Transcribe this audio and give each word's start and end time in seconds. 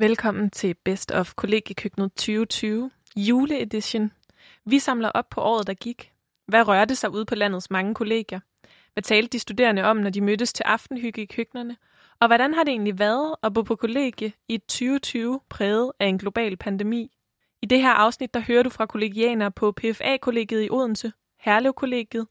Velkommen 0.00 0.50
til 0.50 0.74
Best 0.74 1.10
of 1.12 1.34
Kollegiekøkkenet 1.34 2.12
2020, 2.12 2.90
juleedition. 3.16 4.12
Vi 4.64 4.78
samler 4.78 5.08
op 5.08 5.28
på 5.30 5.40
året, 5.40 5.66
der 5.66 5.74
gik. 5.74 6.12
Hvad 6.46 6.68
rørte 6.68 6.96
sig 6.96 7.10
ud 7.10 7.24
på 7.24 7.34
landets 7.34 7.70
mange 7.70 7.94
kollegier? 7.94 8.40
Hvad 8.92 9.02
talte 9.02 9.32
de 9.32 9.38
studerende 9.38 9.84
om, 9.84 9.96
når 9.96 10.10
de 10.10 10.20
mødtes 10.20 10.52
til 10.52 10.62
aftenhygge 10.62 11.22
i 11.22 11.26
køkkenerne? 11.26 11.76
Og 12.20 12.26
hvordan 12.26 12.54
har 12.54 12.64
det 12.64 12.70
egentlig 12.70 12.98
været 12.98 13.34
at 13.42 13.54
bo 13.54 13.62
på 13.62 13.76
kollegie 13.76 14.32
i 14.48 14.54
et 14.54 14.62
2020 14.62 15.40
præget 15.48 15.92
af 16.00 16.06
en 16.06 16.18
global 16.18 16.56
pandemi? 16.56 17.10
I 17.62 17.66
det 17.66 17.80
her 17.80 17.92
afsnit, 17.92 18.34
der 18.34 18.40
hører 18.40 18.62
du 18.62 18.70
fra 18.70 18.86
kollegianer 18.86 19.48
på 19.48 19.72
PFA-kollegiet 19.72 20.64
i 20.64 20.70
Odense, 20.70 21.12
Herlev-kollegiet, 21.38 22.26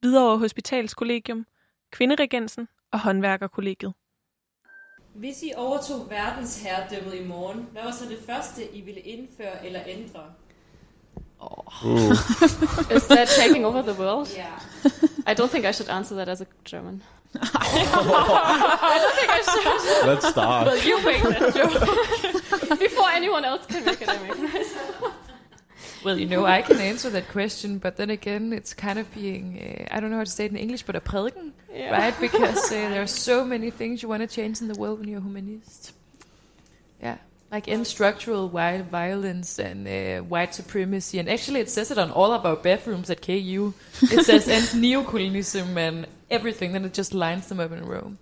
Hvidovre 0.00 0.38
Hospitalskollegium, 0.38 1.46
Kvinderegensen 1.90 2.68
og 2.90 3.00
Håndværkerkollegiet. 3.00 3.92
Hvis 5.14 5.42
I 5.42 5.52
overtog 5.56 6.10
verdensherredømmet 6.10 7.14
i 7.14 7.24
morgen, 7.26 7.68
hvad 7.72 7.82
var 7.82 7.90
så 7.90 8.04
det 8.04 8.18
første, 8.26 8.74
I 8.74 8.80
ville 8.80 9.00
indføre 9.00 9.66
eller 9.66 9.80
ændre? 9.86 10.20
Uh. 11.84 12.12
Is 12.96 13.02
that 13.02 13.28
taking 13.28 13.66
over 13.66 13.82
the 13.82 14.02
world? 14.02 14.28
Ja. 14.36 14.52
I 15.26 15.34
don't 15.34 15.48
think 15.48 15.64
I 15.64 15.72
should 15.72 15.90
answer 15.90 16.16
that 16.16 16.28
as 16.28 16.40
a 16.40 16.44
German. 16.70 17.02
Let's 20.04 20.28
start. 20.28 20.66
Well, 20.66 20.76
you 20.88 21.02
make 21.02 21.22
that 21.22 21.54
joke 21.56 21.72
before 22.86 23.08
anyone 23.10 23.44
else 23.44 23.66
can 23.66 23.84
make 23.84 24.02
it. 24.02 24.08
I 26.04 26.14
make 26.14 26.18
it. 26.18 26.18
Well, 26.18 26.18
you 26.18 26.26
know, 26.26 26.44
I 26.46 26.62
can 26.62 26.78
answer 26.80 27.10
that 27.10 27.28
question, 27.28 27.78
but 27.78 27.96
then 27.96 28.10
again, 28.10 28.52
it's 28.52 28.74
kind 28.74 28.98
of 28.98 29.12
being, 29.14 29.58
uh, 29.90 29.94
I 29.94 30.00
don't 30.00 30.10
know 30.10 30.16
how 30.18 30.24
to 30.24 30.30
say 30.30 30.44
it 30.46 30.50
in 30.50 30.56
English, 30.56 30.82
but 30.82 30.96
a 30.96 31.00
prediken, 31.00 31.52
Yeah. 31.72 31.90
right? 31.90 32.14
Because 32.20 32.66
uh, 32.72 32.90
there 32.90 33.02
are 33.02 33.06
so 33.06 33.44
many 33.44 33.70
things 33.70 34.02
you 34.02 34.08
want 34.08 34.20
to 34.22 34.26
change 34.26 34.60
in 34.60 34.68
the 34.68 34.78
world 34.78 34.98
when 35.00 35.08
you're 35.08 35.18
a 35.20 35.22
humanist. 35.22 35.92
Yeah, 37.02 37.18
like 37.50 37.68
end 37.68 37.86
structural 37.86 38.48
white 38.48 38.84
violence 38.90 39.58
and 39.58 39.86
uh, 39.88 40.22
white 40.24 40.54
supremacy. 40.54 41.18
And 41.18 41.28
actually, 41.28 41.60
it 41.60 41.68
says 41.70 41.90
it 41.90 41.98
on 41.98 42.10
all 42.12 42.32
of 42.32 42.46
our 42.46 42.56
bathrooms 42.56 43.10
at 43.10 43.20
KU. 43.22 43.74
It 44.02 44.24
says 44.24 44.48
end 44.48 44.66
neocolonialism 44.82 45.76
and 45.76 46.06
everything, 46.30 46.72
then 46.72 46.84
it 46.84 46.94
just 46.94 47.12
lines 47.12 47.48
them 47.48 47.60
up 47.60 47.72
in 47.72 47.80
a 47.80 47.84
row. 47.84 48.12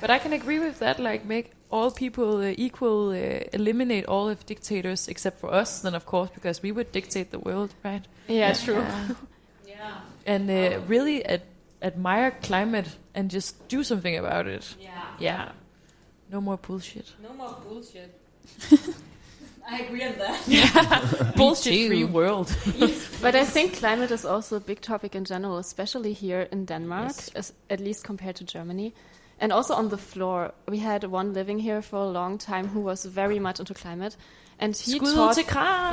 But 0.00 0.10
I 0.10 0.18
can 0.18 0.32
agree 0.32 0.58
with 0.58 0.78
that, 0.78 0.98
like 0.98 1.24
make 1.24 1.52
all 1.70 1.90
people 1.90 2.38
uh, 2.38 2.54
equal, 2.56 3.10
uh, 3.10 3.44
eliminate 3.52 4.06
all 4.06 4.28
of 4.28 4.44
dictators 4.46 5.08
except 5.08 5.38
for 5.40 5.52
us, 5.54 5.80
then 5.80 5.94
of 5.94 6.04
course, 6.06 6.30
because 6.34 6.62
we 6.62 6.72
would 6.72 6.92
dictate 6.92 7.30
the 7.30 7.38
world, 7.38 7.74
right? 7.84 8.02
Yeah, 8.28 8.52
true. 8.54 8.74
Yeah. 8.74 9.08
Ja. 9.66 10.00
And 10.26 10.50
uh, 10.50 10.80
really 10.88 11.24
ad- 11.24 11.42
admire 11.82 12.32
climate 12.42 12.88
and 13.14 13.30
just 13.30 13.68
do 13.68 13.82
something 13.84 14.16
about 14.16 14.46
it. 14.46 14.74
Ja. 14.80 14.90
Yeah. 15.20 15.48
No 16.32 16.40
more 16.40 16.56
bullshit. 16.58 17.06
No 17.22 17.32
more 17.34 17.56
bullshit. 17.68 18.10
I 19.70 19.80
agree 19.80 20.02
on 20.04 20.16
that. 20.18 20.40
Yeah. 20.48 21.32
Bullshit 21.36 21.88
free 21.88 22.04
world. 22.04 22.54
But 23.20 23.34
I 23.34 23.44
think 23.44 23.74
climate 23.78 24.10
is 24.10 24.24
also 24.24 24.56
a 24.56 24.60
big 24.60 24.80
topic 24.80 25.14
in 25.14 25.24
general, 25.26 25.58
especially 25.58 26.14
here 26.14 26.48
in 26.50 26.64
Denmark, 26.64 27.08
Yes. 27.16 27.30
as, 27.34 27.52
at 27.68 27.78
least 27.80 28.02
compared 28.04 28.36
to 28.36 28.44
Germany. 28.44 28.92
And 29.40 29.52
also 29.52 29.74
on 29.74 29.88
the 29.88 29.98
floor, 29.98 30.52
we 30.66 30.78
had 30.78 31.04
one 31.04 31.32
living 31.32 31.60
here 31.60 31.80
for 31.80 31.98
a 31.98 32.08
long 32.08 32.38
time 32.38 32.68
who 32.68 32.80
was 32.80 33.04
very 33.04 33.38
much 33.38 33.60
into 33.60 33.72
climate, 33.74 34.16
and 34.58 34.76
he 34.76 34.98
Skud 34.98 35.14
taught. 35.14 35.34
til. 35.34 35.44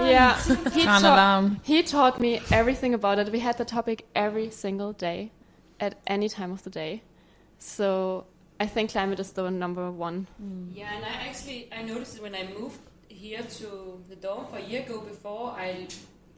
Yeah, 0.10 0.36
he 0.74 0.84
taught, 0.84 1.52
he 1.64 1.84
taught 1.84 2.20
me 2.20 2.42
everything 2.52 2.94
about 2.96 3.20
it. 3.20 3.32
We 3.32 3.40
had 3.40 3.58
the 3.58 3.66
topic 3.66 4.06
every 4.16 4.50
single 4.50 4.94
day, 4.94 5.32
at 5.80 5.96
any 6.08 6.30
time 6.30 6.52
of 6.52 6.64
the 6.64 6.70
day. 6.70 7.02
So 7.60 8.26
I 8.60 8.68
think 8.68 8.92
climate 8.92 9.20
is 9.20 9.32
the 9.32 9.50
number 9.50 9.92
one. 9.92 10.28
Yeah, 10.74 10.96
and 10.96 11.06
I 11.06 11.28
actually 11.28 11.70
I 11.72 11.84
noticed 11.84 12.18
it 12.18 12.24
when 12.24 12.36
I 12.36 12.48
moved 12.60 12.80
here 13.08 13.42
to 13.42 14.02
the 14.10 14.16
dorm 14.16 14.46
for 14.48 14.58
a 14.58 14.62
year 14.62 14.82
ago. 14.82 15.02
Before 15.02 15.52
I 15.52 15.88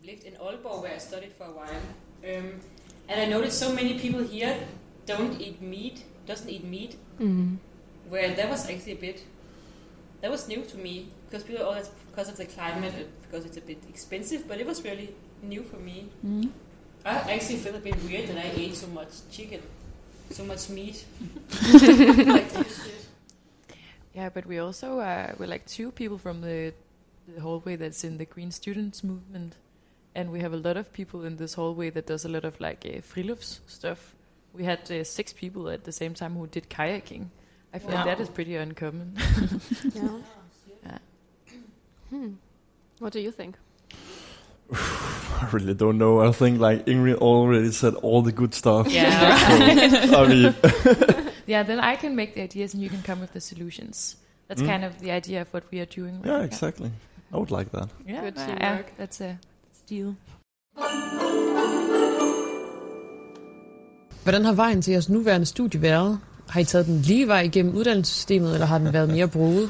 lived 0.03 0.23
in 0.23 0.33
Aalborg, 0.33 0.81
where 0.81 0.93
I 0.93 0.97
studied 0.97 1.33
for 1.33 1.45
a 1.45 1.51
while, 1.51 1.81
um, 2.23 2.59
and 3.07 3.21
I 3.21 3.25
noticed 3.25 3.59
so 3.59 3.71
many 3.73 3.99
people 3.99 4.23
here 4.23 4.55
don't 5.05 5.39
eat 5.39 5.61
meat, 5.61 6.03
doesn't 6.27 6.49
eat 6.49 6.63
meat, 6.63 6.95
Mm. 7.19 7.57
where 8.09 8.33
that 8.35 8.49
was 8.49 8.69
actually 8.69 8.93
a 8.93 9.01
bit 9.07 9.23
that 10.21 10.31
was 10.31 10.47
new 10.47 10.61
to 10.63 10.77
me 10.77 11.07
because 11.29 11.43
people 11.43 11.65
oh 11.67 11.73
that's 11.75 11.89
because 12.09 12.29
of 12.29 12.37
the 12.37 12.45
climate 12.45 12.93
because 13.23 13.45
it's 13.45 13.57
a 13.57 13.61
bit 13.61 13.77
expensive, 13.89 14.47
but 14.47 14.59
it 14.59 14.65
was 14.67 14.83
really 14.83 15.09
new 15.43 15.63
for 15.63 15.77
me. 15.77 16.09
Mm. 16.25 16.49
I 17.05 17.33
actually 17.35 17.57
feel 17.57 17.75
a 17.75 17.79
bit 17.79 17.95
weird 18.03 18.27
that 18.29 18.37
I 18.37 18.51
ate 18.55 18.75
so 18.75 18.87
much 18.87 19.09
chicken, 19.31 19.61
so 20.31 20.43
much 20.43 20.69
meat. 20.69 21.05
like 21.63 22.49
this 22.51 22.83
shit. 22.83 23.05
Yeah, 24.13 24.29
but 24.29 24.45
we 24.45 24.57
also 24.59 24.99
uh, 24.99 25.33
we're 25.37 25.47
like 25.47 25.65
two 25.67 25.91
people 25.91 26.17
from 26.17 26.41
the 26.41 26.73
the 27.27 27.41
hallway 27.41 27.75
that's 27.75 28.03
in 28.03 28.17
the 28.17 28.25
Green 28.25 28.51
Students 28.51 29.03
Movement, 29.03 29.55
and 30.15 30.31
we 30.31 30.39
have 30.39 30.53
a 30.53 30.57
lot 30.57 30.77
of 30.77 30.91
people 30.93 31.23
in 31.25 31.37
this 31.37 31.53
hallway 31.55 31.89
that 31.91 32.07
does 32.07 32.25
a 32.25 32.29
lot 32.29 32.45
of 32.45 32.59
like 32.59 32.85
uh, 32.85 33.01
frilufts 33.01 33.59
stuff. 33.67 34.13
We 34.57 34.63
had 34.63 34.89
uh, 34.91 35.03
six 35.03 35.33
people 35.33 35.69
at 35.69 35.83
the 35.83 35.91
same 35.91 36.13
time 36.15 36.33
who 36.35 36.47
did 36.47 36.69
kayaking. 36.69 37.27
I 37.73 37.79
feel 37.79 37.91
Wow. 37.95 38.05
that 38.05 38.19
is 38.19 38.29
pretty 38.29 38.55
uncommon. 38.55 39.13
Yeah. 39.93 40.09
Yeah. 40.85 40.97
Hmm. 42.09 42.29
What 42.99 43.13
do 43.13 43.19
you 43.19 43.31
think? 43.31 43.55
I 44.73 45.47
really 45.51 45.73
don't 45.73 45.97
know. 45.97 46.21
I 46.21 46.31
think 46.31 46.59
like 46.59 46.85
Ingrid 46.87 47.15
already 47.19 47.71
said 47.71 47.93
all 47.95 48.21
the 48.23 48.31
good 48.31 48.53
stuff. 48.53 48.87
Yeah. 48.87 49.37
So, 50.09 50.23
I 50.23 50.27
mean, 50.27 50.55
yeah, 51.45 51.63
then 51.63 51.79
I 51.79 51.95
can 51.95 52.15
make 52.15 52.33
the 52.33 52.41
ideas 52.41 52.73
and 52.73 52.81
you 52.83 52.89
can 52.89 53.01
come 53.03 53.19
with 53.21 53.33
the 53.33 53.41
solutions. 53.41 54.15
That's 54.47 54.61
Mm. 54.61 54.67
kind 54.67 54.85
of 54.85 54.99
the 54.99 55.11
idea 55.11 55.41
of 55.41 55.53
what 55.53 55.63
we 55.71 55.79
are 55.81 55.85
doing. 55.85 56.21
yeah, 56.25 56.41
exactly. 56.41 56.91
I 57.33 57.37
would 57.37 57.51
like 57.51 57.71
that. 57.71 57.89
Yeah, 58.07 58.21
Good 58.21 58.37
yeah, 58.37 58.47
teamwork. 58.47 58.95
that's 58.97 59.21
a 59.21 59.37
that's 59.65 59.81
a 59.83 59.87
deal. 59.87 60.15
Hvordan 64.27 64.45
har 64.45 64.53
vejen 64.53 64.81
til 64.81 64.91
jeres 64.91 65.09
nuværende 65.09 65.45
studie 65.45 65.81
været? 65.81 66.19
Har 66.49 66.59
I 66.59 66.63
taget 66.63 66.85
den 66.85 67.01
lige 67.01 67.27
vej 67.27 67.41
igennem 67.41 67.75
uddannelsessystemet, 67.75 68.53
eller 68.53 68.65
har 68.65 68.77
den 68.77 68.93
været 68.93 69.09
mere 69.09 69.27
broet? 69.27 69.69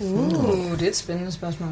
Uh, 0.00 0.78
det 0.78 0.82
er 0.82 0.88
et 0.88 0.96
spændende 0.96 1.32
spørgsmål. 1.32 1.68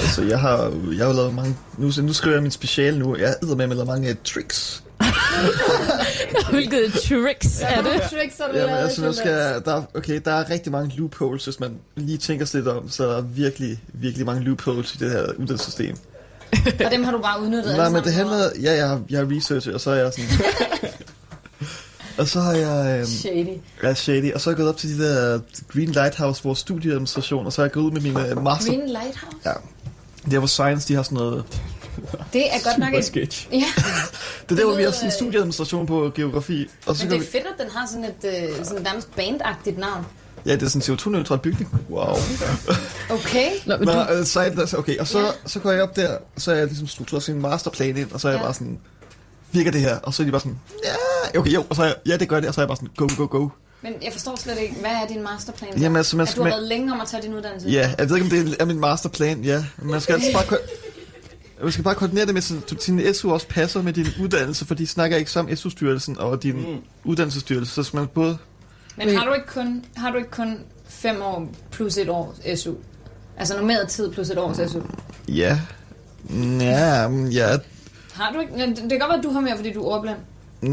Altså, 0.00 0.22
jeg 0.22 0.40
har, 0.40 0.72
jeg 0.98 1.06
har 1.06 1.12
lavet 1.12 1.34
mange... 1.34 1.56
Nu, 1.78 1.90
nu 2.02 2.12
skriver 2.12 2.36
jeg 2.36 2.42
min 2.42 2.50
speciale 2.50 2.98
nu. 2.98 3.16
Jeg 3.16 3.34
har 3.42 3.54
med 3.54 3.68
lavet 3.68 3.86
mange 3.86 4.10
uh, 4.10 4.16
tricks. 4.24 4.82
Hvilket 6.50 6.92
tricks 6.92 7.60
er 7.62 7.82
det? 7.82 8.02
Tricks 8.10 8.38
har 8.38 8.58
Jamen, 8.58 8.74
altså, 8.74 9.04
nu 9.04 9.12
skal 9.12 9.32
der, 9.64 9.74
er- 9.76 9.82
okay, 9.94 10.20
der 10.24 10.32
er 10.32 10.50
rigtig 10.50 10.72
mange 10.72 10.96
loopholes, 10.96 11.44
hvis 11.44 11.60
man 11.60 11.78
lige 11.96 12.18
tænker 12.18 12.44
sig 12.46 12.60
lidt 12.60 12.68
om. 12.68 12.88
Så 12.88 13.04
der 13.08 13.16
er 13.16 13.20
virkelig, 13.22 13.82
virkelig 13.92 14.26
mange 14.26 14.42
loopholes 14.44 14.94
i 14.94 14.98
det 14.98 15.10
her 15.10 15.22
uddannelsessystem. 15.22 15.96
Og 16.86 16.90
dem 16.90 17.04
har 17.04 17.12
du 17.12 17.18
bare 17.18 17.42
udnyttet 17.42 17.76
Nej, 17.76 17.88
men 17.88 18.04
det 18.04 18.12
handler... 18.12 18.50
Ja, 18.62 18.72
jeg 18.72 18.88
har, 18.88 19.02
jeg 19.10 19.18
har 19.18 19.36
researchet, 19.36 19.74
og 19.74 19.80
så 19.80 19.90
er 19.90 19.94
jeg 19.94 20.12
sådan... 20.12 20.30
og 22.18 22.28
så 22.28 22.40
har 22.40 22.52
jeg... 22.52 22.98
Øhm, 22.98 23.06
Shady. 23.06 23.58
Ja, 23.82 23.94
shady. 23.94 24.32
Og 24.32 24.40
så 24.40 24.50
er 24.50 24.52
jeg 24.52 24.56
gået 24.56 24.68
op 24.68 24.76
til 24.76 24.98
de 24.98 25.04
der 25.04 25.40
Green 25.72 25.88
Lighthouse, 25.88 26.44
vores 26.44 26.58
studieadministration, 26.58 27.46
og 27.46 27.52
så 27.52 27.62
er 27.62 27.64
jeg 27.64 27.72
gået 27.72 27.84
ud 27.84 27.90
med 27.90 28.00
mine 28.00 28.34
master... 28.34 28.70
Green 28.70 28.86
Lighthouse. 28.86 29.36
Ja. 29.44 29.52
Der 30.30 30.38
hvor 30.38 30.46
Science, 30.46 30.88
de 30.88 30.94
har 30.94 31.02
sådan 31.02 31.16
noget... 31.16 31.44
Det 32.32 32.54
er 32.54 32.64
godt 32.64 32.78
nok 32.78 32.94
et... 32.94 33.04
sketch. 33.04 33.48
Ja, 33.52 33.56
Det 34.48 34.50
er 34.50 34.56
der, 34.56 34.64
hvor 34.64 34.76
vi 34.76 34.82
har 34.82 34.90
sådan 34.90 35.08
en 35.08 35.12
studieadministration 35.12 35.86
på 35.86 36.12
geografi. 36.14 36.66
Og 36.86 36.96
så 36.96 37.04
men 37.04 37.10
det 37.10 37.16
er 37.16 37.20
vi... 37.20 37.26
fedt, 37.26 37.46
at 37.46 37.64
den 37.64 37.70
har 37.70 37.86
sådan 37.86 38.04
et 38.04 38.48
øh, 38.58 38.64
sådan 38.64 38.82
nærmest 38.82 39.16
bandagtigt 39.16 39.78
navn. 39.78 40.06
Ja, 40.46 40.52
det 40.52 40.62
er 40.62 40.68
sådan 40.68 40.92
en 40.94 40.98
CO2-neutral 40.98 41.38
bygning. 41.38 41.80
Wow. 41.90 42.16
Okay. 43.10 43.50
Nå, 43.66 43.76
men 43.76 43.86
Nå, 43.88 43.92
du, 43.92 43.98
øh, 44.12 44.24
så, 44.26 44.40
er 44.40 44.50
det- 44.50 44.74
okay, 44.78 44.98
og 44.98 45.06
så, 45.08 45.18
Ja. 45.20 45.26
så 45.46 45.58
går 45.60 45.70
jeg 45.72 45.82
op 45.82 45.96
der, 45.96 46.16
og 46.36 46.40
så 46.40 46.52
er 46.52 46.56
jeg 46.56 46.66
ligesom 46.66 46.86
struktureret 46.86 47.28
en 47.28 47.40
masterplan 47.40 47.96
ind, 47.96 48.12
og 48.12 48.20
så 48.20 48.28
er 48.28 48.32
jeg 48.32 48.38
Ja. 48.38 48.44
bare 48.44 48.54
sådan, 48.54 48.78
virker 49.52 49.70
det 49.70 49.80
her? 49.80 49.98
Og 49.98 50.14
så 50.14 50.22
er 50.22 50.24
de 50.24 50.30
bare 50.30 50.40
sådan, 50.40 50.58
ja, 51.32 51.38
okay, 51.38 51.50
jo, 51.52 51.64
og 51.70 51.76
så 51.76 51.82
er 51.82 51.86
jeg, 51.86 51.94
ja, 52.06 52.16
det 52.16 52.28
gør 52.28 52.40
det, 52.40 52.48
og 52.48 52.54
så 52.54 52.60
er 52.60 52.62
jeg 52.62 52.68
bare 52.68 52.76
sådan, 52.76 52.90
go, 52.96 53.08
go, 53.26 53.38
go. 53.38 53.48
Men 53.82 53.92
jeg 54.02 54.12
forstår 54.12 54.36
slet 54.40 54.58
ikke, 54.58 54.74
hvad 54.80 54.90
er 54.90 55.06
din 55.08 55.22
masterplan? 55.22 55.72
så? 55.72 55.78
Jamen, 55.78 55.96
altså, 55.96 56.16
man 56.16 56.22
at 56.22 56.28
skal- 56.28 56.38
du 56.38 56.42
har 56.44 56.50
man- 56.50 56.58
været 56.58 56.68
længe 56.68 56.92
om 56.92 57.00
at 57.00 57.08
tage 57.08 57.22
din 57.22 57.34
uddannelse? 57.34 57.68
Ja, 57.68 57.94
jeg 57.98 58.08
ved 58.08 58.16
ikke, 58.16 58.24
om 58.24 58.46
det 58.46 58.56
er 58.60 58.64
min 58.64 58.80
masterplan, 58.80 59.44
ja. 59.44 59.64
Men 59.78 59.90
man 59.90 60.00
skal 60.00 60.12
altså 60.14 60.32
bare... 60.32 60.58
Man 61.62 61.72
skal 61.72 61.84
bare 61.84 61.94
koordinere 61.94 62.26
det 62.26 62.34
med, 62.34 62.42
så 62.42 62.54
din 62.86 63.14
SU 63.14 63.32
også 63.32 63.46
passer 63.48 63.82
med 63.82 63.92
din 63.92 64.06
uddannelse, 64.20 64.64
for 64.66 64.74
de 64.74 64.86
snakker 64.86 65.16
ikke 65.16 65.30
som 65.30 65.56
SU-styrelsen 65.56 66.18
og 66.18 66.42
din 66.42 66.56
mm. 66.56 66.76
uddannelsesstyrelse, 67.04 67.72
så 67.72 67.82
skal 67.82 67.96
man 67.98 68.06
både... 68.06 68.38
Men 68.96 69.16
har 69.16 69.24
du 69.26 69.32
ikke 69.32 69.46
kun, 69.46 69.84
har 69.96 70.10
du 70.10 70.16
ikke 70.18 70.30
kun 70.30 70.58
fem 70.88 71.22
år 71.22 71.48
plus 71.70 71.96
et 71.96 72.08
år 72.08 72.34
SU? 72.56 72.74
Altså 73.36 73.56
normeret 73.56 73.88
tid 73.88 74.10
plus 74.12 74.30
et 74.30 74.38
års 74.38 74.70
SU? 74.70 74.80
Ja, 75.28 75.58
ja, 76.60 77.08
mm, 77.08 77.28
ja, 77.28 77.56
Har 78.12 78.32
du 78.32 78.40
ikke? 78.40 78.52
Det 78.66 78.76
kan 78.90 78.98
godt 78.98 79.08
være, 79.08 79.18
at 79.18 79.24
du 79.24 79.30
har 79.30 79.40
mere, 79.40 79.56
fordi 79.56 79.72
du 79.72 79.82
er 79.82 79.86
ordblind. 79.86 80.16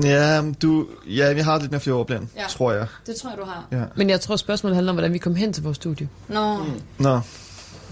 ja, 0.04 0.42
du, 0.62 0.88
ja, 1.08 1.36
jeg 1.36 1.46
har 1.46 1.60
lidt 1.60 1.72
mere 1.72 1.82
flere 1.82 1.96
overblik, 1.96 2.20
Ja. 2.36 2.44
tror 2.50 2.72
jeg. 2.72 2.88
Det 3.08 3.16
tror 3.16 3.30
jeg, 3.30 3.40
du 3.40 3.44
har. 3.46 3.68
Ja. 3.72 3.84
men 3.96 4.10
jeg 4.10 4.22
tror, 4.22 4.36
spørgsmålet 4.36 4.76
handler 4.76 4.92
om, 4.92 4.96
hvordan 4.96 5.14
vi 5.14 5.18
kom 5.18 5.36
hen 5.36 5.54
til 5.54 5.64
vores 5.64 5.76
studie. 5.78 6.10
Nå, 6.28 6.58
mm. 6.58 6.82
Nå, 7.00 7.20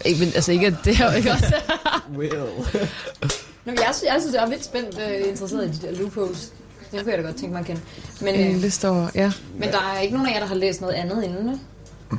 Ikke, 0.05 0.19
men, 0.19 0.31
altså 0.35 0.51
ikke, 0.51 0.67
at 0.67 0.73
det 0.85 0.99
er 0.99 1.11
jo 1.11 1.17
ikke 1.17 1.31
også. 1.31 1.55
Well. 2.17 2.31
Nå, 3.65 3.71
jeg, 3.71 3.89
synes, 3.93 4.03
jeg 4.03 4.17
synes, 4.19 4.35
jeg 4.35 4.43
er 4.43 4.49
vildt 4.49 4.65
spændt 4.65 4.95
uh, 4.95 5.29
interesseret 5.29 5.67
i 5.67 5.71
de 5.79 5.87
der 5.87 5.99
loopholes. 5.99 6.53
Det 6.91 6.99
kunne 7.03 7.11
jeg 7.11 7.17
da 7.17 7.23
godt 7.23 7.35
tænke 7.35 7.51
mig 7.53 7.59
at 7.59 7.65
kende. 7.65 7.81
Men, 8.21 8.35
En 8.35 8.55
øh, 8.55 8.61
liste 8.61 8.89
over, 8.89 9.07
ja. 9.15 9.31
men 9.57 9.69
der 9.69 9.77
er 9.95 9.99
ikke 9.99 10.13
nogen 10.13 10.29
af 10.29 10.33
jer, 10.33 10.39
der 10.39 10.47
har 10.47 10.55
læst 10.55 10.81
noget 10.81 10.93
andet 10.93 11.23
inden, 11.23 11.47
vel? 11.47 11.59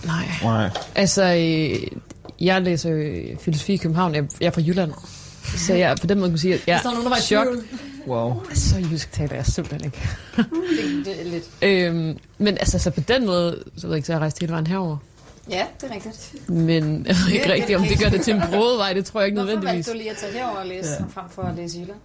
Nej. 0.07 0.25
Nej. 0.43 0.71
Altså, 0.95 1.23
øh, 1.25 1.99
jeg 2.41 2.63
læser 2.63 2.91
øh, 2.93 3.37
filosofi 3.39 3.73
i 3.73 3.77
København. 3.77 4.15
Jeg, 4.15 4.25
jeg 4.41 4.47
er 4.47 4.51
fra 4.51 4.61
Jylland. 4.61 4.93
Så 5.57 5.75
jeg 5.75 5.97
på 6.01 6.07
den 6.07 6.19
måde 6.19 6.31
kan 6.31 6.39
sige, 6.39 6.55
at 6.55 6.61
jeg 6.67 6.75
Hvis 6.77 6.83
der 6.83 6.89
var 6.89 6.95
nogen, 6.95 7.05
der 7.05 7.11
var 7.11 7.17
i 7.17 7.21
chok. 7.21 7.47
tvivl. 7.47 7.65
Wow. 8.07 8.43
Så 8.55 8.77
jysk 8.93 9.13
taler 9.13 9.35
jeg 9.35 9.47
simpelthen 9.47 9.85
ikke. 9.85 10.09
Det, 10.37 11.05
det 11.07 11.21
er 11.21 11.25
lidt. 11.31 11.45
Øhm, 11.63 12.19
men 12.39 12.59
altså, 12.59 12.79
så 12.79 12.91
på 12.91 13.01
den 13.01 13.27
måde, 13.27 13.63
så 13.77 13.87
ved 13.87 13.95
jeg 13.95 13.97
ikke, 13.97 14.07
så 14.07 14.13
jeg 14.13 14.21
rejst 14.21 14.39
hele 14.41 14.53
vejen 14.53 14.67
herover. 14.67 14.97
Ja, 15.51 15.65
det 15.81 15.91
er 15.91 15.95
rigtigt. 15.95 16.49
Men 16.49 17.07
jeg 17.07 17.17
ved 17.17 17.33
ikke 17.33 17.45
det 17.45 17.51
er 17.51 17.55
rigtigt, 17.55 17.79
om 17.79 17.85
det 17.85 17.99
gør 17.99 18.09
det 18.09 18.21
til 18.21 18.35
en 18.35 18.43
brodevej. 18.53 18.93
Det 18.93 19.05
tror 19.05 19.21
jeg 19.21 19.27
ikke 19.29 19.41
Hvorfor 19.41 19.47
valgte 19.53 19.65
nødvendigvis. 19.67 19.87
du 19.87 19.93
lige 19.93 20.11
at 20.11 20.17
tage 20.17 20.33
herover 20.33 20.57
og 20.59 20.67
læse, 20.67 20.91
Ja. 20.91 21.05
frem 21.21 21.31
for 21.31 21.43
at 21.43 21.57
læse 21.57 21.79
Jylland? 21.79 21.99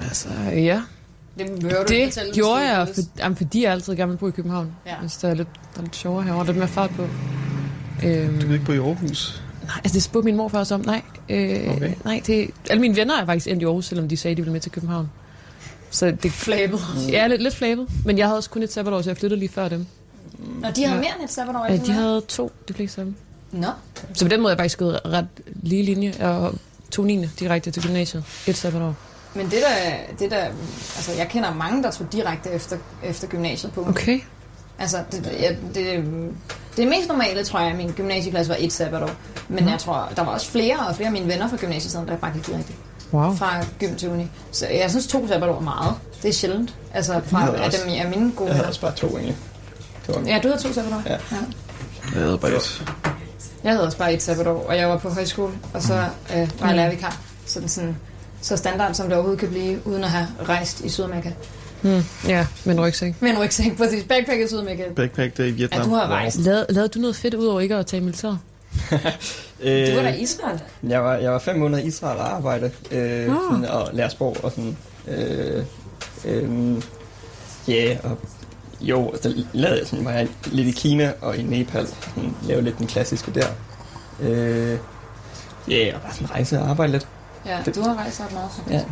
Altså, 0.00 0.28
ja. 0.52 0.82
Det 1.38 1.48
du 1.62 1.66
ikke 1.66 1.68
Det 1.68 1.78
fortælle, 1.78 2.10
hvis 2.30 2.34
gjorde 2.34 2.60
du 2.60 2.64
jeg, 2.66 2.88
for, 2.94 3.02
jamen, 3.18 3.36
fordi 3.36 3.62
jeg 3.62 3.72
altid 3.72 3.96
gerne 3.96 4.10
vil 4.12 4.18
bo 4.18 4.28
i 4.28 4.30
København. 4.30 4.72
Ja. 4.86 4.96
Hvis 5.00 5.16
der 5.16 5.28
er 5.28 5.34
lidt, 5.34 5.48
der 5.74 5.78
er 5.80 5.82
lidt 5.84 5.96
sjovere 5.96 6.22
herovre, 6.24 6.44
der 6.44 6.48
er 6.48 6.52
lidt 6.52 6.58
mere 6.58 6.68
fart 6.68 6.90
på. 6.96 7.02
Øhm, 8.04 8.40
Du 8.40 8.46
vil 8.46 8.52
ikke 8.54 8.66
bo 8.66 8.72
i 8.72 8.76
Aarhus? 8.78 9.42
nej, 9.64 9.76
altså 9.84 9.94
det 9.94 10.02
spurgte 10.02 10.24
min 10.24 10.36
morfar 10.36 10.58
også 10.58 10.74
om. 10.74 10.80
Nej, 10.86 11.02
øh, 11.28 11.74
Okay. 11.76 11.92
nej 12.04 12.22
det, 12.26 12.50
alle 12.70 12.80
mine 12.80 12.96
venner 12.96 13.20
er 13.20 13.26
faktisk 13.26 13.46
endt 13.48 13.62
i 13.62 13.64
Aarhus, 13.64 13.86
selvom 13.86 14.08
de 14.08 14.16
sagde, 14.16 14.34
de 14.36 14.42
ville 14.42 14.52
med 14.52 14.60
til 14.60 14.72
København. 14.72 15.10
Så 15.90 16.10
det 16.22 16.32
Flabet. 16.32 16.80
Ja, 17.08 17.26
lidt, 17.26 17.42
lidt 17.42 17.54
flabet. 17.56 17.86
Men 18.04 18.18
jeg 18.18 18.26
havde 18.26 18.36
også 18.36 18.50
kun 18.50 18.62
et 18.62 18.72
sabbatår, 18.72 19.02
så 19.02 19.10
jeg 19.10 19.16
flyttede 19.16 19.38
lige 19.40 19.48
før 19.48 19.68
dem. 19.68 19.86
Nå, 20.62 20.68
de 20.76 20.84
havde 20.84 21.00
mere 21.00 21.10
end 21.20 21.24
et 21.24 21.32
sabbatår, 21.32 21.66
Ja, 21.70 21.76
de 21.76 21.92
havde 21.92 22.20
to, 22.28 22.52
de 22.68 22.74
fleste 22.74 23.00
af 23.00 23.04
dem. 23.04 23.14
Nå. 23.52 23.66
Så 24.14 24.24
på 24.24 24.28
den 24.28 24.40
måde 24.40 24.50
er 24.50 24.54
jeg 24.54 24.58
faktisk 24.58 24.78
gået 24.78 25.00
ret 25.06 25.26
lige 25.62 25.82
linje. 25.82 26.14
Jeg 26.18 26.50
tog 26.90 27.04
9. 27.06 27.26
direkte 27.40 27.70
til 27.70 27.82
gymnasiet. 27.82 28.24
Et 28.46 28.56
sabbatår. 28.56 28.94
Men 29.34 29.44
det 29.46 29.52
der, 29.52 30.14
det 30.18 30.30
der, 30.30 30.44
altså 30.96 31.12
jeg 31.18 31.28
kender 31.28 31.54
mange, 31.54 31.82
der 31.82 31.90
tog 31.90 32.12
direkte 32.12 32.50
efter, 32.50 32.76
efter 33.02 33.26
gymnasiet 33.28 33.72
på. 33.72 33.86
Okay. 33.88 34.20
Altså, 34.78 34.98
det, 35.12 35.26
ja, 35.40 35.54
det, 35.74 36.04
det 36.76 36.88
mest 36.88 37.08
normale, 37.08 37.44
tror 37.44 37.60
jeg, 37.60 37.70
at 37.70 37.76
min 37.76 37.92
gymnasieklasse 37.92 38.50
var 38.50 38.56
et 38.60 38.72
sabbatår. 38.72 39.10
Men 39.48 39.64
Nå. 39.64 39.70
jeg 39.70 39.78
tror, 39.78 40.12
der 40.16 40.22
var 40.24 40.32
også 40.32 40.50
flere 40.50 40.76
og 40.88 40.96
flere 40.96 41.06
af 41.06 41.12
mine 41.12 41.28
venner 41.28 41.48
fra 41.48 41.56
gymnasiet, 41.56 42.08
der 42.08 42.16
bare 42.16 42.32
gik 42.32 42.46
direkte 42.46 42.72
Wow. 43.12 43.34
fra 43.36 43.64
gym 43.80 43.94
til 43.96 44.08
uni. 44.10 44.26
Så 44.52 44.66
jeg 44.66 44.90
synes, 44.90 45.06
to 45.06 45.28
sabbatår 45.28 45.56
er 45.56 45.60
meget. 45.60 45.94
Det 46.22 46.28
er 46.28 46.32
sjældent. 46.32 46.74
Altså, 46.94 47.20
fra 47.26 47.56
af 47.56 47.70
dem, 47.70 47.80
af 47.94 48.08
mine 48.08 48.32
gode 48.36 48.48
Jeg 48.48 48.54
havde 48.54 48.54
venner. 48.54 48.68
også 48.68 48.80
bare 48.80 48.94
to 48.94 49.06
egentlig. 49.08 49.36
Det 50.06 50.14
var 50.14 50.22
Ja, 50.26 50.40
du 50.42 50.48
havde 50.48 50.62
to 50.62 50.72
sabbatår? 50.72 51.02
Ja. 51.06 51.12
ja. 51.12 51.18
Jeg 52.14 52.22
havde 52.22 52.38
bare 52.38 52.50
et. 52.56 52.84
Jeg 53.64 53.72
havde 53.72 53.84
også 53.86 53.98
bare 53.98 54.12
et 54.14 54.22
sabbatår, 54.22 54.66
og 54.68 54.76
jeg 54.76 54.88
var 54.88 54.98
på 54.98 55.08
højskole, 55.08 55.52
og 55.74 55.82
så 55.82 55.94
øh, 56.36 56.50
var 56.60 56.66
jeg 56.66 56.76
lærervikar. 56.76 57.16
Så, 57.46 57.60
den 57.60 57.68
sådan, 57.68 57.96
så 58.40 58.56
standard, 58.56 58.94
som 58.94 59.06
det 59.06 59.14
overhovedet 59.14 59.40
kan 59.40 59.48
blive, 59.48 59.86
uden 59.86 60.04
at 60.04 60.10
have 60.10 60.26
rejst 60.48 60.80
i 60.80 60.88
Sydamerika. 60.88 61.30
Hmm. 61.82 62.02
Ja, 62.28 62.46
men 62.64 62.80
rygsæk. 62.80 63.14
Men 63.22 63.38
rygsæk, 63.38 63.76
præcis. 63.76 64.04
Backpack 64.04 64.40
i 64.40 64.46
Sydamerika. 64.46 64.82
Backpack 64.96 65.36
der 65.36 65.44
i 65.44 65.50
Vietnam. 65.50 65.80
Ja, 65.80 65.86
du 65.86 65.94
har 65.94 66.06
rejst. 66.08 66.38
Lavede, 66.38 66.66
lavede 66.68 66.88
du 66.88 66.98
noget 66.98 67.16
fedt 67.16 67.34
ud 67.34 67.46
over 67.46 67.60
ikke 67.60 67.76
at 67.76 67.86
tage? 67.86 68.02
Øh, 68.02 68.12
Du 69.88 69.94
var 69.94 70.02
da 70.02 70.12
i 70.12 70.20
Israel. 70.22 70.60
Jeg 70.88 71.04
var, 71.04 71.14
jeg 71.14 71.32
var 71.32 71.38
fem 71.38 71.58
måneder 71.58 71.82
i 71.82 71.86
Israel 71.86 72.18
og 72.18 72.34
arbejde 72.36 72.70
øh, 72.90 73.00
Ah. 73.00 73.28
sådan, 73.50 73.64
og 73.64 73.88
lære 73.92 74.10
sprog 74.10 74.36
og 74.42 74.50
sådan. 74.50 74.76
Øh, 75.08 75.64
øh, 76.24 76.82
yeah, 77.70 77.96
og 78.02 78.18
jo, 78.80 79.14
så 79.22 79.34
lavede 79.52 79.78
jeg 79.78 79.86
sådan, 79.86 80.04
var 80.04 80.12
jeg 80.12 80.28
lidt 80.46 80.68
i 80.68 80.70
Kina 80.70 81.12
og 81.20 81.36
i 81.36 81.42
Nepal. 81.42 81.86
Sådan, 81.86 82.34
lavede 82.42 82.64
lidt 82.64 82.78
den 82.78 82.86
klassiske 82.86 83.30
der. 83.34 83.46
Øh, 84.20 84.78
yeah, 85.72 85.94
og 85.94 86.00
bare 86.02 86.12
sådan 86.14 86.30
rejse 86.30 86.58
og 86.58 86.70
arbejde 86.70 86.92
lidt. 86.92 87.06
Ja, 87.48 87.58
du 87.74 87.82
har 87.82 87.94
rejst 87.98 88.20
ret 88.20 88.32
meget. 88.32 88.50
Ja. 88.70 88.82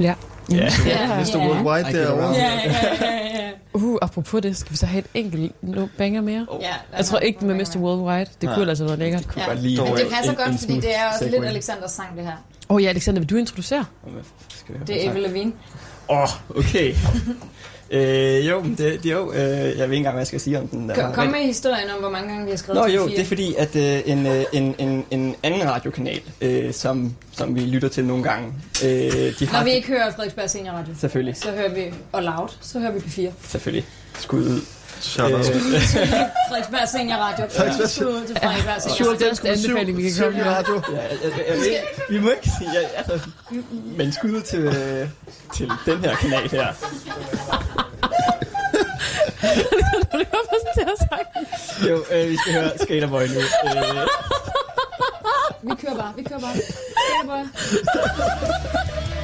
Ja. 0.00 0.14
Ja. 0.50 0.68
Mr. 1.20 1.36
Worldwide 1.36 1.84
get 1.84 1.94
derovre. 1.94 2.34
Ja, 2.34 2.42
ja, 2.44 2.72
ja, 3.00 3.42
ja. 3.42 3.50
Uh, 3.72 3.98
apropos 4.02 4.42
det, 4.42 4.56
skal 4.56 4.72
vi 4.72 4.76
så 4.76 4.86
have 4.86 4.98
et 4.98 5.06
enkelt 5.14 5.62
no 5.62 5.86
banger 5.98 6.20
mere? 6.20 6.46
ja 6.60 6.72
Jeg 6.96 7.04
tror 7.04 7.18
ikke, 7.18 7.38
det 7.40 7.46
med 7.46 7.54
Mr. 7.54 7.76
Worldwide. 7.78 8.30
Det 8.40 8.42
Nej. 8.42 8.54
kunne 8.54 8.68
altså 8.68 8.84
være 8.84 8.96
lækkert. 8.96 9.28
Kunne 9.28 9.42
Ja. 9.48 9.54
lige 9.54 9.82
Men 9.84 9.92
det 9.96 10.06
passer 10.12 10.30
en- 10.32 10.36
godt, 10.36 10.48
en 10.48 10.58
fordi 10.58 10.74
det 10.80 10.96
er 10.96 11.06
også 11.12 11.24
lidt. 11.28 11.44
Alexanders 11.44 11.90
sang, 11.90 12.16
det 12.16 12.24
her. 12.24 12.32
Åh 12.68 12.74
oh, 12.76 12.82
ja, 12.82 12.88
Alexander, 12.88 13.20
vil 13.20 13.30
du 13.30 13.36
introducere? 13.36 13.84
Hvad 14.02 14.22
skal 14.48 14.74
vi 14.74 14.80
Det 14.86 15.04
er 15.06 15.10
Avril 15.10 15.22
Lavigne. 15.22 15.52
Åh, 16.08 16.18
oh, 16.22 16.28
okay. 16.56 16.94
øh, 17.90 18.48
jo, 18.48 18.62
det, 18.62 19.02
det 19.02 19.12
jo, 19.12 19.32
øh, 19.32 19.38
jeg 19.38 19.54
ved 19.60 19.68
ikke 19.68 19.96
engang, 19.96 20.14
hvad 20.14 20.20
jeg 20.20 20.26
skal 20.26 20.40
sige 20.40 20.58
om 20.58 20.68
den. 20.68 20.88
Der. 20.88 20.94
Kom, 20.94 21.12
kom 21.12 21.26
med 21.26 21.40
historien 21.40 21.90
om, 21.94 22.00
hvor 22.00 22.10
mange 22.10 22.28
gange 22.28 22.44
vi 22.44 22.50
har 22.50 22.56
skrevet 22.56 22.80
Nå 22.80 22.86
jo, 22.86 23.08
det 23.08 23.20
er 23.20 23.24
fordi, 23.24 23.54
at 23.58 23.76
øh, 23.76 24.00
en, 24.06 24.26
øh, 24.26 24.44
en, 24.52 24.74
en, 24.78 25.04
en 25.10 25.34
anden 25.42 25.70
radiokanal, 25.70 26.20
øh, 26.40 26.72
som, 26.72 27.14
som 27.32 27.54
vi 27.54 27.60
lytter 27.60 27.88
til 27.88 28.04
nogle 28.04 28.22
gange, 28.22 28.52
øh, 28.84 28.90
de 29.38 29.46
har 29.46 29.58
Når 29.58 29.64
vi 29.64 29.70
ikke 29.70 29.88
hører 29.88 30.10
Frederiksberg 30.10 30.50
Senior 30.50 30.72
Radio, 30.72 30.94
selvfølgelig, 31.00 31.36
så 31.36 31.50
hører 31.50 31.74
vi, 31.74 31.94
og 32.12 32.22
loud, 32.22 32.48
så 32.60 32.78
hører 32.78 32.92
vi 32.92 32.98
P4. 32.98 33.30
selvfølgelig 33.48 33.84
skud 34.18 34.40
ud. 34.42 34.60
Shout 35.00 35.32
out. 35.32 35.44
Frederiksberg 35.44 36.88
Senior 36.88 37.16
Radio. 37.16 37.44
Frederiksberg- 37.46 38.26
til 38.26 38.36
Frederiksberg 38.36 38.80
Senior 38.82 39.12
Radio. 39.12 39.26
den 39.26 39.36
skal 39.36 39.48
anbefaling, 39.50 39.96
vi 39.98 40.02
kan 40.10 40.22
komme 40.24 40.38
med. 40.38 40.46
radio. 40.46 40.82
ja, 40.92 41.00
jeg, 41.02 41.18
jeg, 41.48 41.56
ikke- 41.56 41.80
vi 42.10 42.18
må 42.20 42.30
ikke 42.30 42.50
sige, 42.58 42.70
jeg, 42.74 42.90
altså, 42.96 43.20
men 43.96 44.12
skud 44.12 44.30
ud 44.30 44.42
til, 44.42 44.60
øh, 44.60 45.08
til 45.56 45.70
den 45.86 45.98
her 46.04 46.16
kanal 46.16 46.50
her. 46.50 46.66
Det 50.74 50.84
har 50.86 50.96
sagt? 50.98 51.88
Jo, 51.90 52.04
øh, 52.10 52.28
vi 52.28 52.36
skal 52.36 52.52
høre 52.52 52.70
Skaterboy 52.82 53.22
nu. 53.22 53.40
Øh, 53.40 54.06
Vi 55.70 55.74
kører 55.80 55.96
bare, 55.96 56.12
vi 56.16 56.22
kører 56.22 56.40
bare. 56.40 56.54
Kører 57.24 57.46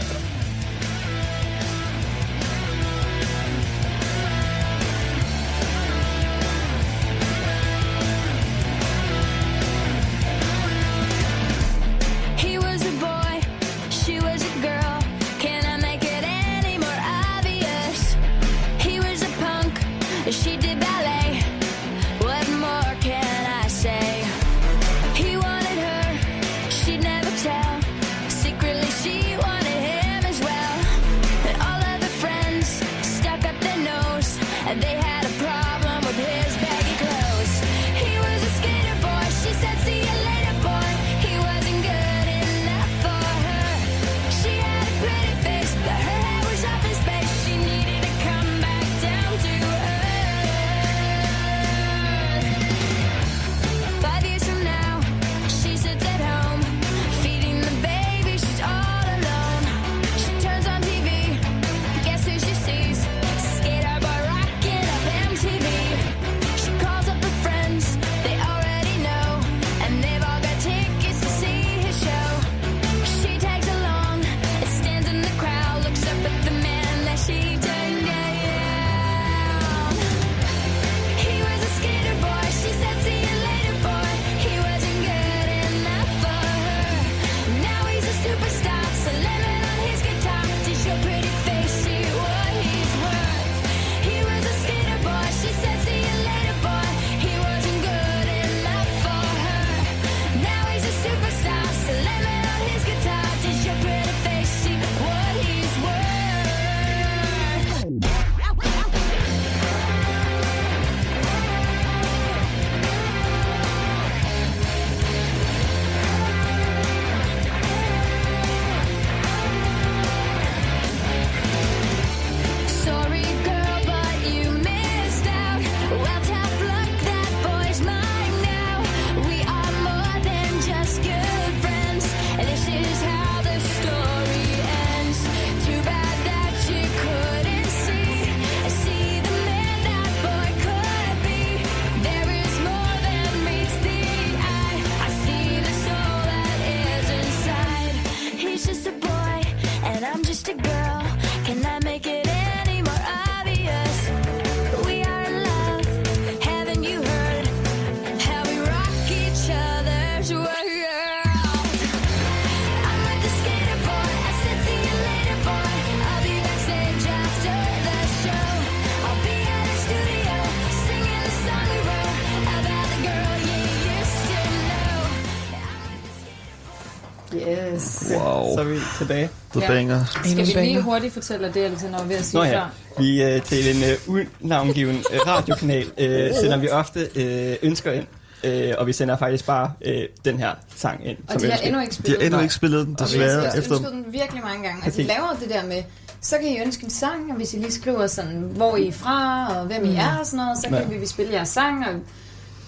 tilbage. 178.99 179.29
The 179.53 179.61
Ja. 179.61 179.67
banger. 179.69 180.05
Skal 180.25 180.37
vi 180.47 180.53
lige 180.67 180.81
hurtigt 180.83 181.13
fortælle 181.15 181.47
det, 181.55 181.65
eller 181.65 181.91
når 181.91 181.99
vi 181.99 182.05
er 182.05 182.09
ved 182.09 182.17
at 182.17 182.25
sige 182.25 182.39
Nå 182.41 182.45
ja, 182.45 182.59
før? 182.59 182.67
vi 182.99 183.23
øh, 183.23 183.43
til 183.43 183.77
en 183.77 183.83
øh, 184.19 184.27
unavngiven 184.43 184.97
øh, 185.13 185.21
radiokanal 185.27 185.87
øh, 185.99 186.35
sender 186.35 186.57
vi 186.57 186.69
ofte 186.69 187.09
øh, 187.15 187.57
ønsker 187.63 187.93
ind. 187.93 188.07
Øh, 188.45 188.73
og 188.79 188.87
vi 188.87 188.93
sender 188.93 189.17
faktisk 189.17 189.47
bare 189.47 189.73
øh, 189.85 190.03
den 190.25 190.39
her 190.39 190.51
sang 190.77 191.07
ind. 191.09 191.17
Og 191.29 191.41
de 191.41 191.51
har 191.51 191.59
endnu 191.59 191.81
ikke 191.81 191.91
De 191.91 191.95
spillet 191.97 192.19
har 192.21 192.25
endnu 192.27 192.37
den. 192.39 192.45
ikke 192.45 192.55
spillet 192.55 192.87
den, 192.87 192.97
Og 193.01 193.07
vi 193.13 193.19
har 193.19 193.27
desværre. 193.27 193.59
Efter 193.59 193.73
ønsket 193.77 193.93
den 193.93 194.05
virkelig 194.13 194.43
mange 194.43 194.63
gange. 194.69 194.85
Altså, 194.85 195.03
de 195.03 195.07
laver 195.07 195.37
det 195.41 195.51
der 195.51 195.67
med, 195.67 195.83
så 196.21 196.37
kan 196.39 196.49
I 196.49 196.59
ønske 196.61 196.85
en 196.85 196.91
sang, 196.91 197.31
og 197.31 197.37
hvis 197.37 197.55
I 197.55 197.57
lige 197.57 197.73
skriver 197.73 198.07
sådan, 198.07 198.37
hvor 198.57 198.77
I 198.77 198.89
er 198.89 198.93
fra, 198.93 199.47
og 199.61 199.67
hvem 199.67 199.85
I 199.85 199.97
er 199.97 200.17
og 200.21 200.27
sådan 200.27 200.37
noget, 200.37 200.59
så 200.59 200.69
kan 200.69 200.93
Ja. 200.93 200.99
vi 200.99 201.07
spille 201.07 201.33
jeres 201.33 201.49
sang, 201.49 201.85
og 201.89 201.95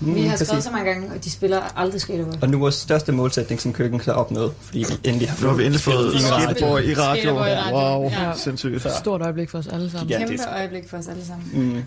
Mm, 0.01 0.15
vi 0.15 0.23
har 0.23 0.37
skrevet 0.37 0.49
præcis. 0.49 0.65
så 0.65 0.71
mange 0.71 0.91
gange, 0.93 1.11
og 1.15 1.25
de 1.25 1.31
spiller 1.31 1.79
aldrig 1.79 2.01
skateboard. 2.01 2.43
Og 2.43 2.49
nu 2.49 2.57
er 2.57 2.61
vores 2.61 2.75
største 2.75 3.13
målsætning 3.13 3.61
som 3.61 3.73
køkken 3.73 4.01
så 4.01 4.13
opnået, 4.13 4.53
fordi 4.61 4.79
vi 4.79 5.09
endelig 5.09 5.31
har 5.31 5.43
Nu 5.43 5.49
har 5.49 5.57
vi 5.57 5.65
endelig 5.65 5.81
fået 5.81 6.21
skateboard 6.21 6.83
i 6.85 6.95
radio. 6.95 7.35
Wow, 7.73 8.11
ja. 8.11 8.35
sindssygt. 8.35 8.87
Stort 8.99 9.23
øjeblik 9.23 9.51
for 9.51 9.59
os 9.59 9.67
alle 9.67 9.91
sammen. 9.91 10.09
Gigantisk. 10.09 10.45
Kæmpe 10.45 10.59
øjeblik 10.59 10.89
for 10.89 10.97
os 10.97 11.09
alle 11.09 11.25
sammen. 11.25 11.75
Mm. 11.75 11.83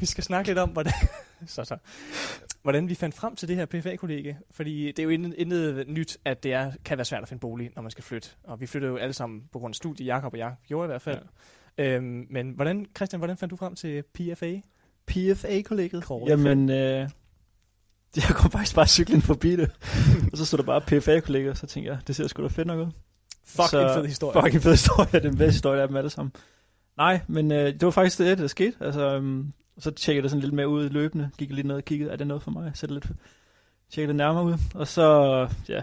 Vi 0.00 0.06
skal 0.06 0.24
snakke 0.24 0.48
lidt 0.48 0.58
om, 0.58 0.68
hvordan, 0.68 0.92
så, 1.46 1.64
så, 1.64 1.76
hvordan 2.62 2.88
vi 2.88 2.94
fandt 2.94 3.14
frem 3.14 3.36
til 3.36 3.48
det 3.48 3.56
her 3.56 3.66
PFA-kollega. 3.66 4.34
Fordi 4.50 4.86
det 4.86 4.98
er 4.98 5.02
jo 5.02 5.08
intet, 5.08 5.34
intet 5.38 5.88
nyt, 5.88 6.18
at 6.24 6.42
det 6.42 6.52
er, 6.52 6.72
kan 6.84 6.98
være 6.98 7.04
svært 7.04 7.22
at 7.22 7.28
finde 7.28 7.40
bolig, 7.40 7.70
når 7.74 7.82
man 7.82 7.90
skal 7.90 8.04
flytte. 8.04 8.28
Og 8.44 8.60
vi 8.60 8.66
flytter 8.66 8.88
jo 8.88 8.96
alle 8.96 9.12
sammen 9.12 9.42
på 9.52 9.58
grund 9.58 9.72
af 9.72 9.76
studie, 9.76 10.06
Jakob 10.06 10.32
og 10.32 10.38
jeg 10.38 10.54
gjorde 10.68 10.86
i 10.86 10.88
hvert 10.88 11.02
fald. 11.02 11.16
Ja. 11.16 11.22
Øhm, 11.78 12.26
men 12.30 12.50
hvordan, 12.50 12.86
Christian, 12.96 13.20
hvordan 13.20 13.36
fandt 13.36 13.50
du 13.50 13.56
frem 13.56 13.74
til 13.74 14.02
PFA? 14.02 14.60
PFA-kollegiet? 15.06 16.04
Jamen, 16.26 16.70
øh, 16.70 16.76
jeg 18.16 18.24
kom 18.28 18.50
faktisk 18.50 18.74
bare 18.74 18.86
cyklen 18.86 19.22
forbi 19.22 19.56
det. 19.56 19.70
og 20.32 20.38
så 20.38 20.44
stod 20.44 20.58
der 20.58 20.64
bare 20.64 20.80
PFA-kollegiet, 20.80 21.50
og 21.50 21.56
så 21.56 21.66
tænkte 21.66 21.92
jeg, 21.92 21.98
det 22.06 22.16
ser 22.16 22.26
sgu 22.26 22.42
da 22.42 22.48
fedt 22.48 22.66
nok 22.66 22.78
ud. 22.78 22.92
Fuck 23.44 23.68
så, 23.68 23.88
en 23.88 23.94
fed 23.94 24.06
historie. 24.06 24.42
Fuck 24.42 24.54
en 24.54 24.60
fed 24.60 24.70
historie, 24.70 25.08
er 25.12 25.18
den 25.18 25.36
bedste 25.36 25.52
historie 25.52 25.82
af 25.82 25.88
dem 25.88 25.96
alle 25.96 26.10
sammen. 26.10 26.32
Nej, 26.96 27.20
men 27.26 27.52
øh, 27.52 27.72
det 27.72 27.82
var 27.82 27.90
faktisk 27.90 28.18
det, 28.18 28.38
der 28.38 28.46
skete. 28.46 28.76
Altså, 28.80 29.14
øhm, 29.14 29.52
så 29.78 29.90
tjekkede 29.90 30.16
jeg 30.16 30.22
det 30.22 30.30
sådan 30.30 30.42
lidt 30.42 30.54
mere 30.54 30.68
ud 30.68 30.88
løbende, 30.88 31.30
gik 31.38 31.52
lidt 31.52 31.66
ned 31.66 31.76
og 31.76 31.84
kiggede, 31.84 32.10
er 32.10 32.16
det 32.16 32.26
noget 32.26 32.42
for 32.42 32.50
mig? 32.50 32.70
Sætte 32.74 32.94
lidt, 32.94 33.06
tjekkede 33.90 34.08
det 34.08 34.16
nærmere 34.16 34.44
ud, 34.44 34.54
og 34.74 34.88
så, 34.88 35.48
ja, 35.68 35.82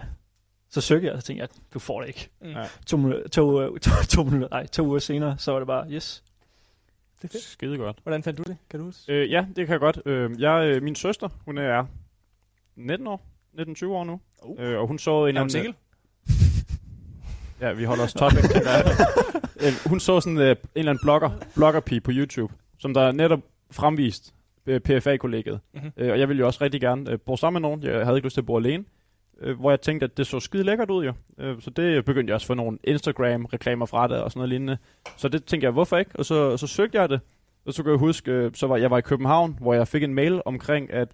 så 0.72 0.80
søgte 0.80 1.06
jeg, 1.06 1.14
og 1.14 1.20
så 1.22 1.26
tænkte 1.26 1.40
jeg, 1.40 1.48
du 1.74 1.78
får 1.78 2.00
det 2.00 2.08
ikke. 2.08 2.28
Mm. 2.40 2.48
Ja. 2.48 2.64
To, 2.86 2.96
minu- 2.96 3.28
to, 3.28 3.60
øh, 3.62 3.80
to, 3.80 3.90
to, 4.10 4.30
to, 4.30 4.30
nej, 4.50 4.66
to 4.66 4.86
uger 4.86 4.98
senere, 4.98 5.38
så 5.38 5.52
var 5.52 5.58
det 5.58 5.66
bare, 5.66 5.90
yes. 5.90 6.24
Det 7.22 7.28
er 7.28 7.32
fedt. 7.32 7.44
Skide 7.44 7.76
godt. 7.76 7.98
Hvordan 8.02 8.22
fandt 8.22 8.38
du 8.38 8.42
det? 8.42 8.56
Kan 8.70 8.80
du 8.80 8.84
huske? 8.86 9.12
Øh, 9.12 9.30
ja, 9.30 9.46
det 9.56 9.66
kan 9.66 9.72
jeg 9.72 9.80
godt. 9.80 10.00
Øh, 10.06 10.40
jeg, 10.40 10.66
øh, 10.66 10.82
min 10.82 10.94
søster, 10.94 11.28
hun 11.44 11.58
er 11.58 11.84
19 12.76 13.06
år, 13.06 13.26
19-20 13.58 13.86
år 13.86 14.04
nu. 14.04 14.20
Oh. 14.42 14.56
Øh, 14.58 14.78
og 14.80 14.86
hun 14.86 14.98
så 14.98 15.10
en 15.10 15.16
Er 15.16 15.20
hun 15.20 15.28
eller 15.28 15.40
anden- 15.40 15.50
single? 15.50 15.74
Ja, 17.60 17.72
vi 17.72 17.84
holder 17.84 18.04
os 18.04 18.12
topic. 18.14 18.44
øh, 19.64 19.72
hun 19.86 20.00
så 20.00 20.20
sådan 20.20 20.38
øh, 20.38 20.50
en 20.50 20.56
eller 20.74 20.92
anden 20.92 21.04
blogger, 21.04 21.30
bloggerpige 21.54 22.00
på 22.00 22.10
YouTube, 22.14 22.54
som 22.78 22.94
der 22.94 23.12
netop 23.12 23.40
fremvist 23.70 24.34
øh, 24.66 24.80
PFA-kollegiet. 24.80 25.60
Mhm. 25.74 25.82
Mm-hmm. 25.84 26.02
Øh, 26.04 26.12
og 26.12 26.18
jeg 26.18 26.28
ville 26.28 26.40
jo 26.40 26.46
også 26.46 26.58
rigtig 26.64 26.80
gerne 26.80 27.10
øh, 27.10 27.18
bo 27.18 27.36
sammen 27.36 27.62
med 27.62 27.68
nogen. 27.68 27.82
Jeg 27.82 28.04
havde 28.04 28.16
ikke 28.18 28.26
lyst 28.26 28.34
til 28.34 28.40
at 28.40 28.46
bo 28.46 28.56
alene. 28.58 28.84
Øh, 29.42 29.60
hvor 29.60 29.70
jeg 29.70 29.80
tænkte, 29.80 30.04
at 30.04 30.16
det 30.16 30.26
så 30.26 30.40
skide 30.40 30.62
lækkert 30.62 30.90
ud 30.90 31.04
jo. 31.04 31.12
Øh, 31.38 31.60
så 31.60 31.70
det 31.70 32.04
begyndte 32.04 32.30
jeg 32.30 32.34
også 32.34 32.44
at 32.44 32.46
få 32.46 32.54
nogle 32.54 32.78
Instagram-reklamer 32.84 33.86
fra 33.86 34.08
det 34.08 34.22
og 34.22 34.30
sådan 34.30 34.38
noget 34.38 34.48
lignende. 34.48 34.78
Så 35.16 35.28
det 35.28 35.44
tænkte 35.44 35.64
jeg, 35.64 35.72
hvorfor 35.72 35.96
ikke? 35.96 36.10
Og 36.14 36.24
så, 36.24 36.56
så 36.56 36.66
søgte 36.66 37.00
jeg 37.00 37.08
det. 37.08 37.20
Og 37.66 37.72
så 37.72 37.82
kan 37.82 37.90
jeg 37.90 37.98
huske, 37.98 38.30
øh, 38.30 38.50
så 38.54 38.66
var 38.66 38.76
jeg 38.76 38.90
var 38.90 38.98
i 38.98 39.00
København, 39.00 39.58
hvor 39.60 39.74
jeg 39.74 39.88
fik 39.88 40.02
en 40.02 40.14
mail 40.14 40.42
omkring, 40.44 40.92
at 40.92 41.08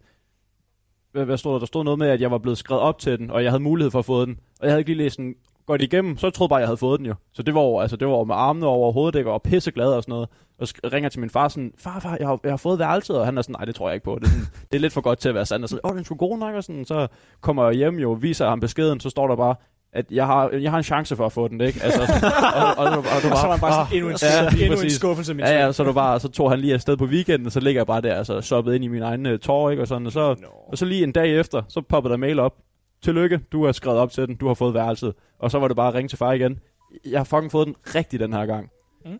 hvad, 1.12 1.25
hvad 1.25 1.37
stod 1.37 1.52
der? 1.52 1.58
Der 1.58 1.66
stod 1.66 1.85
noget 1.85 1.99
med, 1.99 2.08
at 2.08 2.20
jeg 2.20 2.30
var 2.30 2.38
blevet 2.38 2.58
skrevet 2.58 2.82
op 2.82 2.99
til 2.99 3.18
den, 3.18 3.30
og 3.30 3.42
jeg 3.42 3.50
havde 3.50 3.62
mulighed 3.62 3.90
for 3.90 3.99
at 3.99 4.04
få 4.04 4.25
den. 4.25 4.38
Og 4.61 4.66
jeg 4.66 4.70
havde 4.70 4.80
ikke 4.80 4.90
lige 4.90 4.99
læst 4.99 5.18
den 5.18 5.35
godt 5.68 5.82
igennem, 5.82 6.16
så 6.18 6.30
troede 6.30 6.48
bare, 6.48 6.58
jeg 6.58 6.68
havde 6.68 6.76
fået 6.76 6.98
den 6.98 7.06
jo. 7.06 7.14
Så 7.34 7.42
det 7.42 7.54
var 7.54 7.60
over, 7.60 7.82
altså, 7.82 7.96
det 7.96 8.08
var 8.08 8.25
med 8.25 8.34
armene 8.34 8.66
over 8.66 8.92
hovedet, 8.92 9.18
ikke? 9.18 9.30
og 9.32 9.42
pisseglad 9.42 9.87
og 9.92 10.02
sådan 10.02 10.12
noget. 10.12 10.28
Og 10.60 10.68
så 10.68 10.75
ringer 10.92 11.08
til 11.10 11.20
min 11.20 11.30
far 11.30 11.48
sådan, 11.48 11.72
far, 11.78 12.00
far, 12.00 12.16
jeg 12.20 12.26
har, 12.28 12.38
jeg 12.44 12.52
har 12.52 12.56
fået 12.56 12.78
værelset, 12.78 13.18
og 13.18 13.25
han 13.25 13.38
er 13.38 13.42
sådan, 13.42 13.52
nej, 13.58 13.64
det 13.64 13.75
tror 13.75 13.88
jeg 13.88 13.94
ikke 13.94 14.04
på. 14.04 14.18
Det 14.20 14.25
er, 14.26 14.30
sådan, 14.30 14.46
det 14.72 14.76
er 14.78 14.80
lidt 14.80 14.92
for 14.92 15.00
godt 15.00 15.18
til 15.18 15.28
at 15.28 15.34
være 15.34 15.46
sandt. 15.46 15.62
Og 15.62 15.68
så, 15.68 15.78
åh, 15.84 15.90
den 15.90 15.98
er 15.98 16.04
sgu 16.04 16.14
god 16.14 16.38
nok, 16.38 16.54
og 16.54 16.64
sådan, 16.64 16.84
så 16.84 17.06
kommer 17.40 17.64
jeg 17.64 17.75
hjem 17.75 17.98
jo, 17.98 18.12
viser 18.12 18.48
ham 18.48 18.60
beskeden, 18.60 19.00
så 19.00 19.10
står 19.10 19.28
der 19.28 19.37
bare, 19.37 19.54
at 19.92 20.04
jeg 20.10 20.26
har, 20.26 20.48
jeg 20.50 20.70
har 20.70 20.78
en 20.78 20.84
chance 20.84 21.16
for 21.16 21.26
at 21.26 21.32
få 21.32 21.48
den, 21.48 21.60
ikke? 21.60 21.80
Altså, 21.82 22.02
og, 22.56 22.62
og, 22.78 22.87
og, 22.87 22.98
og, 22.98 22.98
og, 22.98 23.20
så 23.22 23.28
var 23.46 23.50
han 23.50 23.60
bare 23.60 23.72
sådan, 23.87 23.96
endnu 23.96 24.08
en- 24.10 24.62
endnu 24.64 24.80
en 24.84 24.90
skuffelse, 24.90 25.34
min 25.34 25.44
Ja, 25.44 25.64
ja, 25.64 25.72
så, 25.72 25.84
du 25.84 25.92
bare, 25.92 26.20
så 26.20 26.28
tog 26.28 26.50
han 26.50 26.58
lige 26.60 26.75
afsted 26.75 26.96
på 26.96 27.04
weekenden, 27.04 27.46
og 27.46 27.52
så 27.52 27.60
ligger 27.60 27.78
jeg 27.80 27.87
bare 27.87 28.00
der, 28.00 28.14
altså 28.14 28.40
soppet 28.40 28.75
ind 28.75 28.84
i 28.84 28.88
min 28.88 29.02
egen 29.02 29.26
uh, 29.26 29.38
tår, 29.38 29.70
ikke? 29.70 29.82
Og, 29.82 29.88
sådan, 29.88 30.06
og, 30.06 30.12
så, 30.12 30.20
og 30.68 30.78
så 30.78 30.84
lige 30.84 31.04
en 31.04 31.12
dag 31.12 31.38
efter, 31.40 31.62
så 31.68 31.80
poppede 31.88 32.12
der 32.12 32.18
mail 32.18 32.38
op. 32.38 32.54
Tillykke, 33.02 33.40
du 33.52 33.64
har 33.64 33.72
skrevet 33.72 33.98
op 33.98 34.10
til 34.12 34.26
den, 34.26 34.37
du 34.37 34.46
har 34.46 34.54
fået 34.54 34.75
værelset. 34.75 35.14
Og 35.38 35.50
så 35.50 35.59
var 35.59 35.68
det 35.68 35.76
bare 35.76 35.88
at 35.88 35.95
ringe 35.95 36.09
til 36.09 36.18
far 36.18 36.33
igen. 36.33 36.61
Jeg 37.04 37.18
har 37.18 37.25
fucking 37.25 37.52
fået 37.52 37.66
den 37.66 37.76
rigtig 37.95 38.21
den 38.21 38.33
her 38.33 38.47
gang. 38.47 38.71
Mm. 39.04 39.18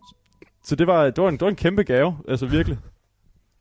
Så 0.63 0.75
det 0.75 0.87
var, 0.87 1.05
det, 1.05 1.23
var 1.23 1.29
en, 1.29 1.33
det 1.33 1.41
var 1.41 1.49
en 1.49 1.55
kæmpe 1.55 1.83
gave, 1.83 2.17
altså 2.27 2.45
virkelig. 2.45 2.77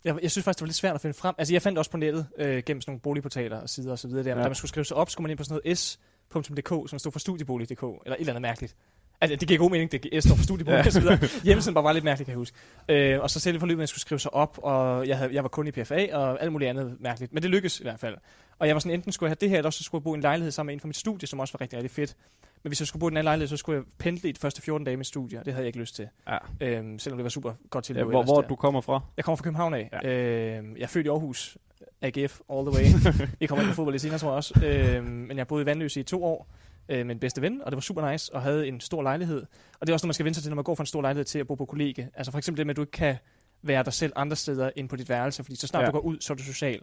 Jeg, 0.05 0.19
jeg 0.23 0.31
synes 0.31 0.45
faktisk, 0.45 0.59
det 0.59 0.63
var 0.63 0.67
lidt 0.67 0.77
svært 0.77 0.95
at 0.95 1.01
finde 1.01 1.15
frem. 1.15 1.35
Altså, 1.39 1.55
jeg 1.55 1.63
fandt 1.63 1.79
også 1.79 1.91
på 1.91 1.97
nettet, 1.97 2.27
øh, 2.39 2.63
gennem 2.67 2.81
sådan 2.81 2.91
nogle 2.91 3.01
boligportaler 3.01 3.61
og 3.61 3.69
sider 3.69 3.93
og 3.93 3.99
så 3.99 4.09
videre. 4.09 4.25
Der. 4.25 4.31
Ja. 4.31 4.37
Ja. 4.37 4.43
Da 4.43 4.49
man 4.49 4.55
skulle 4.55 4.69
skrive 4.69 4.85
sig 4.85 4.97
op, 4.97 5.11
skulle 5.11 5.25
man 5.25 5.31
ind 5.31 5.39
på 5.39 5.45
sådan 5.45 5.61
noget 5.65 5.79
s.dk, 5.79 6.91
som 6.91 6.99
stod 6.99 7.13
for 7.13 7.19
studiebolig.dk, 7.19 7.83
eller 7.83 7.89
et 8.07 8.21
eller 8.21 8.33
andet 8.33 8.43
mærkeligt. 8.43 8.77
Altså, 9.21 9.37
det 9.37 9.49
giver 9.49 9.59
god 9.59 9.71
mening, 9.71 9.93
det 9.93 10.25
S 10.25 10.27
står 10.27 10.37
for 10.37 10.45
studiebolig 10.45 10.79
Ja. 10.79 10.87
og 10.87 10.93
så 10.93 11.01
videre. 11.01 11.19
Hjemmesiden 11.45 11.75
bare 11.75 11.85
var 11.85 11.93
lidt 11.93 12.05
mærkeligt, 12.05 12.27
kan 12.27 12.33
jeg 12.33 12.39
huske. 12.39 12.57
Øh, 12.89 13.21
og 13.21 13.31
så 13.31 13.41
selv 13.41 13.61
forløbet, 13.61 13.81
at 13.81 13.83
jeg 13.83 13.89
skulle 13.89 14.01
skrive 14.01 14.19
sig 14.19 14.35
op, 14.35 14.59
og 14.63 15.07
jeg, 15.09 15.19
havde, 15.19 15.35
jeg 15.35 15.43
var 15.43 15.49
kun 15.49 15.67
i 15.67 15.71
PFA, 15.71 16.17
og 16.17 16.43
alt 16.43 16.53
muligt 16.53 16.69
andet 16.69 16.97
mærkeligt. 17.01 17.33
Men 17.33 17.43
det 17.43 17.51
lykkedes 17.51 17.81
i 17.81 17.83
hvert 17.83 18.01
fald. 18.01 18.17
Og 18.59 18.67
jeg 18.67 18.75
var 18.75 18.81
sådan, 18.81 18.95
enten 18.95 19.13
skulle 19.13 19.27
jeg 19.29 19.31
have 19.31 19.37
det 19.41 19.51
her, 19.51 19.57
eller 19.57 19.69
også 19.69 19.79
så 19.79 19.85
skulle 19.85 20.01
jeg 20.01 20.05
bo 20.05 20.15
i 20.15 20.17
en 20.17 20.21
lejlighed 20.21 20.51
sammen 20.51 20.67
med 20.69 20.75
en 20.75 20.81
fra 20.81 20.87
mit 20.87 20.97
studie, 20.97 21.29
som 21.29 21.41
også 21.41 21.53
var 21.53 21.61
rigtig, 21.61 21.77
rigtig 21.77 21.91
fedt. 21.91 22.17
Men 22.63 22.69
hvis 22.69 22.81
jeg 22.81 22.87
skulle 22.87 23.01
bo 23.01 23.07
i 23.09 23.11
den 23.11 23.17
anden 23.17 23.25
lejlighed, 23.25 23.49
så 23.49 23.57
skulle 23.57 23.77
jeg 23.77 23.85
pendle 23.99 24.29
i 24.29 24.33
de 24.33 24.41
første 24.41 24.63
14 24.63 24.85
dage 24.85 24.93
i 24.93 24.97
mit 24.97 25.07
studie, 25.07 25.39
og 25.39 25.45
det 25.45 25.53
havde 25.53 25.63
jeg 25.63 25.67
ikke 25.67 25.79
lyst 25.79 25.95
til. 25.95 26.09
Ja. 26.29 26.39
Øhm, 26.61 26.99
selvom 26.99 27.19
det 27.19 27.23
var 27.25 27.31
super 27.31 27.53
godt 27.71 27.85
til 27.85 27.97
Ja, 27.97 28.05
hvor, 28.05 28.23
hvor 28.23 28.41
du 28.41 28.57
kommer 28.57 28.81
fra? 28.81 29.01
jeg 29.17 29.25
kommer 29.25 29.37
fra 29.37 29.43
København 29.43 29.75
af. 29.75 29.91
Ja. 30.03 30.09
Øhm, 30.11 30.77
jeg 30.77 30.83
er 30.83 30.87
født 30.87 31.07
i 31.07 31.09
Aarhus. 31.09 31.59
AGF 32.03 32.41
all 32.51 32.67
the 32.67 32.77
way. 32.77 32.85
Vi 33.41 33.47
kommer 33.47 33.63
ind 33.63 33.71
på 33.71 33.75
fodbold 33.75 33.93
lidt 33.93 34.03
senere, 34.03 34.19
tror 34.19 34.29
jeg 34.29 34.37
også. 34.37 34.61
Øhm, 34.65 35.07
men 35.07 35.37
jeg 35.39 35.47
boede 35.47 35.63
i 35.63 35.67
Vandløse 35.67 36.01
i 36.01 36.03
to 36.03 36.25
år 36.25 36.49
øh, 36.89 37.07
med 37.07 37.15
en 37.15 37.21
bedste 37.21 37.43
ven, 37.43 37.61
og 37.65 37.71
det 37.71 37.77
var 37.77 37.81
super 37.81 38.11
nice, 38.11 38.35
og 38.35 38.43
havde 38.43 38.69
en 38.69 38.81
stor 38.81 39.03
lejlighed. 39.03 39.47
Og 39.81 39.87
det 39.87 39.89
er 39.89 39.95
også 39.95 40.05
noget, 40.05 40.09
man 40.09 40.15
skal 40.15 40.25
vente 40.25 40.35
sig 40.35 40.43
til, 40.43 40.51
når 40.51 40.55
man 40.55 40.65
går 40.65 40.75
fra 40.75 40.83
en 40.83 40.87
stor 40.87 41.01
lejlighed 41.03 41.25
til 41.25 41.39
at 41.39 41.47
bo 41.47 41.55
på 41.55 41.65
kollega. 41.65 42.07
Altså 42.15 42.31
for 42.31 42.39
eksempel 42.39 42.59
det 42.59 42.67
med, 42.67 42.73
at 42.73 42.77
du 42.77 42.83
ikke 42.83 42.91
kan 42.91 43.17
være 43.63 43.83
dig 43.83 43.93
selv 43.93 44.13
andre 44.17 44.37
steder 44.37 44.71
end 44.77 44.89
på 44.89 44.97
dit 44.97 45.09
værelse, 45.09 45.45
fordi 45.45 45.57
så 45.57 45.67
snart. 45.67 45.83
Ja. 45.83 45.87
du 45.87 45.93
går 45.93 46.01
ud, 46.01 46.17
så 46.21 46.33
er 46.33 46.37
du 46.37 46.43
social. 46.43 46.81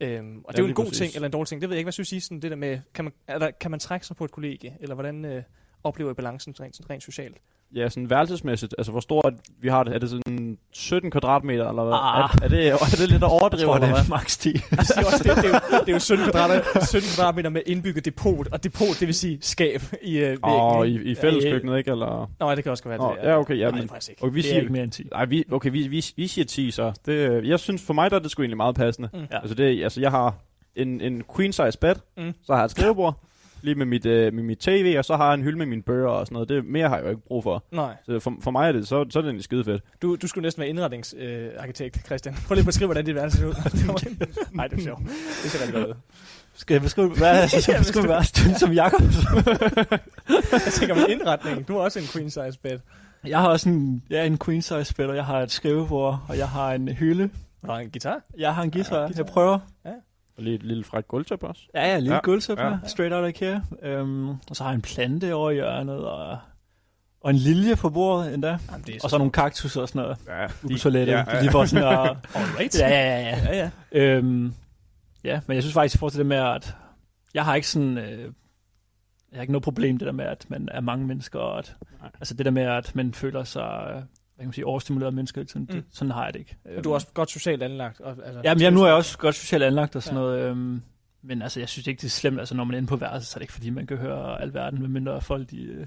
Øhm, 0.00 0.38
og 0.44 0.52
det 0.52 0.58
Ja, 0.58 0.62
er 0.62 0.66
jo 0.66 0.68
en 0.68 0.74
god 0.74 0.84
præcis. 0.84 0.98
ting, 0.98 1.14
eller 1.14 1.26
en 1.26 1.32
dårlig 1.32 1.48
ting. 1.48 1.60
Det 1.60 1.68
ved 1.68 1.76
jeg 1.76 1.78
ikke, 1.78 1.86
hvad 1.86 1.92
synes 1.92 2.12
I, 2.12 2.20
sådan 2.20 2.40
det 2.42 2.50
der 2.50 2.56
med, 2.56 2.78
kan 2.94 3.04
man, 3.04 3.12
er 3.26 3.38
der, 3.38 3.50
kan 3.50 3.70
man 3.70 3.80
trække 3.80 4.06
sig 4.06 4.16
på 4.16 4.24
et 4.24 4.30
kollega, 4.30 4.70
eller 4.80 4.94
hvordan 4.94 5.24
øh, 5.24 5.42
oplever 5.84 6.10
I 6.10 6.14
balancen 6.14 6.54
rent, 6.60 6.76
sådan 6.76 6.90
rent 6.90 7.02
socialt? 7.02 7.36
Ja, 7.74 7.88
sådan 7.88 8.10
værelsesmæssigt. 8.10 8.74
Altså, 8.78 8.90
hvor 8.92 9.00
stort 9.00 9.32
vi 9.60 9.68
har 9.68 9.82
det? 9.84 9.94
Er 9.94 9.98
det 9.98 10.10
sådan 10.10 10.58
17 10.72 11.10
kvadratmeter, 11.10 11.68
eller 11.68 11.84
hvad? 11.84 11.94
Ah. 11.94 12.18
Er, 12.18 12.44
er, 12.44 12.48
det, 12.48 12.68
er 12.68 12.96
det 13.00 13.08
lidt 13.10 13.22
at 13.24 13.30
overdrive, 13.30 13.60
Jeg 13.60 13.66
tror, 13.66 13.74
det 13.78 13.82
eller 13.82 13.96
er 13.98 14.02
hvad? 14.04 14.08
max 14.16 14.38
10. 14.38 14.52
Det, 14.52 14.62
er 14.72 15.06
også, 15.06 15.24
det, 15.24 15.36
det, 15.36 15.44
er 15.44 15.48
jo, 15.48 15.80
det 15.80 15.88
er 15.88 15.92
jo 15.92 15.98
17 15.98 16.24
kvadratmeter, 16.24 16.84
17 16.86 17.08
kvadratmeter 17.16 17.50
med 17.50 17.62
indbygget 17.66 18.04
depot, 18.04 18.48
og 18.52 18.64
depot, 18.64 19.00
det 19.00 19.06
vil 19.06 19.14
sige 19.14 19.38
skab 19.40 19.82
i 20.02 20.16
øh, 20.18 20.22
væggen. 20.28 20.38
Åh, 20.44 20.86
ikke? 20.86 21.02
i, 21.04 21.10
i 21.10 21.14
fælleskøkkenet, 21.14 21.78
ikke? 21.78 21.90
Eller? 21.90 22.30
Nå, 22.40 22.54
det 22.54 22.62
kan 22.62 22.70
også 22.72 22.88
være 22.88 22.98
Nå, 22.98 23.14
det. 23.22 23.28
ja, 23.28 23.38
okay. 23.38 23.58
Ja, 23.58 23.70
Nej, 23.70 23.80
men, 23.80 23.88
faktisk 23.88 24.10
ikke. 24.10 24.24
Okay, 24.24 24.34
vi 24.34 24.40
Det 24.42 24.46
er 24.48 24.50
siger, 24.50 24.60
ikke 24.60 24.72
mere 24.72 24.82
end 24.84 24.92
10. 24.92 25.02
Nej, 25.12 25.24
vi, 25.24 25.44
okay, 25.52 25.70
vi, 25.70 25.88
vi, 25.88 26.04
vi 26.16 26.26
siger 26.26 26.44
10 26.44 26.70
så. 26.70 26.92
Det, 27.06 27.12
øh, 27.12 27.48
jeg 27.48 27.60
synes, 27.60 27.82
for 27.86 27.94
mig 27.94 28.10
der 28.10 28.16
er 28.16 28.20
det 28.20 28.30
sgu 28.30 28.42
egentlig 28.42 28.56
meget 28.56 28.74
passende. 28.74 29.08
Mm. 29.12 29.26
Altså, 29.30 29.54
det, 29.54 29.82
altså, 29.82 30.00
jeg 30.00 30.10
har 30.10 30.34
en, 30.76 31.00
en 31.00 31.22
queen 31.36 31.52
size 31.52 31.78
bed, 31.80 31.94
Mm. 32.16 32.32
så 32.44 32.52
har 32.52 32.58
jeg 32.60 32.64
et 32.64 32.70
skrivebord, 32.70 33.14
lige 33.62 33.74
med 33.74 33.86
mit, 33.86 34.06
øh, 34.06 34.34
med 34.34 34.42
mit 34.42 34.58
tv, 34.58 34.94
og 34.98 35.04
så 35.04 35.16
har 35.16 35.26
jeg 35.26 35.34
en 35.34 35.42
hylde 35.42 35.58
med 35.58 35.66
mine 35.66 35.82
bøger 35.82 36.08
og 36.08 36.26
sådan 36.26 36.34
noget. 36.34 36.48
Det 36.48 36.64
mere 36.64 36.88
har 36.88 36.96
jeg 36.96 37.04
jo 37.04 37.10
ikke 37.10 37.22
brug 37.26 37.42
for. 37.42 37.64
Nej. 37.72 37.96
Så 38.06 38.20
for, 38.20 38.34
for 38.40 38.50
mig 38.50 38.68
er 38.68 38.72
det, 38.72 38.88
så, 38.88 39.06
så 39.10 39.18
er 39.18 39.22
det 39.22 39.28
egentlig 39.28 39.44
skide 39.44 39.64
fedt. 39.64 39.82
Du, 40.02 40.16
du 40.16 40.26
skulle 40.26 40.42
næsten 40.42 40.60
være 40.60 40.68
indretningsarkitekt, 40.68 41.52
øh, 41.54 41.62
arkitekt, 41.62 42.06
Christian. 42.06 42.34
Prøv 42.46 42.54
lige 42.54 42.62
at 42.62 42.66
beskrive, 42.66 42.86
hvordan 42.86 43.04
dit 43.04 43.14
værelse 43.14 43.38
ser 43.38 43.46
ud. 43.46 43.54
Nej, 44.56 44.66
det 44.66 44.78
er 44.78 44.82
sjovt. 44.82 45.00
Det 45.42 45.50
ser 45.50 45.58
rigtig 45.66 45.74
godt 45.74 45.86
ud. 45.88 45.94
Skal 46.54 46.74
jeg 46.74 46.82
beskrive, 46.82 47.08
hvad 47.08 47.48
så 47.48 47.60
skal 47.60 47.72
jeg 47.72 47.80
beskrive 47.80 48.08
værelsen 48.08 48.54
som 48.58 48.72
Jakob? 48.72 49.00
Jeg 50.52 50.72
tænker 50.72 50.94
med 50.94 51.08
indretning. 51.08 51.68
Du 51.68 51.72
har 51.72 51.80
også 51.80 51.98
en 51.98 52.04
queen 52.04 52.30
size 52.30 52.58
bed. 52.62 52.78
Jeg 53.26 53.38
har 53.40 53.48
også 53.48 53.68
en, 53.68 54.02
ja, 54.10 54.26
en 54.26 54.38
queen 54.38 54.62
size 54.62 54.94
bed, 54.94 55.06
og 55.06 55.16
jeg 55.16 55.24
har 55.24 55.40
et 55.40 55.50
skrivebord, 55.50 56.24
og 56.28 56.38
jeg 56.38 56.48
har 56.48 56.72
en 56.72 56.88
hylde. 56.88 57.30
Og 57.62 57.82
en 57.82 57.90
guitar. 57.90 58.20
Jeg 58.38 58.54
har 58.54 58.62
en 58.62 58.70
guitar, 58.70 58.96
Ja, 58.96 59.00
ja, 59.02 59.06
guitar. 59.06 59.22
jeg 59.24 59.26
prøver. 59.32 59.58
Og 59.84 59.90
lige 60.42 60.54
et 60.56 60.62
lille 60.62 60.84
frækt 60.84 61.08
gulvtæppe 61.08 61.46
også. 61.46 61.62
Ja, 61.74 61.86
ja, 61.92 61.98
lille 61.98 62.14
Ja. 62.14 62.20
gulvtæp 62.22 62.58
Ja. 62.58 62.68
ja. 62.68 62.78
straight 62.86 63.14
out 63.14 63.24
of 63.24 63.28
IKEA. 63.28 63.60
Um, 64.00 64.28
og 64.30 64.56
så 64.56 64.62
har 64.64 64.70
jeg 64.70 64.74
en 64.76 64.82
plante 64.82 65.34
over 65.34 65.50
i 65.50 65.54
hjørnet, 65.54 66.04
og, 66.06 66.38
og 67.20 67.30
en 67.30 67.36
lilje 67.36 67.76
på 67.76 67.90
bordet 67.90 68.34
endda. 68.34 68.58
Jamen, 68.70 68.86
det 68.86 68.94
er 68.96 69.00
Og 69.04 69.10
så 69.10 69.18
nogle 69.18 69.32
kaktus 69.32 69.76
og 69.76 69.88
sådan 69.88 70.02
noget. 70.02 70.16
Ja, 70.28 70.44
Ude 70.64 70.74
på 70.74 70.78
toilettet. 70.78 71.12
ja, 71.12 71.18
Ja, 71.18 71.34
ja. 71.36 71.40
Lige 71.40 71.50
for 71.52 71.64
sådan 71.64 71.88
at... 71.88 72.16
Alright. 72.34 72.78
ja, 72.80 72.88
ja, 72.88 73.20
ja, 73.20 73.20
ja. 73.20 73.56
ja, 73.56 73.70
ja. 73.92 74.16
Øhm, 74.16 74.54
ja, 75.24 75.40
men 75.46 75.54
jeg 75.54 75.62
synes 75.62 75.74
faktisk 75.74 75.94
i 75.94 75.98
forhold 75.98 76.10
til 76.12 76.18
det 76.18 76.26
med, 76.26 76.36
at 76.36 76.74
jeg 77.34 77.44
har 77.44 77.54
ikke 77.54 77.68
sådan... 77.68 77.98
Øh, 77.98 78.18
jeg 79.32 79.38
har 79.38 79.40
ikke 79.40 79.52
noget 79.52 79.62
problem 79.64 79.98
det 79.98 80.06
der 80.06 80.12
med, 80.12 80.24
at 80.24 80.46
man 80.48 80.68
er 80.72 80.80
mange 80.80 81.06
mennesker, 81.06 81.38
og 81.38 81.58
at, 81.58 81.76
altså 82.20 82.34
det 82.34 82.44
der 82.46 82.52
med, 82.52 82.62
at 82.62 82.94
man 82.94 83.14
føler 83.14 83.44
sig, 83.44 83.92
øh, 83.96 84.02
kan 84.42 84.48
man 84.48 84.52
sige, 84.52 84.66
overstimuleret 84.66 85.14
mennesker, 85.14 85.44
sådan, 85.46 85.62
Mm. 85.62 85.66
det, 85.66 85.84
sådan 85.92 86.10
har 86.10 86.24
jeg 86.24 86.32
det 86.34 86.40
ikke. 86.40 86.56
Og 86.76 86.84
du 86.84 86.90
er 86.90 86.94
også 86.94 87.06
godt 87.14 87.30
socialt 87.30 87.62
anlagt. 87.62 88.00
Og, 88.00 88.10
altså, 88.10 88.40
Ja, 88.44 88.54
men 88.54 88.62
jeg, 88.62 88.70
nu 88.70 88.82
er 88.82 88.86
jeg 88.86 88.94
også 88.94 89.18
godt 89.18 89.34
socialt 89.34 89.62
anlagt 89.62 89.96
og 89.96 90.02
sådan 90.02 90.16
Ja. 90.18 90.24
noget. 90.24 90.40
Øhm, 90.50 90.82
Men 91.24 91.42
altså, 91.42 91.60
jeg 91.60 91.68
synes 91.68 91.86
ikke, 91.86 92.00
det 92.00 92.06
er 92.06 92.10
slemt. 92.10 92.38
Altså, 92.38 92.54
når 92.56 92.64
man 92.64 92.74
er 92.74 92.78
inde 92.78 92.88
på 92.88 92.96
værelset, 92.96 93.28
så 93.30 93.36
er 93.36 93.38
det 93.38 93.42
ikke, 93.44 93.52
fordi 93.52 93.70
man 93.70 93.86
kan 93.86 93.96
høre 93.96 94.42
alverden, 94.42 94.80
medmindre 94.80 95.20
folk 95.20 95.50
de, 95.50 95.62
øh, 95.62 95.86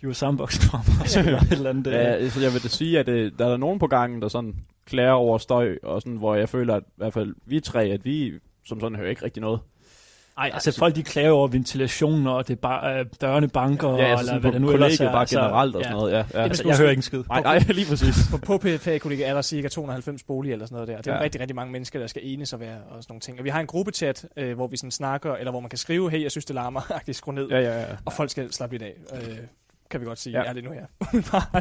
hiver 0.00 0.12
soundboxen 0.12 0.62
frem 0.70 0.80
og 1.00 1.08
så 1.08 1.20
et 1.20 1.52
eller 1.52 1.70
andet. 1.70 1.86
øh. 1.86 1.92
Ja, 1.92 2.28
så 2.28 2.40
jeg 2.40 2.52
vil 2.52 2.62
da 2.62 2.68
sige, 2.68 2.98
at 2.98 3.08
øh, 3.08 3.32
der 3.38 3.44
er 3.44 3.50
der 3.50 3.56
nogen 3.56 3.78
på 3.78 3.86
gangen, 3.86 4.22
der 4.22 4.28
sådan 4.28 4.54
klager 4.86 5.12
over 5.12 5.38
støj, 5.38 5.78
og 5.82 6.02
sådan, 6.02 6.16
hvor 6.16 6.34
jeg 6.34 6.48
føler, 6.48 6.74
at 6.74 6.82
i 6.86 6.92
hvert 6.96 7.12
fald 7.14 7.34
vi 7.46 7.60
tre, 7.60 7.84
at 7.84 8.04
vi 8.04 8.32
som 8.64 8.80
sådan 8.80 8.96
hører 8.96 9.10
ikke 9.10 9.24
rigtig 9.24 9.40
noget. 9.40 9.60
Ej, 10.38 10.50
altså 10.54 10.78
folk 10.78 10.94
de 10.96 11.02
klager 11.02 11.30
over 11.30 11.48
ventilation, 11.48 12.26
og 12.26 12.48
det 12.48 12.54
er 12.54 12.60
bare 12.60 12.98
øh, 13.00 13.06
dørene 13.20 13.48
banker, 13.48 13.88
Ja, 13.96 14.04
altså 14.04 14.22
eller 14.22 14.40
hvad 14.40 14.50
på 14.50 14.54
det 14.54 14.60
nu 14.60 14.70
ellers 14.70 15.00
er. 15.00 15.12
bare 15.12 15.26
generelt 15.30 15.76
og 15.76 15.82
sådan 15.84 15.96
noget, 15.96 16.12
ja, 16.12 16.16
ja. 16.34 16.42
Altså, 16.42 16.62
jeg 16.68 16.76
hører 16.78 16.90
ikke 16.90 16.98
en 16.98 17.02
skid. 17.02 17.22
Nej, 17.28 17.42
nej, 17.42 17.58
lige 17.78 17.86
præcis. 17.88 18.14
På, 18.30 18.38
på 18.38 18.58
PFA-kollega 18.58 19.24
er 19.24 19.34
der 19.34 19.42
cirka 19.42 19.68
290 19.68 20.22
boliger 20.22 20.52
eller 20.54 20.66
sådan 20.66 20.74
noget 20.74 20.88
der. 20.88 20.96
Det 20.96 21.06
er 21.06 21.14
Ja. 21.16 21.20
rigtig, 21.22 21.40
rigtig 21.40 21.54
mange 21.56 21.72
mennesker, 21.72 21.98
der 22.00 22.06
skal 22.06 22.22
enes 22.24 22.52
og 22.52 22.60
være 22.60 22.76
og 22.76 23.02
sådan 23.02 23.04
nogle 23.12 23.20
ting. 23.20 23.38
Og 23.38 23.44
vi 23.44 23.48
har 23.50 23.60
en 23.60 23.66
gruppechat, 23.66 24.26
øh, 24.36 24.54
hvor 24.54 24.66
vi 24.66 24.76
sådan 24.76 24.90
snakker, 24.90 25.34
eller 25.34 25.50
hvor 25.50 25.60
man 25.60 25.68
kan 25.70 25.78
skrive, 25.78 26.10
hey, 26.10 26.22
jeg 26.22 26.30
synes, 26.30 26.44
det 26.44 26.54
larmer, 26.54 26.90
agtigt 26.96 27.16
skru 27.16 27.32
ned. 27.32 27.48
Ja, 27.48 27.60
ja, 27.60 27.80
ja. 27.80 27.84
Og 28.04 28.12
folk 28.12 28.30
skal 28.30 28.52
slappe 28.52 28.74
lidt 28.78 28.82
af. 28.82 28.94
Øh, 29.28 29.36
kan 29.90 30.00
vi 30.00 30.06
godt 30.06 30.18
sige 30.18 30.38
Ja. 30.40 30.48
ærligt 30.48 30.66
nu 30.66 30.72
her. 30.72 30.86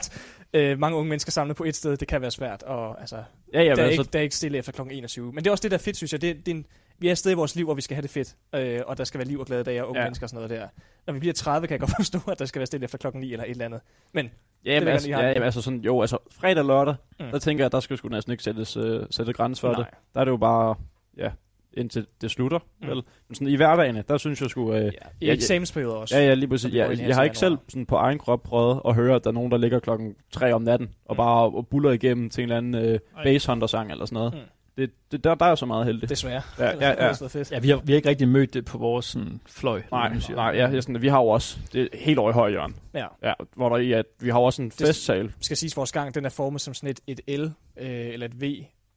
Øh, 0.53 0.79
mange 0.79 0.97
unge 0.97 1.09
mennesker 1.09 1.31
samlet 1.31 1.57
på 1.57 1.63
et 1.63 1.75
sted, 1.75 1.97
det 1.97 2.07
kan 2.07 2.21
være 2.21 2.31
svært. 2.31 2.63
Og, 2.63 2.99
altså, 3.01 3.15
Ja, 3.53 3.61
ja, 3.61 3.63
der, 3.63 3.69
men 3.75 3.79
er 3.79 3.83
altså- 3.83 4.01
ikke, 4.01 4.11
der 4.13 4.19
er 4.19 4.23
ikke 4.23 4.35
stille 4.35 4.57
efter 4.57 4.71
kl. 4.71 4.81
21. 4.91 5.25
Men 5.33 5.37
det 5.43 5.47
er 5.47 5.51
også 5.51 5.61
det, 5.61 5.71
der 5.71 5.77
er 5.77 5.81
fedt, 5.81 5.97
synes 5.97 6.11
jeg. 6.13 6.21
Det, 6.21 6.35
det 6.45 6.51
er 6.51 6.55
en, 6.55 6.65
vi 6.99 7.07
er 7.07 7.11
et 7.11 7.17
sted 7.17 7.31
i 7.31 7.35
vores 7.35 7.55
liv, 7.55 7.65
hvor 7.65 7.73
vi 7.73 7.81
skal 7.81 7.95
have 7.95 8.01
det 8.01 8.09
fedt. 8.09 8.35
Øh, 8.55 8.79
og 8.87 8.97
der 8.97 9.03
skal 9.03 9.17
være 9.17 9.27
liv 9.27 9.39
og 9.39 9.45
glade 9.45 9.63
dage 9.63 9.83
og 9.83 9.89
unge 9.89 9.99
Ja. 9.99 10.03
ja. 10.03 10.07
mennesker 10.09 10.25
og 10.25 10.29
sådan 10.29 10.47
noget 10.49 10.61
der. 10.61 10.67
Når 11.07 11.13
vi 11.13 11.19
bliver 11.19 11.33
30, 11.33 11.67
kan 11.67 11.73
jeg 11.73 11.79
godt 11.79 11.91
forstå, 12.03 12.19
at 12.31 12.39
der 12.39 12.45
skal 12.45 12.59
være 12.59 12.65
stille 12.67 12.83
efter 12.83 12.97
klokken 12.97 13.21
9 13.21 13.31
eller 13.31 13.43
et 13.45 13.51
eller 13.51 13.65
andet. 13.65 13.79
Men 14.13 14.29
Ja, 14.65 14.75
det 14.75 14.75
men 14.75 14.81
vil 14.81 14.85
jeg 14.85 14.93
altså, 14.93 15.09
ja, 15.09 15.27
jamen, 15.27 15.43
altså 15.43 15.61
sådan, 15.61 15.79
jo, 15.79 16.01
altså 16.01 16.17
fredag 16.31 16.59
og 16.59 16.65
lørdag, 16.65 16.95
mm. 17.19 17.25
Der 17.31 17.39
tænker 17.39 17.63
jeg, 17.63 17.71
der 17.71 17.79
skal 17.79 17.97
sgu 17.97 18.07
næsten 18.09 18.31
ikke 18.31 18.43
sættes, 18.43 18.77
øh, 18.77 19.01
sætte 19.11 19.33
grænse 19.33 19.61
for 19.61 19.67
Nej. 19.71 19.77
det. 19.77 19.87
Der 20.13 20.19
er 20.19 20.25
det 20.25 20.31
jo 20.31 20.37
bare, 20.37 20.75
ja, 21.17 21.29
indtil 21.73 22.07
det 22.21 22.31
slutter, 22.31 22.59
mm. 22.81 22.87
Vel? 22.87 22.95
Men 23.27 23.35
sådan 23.35 23.47
i 23.47 23.55
hverdagen, 23.55 24.03
der 24.07 24.17
synes 24.17 24.41
jeg 24.41 24.49
sgu... 24.49 24.73
Øh, 24.73 24.83
ja, 24.83 24.89
i 25.21 25.29
eksamensperioder 25.29 25.95
også, 25.95 26.17
Ja, 26.17 26.25
ja, 26.25 26.33
lige 26.33 26.47
præcis. 26.49 26.73
Ja, 26.73 26.89
jeg 27.07 27.15
har 27.15 27.23
ikke 27.23 27.37
selv 27.37 27.57
sådan 27.69 27.85
på 27.85 27.95
egen 27.95 28.17
krop 28.19 28.43
prøvet 28.43 28.81
at 28.87 28.95
høre, 28.95 29.15
at 29.15 29.23
der 29.23 29.29
er 29.29 29.33
nogen, 29.33 29.51
der 29.51 29.57
ligger 29.57 29.79
klokken 29.79 30.15
3 30.31 30.53
om 30.53 30.61
natten, 30.61 30.89
og 31.05 31.15
Mm. 31.15 31.17
bare 31.17 31.43
og 31.43 31.67
buller 31.67 31.91
igennem 31.91 32.29
til 32.29 32.41
en 32.43 32.51
eller 32.51 32.57
anden 32.57 32.75
øh, 32.93 32.99
basshunter-sang 33.23 33.91
eller 33.91 34.05
sådan 34.05 34.15
noget. 34.15 34.33
Mm. 34.33 34.39
Det, 34.77 34.89
det, 35.11 35.23
der, 35.23 35.35
der 35.35 35.45
er 35.45 35.55
så 35.55 35.65
meget 35.65 35.85
heldig. 35.85 36.09
Desværre. 36.09 36.41
Ja, 36.59 36.65
ja, 36.65 36.71
Det 36.71 37.35
ja. 37.35 37.43
Ja, 37.51 37.59
vi 37.59 37.69
har, 37.69 37.77
vi 37.83 37.91
har 37.91 37.95
ikke 37.95 38.09
rigtig 38.09 38.27
mødt 38.27 38.53
det 38.53 38.65
på 38.65 38.77
vores 38.77 39.05
sådan, 39.05 39.39
fløj. 39.45 39.81
Nej, 39.91 40.19
sige. 40.19 40.35
nej 40.35 40.45
ja, 40.45 40.67
jeg, 40.69 40.83
sådan, 40.83 41.01
vi 41.01 41.07
har 41.07 41.17
jo 41.19 41.27
også, 41.27 41.57
det 41.73 41.81
er 41.81 41.87
helt 41.93 42.19
over 42.19 42.29
i 42.29 42.33
højre 42.33 42.49
hjørne. 42.51 42.73
Ja. 42.93 43.05
ja. 43.23 43.33
Hvor 43.55 43.69
der 43.69 43.77
i, 43.77 43.91
at 43.91 44.05
vi 44.19 44.29
har 44.29 44.39
også 44.39 44.61
en 44.61 44.71
festsal. 44.71 45.33
skal 45.41 45.57
siges, 45.57 45.77
vores 45.77 45.91
gang 45.91 46.15
den 46.15 46.25
er 46.25 46.29
formet 46.29 46.61
som 46.61 46.73
sådan 46.73 46.89
et, 47.07 47.19
et 47.27 47.39
L 47.39 47.43
øh, 47.43 47.49
eller 47.87 48.25
et 48.25 48.41
V. 48.41 48.43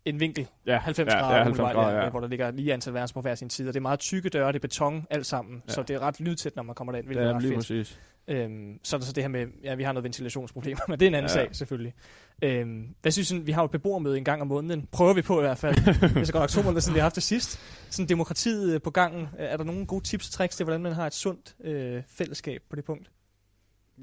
En 0.05 0.21
vinkel. 0.21 0.47
Ja, 0.67 0.79
90 0.79 1.13
ja, 1.13 1.17
ja, 1.17 1.23
grader, 1.23 1.35
90 1.43 1.59
umiddelbart, 1.59 1.85
grader, 1.87 2.05
ja. 2.05 2.11
Hvor 2.11 2.21
der 2.21 2.29
ligger 2.29 2.51
lige 2.51 2.73
antal 2.73 2.95
værelser 2.95 3.15
på 3.15 3.21
hver 3.21 3.35
sin 3.35 3.51
side. 3.51 3.69
Og 3.69 3.75
det 3.75 3.81
er 3.81 3.83
meget 3.83 4.01
tykke 4.01 4.29
døre, 4.29 4.49
det 4.49 4.57
er 4.57 4.61
beton, 4.61 5.07
alt 5.11 5.27
sammen. 5.27 5.63
Ja. 5.69 5.73
Så 5.73 5.83
det 5.83 5.97
er 5.97 6.01
ret 6.01 6.21
lydtæt, 6.21 6.57
når 6.57 6.63
man 6.63 6.75
kommer 6.75 6.93
derind, 6.93 7.07
hvilket 7.07 7.25
Ja, 7.25 7.29
er 7.31 7.35
ret 7.35 7.43
lige 7.43 7.51
fedt. 7.51 7.59
præcis. 7.59 7.99
Øhm, 8.29 8.79
så 8.85 8.97
er 8.97 8.99
der 8.99 9.07
så 9.07 9.13
det 9.13 9.23
her 9.25 9.29
med, 9.29 9.47
ja, 9.65 9.75
vi 9.75 9.83
har 9.83 9.93
noget 9.93 10.05
ventilationsproblemer, 10.05 10.81
men 10.89 11.01
det 11.01 11.07
er 11.07 11.11
en 11.11 11.15
anden 11.15 11.29
Ja. 11.31 11.35
sag 11.35 11.49
selvfølgelig. 11.57 11.95
Øhm, 12.43 12.95
hvad 13.03 13.13
synes 13.13 13.31
I, 13.33 13.39
vi 13.39 13.53
har 13.53 13.63
jo 13.63 13.65
et 13.65 13.71
beboermøde 13.71 14.19
en 14.19 14.25
gang 14.25 14.43
om 14.43 14.49
måneden. 14.49 14.89
Prøver 14.93 15.15
vi 15.15 15.23
på 15.23 15.39
i 15.39 15.43
hvert 15.43 15.59
fald. 15.59 15.75
det 16.15 16.17
er 16.21 16.25
så 16.25 16.33
godt 16.33 16.43
nok 16.43 16.49
to 16.51 16.63
måneder 16.63 16.81
siden, 16.81 16.95
vi 16.95 16.99
har 16.99 17.05
haft 17.05 17.15
det 17.15 17.23
sidst. 17.23 17.61
Sådan 17.91 18.09
demokratiet 18.09 18.75
øh, 18.75 18.81
på 18.83 18.91
gangen. 18.91 19.29
Er 19.39 19.57
der 19.57 19.65
nogle 19.65 19.87
gode 19.87 20.05
tips 20.05 20.27
og 20.29 20.33
tricks 20.33 20.57
til, 20.57 20.65
hvordan 20.65 20.81
man 20.83 20.93
har 20.93 21.07
et 21.07 21.15
sundt 21.15 21.55
øh, 21.65 22.03
fællesskab 22.09 22.63
på 22.71 22.77
det 22.77 22.85
punkt? 22.85 23.11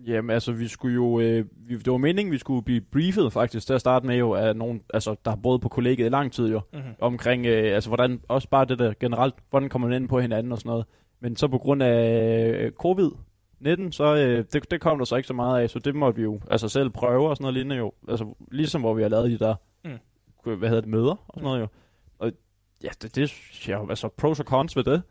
Jamen 0.07 0.29
altså, 0.29 0.51
vi 0.51 0.67
skulle 0.67 0.95
jo, 0.95 1.19
øh, 1.19 1.45
vi, 1.67 1.77
det 1.77 1.91
var 1.91 1.97
meningen, 1.97 2.31
vi 2.31 2.37
skulle 2.37 2.63
blive 2.63 2.81
briefet 2.81 3.33
faktisk 3.33 3.65
til 3.67 3.73
at 3.73 3.79
starte 3.81 4.07
med 4.07 4.15
jo 4.17 4.33
af 4.33 4.55
nogen, 4.55 4.81
altså 4.93 5.15
der 5.25 5.31
har 5.31 5.35
boet 5.43 5.61
på 5.61 5.69
kollegiet 5.69 6.05
i 6.05 6.09
lang 6.09 6.31
tid 6.31 6.47
jo, 6.51 6.61
Mhm. 6.73 6.81
omkring, 6.99 7.45
øh, 7.45 7.75
altså 7.75 7.89
hvordan, 7.89 8.19
også 8.27 8.49
bare 8.49 8.65
det 8.65 8.79
der 8.79 8.93
generelt, 8.99 9.35
hvordan 9.49 9.69
kommer 9.69 9.87
man 9.87 10.01
ind 10.01 10.09
på 10.09 10.19
hinanden 10.19 10.51
og 10.51 10.57
sådan 10.57 10.69
noget. 10.69 10.85
Men 11.19 11.35
så 11.35 11.47
på 11.47 11.57
grund 11.57 11.83
af 11.83 12.49
øh, 12.59 12.71
covid-19, 13.65 13.91
så 13.91 14.15
øh, 14.15 14.45
det, 14.53 14.71
det 14.71 14.81
kom 14.81 14.97
der 14.97 15.05
så 15.05 15.15
ikke 15.15 15.27
så 15.27 15.33
meget 15.33 15.61
af, 15.61 15.69
så 15.69 15.79
det 15.79 15.95
måtte 15.95 16.15
vi 16.17 16.23
jo 16.23 16.39
altså 16.51 16.69
selv 16.69 16.89
prøve 16.89 17.29
og 17.29 17.35
sådan 17.37 17.43
noget 17.43 17.53
lignende 17.53 17.75
jo. 17.75 17.91
Altså 18.09 18.33
ligesom 18.51 18.81
hvor 18.81 18.93
vi 18.93 19.01
har 19.01 19.09
lavet 19.09 19.31
de 19.31 19.39
der, 19.45 19.55
Mm. 19.83 20.57
hvad 20.57 20.69
hedder 20.69 20.81
det, 20.81 20.89
møder 20.89 21.11
og 21.27 21.33
sådan 21.33 21.43
noget 21.43 21.59
jo. 21.61 21.67
Og 22.19 22.31
ja, 22.83 22.89
det, 23.01 23.15
det 23.15 23.33
jo- 23.69 23.89
altså 23.89 24.07
pros 24.07 24.39
og 24.39 24.45
cons 24.45 24.75
ved 24.75 24.83
det, 24.83 25.01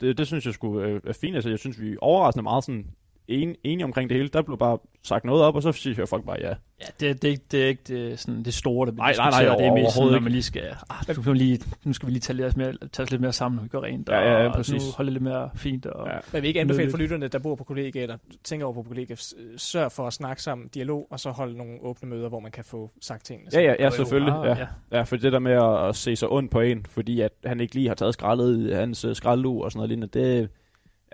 det, 0.00 0.18
det 0.18 0.26
synes 0.26 0.46
jeg 0.46 0.54
skulle 0.54 0.86
øh, 0.88 1.00
er 1.04 1.12
fint. 1.12 1.34
Altså 1.34 1.50
jeg 1.50 1.58
synes, 1.58 1.80
vi 1.80 1.92
er 1.92 1.96
overraskende 2.00 2.42
meget 2.42 2.64
sådan 2.64 2.86
en, 3.28 3.54
enige 3.64 3.84
omkring 3.84 4.10
det 4.10 4.16
hele. 4.16 4.28
Der 4.28 4.42
blev 4.42 4.58
bare 4.58 4.78
sagt 5.02 5.24
noget 5.24 5.42
op, 5.42 5.54
og 5.56 5.62
så 5.62 5.72
siger 5.72 6.06
folk 6.06 6.24
bare 6.26 6.36
ja. 6.40 6.48
Ja, 6.80 6.86
det, 7.00 7.22
det, 7.22 7.28
er 7.28 7.32
ikke- 7.32 7.44
det 7.50 7.62
er 7.64 7.68
ikke 7.68 7.82
det, 7.88 8.18
sådan, 8.20 8.42
det 8.42 8.54
store, 8.54 8.86
der 8.86 8.92
bliver 8.92 9.04
Nej, 9.04 9.14
nej, 9.16 9.30
nej, 9.30 9.40
det 9.40 9.48
er 9.48 9.54
mest 9.54 9.62
sådan, 9.62 9.72
overhovedet 9.72 10.12
når 10.12 10.16
ikke. 10.16 10.22
man 10.24 10.32
lige 10.32 10.42
skal, 10.42 10.62
ah, 10.90 11.26
nu, 11.26 11.32
lige, 11.32 11.60
nu 11.84 11.92
skal 11.92 12.06
vi 12.06 12.12
lige 12.12 12.20
tage, 12.20 12.46
os 12.46 12.56
mere, 12.56 12.72
tage 12.92 13.04
os 13.04 13.10
lidt 13.10 13.20
mere 13.20 13.32
sammen, 13.32 13.56
når 13.56 13.62
vi 13.62 13.68
går 13.68 13.82
rent, 13.82 14.08
Ja, 14.08 14.18
ja, 14.18 14.42
ja, 14.42 14.48
og 14.48 14.54
præcis. 14.54 14.72
nu 14.86 14.90
holde 14.96 15.10
lidt 15.10 15.22
mere 15.22 15.50
fint. 15.54 15.86
Og 15.86 16.08
Ja. 16.08 16.18
Men 16.32 16.42
vi 16.42 16.48
ikke 16.48 16.60
anbefale 16.60 16.90
for 16.90 16.98
lytterne, 16.98 17.28
der 17.28 17.38
bor 17.38 17.54
på 17.54 17.64
kollegiet, 17.64 18.02
eller 18.02 18.16
tænker 18.44 18.66
over 18.66 18.74
på 18.74 18.82
kollegiet, 18.82 19.18
s- 19.18 19.34
sørg 19.56 19.92
for 19.92 20.06
at 20.06 20.12
snakke 20.12 20.42
sammen, 20.42 20.68
dialog, 20.68 21.06
og 21.10 21.20
så 21.20 21.30
holde 21.30 21.56
nogle 21.58 21.78
åbne 21.82 22.08
møder, 22.10 22.28
hvor 22.28 22.40
man 22.40 22.50
kan 22.50 22.64
få 22.64 22.90
sagt 23.00 23.24
tingene. 23.24 23.50
Ja, 23.52 23.60
ja, 23.60 23.74
ja, 23.78 23.90
selvfølgelig. 23.90 24.34
Ah, 24.34 24.58
Ja. 24.58 24.66
ja, 24.98 25.02
for 25.02 25.16
det 25.16 25.32
der 25.32 25.38
med 25.38 25.52
at, 25.52 25.88
at 25.88 25.96
se 25.96 26.16
sig 26.16 26.28
ondt 26.32 26.50
på 26.50 26.60
en, 26.60 26.86
fordi 26.88 27.20
at 27.20 27.32
han 27.44 27.60
ikke 27.60 27.74
lige 27.74 27.88
har 27.88 27.94
taget 27.94 28.14
skraldet 28.14 28.68
i 28.70 28.72
hans 28.72 29.04
uh, 29.04 29.12
skraldlug 29.14 29.64
og 29.64 29.72
sådan 29.72 29.78
noget 29.78 29.88
lignende, 29.88 30.18
det, 30.20 30.48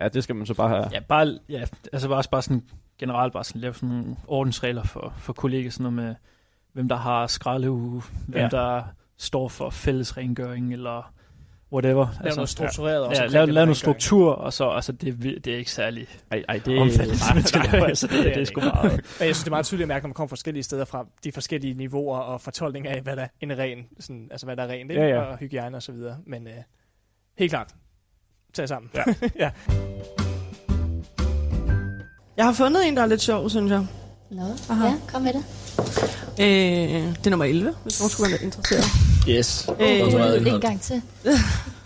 ja, 0.02 0.08
det 0.08 0.22
skal 0.24 0.36
man 0.36 0.46
så 0.46 0.54
bare 0.54 0.68
have. 0.68 0.88
Ja, 0.92 1.00
bare, 1.00 1.38
ja, 1.48 1.64
altså 1.92 2.08
bare, 2.08 2.22
bare 2.30 2.42
sådan 2.42 2.62
generelt 2.98 3.32
bare 3.32 3.44
sådan 3.44 3.60
lave 3.60 3.74
sådan 3.74 3.88
nogle 3.88 4.16
ordensregler 4.26 4.82
for, 4.84 5.14
for 5.18 5.32
kolleger, 5.32 5.70
sådan 5.70 5.82
noget 5.92 5.94
med, 6.08 6.14
hvem 6.72 6.88
der 6.88 6.96
har 6.96 7.26
skraldeuge, 7.26 8.02
hvem 8.28 8.42
Ja. 8.42 8.48
der 8.48 8.82
står 9.16 9.48
for 9.48 9.70
fælles 9.70 10.16
rengøring, 10.16 10.72
eller 10.72 11.12
whatever. 11.72 12.06
Lave 12.24 12.34
noget 12.34 12.48
struktureret 12.48 13.04
også 13.04 13.22
Ja, 13.22 13.28
lave, 13.28 13.46
det 13.46 13.54
lave 13.54 13.62
med 13.62 13.66
noget 13.66 13.76
struktur, 13.76 14.32
og 14.32 14.52
så, 14.52 14.68
altså 14.70 14.92
det, 14.92 15.08
er 15.08 15.40
det 15.40 15.46
er 15.46 15.56
ikke 15.56 15.70
særlig 15.70 16.06
ej, 16.30 16.44
ej, 16.48 16.60
det, 16.64 16.78
omfattende, 16.78 17.14
Nej, 17.28 17.34
man 17.34 17.44
skal 17.44 17.60
nej, 17.60 17.70
lave. 17.72 17.86
Altså, 17.88 18.06
det, 18.06 18.12
det, 18.12 18.20
er 18.20 18.24
det 18.24 18.32
er 18.32 18.36
det 18.38 18.48
sgu 18.48 18.60
ikke. 18.60 18.70
meget. 18.74 18.92
Men 18.92 19.00
jeg 19.00 19.04
synes, 19.18 19.38
det 19.38 19.46
er 19.46 19.50
meget 19.50 19.66
tydeligt 19.66 19.84
at 19.84 19.88
mærke, 19.88 20.02
når 20.02 20.08
man 20.08 20.14
kommer 20.14 20.28
forskellige 20.28 20.62
steder 20.62 20.84
fra, 20.84 21.06
de 21.24 21.32
forskellige 21.32 21.74
niveauer 21.74 22.18
og 22.18 22.40
fortolkning 22.40 22.86
af, 22.86 23.00
hvad 23.02 23.16
der 23.16 23.22
er 23.22 23.28
en 23.40 23.58
ren, 23.58 23.78
sådan, 24.00 24.28
altså 24.30 24.46
hvad 24.46 24.56
der 24.56 24.62
er 24.62 24.68
rent, 24.68 24.90
ikke? 24.90 25.02
Ja, 25.02 25.08
ja. 25.08 25.20
og 25.20 25.38
hygiejne 25.38 25.76
og 25.76 25.82
så 25.82 25.92
videre. 25.92 26.16
Men 26.26 26.46
øh, 26.46 26.52
helt 27.38 27.50
klart, 27.52 27.74
tag 28.54 28.62
jer 28.62 28.66
sammen. 28.66 28.90
Ja. 28.94 29.02
ja. 29.44 29.50
Jeg 32.36 32.44
har 32.44 32.52
fundet 32.52 32.88
en, 32.88 32.96
der 32.96 33.02
er 33.02 33.06
lidt 33.06 33.22
sjov, 33.22 33.50
synes 33.50 33.70
jeg. 33.70 33.86
Nå, 34.30 34.42
Aha. 34.68 34.86
ja, 34.86 34.94
kom 35.12 35.22
med 35.22 35.32
det. 35.32 35.44
Øh, 36.40 37.14
det 37.16 37.26
er 37.26 37.30
nummer 37.30 37.44
11, 37.44 37.74
hvis 37.82 38.00
nogen 38.00 38.10
skulle 38.10 38.30
være 38.30 38.40
lidt 38.40 38.42
interesseret. 38.42 38.84
Yes. 39.28 39.68
Øh, 39.80 40.54
En 40.54 40.60
gang 40.60 40.80
til. 40.80 41.02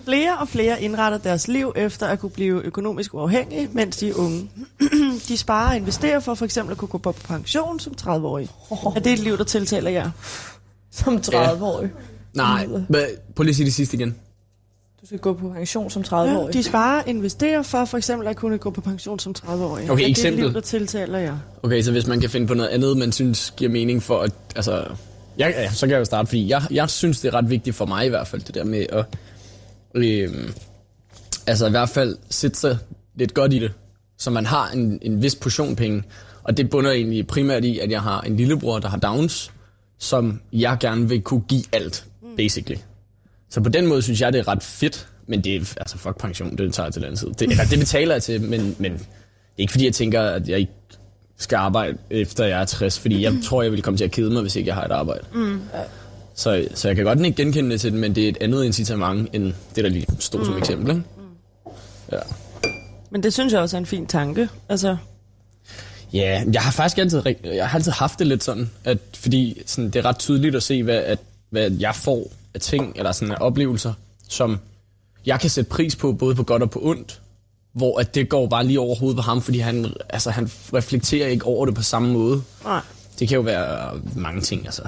Flere 0.05 0.39
og 0.39 0.49
flere 0.49 0.83
indretter 0.83 1.19
deres 1.19 1.49
liv 1.49 1.73
efter 1.77 2.07
at 2.07 2.19
kunne 2.21 2.31
blive 2.31 2.63
økonomisk 2.63 3.15
uafhængige, 3.15 3.69
mens 3.73 3.97
de 3.97 4.09
er 4.09 4.15
unge. 4.15 4.51
de 5.29 5.37
sparer 5.37 5.69
og 5.71 5.77
investerer 5.77 6.21
for 6.21 6.35
for 6.35 6.45
eksempel 6.45 6.73
at 6.73 6.79
kunne 6.79 6.89
gå 6.89 6.99
på 6.99 7.13
pension 7.13 7.81
som 7.81 7.95
30-årige. 8.01 8.49
Er 8.71 9.01
det 9.01 9.13
et 9.13 9.19
liv, 9.19 9.39
der 9.39 9.45
tiltaler 9.45 9.91
jer? 9.91 10.11
Som 10.93 11.17
30-årig. 11.17 11.91
Nej, 12.35 12.67
men 12.67 12.89
prøv 13.37 13.43
lige 13.43 13.51
at 13.51 13.57
sige 13.57 13.67
det 13.67 13.75
sidste 13.75 13.97
igen. 13.97 14.15
Du 15.07 15.09
skal 15.09 15.19
gå 15.19 15.33
på 15.33 15.49
pension 15.49 15.91
som 15.91 16.03
30-årig. 16.03 16.55
Ja, 16.55 16.59
de 16.59 16.63
sparer 16.63 17.03
og 17.03 17.09
investerer 17.09 17.63
for 17.63 17.85
for 17.85 17.97
eksempel 17.97 18.29
at 18.29 18.37
kunne 18.37 18.59
gå 18.59 18.71
på 18.71 18.81
pension 18.81 19.19
som 19.19 19.35
30-årige. 19.39 19.91
Okay, 19.91 20.03
er 20.03 20.07
det 20.07 20.11
eksempel. 20.11 20.45
et 20.45 20.47
liv, 20.47 20.55
der 20.55 20.61
tiltaler 20.61 21.19
jer? 21.19 21.39
Okay, 21.63 21.83
så 21.83 21.93
hvis 21.93 22.07
man 22.07 22.21
kan 22.21 22.31
finde 22.31 22.47
på 22.47 22.55
noget 22.55 22.69
andet, 22.69 22.97
man 22.97 23.13
synes 23.13 23.55
giver 23.57 23.71
mening 23.71 24.03
for 24.03 24.21
at... 24.21 24.33
Altså, 24.57 24.85
jeg, 25.39 25.51
ja, 25.57 25.71
så 25.71 25.87
kan 25.87 25.93
jeg 25.93 25.99
jo 25.99 26.05
starte, 26.05 26.27
fordi 26.27 26.49
jeg, 26.49 26.63
jeg 26.71 26.91
synes, 26.91 27.21
det 27.21 27.29
er 27.29 27.35
ret 27.35 27.51
vigtigt 27.51 27.77
for 27.77 27.87
mig 27.87 28.07
i 28.07 28.09
hvert 28.09 28.27
fald, 28.27 28.43
det 28.43 28.55
der 28.55 28.65
med 28.65 28.87
at... 28.89 29.05
Øh, 29.95 30.29
altså 31.47 31.67
i 31.67 31.71
hvert 31.71 31.89
fald 31.89 32.17
sætte 32.31 32.59
sig 32.59 32.79
lidt 33.15 33.35
godt 33.35 33.53
i 33.53 33.59
det, 33.59 33.73
så 34.19 34.31
man 34.31 34.47
har 34.47 34.71
en, 34.71 34.99
en 35.03 35.23
vis 35.23 35.35
portion 35.35 35.77
penge. 35.77 36.03
Og 36.43 36.57
det 36.57 36.71
bunder 36.71 36.91
egentlig 36.91 37.27
primært 37.27 37.65
i, 37.65 37.79
at 37.79 37.91
jeg 37.91 38.03
har 38.03 38.21
en 38.21 38.37
lillebror, 38.37 38.79
der 38.79 38.89
har 38.89 38.99
Downs, 38.99 39.53
som 39.99 40.41
jeg 40.53 40.77
gerne 40.81 41.09
vil 41.09 41.23
kunne 41.23 41.43
give 41.49 41.63
alt, 41.73 42.05
basically. 42.37 42.79
Så 43.51 43.61
på 43.61 43.69
den 43.69 43.87
måde 43.87 44.03
synes 44.03 44.21
jeg, 44.21 44.33
det 44.33 44.39
er 44.39 44.49
ret 44.49 44.63
fedt, 44.63 45.09
men 45.27 45.45
det 45.45 45.57
er, 45.57 45.75
altså 45.77 45.99
fuck 45.99 46.19
pension, 46.21 46.59
det 46.59 46.75
tager 46.75 46.87
jeg 46.87 46.93
til 46.93 47.03
den 47.03 47.07
anden 47.07 47.19
side. 47.19 47.31
Det, 47.39 47.51
eller, 47.51 47.65
det 47.65 47.79
betaler 47.79 48.15
jeg 48.15 48.23
til, 48.23 48.41
men, 48.43 48.77
men 48.79 48.93
det 48.93 49.01
er 49.01 49.05
ikke 49.59 49.71
fordi, 49.73 49.85
jeg 49.85 49.95
tænker, 49.95 50.23
at 50.23 50.49
jeg 50.49 50.59
ikke 50.59 50.73
skal 51.39 51.57
arbejde 51.57 51.99
efter 52.11 52.45
jeg 52.45 52.61
er 52.61 52.65
60, 52.65 52.99
fordi 52.99 53.23
jeg 53.23 53.35
tror, 53.45 53.63
jeg 53.63 53.73
vil 53.73 53.83
komme 53.83 53.99
til 53.99 54.05
at 54.05 54.11
kede 54.11 54.31
mig, 54.31 54.43
hvis 54.43 54.57
ikke 54.57 54.69
jeg 54.69 54.75
har 54.75 54.85
et 54.85 54.91
arbejde. 54.91 55.25
Mm. 55.35 55.61
Så, 56.35 56.69
så 56.75 56.89
jeg 56.89 56.97
kan 56.97 57.05
godt 57.05 57.21
ikke 57.21 57.37
genkende 57.43 57.71
det 57.71 57.81
til 57.81 57.93
det, 57.93 58.01
men 58.01 58.15
det 58.15 58.25
er 58.25 58.29
et 58.29 58.39
andet 58.41 58.65
incitament, 58.65 59.29
end 59.33 59.53
det, 59.77 59.85
der 59.85 59.91
lige 59.91 60.07
stod 60.19 60.45
som 60.45 60.55
Mm. 60.55 60.59
eksempel. 60.61 60.91
Ikke? 60.91 61.03
Ja. 62.13 62.19
Men 63.11 63.23
det 63.23 63.33
synes 63.33 63.53
jeg 63.53 63.61
også 63.61 63.77
er 63.77 63.79
en 63.81 63.87
fin 63.87 64.07
tanke. 64.07 64.49
Altså, 64.69 64.97
Ja, 66.13 66.43
jeg 66.53 66.63
har 66.63 66.71
faktisk 66.71 66.99
altid, 66.99 67.23
jeg 67.45 67.69
har 67.69 67.79
altid 67.79 67.93
haft 67.93 68.19
det 68.19 68.27
lidt 68.27 68.45
sådan, 68.45 68.71
at, 68.85 68.99
fordi 69.15 69.63
sådan, 69.67 69.91
det 69.91 69.97
er 69.97 70.05
ret 70.05 70.19
tydeligt 70.19 70.57
at 70.57 70.63
se, 70.63 70.83
hvad, 70.83 70.97
at, 70.97 71.19
hvad 71.51 71.71
jeg 71.71 71.95
får 71.95 72.31
af 72.57 72.61
ting, 72.61 72.93
eller 72.97 73.13
sådan 73.13 73.33
af 73.33 73.39
oplevelser, 73.41 73.93
som 74.29 74.59
jeg 75.27 75.41
kan 75.41 75.51
sætte 75.51 75.71
pris 75.71 75.97
på, 75.97 76.13
både 76.13 76.35
på 76.35 76.43
godt 76.43 76.63
og 76.63 76.71
på 76.71 76.81
ondt, 76.83 77.21
hvor 77.73 78.01
at 78.01 78.15
det 78.15 78.29
går 78.29 78.47
bare 78.47 78.67
lige 78.67 78.81
over 78.81 78.97
hovedet 78.97 79.17
på 79.17 79.23
ham, 79.23 79.43
fordi 79.43 79.59
han, 79.59 79.95
altså, 80.09 80.31
han 80.31 80.51
reflekterer 80.75 81.29
ikke 81.29 81.45
over 81.45 81.67
det 81.67 81.75
på 81.75 81.83
samme 81.83 82.13
måde. 82.13 82.43
nej. 82.65 82.81
Det 83.19 83.29
kan 83.29 83.35
jo 83.35 83.43
være 83.43 84.01
mange 84.17 84.41
ting, 84.41 84.67
altså. 84.67 84.83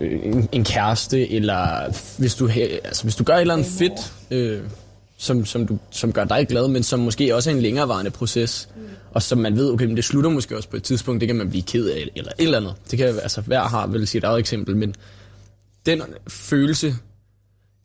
En, 0.00 0.48
en 0.52 0.64
kæreste, 0.64 1.30
eller 1.30 1.92
hvis 2.18 2.34
du, 2.34 2.48
altså, 2.84 3.02
hvis 3.02 3.16
du 3.16 3.24
gør 3.24 3.34
et 3.34 3.40
eller 3.40 3.54
andet 3.54 3.66
fedt, 3.66 4.12
øh, 4.30 4.62
som, 5.18 5.44
som, 5.44 5.66
du, 5.66 5.78
som 5.90 6.12
gør 6.12 6.24
dig 6.24 6.46
glad, 6.48 6.68
men 6.68 6.82
som 6.82 7.00
måske 7.00 7.34
også 7.36 7.50
er 7.50 7.54
en 7.54 7.60
længerevarende 7.60 8.10
proces. 8.10 8.68
Mm. 8.76 8.82
Og 9.12 9.22
som 9.22 9.38
man 9.38 9.56
ved, 9.56 9.70
okay, 9.70 9.84
men 9.84 9.96
det 9.96 10.04
slutter 10.04 10.30
måske 10.30 10.56
også 10.56 10.68
på 10.68 10.76
et 10.76 10.82
tidspunkt, 10.82 11.20
det 11.20 11.28
kan 11.28 11.36
man 11.36 11.50
blive 11.50 11.62
ked 11.62 11.88
af, 11.88 12.08
eller 12.16 12.32
et 12.38 12.44
eller 12.44 12.58
andet. 12.58 12.74
Det 12.90 12.98
kan 12.98 13.06
altså, 13.08 13.40
hver 13.40 13.62
har 13.62 13.86
vel 13.86 14.06
sit 14.06 14.24
eget 14.24 14.38
eksempel, 14.38 14.76
men 14.76 14.94
den 15.88 16.02
følelse 16.28 16.94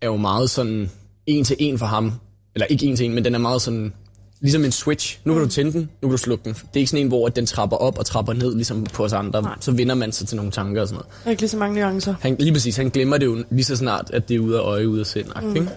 er 0.02 0.08
jo 0.08 0.18
meget 0.18 0.50
sådan 0.50 0.92
en 1.26 1.44
til 1.44 1.56
en 1.60 1.80
for 1.80 1.86
ham. 1.86 2.12
Eller 2.56 2.66
ikke 2.66 2.86
en 2.86 2.96
til 2.96 3.06
en, 3.06 3.14
men 3.14 3.26
den 3.26 3.36
er 3.36 3.40
meget 3.40 3.62
sådan, 3.62 3.94
ligesom 4.42 4.64
en 4.64 4.72
switch. 4.72 5.20
Nu 5.26 5.34
kan 5.34 5.44
du 5.44 5.50
tænde 5.50 5.74
den, 5.74 5.82
nu 5.82 6.08
kan 6.08 6.12
du 6.12 6.18
slukke 6.18 6.44
den. 6.44 6.54
Det 6.54 6.62
er 6.74 6.78
ikke 6.78 6.90
sådan 6.90 7.06
en, 7.06 7.08
hvor 7.08 7.30
den 7.30 7.46
trapper 7.46 7.78
op 7.78 7.98
og 7.98 8.06
trapper 8.06 8.34
ned, 8.34 8.56
ligesom 8.56 8.84
på 8.84 9.04
os 9.04 9.14
andre. 9.14 9.42
Nej. 9.42 9.56
Så 9.60 9.72
vinder 9.72 9.96
man 9.96 10.12
sig 10.12 10.28
til 10.28 10.36
nogle 10.36 10.52
tanker 10.52 10.82
og 10.82 10.88
sådan 10.88 10.96
noget. 10.96 11.24
Der 11.24 11.28
er 11.28 11.32
ikke 11.32 11.42
lige 11.42 11.50
så 11.50 11.58
mange 11.58 11.82
nuancer. 11.82 12.16
Han, 12.22 12.36
lige 12.40 12.54
præcis, 12.54 12.78
han 12.78 12.90
glemmer 12.90 13.18
det 13.18 13.26
jo 13.26 13.44
lige 13.52 13.64
så 13.64 13.76
snart, 13.76 14.12
at 14.14 14.30
det 14.30 14.36
er 14.36 14.40
ude 14.40 14.58
af 14.58 14.62
øje, 14.62 14.90
ude 14.90 15.00
af 15.00 15.06
sind. 15.06 15.28
Mm. 15.42 15.48
Mm. 15.48 15.56
Ikke? 15.56 15.70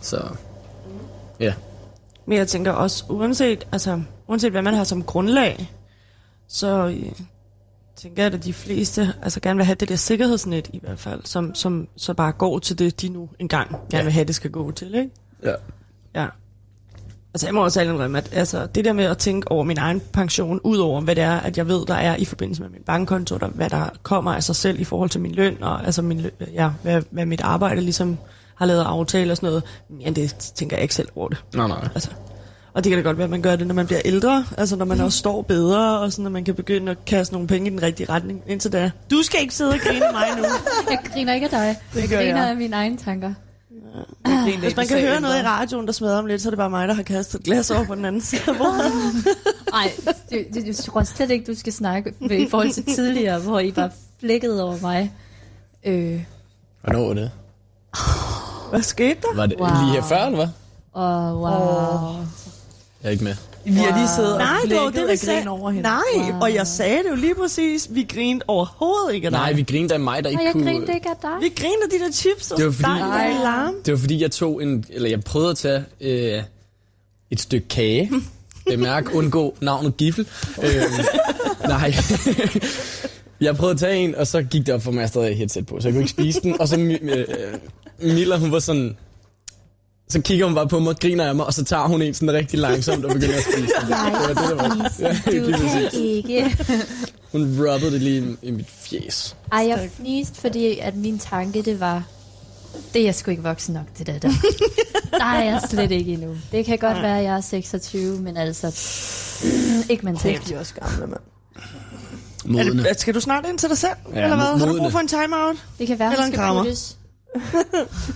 Så, 0.00 0.22
ja. 1.40 1.54
Men 2.26 2.38
jeg 2.38 2.48
tænker 2.48 2.72
også, 2.72 3.04
uanset, 3.08 3.66
altså, 3.72 4.02
uanset 4.28 4.50
hvad 4.50 4.62
man 4.62 4.74
har 4.74 4.84
som 4.84 5.02
grundlag, 5.02 5.70
så 6.48 6.86
øh, 6.86 7.12
tænker 7.96 8.22
jeg, 8.22 8.34
at 8.34 8.44
de 8.44 8.52
fleste 8.52 9.12
altså, 9.22 9.40
gerne 9.40 9.56
vil 9.56 9.64
have 9.66 9.76
det 9.80 9.88
der 9.88 9.96
sikkerhedsnet 9.96 10.70
i 10.72 10.78
hvert 10.82 10.98
fald, 10.98 11.20
som, 11.24 11.54
som 11.54 11.88
så 11.96 12.14
bare 12.14 12.32
går 12.32 12.58
til 12.58 12.78
det, 12.78 13.00
de 13.00 13.08
nu 13.08 13.28
engang 13.38 13.70
gerne 13.70 13.80
Ja. 13.92 14.02
vil 14.02 14.12
have, 14.12 14.24
det 14.24 14.34
skal 14.34 14.50
gå 14.50 14.70
til, 14.70 14.94
ikke? 14.94 15.10
Ja. 15.42 15.52
Ja. 16.14 16.26
Altså 17.34 17.46
jeg 17.46 17.54
må 17.54 17.64
også 17.64 17.80
indrømme, 17.80 18.18
at 18.18 18.28
altså, 18.32 18.66
det 18.66 18.84
der 18.84 18.92
med 18.92 19.04
at 19.04 19.18
tænke 19.18 19.50
over 19.50 19.64
min 19.64 19.78
egen 19.78 20.00
pension, 20.12 20.60
ud 20.64 20.78
over 20.78 21.00
hvad 21.00 21.16
det 21.16 21.24
er, 21.24 21.36
at 21.40 21.56
jeg 21.58 21.68
ved, 21.68 21.86
der 21.86 21.94
er 21.94 22.16
i 22.16 22.24
forbindelse 22.24 22.62
med 22.62 22.70
min 22.70 22.82
bankkonto, 22.86 23.36
der, 23.38 23.48
hvad 23.48 23.70
der 23.70 23.88
kommer 24.02 24.34
af 24.34 24.42
sig 24.42 24.56
selv 24.56 24.80
i 24.80 24.84
forhold 24.84 25.10
til 25.10 25.20
min 25.20 25.32
løn, 25.32 25.62
og 25.62 25.84
altså 25.86 26.02
min, 26.02 26.20
løn- 26.20 26.52
ja, 26.52 26.70
hvad, 26.82 27.02
hvad 27.10 27.26
mit 27.26 27.40
arbejde 27.40 27.80
ligesom 27.80 28.18
har 28.54 28.66
lavet 28.66 28.82
aftale 28.82 29.32
og 29.32 29.36
sådan 29.36 29.46
noget, 29.46 29.62
men 29.88 30.16
det 30.16 30.30
tænker 30.54 30.76
jeg 30.76 30.82
ikke 30.82 30.94
selv 30.94 31.08
over 31.16 31.28
det. 31.28 31.44
Nej, 31.54 31.68
nej. 31.68 31.88
Altså, 31.94 32.10
og 32.76 32.84
det 32.84 32.90
kan 32.90 32.98
da 32.98 33.02
godt 33.02 33.18
være, 33.18 33.24
at 33.24 33.30
man 33.30 33.42
gør 33.42 33.56
det, 33.56 33.66
når 33.66 33.74
man 33.74 33.86
bliver 33.86 34.00
ældre, 34.04 34.46
altså 34.58 34.76
når 34.76 34.84
man 34.84 35.00
også 35.00 35.18
står 35.18 35.42
bedre, 35.42 35.98
og 35.98 36.12
sådan, 36.12 36.22
når 36.22 36.30
man 36.30 36.44
kan 36.44 36.54
begynde 36.54 36.90
at 36.90 37.04
kaste 37.06 37.34
nogle 37.34 37.48
penge 37.48 37.66
i 37.66 37.70
den 37.70 37.82
rigtige 37.82 38.10
retning, 38.10 38.42
indtil 38.46 38.72
da. 38.72 38.90
Du 39.10 39.22
skal 39.22 39.40
ikke 39.40 39.54
sidde 39.54 39.70
og 39.70 39.78
grine 39.78 40.06
af 40.06 40.12
mig 40.12 40.26
nu. 40.36 40.42
Jeg 40.90 40.98
griner 41.12 41.34
ikke 41.34 41.44
af 41.44 41.50
dig. 41.50 41.76
Det 41.94 42.00
jeg 42.00 42.08
griner 42.08 42.40
jeg. 42.40 42.50
af 42.50 42.56
mine 42.56 42.76
egne 42.76 42.96
tanker. 42.96 43.34
Hvis 44.58 44.76
man 44.76 44.86
kan 44.86 45.00
høre 45.00 45.20
noget 45.20 45.38
i 45.38 45.42
radioen, 45.42 45.86
der 45.86 45.92
smadrer 45.92 46.18
om 46.18 46.26
lidt, 46.26 46.42
så 46.42 46.48
er 46.48 46.50
det 46.50 46.58
bare 46.58 46.70
mig, 46.70 46.88
der 46.88 46.94
har 46.94 47.02
kastet 47.02 47.38
et 47.38 47.44
glas 47.44 47.70
over 47.70 47.84
på 47.84 47.94
den 47.94 48.04
anden 48.04 48.20
side 48.20 48.42
af 48.48 48.56
bordet. 48.56 48.92
Nej, 49.72 49.92
det, 50.30 50.46
det, 50.54 50.66
jeg 50.66 50.76
tror 50.76 51.02
slet 51.02 51.30
ikke, 51.30 51.52
du 51.52 51.58
skal 51.58 51.72
snakke 51.72 52.14
med, 52.20 52.38
i 52.38 52.48
forhold 52.48 52.70
til 52.70 52.84
tidligere, 52.84 53.38
hvor 53.38 53.60
I 53.60 53.72
bare 53.72 53.90
flækkede 54.20 54.62
over 54.62 54.76
mig. 54.82 55.12
Øh, 55.84 56.20
Hvornår 56.82 57.06
var 57.06 57.14
det? 57.14 57.30
Hvad 58.70 58.82
skete 58.82 59.20
der? 59.22 59.36
Var 59.36 59.46
det 59.46 59.56
wow. 59.60 59.68
lige 59.68 59.92
her 59.92 60.02
før, 60.02 60.24
eller 60.24 60.36
hvad? 60.36 60.48
og 60.96 61.40
wow. 61.40 62.24
Jeg 63.06 63.10
er 63.10 63.12
ikke 63.12 63.24
med. 63.24 63.34
Vi 63.64 63.72
har 63.72 63.98
lige 63.98 64.08
siddet 64.16 64.32
og 64.32 64.38
Nej, 64.38 64.56
det 64.68 64.76
var 64.76 64.90
det, 64.90 65.08
vi 65.10 65.16
sagde. 65.16 65.48
over 65.48 65.70
hende. 65.70 65.82
Nej, 65.82 66.00
wow. 66.30 66.40
og 66.40 66.54
jeg 66.54 66.66
sagde 66.66 66.98
det 66.98 67.10
jo 67.10 67.14
lige 67.14 67.34
præcis. 67.34 67.88
Vi 67.90 68.06
grinede 68.14 68.44
overhovedet 68.48 69.14
ikke 69.14 69.26
af 69.26 69.30
dig. 69.30 69.40
Nej, 69.40 69.52
vi 69.52 69.62
grinede 69.62 69.94
af 69.94 70.00
mig, 70.00 70.24
der 70.24 70.30
ikke 70.30 70.40
Og 70.40 70.44
jeg 70.44 70.52
kunne... 70.52 70.64
grinte 70.64 70.94
ikke 70.94 71.08
af 71.08 71.14
dig. 71.22 71.30
Vi 71.40 71.48
grinede 71.56 71.82
af 71.84 71.90
de 71.90 72.04
der 72.04 72.12
chips 72.12 72.50
og 72.50 72.58
Det 72.58 72.66
var 72.66 72.72
fordi- 72.72 72.88
der 72.88 73.26
i 73.26 73.32
larm. 73.42 73.74
Det 73.84 73.92
var 73.92 73.98
fordi, 73.98 74.22
jeg 74.22 74.30
tog 74.30 74.62
en... 74.62 74.84
Eller 74.90 75.08
jeg 75.08 75.20
prøvede 75.20 75.50
at 75.50 75.56
tage 75.56 75.84
øh, 76.00 76.42
et 77.30 77.40
stykke 77.40 77.68
kage. 77.68 78.10
Bemærk, 78.70 79.14
undgå 79.14 79.56
navnet 79.60 79.96
Giffel. 79.96 80.26
Øh, 80.62 80.68
nej. 81.68 81.94
jeg 83.40 83.56
prøvede 83.56 83.72
at 83.74 83.80
tage 83.80 83.96
en, 83.96 84.14
og 84.14 84.26
så 84.26 84.42
gik 84.42 84.66
det 84.66 84.74
op 84.74 84.82
for 84.82 84.90
mig, 84.90 84.98
at 84.98 85.02
jeg 85.02 85.08
stadig 85.08 85.26
havde 85.26 85.36
headset 85.38 85.66
på, 85.66 85.80
så 85.80 85.88
jeg 85.88 85.92
kunne 85.94 86.00
ikke 86.02 86.10
spise 86.10 86.40
den. 86.40 86.60
Og 86.60 86.68
så 86.68 86.76
øh, 86.80 87.24
Milla, 88.02 88.36
hun 88.38 88.52
var 88.52 88.58
sådan... 88.58 88.96
Så 90.08 90.20
kigger 90.20 90.46
hun 90.46 90.54
bare 90.54 90.68
på 90.68 90.78
mig, 90.78 90.96
griner 91.00 91.24
af 91.28 91.34
mig, 91.34 91.46
og 91.46 91.54
så 91.54 91.64
tager 91.64 91.88
hun 91.88 92.02
en 92.02 92.14
sådan 92.14 92.32
rigtig 92.34 92.58
langsomt 92.58 93.04
og 93.04 93.12
begynder 93.14 93.36
at 93.36 93.42
spise 93.42 93.58
den. 93.80 93.88
Det 93.90 93.90
var 93.90 94.26
det, 94.28 94.36
der 94.36 94.54
var. 94.54 94.92
Ja, 94.98 95.40
Du 95.40 95.58
kan 95.58 95.92
ikke. 95.92 96.56
Hun 97.32 97.42
rubbede 97.60 97.92
det 97.92 98.02
lige 98.02 98.36
i, 98.42 98.48
i 98.48 98.50
mit 98.50 98.66
fjes. 98.70 99.36
Ej, 99.52 99.66
jeg 99.68 99.90
fniste, 99.96 100.40
fordi 100.40 100.78
at 100.78 100.96
min 100.96 101.18
tanke, 101.18 101.62
det 101.62 101.80
var, 101.80 102.02
det 102.94 103.00
er 103.00 103.04
jeg 103.04 103.14
sgu 103.14 103.30
ikke 103.30 103.42
voksen 103.42 103.74
nok 103.74 103.84
til 103.94 104.06
det 104.06 104.22
der. 104.22 104.28
Der 105.18 105.24
er 105.24 105.44
jeg 105.44 105.60
slet 105.70 105.90
ikke 105.90 106.12
endnu. 106.12 106.36
Det 106.52 106.64
kan 106.66 106.78
godt 106.78 106.92
Nej. 106.92 107.02
være, 107.02 107.18
at 107.18 107.24
jeg 107.24 107.36
er 107.36 107.40
26, 107.40 108.20
men 108.20 108.36
altså, 108.36 108.66
ikke 109.90 110.04
mentalt. 110.04 110.48
De 110.48 110.54
er 110.54 110.58
også 110.58 110.74
gamle, 110.74 111.06
mand. 111.06 111.20
Modne. 112.44 112.82
Er 112.82 112.92
det, 112.92 113.00
skal 113.00 113.14
du 113.14 113.20
snart 113.20 113.44
ind 113.48 113.58
til 113.58 113.68
dig 113.68 113.78
selv? 113.78 113.92
Ja, 114.14 114.22
eller 114.24 114.36
hvad? 114.36 114.46
Har 114.46 114.58
du 114.58 114.66
modne. 114.66 114.78
brug 114.78 114.92
for 114.92 114.98
en 114.98 115.08
timeout? 115.08 115.56
Det 115.78 115.86
kan 115.86 115.98
være, 115.98 116.12
Eller 116.12 116.24
en 116.24 116.32
skal 116.32 116.38
krammer? 116.38 116.64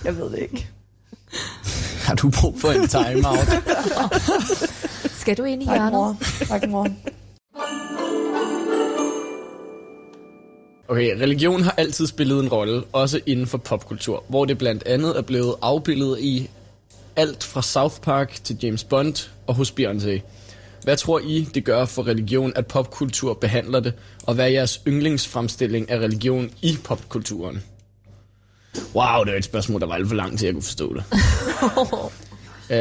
Jeg 0.05 0.17
ved 0.17 0.29
det 0.29 0.39
ikke. 0.39 0.69
Har 2.11 2.15
du 2.15 2.29
brug 2.41 2.59
for 2.59 2.71
en 2.71 2.87
timeout? 2.87 3.47
Skal 5.21 5.37
du 5.37 5.43
ind 5.43 5.63
i 5.63 5.65
Tak, 5.65 5.75
hjørnet? 5.75 5.93
mor. 5.93 6.17
Tak, 6.47 6.69
mor. 6.69 6.87
Okay, 10.89 11.21
religion 11.21 11.61
har 11.61 11.73
altid 11.77 12.07
spillet 12.07 12.43
en 12.43 12.49
rolle, 12.49 12.83
også 12.93 13.19
inden 13.25 13.47
for 13.47 13.57
popkultur, 13.57 14.23
hvor 14.27 14.45
det 14.45 14.57
blandt 14.57 14.83
andet 14.87 15.17
er 15.17 15.21
blevet 15.21 15.55
afbildet 15.61 16.19
i 16.19 16.49
alt 17.15 17.43
fra 17.43 17.61
South 17.61 17.95
Park 18.01 18.39
til 18.43 18.57
James 18.63 18.83
Bond 18.83 19.29
og 19.47 19.55
hos 19.55 19.73
Beyoncé. 19.79 20.21
Hvad 20.83 20.97
tror 20.97 21.19
I, 21.19 21.47
det 21.53 21.63
gør 21.65 21.85
for 21.85 22.07
religion, 22.07 22.53
at 22.55 22.67
popkultur 22.67 23.33
behandler 23.33 23.79
det, 23.79 23.93
og 24.23 24.35
hvad 24.35 24.45
er 24.45 24.49
jeres 24.49 24.81
yndlingsfremstilling 24.87 25.91
af 25.91 25.97
religion 25.99 26.51
i 26.61 26.77
popkulturen? 26.83 27.63
Wow, 28.95 29.23
det 29.23 29.33
er 29.33 29.37
et 29.37 29.43
spørgsmål, 29.45 29.81
der 29.81 29.87
var 29.87 29.93
alt 29.95 30.07
for 30.07 30.15
langt 30.15 30.39
til, 30.39 30.45
at 30.45 30.47
jeg 30.47 30.53
kunne 30.53 30.63
forstå 30.63 30.93
det. 30.93 31.03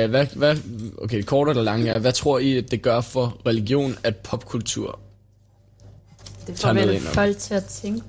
Uh, 0.04 0.10
hvad, 0.10 0.26
hvad, 0.36 0.56
okay, 1.02 1.22
kort 1.22 1.48
eller 1.48 1.62
lang 1.62 1.88
er, 1.88 1.98
hvad 1.98 2.12
tror 2.12 2.38
I, 2.38 2.56
at 2.56 2.70
det 2.70 2.82
gør 2.82 3.00
for 3.00 3.36
religion, 3.46 3.96
at 4.04 4.16
popkultur 4.16 4.98
Det 6.46 6.54
får 6.54 6.54
tager 6.54 6.72
noget 6.72 6.88
vel 6.88 6.96
ind 6.96 7.04
over? 7.04 7.14
folk 7.14 7.38
til 7.38 7.54
at 7.54 7.64
tænke 7.64 8.02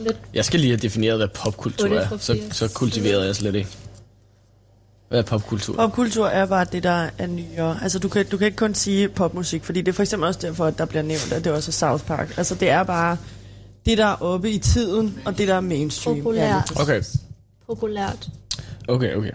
lidt. 0.00 0.16
Jeg 0.34 0.44
skal 0.44 0.60
lige 0.60 0.70
have 0.70 0.80
defineret, 0.80 1.16
hvad 1.18 1.28
popkultur 1.28 1.88
Få 1.88 1.94
det 1.94 2.02
er. 2.02 2.08
fra 2.08 2.18
Så, 2.18 2.32
80. 2.32 2.56
så 2.56 2.70
kultiverede 2.74 3.26
jeg 3.26 3.36
slet 3.36 3.54
ikke. 3.54 3.68
Hvad 5.08 5.18
er 5.18 5.22
popkultur? 5.22 5.76
Popkultur 5.76 6.26
er 6.28 6.46
bare 6.46 6.66
det, 6.72 6.82
der 6.82 7.08
er 7.18 7.26
nyere. 7.26 7.78
Altså, 7.82 7.98
du 7.98 8.08
kan, 8.08 8.26
du 8.26 8.36
kan 8.36 8.46
ikke 8.46 8.56
kun 8.56 8.74
sige 8.74 9.08
popmusik, 9.08 9.64
fordi 9.64 9.80
det 9.80 9.88
er 9.88 9.92
for 9.96 10.02
eksempel 10.02 10.26
også 10.26 10.40
derfor, 10.42 10.66
at 10.66 10.78
der 10.78 10.84
bliver 10.84 11.02
nævnt, 11.02 11.32
at 11.32 11.44
det 11.44 11.52
også 11.52 11.70
er 11.70 11.72
South 11.72 12.04
Park. 12.04 12.34
Altså, 12.38 12.54
det 12.54 12.68
er 12.70 12.82
bare 12.82 13.16
det, 13.86 13.98
der 13.98 14.06
er 14.06 14.22
oppe 14.22 14.50
i 14.50 14.58
tiden, 14.58 15.18
og 15.24 15.38
det, 15.38 15.48
der 15.48 15.54
er 15.54 15.60
mainstream. 15.60 16.16
Populært. 16.16 16.72
Okay, 16.80 17.02
Populært. 17.66 18.28
okay, 18.88 19.14
okay. 19.16 19.30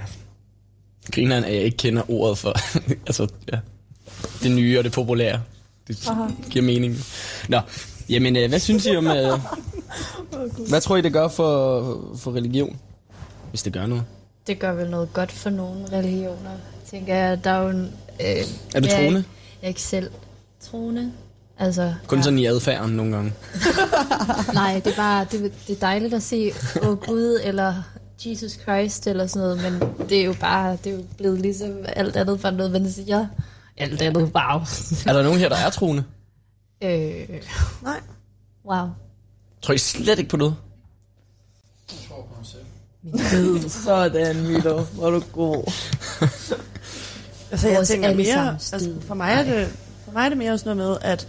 Grineren 1.12 1.43
er, 1.43 1.47
at 1.47 1.53
jeg 1.55 1.63
ikke 1.63 1.77
kender 1.77 2.12
ordet 2.12 2.38
for, 2.38 2.53
altså, 3.07 3.27
ja, 3.51 3.60
det 4.43 4.51
nye 4.51 4.77
og 4.77 4.83
det 4.83 4.91
populære. 4.91 5.41
Det 5.88 6.07
Aha. 6.07 6.23
giver 6.49 6.65
mening. 6.65 6.95
Nå, 7.49 7.60
jamen, 8.10 8.36
øh, 8.36 8.49
hvad 8.49 8.60
synes 8.60 8.86
I 8.86 8.95
om, 8.95 9.07
øh, 9.07 9.39
hvad 10.69 10.81
tror 10.81 10.97
I, 10.97 11.01
det 11.01 11.13
gør 11.13 11.27
for, 11.27 12.15
for 12.17 12.31
religion? 12.36 12.79
Hvis 13.49 13.63
det 13.63 13.73
gør 13.73 13.86
noget. 13.86 14.03
Det 14.47 14.60
gør 14.60 14.73
vel 14.73 14.89
noget 14.89 15.13
godt 15.13 15.31
for 15.31 15.49
nogle 15.49 15.86
religioner, 15.91 16.51
tænker 16.91 17.15
jeg. 17.15 17.43
Der 17.43 17.49
er 17.51 17.62
jo 17.63 17.69
en... 17.69 17.91
Øh, 18.21 18.27
Er 18.75 18.79
du 18.79 18.86
jeg 18.88 18.95
troende? 18.95 19.07
ikke- 19.17 19.29
Jeg 19.62 19.63
er 19.63 19.67
ikke 19.67 19.81
selv 19.81 20.10
troende. 20.62 21.12
Altså, 21.60 21.93
Kun 22.08 22.24
sådan 22.24 22.39
i 22.39 22.46
adfærden 22.46 22.91
nogle 22.91 23.15
gange. 23.15 23.34
nej, 24.54 24.82
det 24.86 24.91
er 24.91 24.96
bare 24.96 25.26
det, 25.32 25.54
det 25.67 25.76
er 25.76 25.80
dejligt 25.80 26.13
at 26.13 26.24
se 26.24 26.52
Åh 26.82 26.89
oh, 26.89 26.98
Gud 26.98 27.39
eller 27.43 27.84
Jesus 28.26 28.52
Christ 28.52 29.08
eller 29.08 29.28
sådan 29.28 29.41
noget, 29.41 29.72
men 29.72 30.10
det 30.10 30.22
er 30.22 30.26
jo 30.26 30.36
bare 30.39 30.78
det 30.84 30.91
er 30.91 30.96
jo 30.96 31.04
blevet 31.17 31.41
ligesom 31.41 31.72
alt 31.86 32.15
andet 32.15 32.39
for 32.39 32.50
noget, 32.50 32.72
man 32.72 32.91
siger. 32.91 33.28
Alt 33.78 34.02
andet, 34.02 34.24
wow. 34.24 34.62
Er 35.06 35.13
der 35.13 35.24
nogen 35.24 35.39
her, 35.39 35.50
der 35.50 35.56
er 35.56 35.70
troende? 35.70 36.04
øh, 36.84 37.43
Nej. 37.84 38.00
wow. 38.65 38.88
Tror 39.62 39.74
I 39.74 39.78
slet 39.78 40.20
ikke 40.20 40.30
på 40.30 40.38
noget? 40.38 40.56
Sådan, 43.70 44.41
Milo. 44.43 44.82
Hvor 44.82 45.08
er 45.08 45.12
du 45.12 45.24
god. 45.32 45.63
Altså, 47.52 47.70
jeg 47.70 47.88
tænker 47.88 48.15
mere, 48.15 48.50
altså, 48.50 48.93
for, 49.02 49.15
mig 49.15 49.34
er 49.34 49.43
det, 49.43 49.67
for 50.06 50.12
mig 50.12 50.26
er 50.26 50.30
det 50.30 50.38
mere 50.38 50.58
sådan 50.58 50.78
noget 50.78 51.02
med, 51.02 51.12
at 51.12 51.28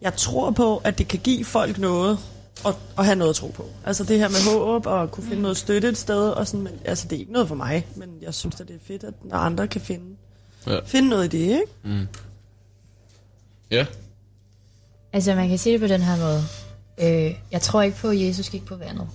jeg 0.00 0.14
tror 0.14 0.50
på, 0.50 0.76
at 0.76 0.98
det 0.98 1.08
kan 1.08 1.18
give 1.18 1.44
folk 1.44 1.78
noget, 1.78 2.18
og, 2.64 2.74
og 2.96 3.04
have 3.04 3.16
noget 3.16 3.30
at 3.30 3.36
tro 3.36 3.46
på. 3.48 3.64
Altså 3.84 4.04
det 4.04 4.18
her 4.18 4.28
med 4.28 4.54
håb, 4.56 4.86
og 4.86 5.10
kunne 5.10 5.24
finde 5.26 5.42
noget 5.42 5.56
støtte 5.56 5.88
et 5.88 5.96
sted, 5.98 6.28
og 6.30 6.46
sådan, 6.46 6.62
men, 6.62 6.72
altså 6.84 7.08
det 7.08 7.16
er 7.16 7.20
ikke 7.20 7.32
noget 7.32 7.48
for 7.48 7.54
mig, 7.54 7.86
men 7.96 8.08
jeg 8.22 8.34
synes 8.34 8.60
at 8.60 8.68
det 8.68 8.74
er 8.76 8.80
fedt, 8.86 9.04
at 9.04 9.14
når 9.24 9.36
andre 9.36 9.68
kan 9.68 9.80
finde, 9.80 10.04
Ja. 10.66 10.78
finde 10.86 11.08
noget 11.08 11.24
i 11.34 11.38
det, 11.38 11.44
ikke? 11.54 11.66
Mm. 11.84 12.06
Ja. 13.70 13.86
Altså, 15.12 15.34
man 15.34 15.48
kan 15.48 15.58
sige 15.58 15.72
det 15.72 15.80
på 15.80 15.86
den 15.86 16.00
her 16.02 16.16
måde. 16.16 16.42
Øh, 17.00 17.34
jeg 17.52 17.60
tror 17.60 17.82
ikke 17.82 17.96
på, 17.96 18.08
at 18.08 18.20
Jesus 18.20 18.50
gik 18.50 18.64
på 18.64 18.76
vandet. 18.76 19.08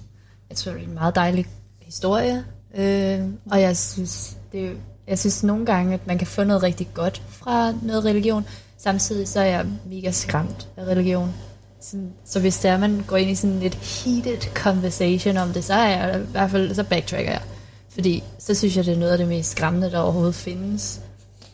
Jeg 0.50 0.58
tror, 0.58 0.72
det 0.72 0.82
er 0.82 0.88
en 0.88 0.94
meget 0.94 1.16
dejlig 1.16 1.46
historie. 1.82 2.46
Øh, 2.76 3.20
og 3.52 3.62
jeg 3.62 3.78
synes, 3.78 4.38
det 4.52 4.78
jeg 5.08 5.20
synes 5.20 5.44
nogle 5.44 5.66
gange, 5.66 5.94
at 5.94 6.08
man 6.08 6.18
kan 6.18 6.28
få 6.28 6.44
noget 6.44 6.64
rigtig 6.64 6.90
godt 6.94 7.22
fra 7.30 7.74
noget 7.82 8.06
religion. 8.06 8.46
Samtidig 8.86 9.28
så 9.28 9.40
er 9.40 9.46
jeg 9.46 9.66
mega 9.90 10.12
skræmt 10.12 10.68
af 10.78 10.86
religion. 10.86 11.34
Sådan, 11.82 12.14
så 12.26 12.40
hvis 12.40 12.60
der 12.60 12.78
man 12.78 13.04
går 13.08 13.18
ind 13.18 13.30
i 13.30 13.36
sådan 13.36 13.62
et 13.62 13.76
heated 13.76 14.42
conversation 14.54 15.38
om 15.38 15.54
det, 15.54 15.64
så 15.64 15.74
er 15.74 15.90
jeg 15.90 16.22
i 16.22 16.32
hvert 16.32 16.52
fald, 16.52 16.76
så 16.76 16.84
backtracker 16.84 17.32
jeg. 17.32 17.42
Fordi 17.90 18.24
så 18.40 18.54
synes 18.54 18.78
jeg, 18.78 18.86
det 18.86 18.94
er 18.94 18.98
noget 18.98 19.12
af 19.12 19.18
det 19.18 19.28
mest 19.28 19.52
skræmmende, 19.52 19.92
der 19.92 20.00
overhovedet 20.00 20.36
findes. 20.36 21.00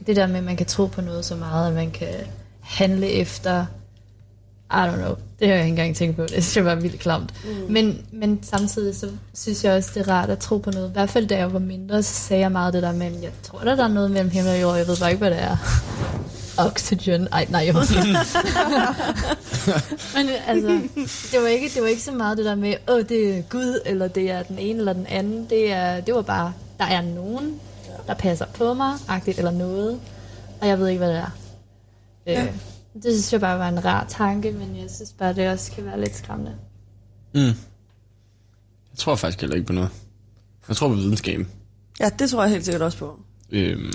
Det 0.08 0.16
der 0.16 0.28
med, 0.28 0.36
at 0.36 0.44
man 0.44 0.58
kan 0.58 0.66
tro 0.66 0.86
på 0.86 1.02
noget 1.02 1.26
så 1.26 1.36
meget, 1.36 1.68
at 1.68 1.74
man 1.74 1.92
kan 1.92 2.14
handle 2.60 3.08
efter... 3.08 3.66
I 4.72 4.88
don't 4.88 4.96
know. 4.96 5.16
Det 5.40 5.48
har 5.48 5.56
jeg 5.56 5.58
ikke 5.58 5.70
engang 5.70 5.96
tænkt 5.96 6.16
på. 6.16 6.22
Det 6.22 6.30
synes 6.30 6.58
jeg 6.58 6.66
var 6.66 6.76
vildt 6.76 7.00
klamt. 7.00 7.34
Mm. 7.46 7.74
Men, 7.74 8.06
men 8.12 8.40
samtidig 8.44 8.96
så 8.96 9.10
synes 9.34 9.64
jeg 9.64 9.74
også, 9.74 9.90
det 9.94 10.08
er 10.08 10.10
rart 10.10 10.30
at 10.30 10.40
tro 10.40 10.58
på 10.58 10.72
noget. 10.72 10.90
I 10.90 10.92
hvert 10.92 11.10
fald 11.10 11.28
da 11.28 11.38
jeg 11.38 11.54
var 11.54 11.60
mindre, 11.60 12.04
så 12.04 12.14
sagde 12.14 12.42
jeg 12.42 12.52
meget 12.52 12.74
det 12.74 12.84
der 12.84 12.92
med, 12.92 13.12
jeg 13.22 13.32
tror, 13.44 13.60
der 13.60 13.84
er 13.84 13.88
noget 13.88 14.12
mellem 14.12 14.30
himmel 14.30 14.54
og 14.54 14.62
jord. 14.62 14.78
Jeg 14.78 14.88
ved 14.88 14.98
bare 14.98 15.12
ikke, 15.12 15.20
hvad 15.20 15.32
det 15.32 15.42
er. 15.42 15.58
Oxygen. 16.58 17.28
Ej, 17.32 17.48
nej, 17.50 17.62
jo. 17.68 17.74
Men 20.16 20.30
altså, 20.48 20.82
det 21.32 21.42
var, 21.42 21.48
ikke, 21.48 21.70
det 21.74 21.82
var 21.82 21.88
ikke 21.88 22.02
så 22.02 22.12
meget 22.12 22.38
det 22.38 22.46
der 22.46 22.56
med, 22.56 22.76
åh, 22.90 23.02
det 23.10 23.38
er 23.38 23.42
Gud, 23.42 23.80
eller 23.86 24.08
det 24.08 24.32
er 24.32 24.44
den 24.44 24.60
ene 24.60 24.80
eller 24.80 24.94
den 24.94 25.06
anden. 25.06 25.50
Det, 25.50 25.72
er, 25.72 26.02
det 26.02 26.14
var 26.14 26.22
bare, 26.22 26.54
der 26.80 26.86
er 26.86 27.02
nogen, 27.02 27.60
der 28.08 28.14
passer 28.14 28.46
på 28.46 28.74
mig, 28.74 28.94
agtigt 29.08 29.38
eller 29.38 29.52
noget, 29.52 30.00
og 30.62 30.68
jeg 30.68 30.80
ved 30.80 30.88
ikke, 30.88 30.98
hvad 30.98 31.10
det 31.10 31.18
er. 31.18 31.38
Ja. 32.26 32.44
Øh, 32.44 32.54
det 32.94 33.04
synes 33.04 33.34
jeg 33.34 33.42
bare 33.42 33.60
var 33.60 33.70
en 33.70 33.86
rar 33.86 34.06
tanke, 34.10 34.52
men 34.52 34.76
jeg 34.76 34.90
synes 34.90 35.14
bare, 35.18 35.34
det 35.34 35.50
også 35.50 35.72
kan 35.72 35.86
være 35.86 36.00
lidt 36.00 36.16
skræmmende. 36.16 36.56
Mm. 37.34 37.42
Jeg 37.42 38.98
tror 38.98 39.16
faktisk 39.16 39.42
heller 39.42 39.56
ikke 39.56 39.68
på 39.68 39.74
noget. 39.74 39.90
Jeg 40.68 40.76
tror 40.76 40.88
på 40.88 40.94
videnskaben. 40.94 41.48
Ja, 42.00 42.10
det 42.20 42.30
tror 42.30 42.42
jeg 42.42 42.52
helt 42.52 42.66
sikkert 42.66 42.82
også 42.82 42.98
på. 42.98 43.20
Øhm. 43.52 43.92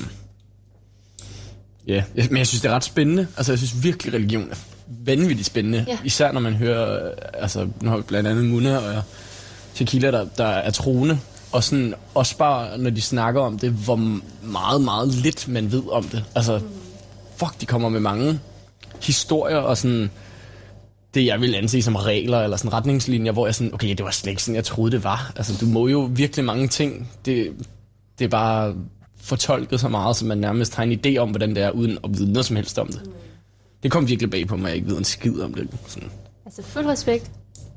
Ja, 1.87 2.05
men 2.15 2.37
jeg 2.37 2.47
synes, 2.47 2.61
det 2.61 2.71
er 2.71 2.75
ret 2.75 2.85
spændende. 2.85 3.27
Altså, 3.37 3.53
jeg 3.53 3.59
synes 3.59 3.83
virkelig, 3.83 4.15
religion 4.15 4.51
er 4.51 4.57
vanvittigt 4.89 5.47
spændende. 5.47 5.85
Ja. 5.89 5.99
Især 6.05 6.33
når 6.33 6.41
man 6.41 6.55
hører, 6.55 7.07
øh, 7.07 7.13
altså, 7.35 7.69
nu 7.83 7.91
har 7.91 7.97
vi 7.97 8.03
blandt 8.03 8.29
andet 8.29 8.45
Muna 8.45 8.77
og 8.77 9.03
Tequila, 9.75 10.11
der, 10.11 10.27
der 10.37 10.47
er 10.47 10.71
troende. 10.71 11.19
Og 11.53 11.65
sådan, 11.65 11.95
også 12.15 12.37
bare, 12.37 12.79
når 12.79 12.91
de 12.91 13.01
snakker 13.01 13.41
om 13.41 13.59
det, 13.59 13.71
hvor 13.71 13.97
meget, 14.43 14.81
meget 14.81 15.09
lidt 15.09 15.49
man 15.49 15.73
ved 15.73 15.83
om 15.91 16.05
det. 16.05 16.25
Altså, 16.35 16.61
fuck, 17.37 17.61
de 17.61 17.67
kommer 17.67 17.89
med 17.89 18.01
mange 18.01 18.41
historier 19.01 19.57
og 19.57 19.79
sådan 19.79 20.11
det, 21.15 21.27
jeg 21.27 21.41
vil 21.41 21.55
anse 21.55 21.83
som 21.83 21.97
regler 21.97 22.41
eller 22.41 22.57
sådan 22.57 22.73
retningslinjer, 22.73 23.33
hvor 23.33 23.47
jeg 23.47 23.55
sådan, 23.55 23.75
okay, 23.75 23.89
det 23.89 24.05
var 24.05 24.11
slet 24.11 24.31
ikke 24.31 24.43
sådan, 24.43 24.55
jeg 24.55 24.65
troede, 24.65 24.91
det 24.91 25.05
var. 25.05 25.33
Altså, 25.37 25.57
du 25.61 25.67
må 25.67 25.89
jo 25.89 26.11
virkelig 26.13 26.45
mange 26.45 26.69
ting. 26.69 27.11
Det, 27.25 27.53
det 28.19 28.25
er 28.25 28.29
bare 28.29 28.75
fortolket 29.27 29.81
så 29.81 29.89
meget, 29.89 30.17
så 30.17 30.25
man 30.27 30.39
nærmest 30.39 30.75
har 30.75 30.83
en 30.83 30.93
idé 31.07 31.17
om, 31.19 31.31
hvordan 31.31 31.51
det 31.55 31.63
er, 31.63 31.71
uden 31.71 31.99
at 32.05 32.11
vide 32.19 32.33
noget 32.33 32.47
som 32.47 32.57
helst 32.57 32.79
om 32.79 32.87
det. 32.87 33.11
Det 33.83 33.91
kom 33.91 34.09
virkelig 34.09 34.31
bag 34.31 34.47
på 34.47 34.57
mig, 34.57 34.65
at 34.65 34.69
jeg 34.69 34.77
ikke 34.77 34.89
ved 34.91 34.99
en 34.99 35.05
skid 35.05 35.41
om 35.41 35.55
det. 35.55 35.69
Sådan. 35.87 36.11
Altså 36.45 36.63
fuld 36.63 36.87
respekt. 36.87 37.31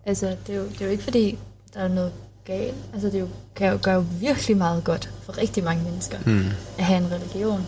Altså, 0.06 0.36
det 0.48 0.56
er 0.56 0.60
jo, 0.60 0.64
det 0.66 0.82
er 0.82 0.86
jo 0.86 0.92
ikke 0.92 1.04
fordi, 1.04 1.38
der 1.74 1.80
er 1.80 1.88
noget 1.88 2.12
galt. 2.46 2.76
Altså, 2.94 3.08
det 3.08 3.16
er 3.16 3.20
jo, 3.20 3.28
kan 3.56 3.72
jo 3.72 3.80
gøre 3.84 3.96
jo 3.96 4.06
virkelig 4.20 4.58
meget 4.58 4.84
godt 4.84 5.10
for 5.24 5.38
rigtig 5.38 5.64
mange 5.64 5.84
mennesker 5.84 6.18
Hmm. 6.18 6.46
at 6.78 6.84
have 6.86 7.06
en 7.06 7.12
religion. 7.12 7.62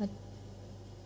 Og 0.00 0.08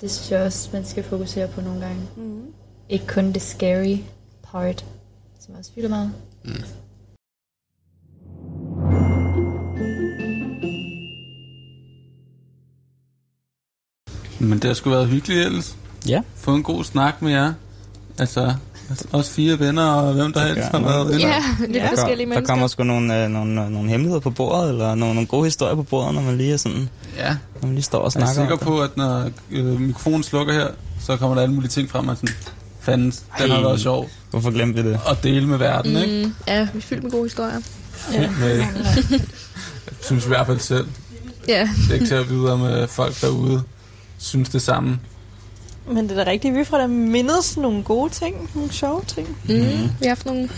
det 0.01 0.11
synes 0.11 0.31
jeg 0.31 0.43
også, 0.43 0.69
man 0.73 0.85
skal 0.85 1.05
fokusere 1.05 1.49
på 1.49 1.61
nogle 1.61 1.81
gange. 1.81 2.01
Mm. 2.17 2.43
Ikke 2.89 3.07
kun 3.07 3.33
det 3.33 3.43
scary 3.43 3.97
part, 4.43 4.85
som 5.41 5.55
også 5.59 5.71
fylder 5.75 5.89
meget. 5.89 6.13
Mm. 6.45 6.53
Men 14.43 14.59
det 14.59 14.65
har 14.65 14.75
sgu 14.75 14.91
været 14.91 15.09
hyggeligt 15.09 15.47
ellers. 15.47 15.77
Ja. 16.09 16.21
Få 16.37 16.55
en 16.55 16.63
god 16.63 16.85
snak 16.85 17.23
med 17.23 17.33
jer. 17.33 17.53
Altså, 18.19 18.55
os 19.13 19.31
fire 19.31 19.59
venner 19.59 19.85
og 19.85 20.13
hvem 20.15 20.33
der 20.33 20.47
helst 20.47 20.69
har 20.71 20.79
været 20.81 21.09
venner. 21.09 21.29
der, 21.81 21.89
kom- 22.03 22.09
Der 22.35 22.41
kommer 22.47 22.67
sgu 22.67 22.83
nogle, 22.85 23.25
øh, 23.25 23.31
nogle, 23.31 23.55
nogle 23.55 23.91
hemmeligheder 23.91 24.21
på 24.21 24.31
bordet, 24.31 24.69
eller 24.71 24.95
nogle, 24.95 25.15
nogle 25.15 25.27
gode 25.27 25.45
historier 25.45 25.75
på 25.75 25.83
bordet, 25.83 26.15
når 26.15 26.23
man 26.23 26.37
lige 26.37 26.53
er 26.53 26.57
sådan... 26.57 26.89
Ja. 27.17 27.37
Når 27.61 27.67
man 27.67 27.75
lige 27.75 27.83
står 27.83 27.99
og 27.99 28.13
Jeg 28.15 28.21
er 28.23 28.27
snakker 28.27 28.43
sikker 28.43 28.57
på, 28.67 28.81
at 28.81 28.97
når 28.97 29.31
øh, 29.51 29.81
mikrofonen 29.81 30.23
slukker 30.23 30.53
her, 30.55 30.67
så 31.01 31.17
kommer 31.17 31.35
der 31.35 31.43
alle 31.43 31.55
mulige 31.55 31.71
ting 31.71 31.91
frem, 31.91 32.09
og 32.09 32.17
sådan, 32.17 32.35
fanden, 32.81 33.11
den 33.39 33.51
har 33.51 33.61
været 33.61 33.81
sjov. 33.81 34.09
Hvorfor 34.31 34.51
glemte 34.51 34.83
vi 34.83 34.91
det? 34.91 35.01
At 35.11 35.23
dele 35.23 35.47
med 35.47 35.59
verden, 35.59 35.97
ikke? 35.97 36.27
Mm, 36.27 36.35
ja, 36.49 36.69
vi 36.73 36.79
er 36.79 36.83
fyldt 36.83 37.03
med 37.03 37.11
gode 37.11 37.23
historier. 37.25 37.61
Ja. 38.13 38.31
Med, 38.41 38.49
jeg 38.57 38.69
synes 40.07 40.25
i 40.25 40.29
hvert 40.29 40.47
fald 40.47 40.59
selv. 40.59 40.87
Ja. 41.49 41.69
Det 41.83 41.91
er 41.91 41.95
ikke 41.95 42.07
til 42.07 42.15
at 42.15 42.31
vide, 42.31 42.53
om 42.53 42.63
øh, 42.65 42.89
folk 42.89 43.21
derude 43.21 43.63
synes 44.23 44.49
det 44.49 44.63
samme. 44.63 44.99
Men 45.91 46.09
det 46.09 46.19
er 46.19 46.25
da 46.25 46.31
rigtigt, 46.31 46.55
vi 46.55 46.65
får 46.65 46.79
da 46.79 46.87
mindes 46.87 47.57
nogle 47.57 47.83
gode 47.83 48.11
ting, 48.13 48.51
nogle 48.55 48.73
sjove 48.73 49.03
ting. 49.07 49.29
Mm. 49.29 49.55
Vi 49.55 49.87
har 50.03 50.09
haft 50.09 50.27
nogle, 50.27 50.49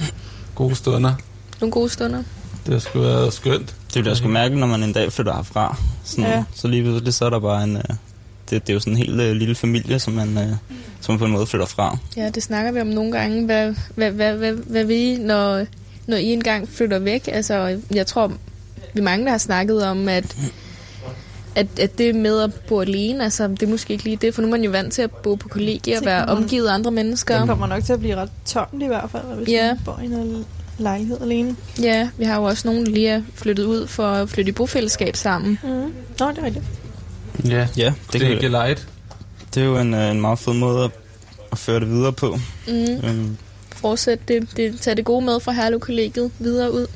Gode 0.54 0.74
stunder. 0.76 1.14
nogle 1.60 1.72
gode 1.72 1.88
stunder. 1.90 2.22
Det 2.66 2.72
har 2.72 2.80
sgu 2.80 2.98
været 3.00 3.32
skønt. 3.32 3.74
Det 3.94 4.04
vil 4.04 4.06
jeg 4.10 4.16
sgu 4.16 4.28
mærke, 4.28 4.56
når 4.58 4.66
man 4.66 4.82
en 4.82 4.92
dag 4.92 5.12
flytter 5.12 5.34
herfra. 5.34 5.76
Sådan, 6.04 6.24
Ja. 6.30 6.44
Så 6.54 6.68
lige 6.68 6.82
pludselig, 6.82 7.14
så 7.14 7.24
er 7.26 7.30
der 7.30 7.38
bare 7.40 7.64
en... 7.64 7.76
Øh, 7.76 7.82
det, 8.50 8.66
det 8.66 8.68
er 8.70 8.74
jo 8.74 8.80
sådan 8.80 8.92
en 8.92 8.96
helt 8.96 9.20
øh, 9.20 9.32
lille 9.36 9.54
familie, 9.54 9.98
som 9.98 10.12
man, 10.12 10.38
øh, 10.38 10.48
som 11.00 11.12
man 11.12 11.18
på 11.18 11.24
en 11.24 11.32
måde 11.32 11.46
flytter 11.46 11.66
fra. 11.66 11.98
Ja, 12.16 12.30
det 12.30 12.42
snakker 12.42 12.72
vi 12.72 12.80
om 12.80 12.86
nogle 12.86 13.12
gange. 13.12 13.44
Hvad, 13.44 13.74
hvad, 13.94 14.10
hvad, 14.10 14.34
hvad, 14.36 14.52
hvad 14.52 14.84
vi, 14.84 15.16
når, 15.16 15.66
når 16.06 16.16
I 16.16 16.24
engang 16.32 16.68
flytter 16.68 16.98
væk? 16.98 17.28
Altså, 17.32 17.78
jeg 17.94 18.06
tror, 18.06 18.32
vi 18.94 19.00
mange, 19.00 19.24
der 19.24 19.30
har 19.30 19.38
snakket 19.38 19.84
om, 19.86 20.08
at, 20.08 20.36
at, 21.56 21.66
at 21.78 21.98
det 21.98 22.14
med 22.14 22.40
at 22.40 22.54
bo 22.54 22.80
alene, 22.80 23.24
altså, 23.24 23.48
det 23.48 23.62
er 23.62 23.66
måske 23.66 23.92
ikke 23.92 24.04
lige 24.04 24.16
det, 24.16 24.34
for 24.34 24.42
nu 24.42 24.48
er 24.48 24.50
man 24.50 24.64
jo 24.64 24.70
vant 24.70 24.92
til 24.92 25.02
at 25.02 25.10
bo 25.10 25.34
på 25.34 25.48
kollegie 25.48 25.94
og 25.94 26.00
Det 26.00 26.06
være 26.06 26.24
omgivet 26.26 26.68
af 26.68 26.74
andre 26.74 26.90
mennesker. 26.90 27.38
Det 27.38 27.48
kommer 27.48 27.66
nok 27.66 27.84
til 27.84 27.92
at 27.92 28.00
blive 28.00 28.16
ret 28.16 28.30
tomt 28.46 28.82
i 28.82 28.86
hvert 28.86 29.10
fald, 29.10 29.22
hvis 29.36 29.48
Ja. 29.48 29.66
man 29.66 29.78
bor 29.84 29.98
i 30.02 30.04
en 30.06 30.44
lejlighed 30.78 31.20
alene. 31.20 31.56
Ja, 31.82 32.08
vi 32.18 32.24
har 32.24 32.36
jo 32.36 32.44
også 32.44 32.68
nogen, 32.68 32.86
der 32.86 32.92
lige 32.92 33.08
er 33.08 33.22
flyttet 33.34 33.64
ud 33.64 33.86
for 33.86 34.06
at 34.06 34.28
flytte 34.28 34.48
i 34.48 34.52
bofællesskab 34.52 35.16
sammen. 35.16 35.58
Mm. 35.62 35.70
Nå, 36.20 36.28
det 36.30 36.38
er 36.38 36.44
rigtigt. 36.44 36.64
Ja, 37.48 37.68
ja 37.76 37.92
det 38.12 38.22
er 38.22 38.28
ikke 38.28 38.48
light. 38.48 38.86
Det 39.54 39.60
er 39.62 39.66
jo 39.66 39.78
en, 39.78 39.94
øh, 39.94 40.10
en 40.10 40.20
meget 40.20 40.38
fed 40.38 40.52
måde 40.52 40.84
at, 40.84 40.90
at 41.52 41.58
føre 41.58 41.80
det 41.80 41.88
videre 41.90 42.12
på. 42.12 42.38
Mm. 42.68 43.08
Øhm, 43.08 43.36
Fortsæt 43.76 44.28
det, 44.28 44.48
det, 44.56 44.80
tag 44.80 44.96
det 44.96 45.04
gode 45.04 45.24
med 45.24 45.40
fra 45.40 45.52
Herlev-kollegiet 45.52 46.30
videre 46.38 46.72
ud. 46.72 46.86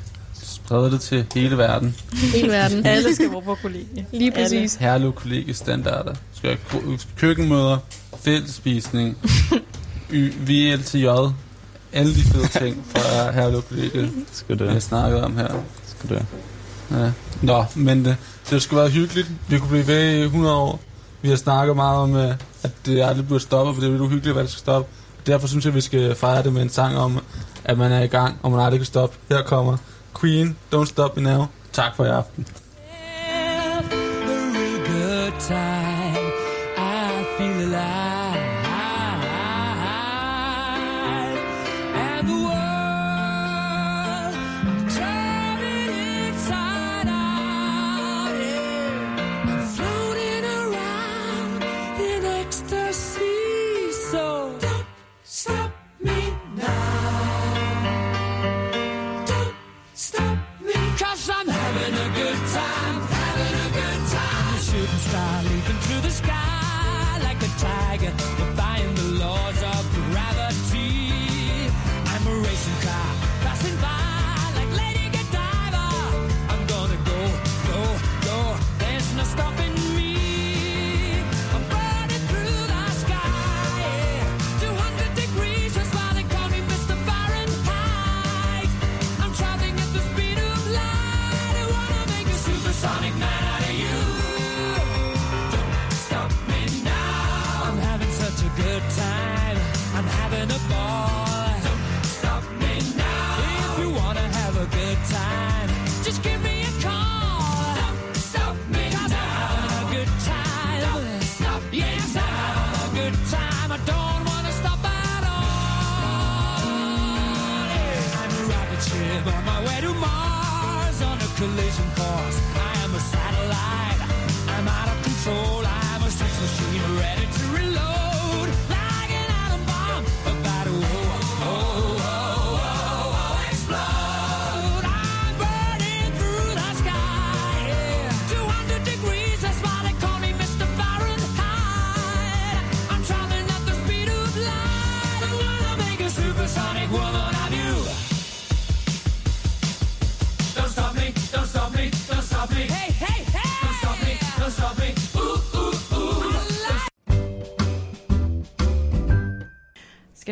Sprede 0.43 0.91
det 0.91 1.01
til 1.01 1.25
hele 1.35 1.57
verden. 1.57 1.95
Hele 2.33 2.47
verden. 2.47 2.85
Alle 2.95 3.15
skal 3.15 3.29
bo 3.29 3.39
på 3.39 3.55
kollegie. 3.61 4.05
Lige 4.11 4.31
præcis. 4.31 4.75
Herlev 4.75 5.13
kollegiestandarder. 5.13 6.13
Skal 6.33 6.57
køkkenmøder, 7.17 7.77
fællesspisning, 8.21 9.17
y- 10.11 10.33
VLTJ, 10.45 11.05
alle 11.93 12.15
de 12.15 12.21
fede 12.21 12.47
ting 12.47 12.85
fra 12.95 13.31
Herlev 13.31 13.61
kollegiet, 13.61 14.11
Skal 14.31 14.59
det. 14.59 14.67
vi 14.67 14.73
har 14.73 14.79
snakket 14.79 15.21
om 15.23 15.37
her. 15.37 15.47
Skal 15.87 16.09
det. 16.09 16.25
Ja. 16.91 17.11
Nå, 17.41 17.65
men 17.75 18.05
det, 18.05 18.17
det 18.49 18.61
skulle 18.61 18.81
være 18.81 18.89
hyggeligt. 18.89 19.27
Vi 19.47 19.57
kunne 19.59 19.69
blive 19.69 19.87
ved 19.87 20.17
i 20.17 20.21
100 20.21 20.55
år. 20.55 20.79
Vi 21.21 21.29
har 21.29 21.35
snakket 21.35 21.75
meget 21.75 21.97
om, 21.97 22.15
øh, 22.15 22.33
at 22.63 22.71
det 22.85 23.01
aldrig 23.03 23.27
burde 23.27 23.39
stoppe, 23.43 23.73
for 23.73 23.81
det 23.81 23.87
er 23.87 23.91
lidt 23.91 24.01
uhyggeligt, 24.01 24.33
hvad 24.35 24.43
det 24.43 24.51
skal 24.51 24.59
stoppe. 24.59 24.91
Derfor 25.27 25.47
synes 25.47 25.65
jeg, 25.65 25.75
vi 25.75 25.81
skal 25.81 26.15
fejre 26.15 26.43
det 26.43 26.53
med 26.53 26.61
en 26.61 26.69
sang 26.69 26.97
om, 26.97 27.19
at 27.63 27.77
man 27.77 27.91
er 27.91 28.01
i 28.03 28.07
gang, 28.07 28.37
og 28.41 28.51
man 28.51 28.59
aldrig 28.59 28.79
kan 28.79 28.85
stoppe. 28.85 29.17
Her 29.29 29.41
kommer 29.43 29.77
Queen, 30.13 30.55
Don't 30.69 30.87
Stop 30.87 31.15
Me 31.15 31.21
Now. 31.21 31.47
Tak 31.71 31.95
for 31.95 32.05
i 32.05 32.09
aften. 32.09 32.45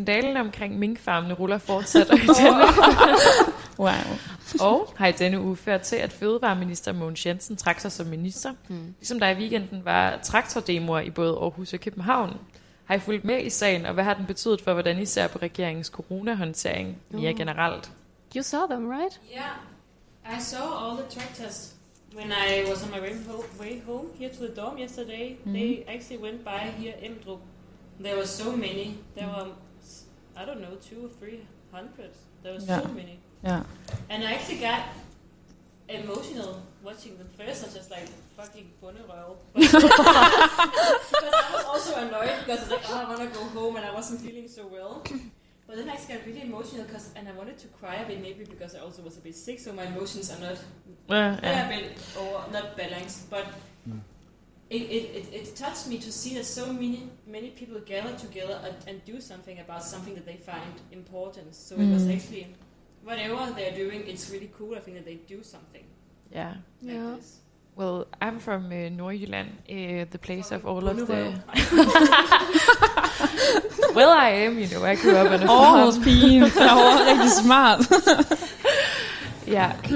Skandalen 0.07 0.37
omkring 0.37 0.79
minkfarmene 0.79 1.33
ruller 1.33 1.57
fortsat 1.57 2.09
og 2.09 2.17
i 2.17 2.21
denne, 2.21 2.63
wow. 3.79 3.89
og 4.59 4.93
har 4.97 5.07
i 5.07 5.11
denne 5.11 5.41
uge 5.41 5.55
ført 5.55 5.81
til, 5.81 5.95
at 5.95 6.11
fødevareminister 6.13 6.93
Mogens 6.93 7.25
Jensen 7.25 7.55
trak 7.57 7.79
sig 7.79 7.91
som 7.91 8.07
minister. 8.07 8.53
Mm. 8.67 8.93
Ligesom 8.99 9.19
der 9.19 9.29
i 9.29 9.33
weekenden 9.35 9.85
var 9.85 10.19
traktordemoer 10.23 10.99
i 10.99 11.09
både 11.09 11.37
Aarhus 11.41 11.73
og 11.73 11.79
København. 11.79 12.37
Har 12.85 12.95
I 12.95 12.99
fulgt 12.99 13.25
med 13.25 13.41
i 13.45 13.49
sagen, 13.49 13.85
og 13.85 13.93
hvad 13.93 14.03
har 14.03 14.13
den 14.13 14.25
betydet 14.25 14.61
for, 14.61 14.73
hvordan 14.73 14.99
I 14.99 15.05
ser 15.05 15.27
på 15.27 15.39
regeringens 15.41 15.87
coronahåndtering 15.87 16.97
mere 17.09 17.31
Mm. 17.31 17.37
generelt? 17.37 17.91
You 18.35 18.41
saw 18.43 18.65
them, 18.69 18.89
right? 18.89 19.19
Yeah, 19.31 20.37
I 20.37 20.41
saw 20.41 20.59
all 20.89 20.97
the 20.97 21.19
tractors 21.19 21.73
when 22.15 22.31
I 22.31 22.69
was 22.69 22.83
on 22.83 22.89
my 22.91 22.99
way, 22.99 23.13
ho- 23.27 23.61
way 23.63 23.81
home 23.85 24.07
here 24.19 24.29
to 24.29 24.45
the 24.45 24.55
dorm 24.61 24.77
yesterday. 24.79 25.35
Mhm. 25.43 25.53
They 25.53 25.83
actually 25.95 26.23
went 26.23 26.43
by 26.43 26.81
here 26.81 26.93
Emdrup. 27.01 27.39
There 28.03 28.15
were 28.15 28.27
so 28.27 28.51
many. 28.51 28.85
There 29.17 29.27
were, 29.27 29.47
I 30.37 30.45
don't 30.45 30.61
know, 30.61 30.75
two 30.75 31.05
or 31.05 31.09
three 31.09 31.41
hundred. 31.71 32.11
There 32.43 32.53
were 32.53 32.59
so 32.59 32.83
many. 32.95 33.19
Yeah. 33.43 33.63
And 34.09 34.23
I 34.23 34.33
actually 34.33 34.59
got 34.59 34.83
emotional 35.89 36.61
watching 36.83 37.17
them 37.17 37.27
first. 37.37 37.63
I 37.63 37.65
was 37.67 37.75
just 37.75 37.91
like, 37.91 38.07
fucking 38.37 38.69
bunderøv. 38.81 39.37
because 39.53 39.73
I 39.83 41.49
was 41.53 41.65
also 41.65 41.95
annoyed 41.95 42.35
because 42.45 42.59
I 42.59 42.63
was 42.63 42.69
like, 42.71 42.85
oh, 42.89 42.97
I 42.97 43.05
want 43.09 43.21
to 43.21 43.39
go 43.39 43.43
home 43.45 43.75
and 43.77 43.85
I 43.85 43.93
wasn't 43.93 44.21
feeling 44.21 44.47
so 44.47 44.67
well. 44.67 45.03
But 45.67 45.75
then 45.75 45.89
I 45.89 45.95
just 45.95 46.07
got 46.07 46.25
really 46.25 46.41
emotional 46.41 46.85
because, 46.85 47.11
and 47.15 47.27
I 47.27 47.33
wanted 47.33 47.57
to 47.59 47.67
cry 47.67 47.95
a 47.95 48.07
bit 48.07 48.21
maybe 48.21 48.45
because 48.45 48.73
I 48.75 48.79
also 48.79 49.01
was 49.01 49.17
a 49.17 49.21
bit 49.21 49.35
sick, 49.35 49.59
so 49.59 49.73
my 49.73 49.83
emotions 49.83 50.31
are 50.31 50.39
not, 50.39 50.57
Yeah, 51.09 51.39
yeah. 51.43 51.65
a 51.65 51.69
bit 51.69 51.97
or 52.17 52.45
not 52.53 52.77
balanced. 52.77 53.29
But 53.29 53.47
it, 53.85 53.93
it, 54.69 54.81
it, 54.91 55.33
it 55.33 55.55
touched 55.55 55.87
me 55.87 55.97
to 55.97 56.11
see 56.11 56.33
that 56.35 56.45
so 56.45 56.65
many 56.73 57.09
many 57.27 57.49
people 57.51 57.79
gather 57.93 58.13
together 58.25 58.59
and, 58.65 58.75
and 58.87 59.05
do 59.05 59.21
something 59.21 59.59
about 59.59 59.83
something 59.83 60.13
that 60.15 60.25
they 60.25 60.37
find 60.51 60.73
important. 60.91 61.55
So 61.55 61.75
it 61.75 61.89
was 61.93 62.03
Mm. 62.03 62.15
actually 62.15 62.47
whatever 63.03 63.53
they're 63.55 63.77
doing, 63.83 64.01
it's 64.07 64.29
really 64.33 64.49
cool. 64.57 64.75
I 64.75 64.79
think 64.79 64.97
that 64.97 65.05
they 65.05 65.19
do 65.35 65.43
something. 65.43 65.83
Yeah. 66.31 66.53
Like 66.81 66.95
Yeah. 66.95 67.15
this. 67.17 67.37
Well, 67.79 68.07
I'm 68.21 68.39
from 68.39 68.65
uh, 68.65 68.89
Nordjylland, 68.99 69.51
uh, 69.69 70.05
the 70.09 70.17
place 70.17 70.49
of 70.51 70.65
all 70.65 70.87
of 70.87 70.97
the... 71.07 71.39
Well, 73.95 74.09
I 74.09 74.29
am, 74.29 74.59
you 74.59 74.67
know, 74.67 74.83
I 74.83 74.95
grew 74.95 75.15
up 75.15 75.27
in 75.31 75.43
a 75.43 75.47
farm. 75.47 75.89
Aarhus-pigen. 75.89 76.41
Jeg 76.41 76.75
var 76.75 77.05
rigtig 77.11 77.31
smart. 77.31 77.79
yeah, 79.57 79.71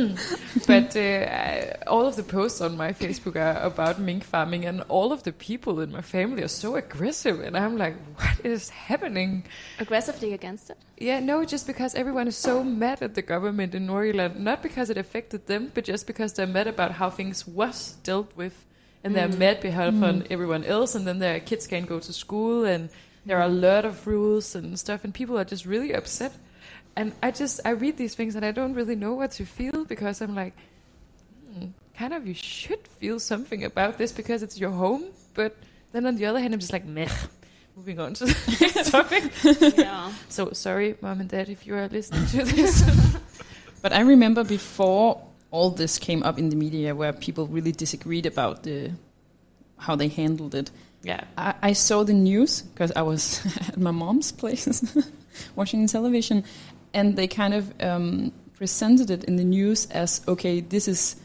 but 0.72 0.96
uh, 0.96 1.90
all 1.94 2.06
of 2.06 2.16
the 2.16 2.24
posts 2.24 2.62
on 2.62 2.78
my 2.78 2.92
Facebook 2.94 3.36
are 3.36 3.62
about 3.64 4.00
mink 4.00 4.24
farming, 4.24 4.66
and 4.66 4.82
all 4.90 5.12
of 5.12 5.24
the 5.24 5.32
people 5.34 5.80
in 5.82 5.92
my 5.92 6.02
family 6.02 6.42
are 6.44 6.48
so 6.48 6.76
aggressive, 6.76 7.40
and 7.42 7.56
I'm 7.58 7.78
like, 7.78 7.96
what 8.16 8.46
is 8.46 8.70
happening? 8.70 9.44
Aggressively 9.80 10.34
against 10.34 10.70
it? 10.70 10.78
Yeah, 10.98 11.20
no, 11.20 11.44
just 11.46 11.66
because 11.68 11.96
everyone 11.96 12.28
is 12.28 12.38
so 12.38 12.64
mad 12.64 13.02
at 13.02 13.16
the 13.16 13.22
government 13.22 13.74
in 13.76 13.88
Nordjylland, 13.88 14.38
not 14.38 14.62
because 14.62 14.90
it 14.90 14.98
affected 14.98 15.48
them, 15.48 15.72
but 15.74 15.84
just 15.84 16.08
because 16.08 16.34
they're 16.34 16.48
mad 16.48 16.68
about 16.68 16.92
how 16.92 17.10
things 17.10 17.48
was 17.48 17.96
dealt 18.04 18.32
with, 18.36 18.66
and 19.04 19.16
they're 19.16 19.28
Mm. 19.30 19.38
mad 19.40 19.62
behind 19.62 19.96
Mm. 19.96 20.04
on 20.08 20.28
everyone 20.30 20.64
else, 20.64 20.96
and 20.96 21.06
then 21.08 21.20
their 21.20 21.40
kids 21.40 21.68
can't 21.68 21.88
go 21.90 22.00
to 22.00 22.14
school, 22.14 22.64
and 22.66 22.90
there 23.26 23.38
are 23.38 23.46
a 23.50 23.58
lot 23.70 23.86
of 23.86 24.06
rules 24.08 24.56
and 24.56 24.78
stuff, 24.80 25.04
and 25.04 25.14
people 25.14 25.38
are 25.38 25.46
just 25.46 25.66
really 25.66 25.92
upset. 25.94 26.34
And 26.96 27.14
I 27.24 27.32
just 27.32 27.62
I 27.66 27.72
read 27.72 27.98
these 27.98 28.16
things 28.16 28.36
and 28.36 28.46
I 28.46 28.52
don't 28.52 28.74
really 28.74 28.96
know 28.96 29.14
what 29.14 29.32
to 29.32 29.46
feel 29.46 29.86
because 29.86 30.22
I'm 30.22 30.36
like, 30.36 30.54
hmm, 31.54 31.68
kind 31.98 32.14
of 32.14 32.28
you 32.28 32.34
should 32.34 32.86
feel 32.88 33.20
something 33.20 33.64
about 33.64 33.98
this 33.98 34.12
because 34.12 34.44
it's 34.44 34.60
your 34.60 34.72
home, 34.72 35.06
but 35.34 35.56
then 35.94 36.06
on 36.06 36.16
the 36.16 36.26
other 36.26 36.40
hand 36.40 36.54
I'm 36.54 36.60
just 36.60 36.74
like 36.74 36.86
meh. 36.86 37.10
Moving 37.76 38.00
on 38.00 38.14
to 38.16 38.26
the 38.26 38.58
next 38.62 38.92
topic. 38.92 39.32
Yeah. 39.78 40.12
So 40.28 40.52
sorry, 40.52 40.96
mom 41.02 41.22
and 41.22 41.30
dad, 41.30 41.48
if 41.48 41.66
you 41.66 41.76
are 41.76 41.88
listening 41.88 42.26
to 42.28 42.44
this. 42.56 42.84
But 43.82 43.94
I 43.94 44.02
remember 44.02 44.44
before 44.44 45.22
all 45.52 45.70
this 45.70 45.98
came 45.98 46.24
up 46.24 46.38
in 46.38 46.50
the 46.50 46.56
media 46.56 46.94
where 46.94 47.14
people 47.14 47.48
really 47.48 47.72
disagreed 47.72 48.26
about 48.26 48.64
the 48.64 48.92
how 49.78 49.96
they 49.96 50.08
handled 50.10 50.54
it. 50.54 50.70
Yeah. 51.04 51.24
I, 51.38 51.56
I 51.62 51.74
saw 51.74 52.04
the 52.04 52.14
news 52.14 52.62
because 52.62 52.92
I 52.96 53.02
was 53.02 53.44
at 53.68 53.78
my 53.78 53.92
mom's 53.92 54.32
place 54.32 54.96
watching 55.56 55.88
television, 55.88 56.44
and 56.94 57.16
they 57.16 57.28
kind 57.28 57.54
of 57.54 57.74
um, 57.82 58.32
presented 58.54 59.10
it 59.10 59.24
in 59.26 59.36
the 59.38 59.44
news 59.44 59.86
as 59.92 60.22
okay, 60.28 60.60
this 60.62 60.88
is 60.88 61.16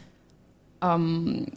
um, 0.81 1.47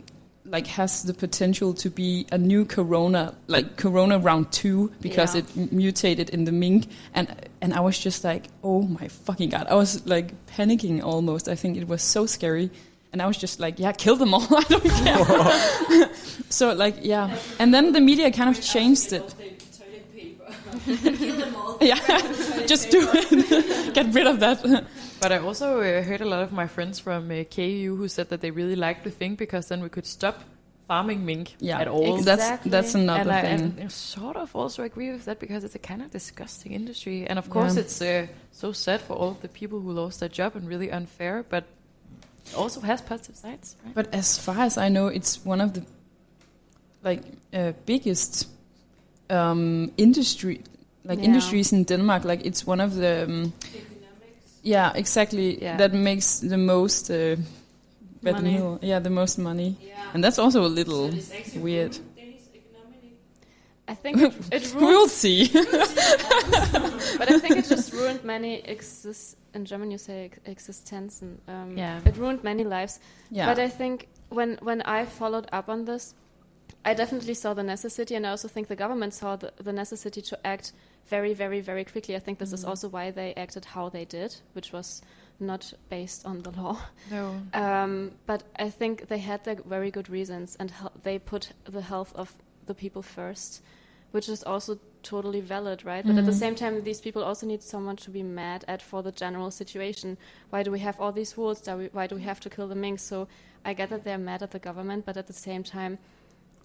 like 0.44 0.66
has 0.66 1.04
the 1.04 1.14
potential 1.14 1.72
to 1.74 1.90
be 1.90 2.26
a 2.32 2.38
new 2.38 2.64
corona, 2.64 3.34
like 3.46 3.76
corona 3.76 4.18
round 4.18 4.50
two, 4.52 4.90
because 5.00 5.34
Yeah. 5.34 5.42
it 5.56 5.72
mutated 5.72 6.30
in 6.30 6.44
the 6.44 6.52
mink, 6.52 6.86
and 7.14 7.28
and 7.60 7.72
I 7.74 7.80
was 7.80 7.98
just 7.98 8.24
like, 8.24 8.48
oh 8.64 8.82
my 8.82 9.08
fucking 9.08 9.50
god, 9.50 9.66
I 9.68 9.74
was 9.74 10.04
like 10.06 10.32
panicking 10.46 11.02
almost. 11.02 11.48
I 11.48 11.54
think 11.54 11.76
it 11.76 11.86
was 11.88 12.02
so 12.02 12.26
scary. 12.26 12.70
And 13.12 13.20
I 13.20 13.26
was 13.26 13.36
just 13.36 13.58
like, 13.58 13.80
yeah, 13.80 13.90
kill 13.90 14.14
them 14.14 14.32
all. 14.34 14.46
I 14.56 14.62
don't 14.68 14.84
care. 14.84 16.10
so 16.48 16.72
like, 16.74 16.98
yeah. 17.02 17.36
And 17.58 17.74
then 17.74 17.92
the 17.92 18.00
media 18.00 18.30
kind 18.30 18.48
of 18.48 18.62
changed 18.62 19.12
it. 19.12 19.34
Kill 20.84 21.36
them 21.36 21.54
all. 21.56 21.78
Yeah, 21.80 21.96
just 22.66 22.90
do 22.90 23.08
it. 23.12 23.94
Get 23.94 24.14
rid 24.14 24.26
of 24.26 24.40
that. 24.40 24.84
But 25.20 25.32
I 25.32 25.38
also 25.38 25.80
uh, 25.80 26.02
heard 26.02 26.22
a 26.22 26.24
lot 26.24 26.42
of 26.42 26.50
my 26.50 26.66
friends 26.66 26.98
from 26.98 27.30
uh, 27.30 27.44
KU 27.44 27.94
who 27.98 28.08
said 28.08 28.30
that 28.30 28.40
they 28.40 28.50
really 28.50 28.74
liked 28.76 29.04
the 29.04 29.10
thing 29.10 29.34
because 29.34 29.68
then 29.68 29.82
we 29.82 29.90
could 29.90 30.06
stop 30.06 30.42
farming 30.88 31.26
mink 31.26 31.56
Yeah, 31.60 31.78
at 31.78 31.88
all. 31.88 32.22
that's- 32.22 32.58
that's 32.64 32.94
another 32.94 33.20
and 33.20 33.32
I, 33.32 33.40
thing. 33.42 33.60
and 33.78 33.80
I 33.84 33.88
sort 33.88 34.36
of 34.36 34.56
also 34.56 34.82
agree 34.82 35.12
with 35.12 35.26
that 35.26 35.38
because 35.38 35.62
it's 35.62 35.74
a 35.74 35.78
kind 35.78 36.00
of 36.00 36.10
disgusting 36.10 36.72
industry, 36.72 37.26
and 37.28 37.38
of 37.38 37.50
course 37.50 37.74
Yeah. 37.74 37.82
it's 37.82 38.00
uh, 38.00 38.26
so 38.52 38.72
sad 38.72 39.00
for 39.02 39.12
all 39.14 39.30
of 39.30 39.40
the 39.42 39.48
people 39.48 39.78
who 39.80 39.92
lost 39.92 40.20
their 40.20 40.30
job 40.30 40.56
and 40.56 40.66
really 40.66 40.90
unfair, 40.90 41.44
but 41.50 41.64
it 42.46 42.54
also 42.56 42.80
has 42.80 43.02
positive 43.02 43.36
sides. 43.36 43.76
Right? 43.84 43.94
But 43.94 44.14
as 44.14 44.38
far 44.38 44.58
as 44.60 44.78
I 44.78 44.88
know, 44.88 45.08
it's 45.08 45.44
one 45.44 45.60
of 45.60 45.74
the 45.74 45.82
like 47.04 47.22
uh, 47.52 47.72
biggest 47.84 48.48
um, 49.30 49.90
industry 49.96 50.60
like 51.04 51.18
Yeah. 51.22 51.28
industries 51.28 51.72
in 51.72 51.84
Denmark. 51.84 52.24
Like 52.24 52.46
it's 52.46 52.66
one 52.66 52.80
of 52.84 52.94
the 52.94 53.24
um, 53.24 53.52
yeah 54.62 54.92
exactly 54.94 55.62
Yeah. 55.62 55.76
that 55.78 55.92
makes 55.92 56.40
the 56.40 56.56
most 56.56 57.10
uh, 57.10 57.36
revenue. 58.22 58.78
Yeah, 58.82 59.02
the 59.02 59.10
most 59.10 59.38
money, 59.38 59.76
and 60.14 60.22
that's 60.24 60.38
also 60.38 60.60
a 60.64 60.68
little 60.68 61.10
weird. 61.62 61.98
I 63.88 63.94
think 63.94 64.18
it, 64.22 64.32
it 64.52 64.74
ruined. 64.74 64.80
We'll 64.88 65.08
see. 65.08 65.48
but 67.18 67.30
I 67.30 67.38
think 67.40 67.56
it 67.56 67.68
just 67.68 67.92
ruined 67.92 68.22
many 68.24 68.60
exist. 68.64 69.36
In 69.54 69.64
German, 69.64 69.90
you 69.90 69.98
say 69.98 70.30
ex- 70.30 70.38
existenzen. 70.68 71.38
Um, 71.48 71.76
Yeah. 71.78 72.00
It 72.06 72.16
ruined 72.16 72.44
many 72.44 72.64
lives. 72.64 73.00
Yeah. 73.30 73.46
But 73.54 73.58
I 73.58 73.68
think 73.68 74.06
when 74.28 74.58
when 74.62 74.80
I 74.82 75.06
followed 75.06 75.48
up 75.52 75.68
on 75.68 75.84
this, 75.84 76.14
I 76.84 76.94
definitely 76.94 77.34
saw 77.34 77.52
the 77.54 77.62
necessity, 77.62 78.14
and 78.14 78.26
I 78.26 78.30
also 78.30 78.48
think 78.48 78.68
the 78.68 78.76
government 78.76 79.12
saw 79.14 79.36
the, 79.36 79.52
the 79.62 79.72
necessity 79.72 80.22
to 80.22 80.46
act 80.46 80.72
very, 81.06 81.34
very, 81.34 81.60
very 81.60 81.84
quickly. 81.84 82.16
I 82.16 82.20
think 82.20 82.38
this 82.38 82.52
is 82.52 82.64
Mhm. 82.64 82.68
also 82.68 82.88
why 82.88 83.10
they 83.10 83.34
acted 83.34 83.64
how 83.66 83.90
they 83.90 84.04
did, 84.06 84.34
which 84.54 84.72
was 84.72 85.02
not 85.38 85.72
based 85.90 86.24
on 86.24 86.40
the 86.42 86.50
law. 86.62 86.78
No. 87.10 87.42
Um, 87.52 88.12
but 88.26 88.44
I 88.58 88.70
think 88.70 89.08
they 89.08 89.18
had 89.18 89.44
their 89.44 89.56
very 89.56 89.90
good 89.90 90.08
reasons, 90.08 90.56
and 90.56 90.72
they 91.02 91.18
put 91.18 91.52
the 91.64 91.82
health 91.82 92.12
of 92.14 92.34
the 92.66 92.74
people 92.74 93.02
first, 93.02 93.62
which 94.12 94.28
is 94.28 94.42
also 94.44 94.78
totally 95.02 95.40
valid, 95.40 95.84
right? 95.84 96.06
But 96.06 96.16
at 96.18 96.24
the 96.24 96.30
Mhm. 96.32 96.38
same 96.38 96.54
time, 96.54 96.82
these 96.84 97.00
people 97.00 97.22
also 97.22 97.46
need 97.46 97.62
someone 97.62 97.96
to 97.96 98.10
be 98.10 98.22
mad 98.22 98.64
at 98.68 98.80
for 98.82 99.02
the 99.02 99.12
general 99.12 99.50
situation. 99.50 100.16
Why 100.50 100.62
do 100.62 100.70
we 100.70 100.78
have 100.80 100.98
all 101.00 101.12
these 101.12 101.36
rules? 101.36 101.66
Why 101.92 102.06
do 102.06 102.14
we 102.16 102.22
have 102.22 102.40
to 102.40 102.50
kill 102.50 102.68
the 102.68 102.74
minks? 102.74 103.02
So 103.02 103.28
I 103.64 103.74
get 103.74 103.88
that 103.90 104.04
they're 104.04 104.18
mad 104.18 104.42
at 104.42 104.50
the 104.50 104.58
government, 104.58 105.04
but 105.04 105.16
at 105.16 105.26
the 105.26 105.32
same 105.32 105.62
time, 105.62 105.98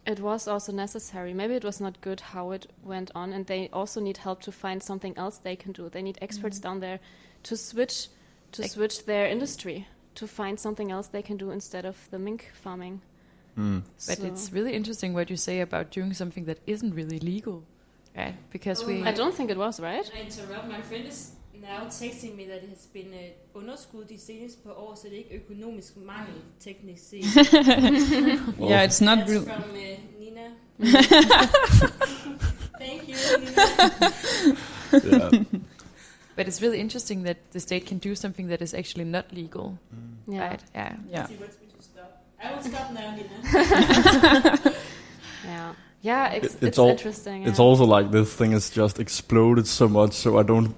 it 0.06 0.20
was 0.20 0.48
also 0.48 0.72
necessary. 0.72 1.34
Maybe 1.34 1.56
it 1.56 1.64
was 1.64 1.80
not 1.82 2.00
good 2.02 2.20
how 2.22 2.52
it 2.52 2.68
went 2.84 3.12
on, 3.16 3.34
and 3.34 3.46
they 3.46 3.70
also 3.74 4.00
need 4.00 4.18
help 4.18 4.42
to 4.42 4.52
find 4.52 4.82
something 4.84 5.18
else 5.18 5.38
they 5.40 5.56
can 5.56 5.72
do. 5.72 5.90
They 5.90 6.02
need 6.02 6.18
experts 6.22 6.60
Mhm. 6.60 6.64
down 6.64 6.80
there 6.80 7.00
to 7.44 7.56
switch 7.58 8.10
to 8.52 8.62
Like- 8.62 8.72
switch 8.72 9.06
their 9.06 9.28
industry. 9.28 9.88
to 10.16 10.26
find 10.28 10.58
something 10.58 10.92
else 10.92 11.08
they 11.10 11.22
can 11.22 11.36
do 11.36 11.52
instead 11.52 11.84
of 11.86 11.96
the 12.10 12.18
mink 12.18 12.50
farming. 12.54 13.02
But 13.58 13.84
So- 13.98 14.26
it's 14.26 14.52
really 14.54 14.74
interesting 14.74 15.14
what 15.14 15.30
you 15.30 15.36
say 15.38 15.60
about 15.60 15.92
doing 15.92 16.14
something 16.14 16.46
that 16.46 16.60
isn't 16.66 16.94
really 16.96 17.20
legal, 17.20 17.64
right? 18.16 18.36
Because 18.50 18.82
Oh 18.84 18.88
we 18.88 19.04
I 19.04 19.12
don't 19.12 19.36
think 19.36 19.50
it 19.52 19.58
was, 19.58 19.80
right? 19.82 20.06
Can 20.06 20.18
I 20.22 20.26
interrupt? 20.26 20.68
My 20.70 20.82
friend 20.82 21.06
is 21.08 21.32
now 21.70 21.88
texting 21.90 22.36
me 22.38 22.46
that 22.48 22.64
it 22.64 22.70
has 22.70 22.88
been 22.94 23.08
uh, 23.14 23.60
underskud 23.62 24.06
de 24.06 24.20
seneste 24.20 24.58
par 24.64 24.72
år, 24.72 24.96
så 24.96 25.02
det 25.10 25.14
er 25.14 25.18
ikke 25.18 25.36
økonomisk 25.36 25.98
mangel, 25.98 26.34
teknisk 26.60 27.04
set. 27.10 27.24
Yeah, 28.70 28.84
it's 28.88 29.02
not 29.02 29.18
That's 29.18 29.32
real- 29.32 29.44
from 29.44 29.64
uh, 29.72 29.76
Nina. 30.20 30.48
Thank 32.80 33.08
you, 33.10 33.16
Nina. 34.92 35.46
But 36.36 36.48
it's 36.48 36.62
really 36.62 36.80
interesting 36.80 37.24
that 37.24 37.38
the 37.54 37.60
state 37.60 37.86
can 37.86 37.98
do 37.98 38.14
something 38.16 38.48
that 38.50 38.62
is 38.62 38.74
actually 38.74 39.06
not 39.06 39.26
legal, 39.32 39.78
Yeah. 40.28 40.48
right? 40.50 40.64
Yeah. 40.76 40.96
Yeah. 41.10 41.28
She 41.28 41.36
wants 41.38 41.58
me 41.62 41.68
to 41.78 41.82
stop. 41.84 42.24
I 42.44 42.54
will 42.54 42.64
stop 42.64 42.92
now, 42.94 43.16
Nina. 43.16 44.74
Yeah. 45.46 45.74
Yeah, 46.02 46.34
it's, 46.34 46.56
It- 46.56 46.64
it's, 46.64 46.78
al- 46.80 46.90
interesting. 46.90 47.48
It's 47.48 47.58
yeah. 47.60 47.66
also 47.66 47.86
like 47.86 48.12
this 48.12 48.34
thing 48.36 48.52
has 48.52 48.70
just 48.70 49.00
exploded 49.00 49.68
so 49.68 49.88
much, 49.88 50.14
so 50.14 50.38
I 50.40 50.44
don't 50.44 50.76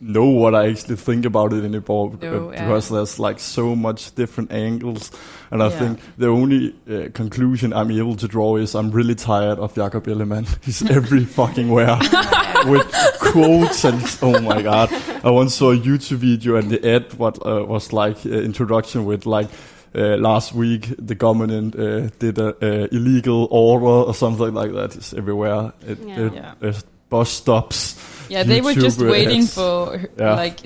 know 0.00 0.24
what 0.26 0.54
I 0.54 0.68
actually 0.70 0.96
think 0.96 1.26
about 1.26 1.52
it 1.52 1.62
anymore 1.64 2.12
No, 2.22 2.50
yeah. 2.52 2.64
because 2.64 2.88
there's 2.88 3.18
like 3.18 3.38
so 3.38 3.76
much 3.76 4.14
different 4.14 4.50
angles, 4.52 5.10
and 5.50 5.62
I 5.62 5.68
Yeah. 5.68 5.78
think 5.78 6.00
the 6.16 6.28
only 6.28 6.74
uh, 6.90 7.08
conclusion 7.12 7.72
I'm 7.72 7.90
able 7.90 8.16
to 8.16 8.26
draw 8.28 8.56
is 8.56 8.74
I'm 8.74 8.90
really 8.90 9.14
tired 9.14 9.58
of 9.58 9.74
Jakob 9.74 10.06
Ellemann. 10.06 10.46
He's 10.64 10.82
every 10.90 11.24
fucking 11.24 11.70
where 11.70 11.96
with 12.66 12.90
quotes 13.20 13.84
and 13.84 14.02
oh 14.22 14.40
my 14.40 14.62
god! 14.62 14.90
I 15.24 15.30
once 15.30 15.54
saw 15.54 15.72
a 15.72 15.76
YouTube 15.76 16.18
video 16.18 16.56
and 16.56 16.70
the 16.70 16.80
ad 16.94 17.12
what 17.18 17.38
uh, 17.46 17.64
was 17.66 17.92
like 17.92 18.24
uh, 18.26 18.30
introduction 18.30 19.04
with 19.04 19.26
like. 19.26 19.48
Uh, 19.92 20.16
last 20.18 20.54
week, 20.54 20.86
the 21.00 21.16
government 21.16 21.74
uh, 21.74 22.08
did 22.20 22.38
a 22.38 22.54
uh, 22.62 22.86
illegal 22.92 23.48
order 23.50 23.86
or 24.08 24.14
something 24.14 24.54
like 24.54 24.72
that. 24.72 24.94
It's 24.94 25.12
everywhere. 25.12 25.72
It, 25.84 25.98
Yeah. 26.06 26.26
it- 26.26 26.32
Yeah. 26.62 26.72
bus 27.08 27.28
stops. 27.28 27.96
Yeah, 28.30 28.42
they 28.44 28.60
were 28.60 28.74
just 28.74 29.00
waiting 29.00 29.42
ads. 29.42 29.54
for 29.54 30.00
Yeah. 30.18 30.34
like 30.34 30.60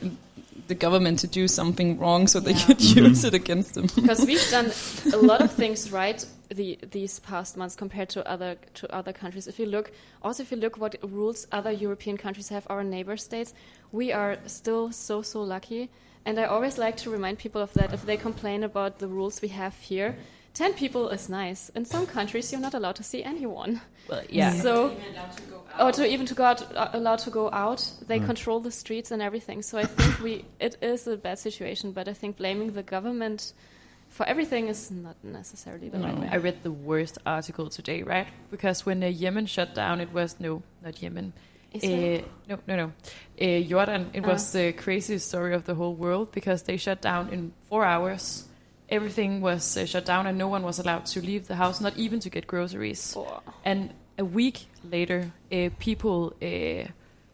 the 0.69 0.75
government 0.75 1.19
to 1.21 1.27
do 1.27 1.47
something 1.49 1.99
wrong 1.99 2.27
so 2.29 2.41
they 2.41 2.53
Yeah. 2.53 2.67
could 2.67 2.79
Mhm. 2.79 3.09
use 3.09 3.25
it 3.25 3.35
against 3.35 3.75
them. 3.75 3.87
because 3.95 4.21
we've 4.27 4.51
done 4.59 4.71
a 5.13 5.17
lot 5.17 5.41
of 5.43 5.51
things 5.53 5.91
right 5.93 6.25
the, 6.55 6.79
these 6.91 7.19
past 7.21 7.57
months 7.57 7.75
compared 7.77 8.09
to 8.11 8.21
other 8.31 8.57
to 8.75 8.87
other 8.95 9.13
countries. 9.13 9.47
If 9.47 9.59
you 9.59 9.67
look, 9.67 9.91
also 10.23 10.43
if 10.43 10.51
you 10.53 10.59
look 10.59 10.77
what 10.79 10.95
rules 11.03 11.47
other 11.53 11.73
European 11.73 12.17
countries 12.17 12.49
have, 12.51 12.65
our 12.71 12.85
neighbor 12.85 13.17
states, 13.17 13.53
we 13.93 14.13
are 14.13 14.37
still 14.47 14.93
so 14.93 15.23
so 15.23 15.43
lucky. 15.43 15.89
And 16.27 16.39
I 16.39 16.45
always 16.45 16.79
like 16.79 16.97
to 17.05 17.11
remind 17.11 17.39
people 17.39 17.61
of 17.63 17.73
that. 17.75 17.93
If 17.93 18.03
they 18.07 18.17
complain 18.17 18.63
about 18.65 18.99
the 18.99 19.09
rules 19.09 19.43
we 19.43 19.49
have 19.49 19.75
here, 19.91 20.17
ten 20.55 20.73
people 20.75 21.09
is 21.11 21.29
nice. 21.29 21.69
In 21.75 21.85
some 21.85 22.07
countries, 22.07 22.51
you're 22.53 22.61
not 22.61 22.75
allowed 22.75 22.97
to 22.97 23.03
see 23.03 23.23
anyone. 23.23 23.81
Well, 24.09 24.23
yeah. 24.29 24.53
So, 24.53 24.91
Even 24.93 25.03
to 25.37 25.43
go 25.51 25.63
out. 25.75 25.81
or 25.87 25.93
to 25.93 26.07
even 26.07 26.27
to 26.27 26.35
go 26.35 26.45
out, 26.45 26.77
uh, 26.77 26.89
allowed 26.93 27.19
to 27.21 27.31
go 27.31 27.51
out, 27.53 27.81
they 28.07 28.19
Mm. 28.21 28.27
control 28.27 28.61
the 28.61 28.71
streets 28.71 29.11
and 29.11 29.21
everything. 29.23 29.63
So 29.63 29.79
I 29.79 29.85
think 29.87 30.21
we 30.23 30.45
it 30.61 30.77
is 30.83 31.07
a 31.07 31.17
bad 31.17 31.39
situation. 31.39 31.93
But 31.93 32.09
I 32.09 32.15
think 32.15 32.37
blaming 32.37 32.73
the 32.73 32.83
government 32.83 33.53
for 34.09 34.25
everything 34.27 34.69
is 34.69 34.91
not 34.91 35.17
necessarily 35.25 35.89
the 35.89 35.99
right 35.99 36.17
way. 36.19 36.29
I 36.31 36.37
read 36.37 36.63
the 36.63 36.71
worst 36.71 37.19
article 37.27 37.69
today, 37.69 38.03
right? 38.03 38.29
Because 38.51 38.87
when 38.87 39.03
uh, 39.03 39.07
Yemen 39.09 39.47
shut 39.47 39.75
down, 39.75 40.01
it 40.01 40.13
was 40.13 40.37
no, 40.39 40.63
not 40.85 41.03
Yemen. 41.03 41.33
Uh, 41.75 42.23
no, 42.49 42.59
no, 42.69 42.77
no. 42.77 42.93
Uh, 43.41 43.61
Jordan. 43.69 44.11
It 44.13 44.23
Ah. 44.25 44.33
was 44.33 44.53
the 44.53 44.73
craziest 44.73 45.27
story 45.27 45.55
of 45.55 45.65
the 45.65 45.75
whole 45.75 45.95
world 45.97 46.31
because 46.31 46.63
they 46.63 46.77
shut 46.77 47.03
down 47.03 47.31
in 47.33 47.53
four 47.69 47.85
hours. 47.85 48.45
Everything 48.89 49.41
was 49.41 49.77
uh, 49.77 49.87
shut 49.87 50.05
down, 50.05 50.27
and 50.27 50.37
no 50.37 50.49
one 50.49 50.63
was 50.63 50.79
allowed 50.79 51.07
to 51.07 51.21
leave 51.21 51.47
the 51.47 51.55
house, 51.55 51.81
not 51.81 51.97
even 51.97 52.21
to 52.21 52.31
get 52.31 52.47
groceries. 52.47 53.17
And 53.65 53.95
a 54.19 54.25
week 54.25 54.67
later, 54.91 55.33
uh, 55.51 55.71
people, 55.79 56.35
uh, 56.43 56.47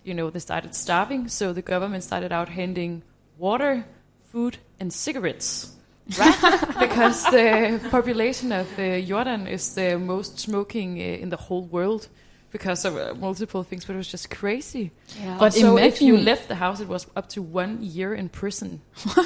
you 0.05 0.15
know, 0.15 0.31
they 0.31 0.39
started 0.39 0.75
starving. 0.75 1.29
So 1.29 1.53
the 1.53 1.63
government 1.63 2.05
started 2.05 2.33
out 2.33 2.49
handing 2.49 3.03
water, 3.39 3.85
food, 4.31 4.59
and 4.79 4.93
cigarettes. 4.93 5.75
Right? 6.19 6.41
because 6.79 7.23
the 7.25 7.81
population 7.91 8.53
of 8.53 8.67
uh, 8.79 9.01
Jordan 9.01 9.47
is 9.47 9.75
the 9.75 9.99
most 9.99 10.39
smoking 10.39 10.99
uh, 10.99 11.23
in 11.23 11.29
the 11.29 11.37
whole 11.37 11.63
world 11.63 12.09
because 12.51 12.85
of 12.85 12.97
uh, 12.97 13.15
multiple 13.15 13.63
things, 13.63 13.85
but 13.85 13.95
it 13.95 13.97
was 13.97 14.09
just 14.09 14.31
crazy. 14.31 14.91
Yeah. 15.21 15.37
But 15.39 15.55
so 15.55 15.79
if 15.79 16.03
you 16.03 16.17
left 16.17 16.49
the 16.49 16.57
house, 16.57 16.81
it 16.81 16.89
was 16.89 17.07
up 17.15 17.29
to 17.31 17.43
one 17.43 17.79
year 17.83 18.15
in 18.15 18.29
prison. 18.29 18.81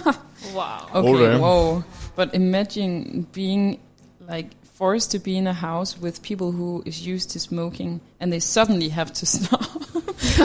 wow. 0.52 0.88
Okay, 0.94 1.38
whoa. 1.38 1.84
But 2.16 2.34
imagine 2.34 3.26
being 3.32 3.80
like 4.20 4.50
forced 4.64 5.10
to 5.12 5.18
be 5.18 5.36
in 5.36 5.46
a 5.46 5.52
house 5.52 5.98
with 5.98 6.22
people 6.22 6.52
who 6.52 6.82
is 6.86 7.06
used 7.06 7.30
to 7.30 7.40
smoking 7.40 8.00
and 8.20 8.32
they 8.32 8.40
suddenly 8.40 8.88
have 8.88 9.12
to 9.14 9.26
stop. 9.36 9.70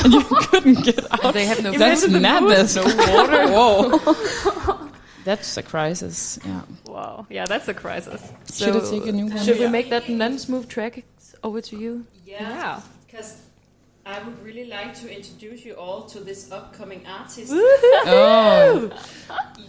and 0.04 0.14
you 0.14 0.24
couldn't 0.30 0.84
get 0.84 1.00
out. 1.26 1.34
They 1.34 1.46
have 1.46 1.64
no 1.64 1.72
That's 1.74 2.08
madness. 2.08 2.78
food, 2.78 2.96
no 2.98 3.14
water. 3.16 3.48
Whoa. 3.52 4.90
That's 5.26 5.58
a 5.58 5.64
crisis. 5.64 6.40
Yeah. 6.46 6.62
Wow. 6.86 7.28
Yeah, 7.30 7.46
that's 7.46 7.68
a 7.68 7.74
crisis. 7.74 8.22
Should 8.54 8.76
I 8.76 8.80
take 8.90 9.06
a 9.08 9.12
new 9.12 9.28
one? 9.28 9.44
Should 9.44 9.60
we 9.60 9.68
make 9.68 9.90
that 9.90 10.10
non-smooth 10.10 10.68
track 10.70 11.04
over 11.44 11.62
to 11.62 11.78
you? 11.78 12.06
Yeah. 12.26 12.82
Because 13.06 13.42
I 14.06 14.22
would 14.24 14.44
really 14.44 14.66
like 14.66 14.94
to 15.02 15.16
introduce 15.16 15.66
you 15.66 15.74
all 15.74 16.04
to 16.08 16.20
this 16.20 16.52
upcoming 16.52 17.06
artist. 17.06 17.52
Oh. 17.54 18.90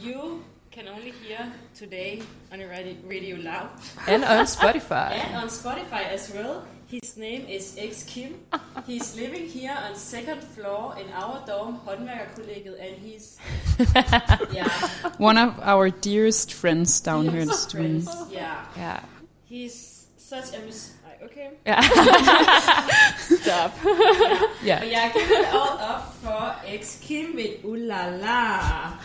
You 0.01 0.45
can 0.81 0.89
only 0.89 1.11
hear 1.11 1.53
today 1.75 2.23
on 2.51 2.59
radio, 3.05 3.37
loud. 3.37 3.69
And 4.07 4.25
on 4.25 4.47
Spotify. 4.47 5.13
and 5.13 5.37
on 5.37 5.49
Spotify 5.49 6.09
as 6.09 6.33
well. 6.33 6.65
His 6.87 7.19
name 7.19 7.45
is 7.49 7.77
X 7.79 8.03
Kim. 8.05 8.41
He's 8.87 9.15
living 9.15 9.47
here 9.47 9.77
on 9.77 9.95
second 9.95 10.43
floor 10.43 10.97
in 10.99 11.13
our 11.13 11.45
dorm, 11.47 11.79
Håndværkerkollegiet, 11.87 12.81
and 12.81 12.97
he's 12.97 13.37
yeah. 14.57 14.73
One 15.19 15.37
of 15.37 15.61
our 15.61 15.91
dearest 15.91 16.55
friends 16.55 17.01
down 17.01 17.29
here 17.29 17.43
in 17.43 17.49
the 17.49 17.67
Dearest 17.71 18.33
Yeah. 18.33 18.65
Yeah. 18.77 19.01
He's 19.45 20.07
such 20.17 20.55
a 20.57 20.61
mis- 20.61 20.97
okay. 21.23 21.51
Yeah. 21.67 21.81
Stop. 23.19 23.77
yeah. 23.85 24.49
Yeah. 24.65 24.79
But 24.81 24.89
yeah, 24.89 25.13
give 25.13 25.31
it 25.31 25.55
all 25.55 25.77
up 25.79 26.15
for 26.25 26.57
X 26.67 26.99
Kim 27.03 27.37
with 27.37 27.65
Ooh 27.67 27.77
La 27.77 28.07
La. 28.17 28.97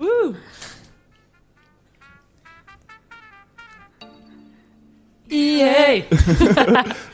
Woo! 0.00 0.34
É. 5.30 5.98
EA! 5.98 6.06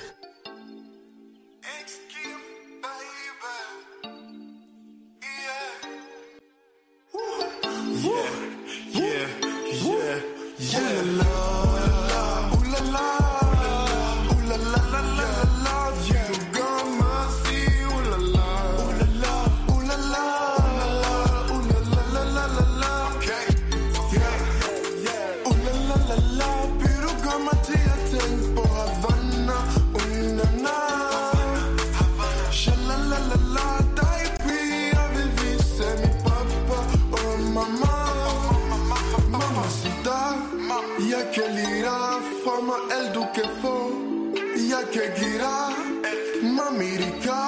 Mami. 46.77 46.97
Rika, 46.97 47.43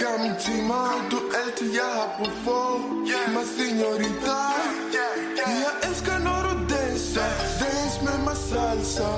kom 0.00 0.22
til 0.40 0.62
mig, 0.64 0.92
du 1.10 1.16
er 1.16 1.38
alt 1.40 1.60
jeg 1.60 1.90
har 1.94 2.08
brug 2.18 2.32
for. 2.44 2.80
Ma 3.34 3.42
señorita, 3.56 4.40
jeg 5.36 5.72
elsker 5.88 6.18
når 6.18 6.40
du 6.46 6.74
danser, 6.74 7.30
dans 7.60 7.94
med 8.04 8.18
mig 8.24 8.36
salsa. 8.36 9.10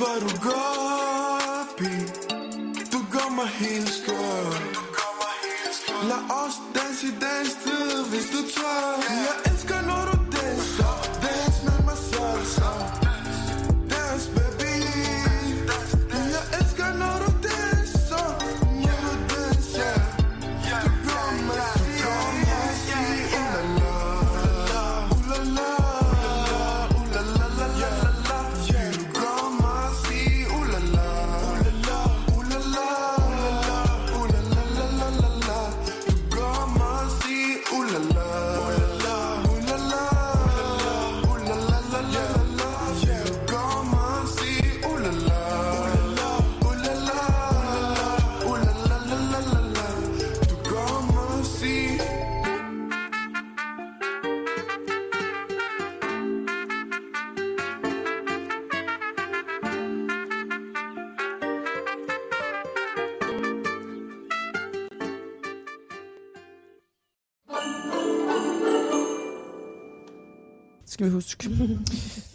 Ved 0.00 0.69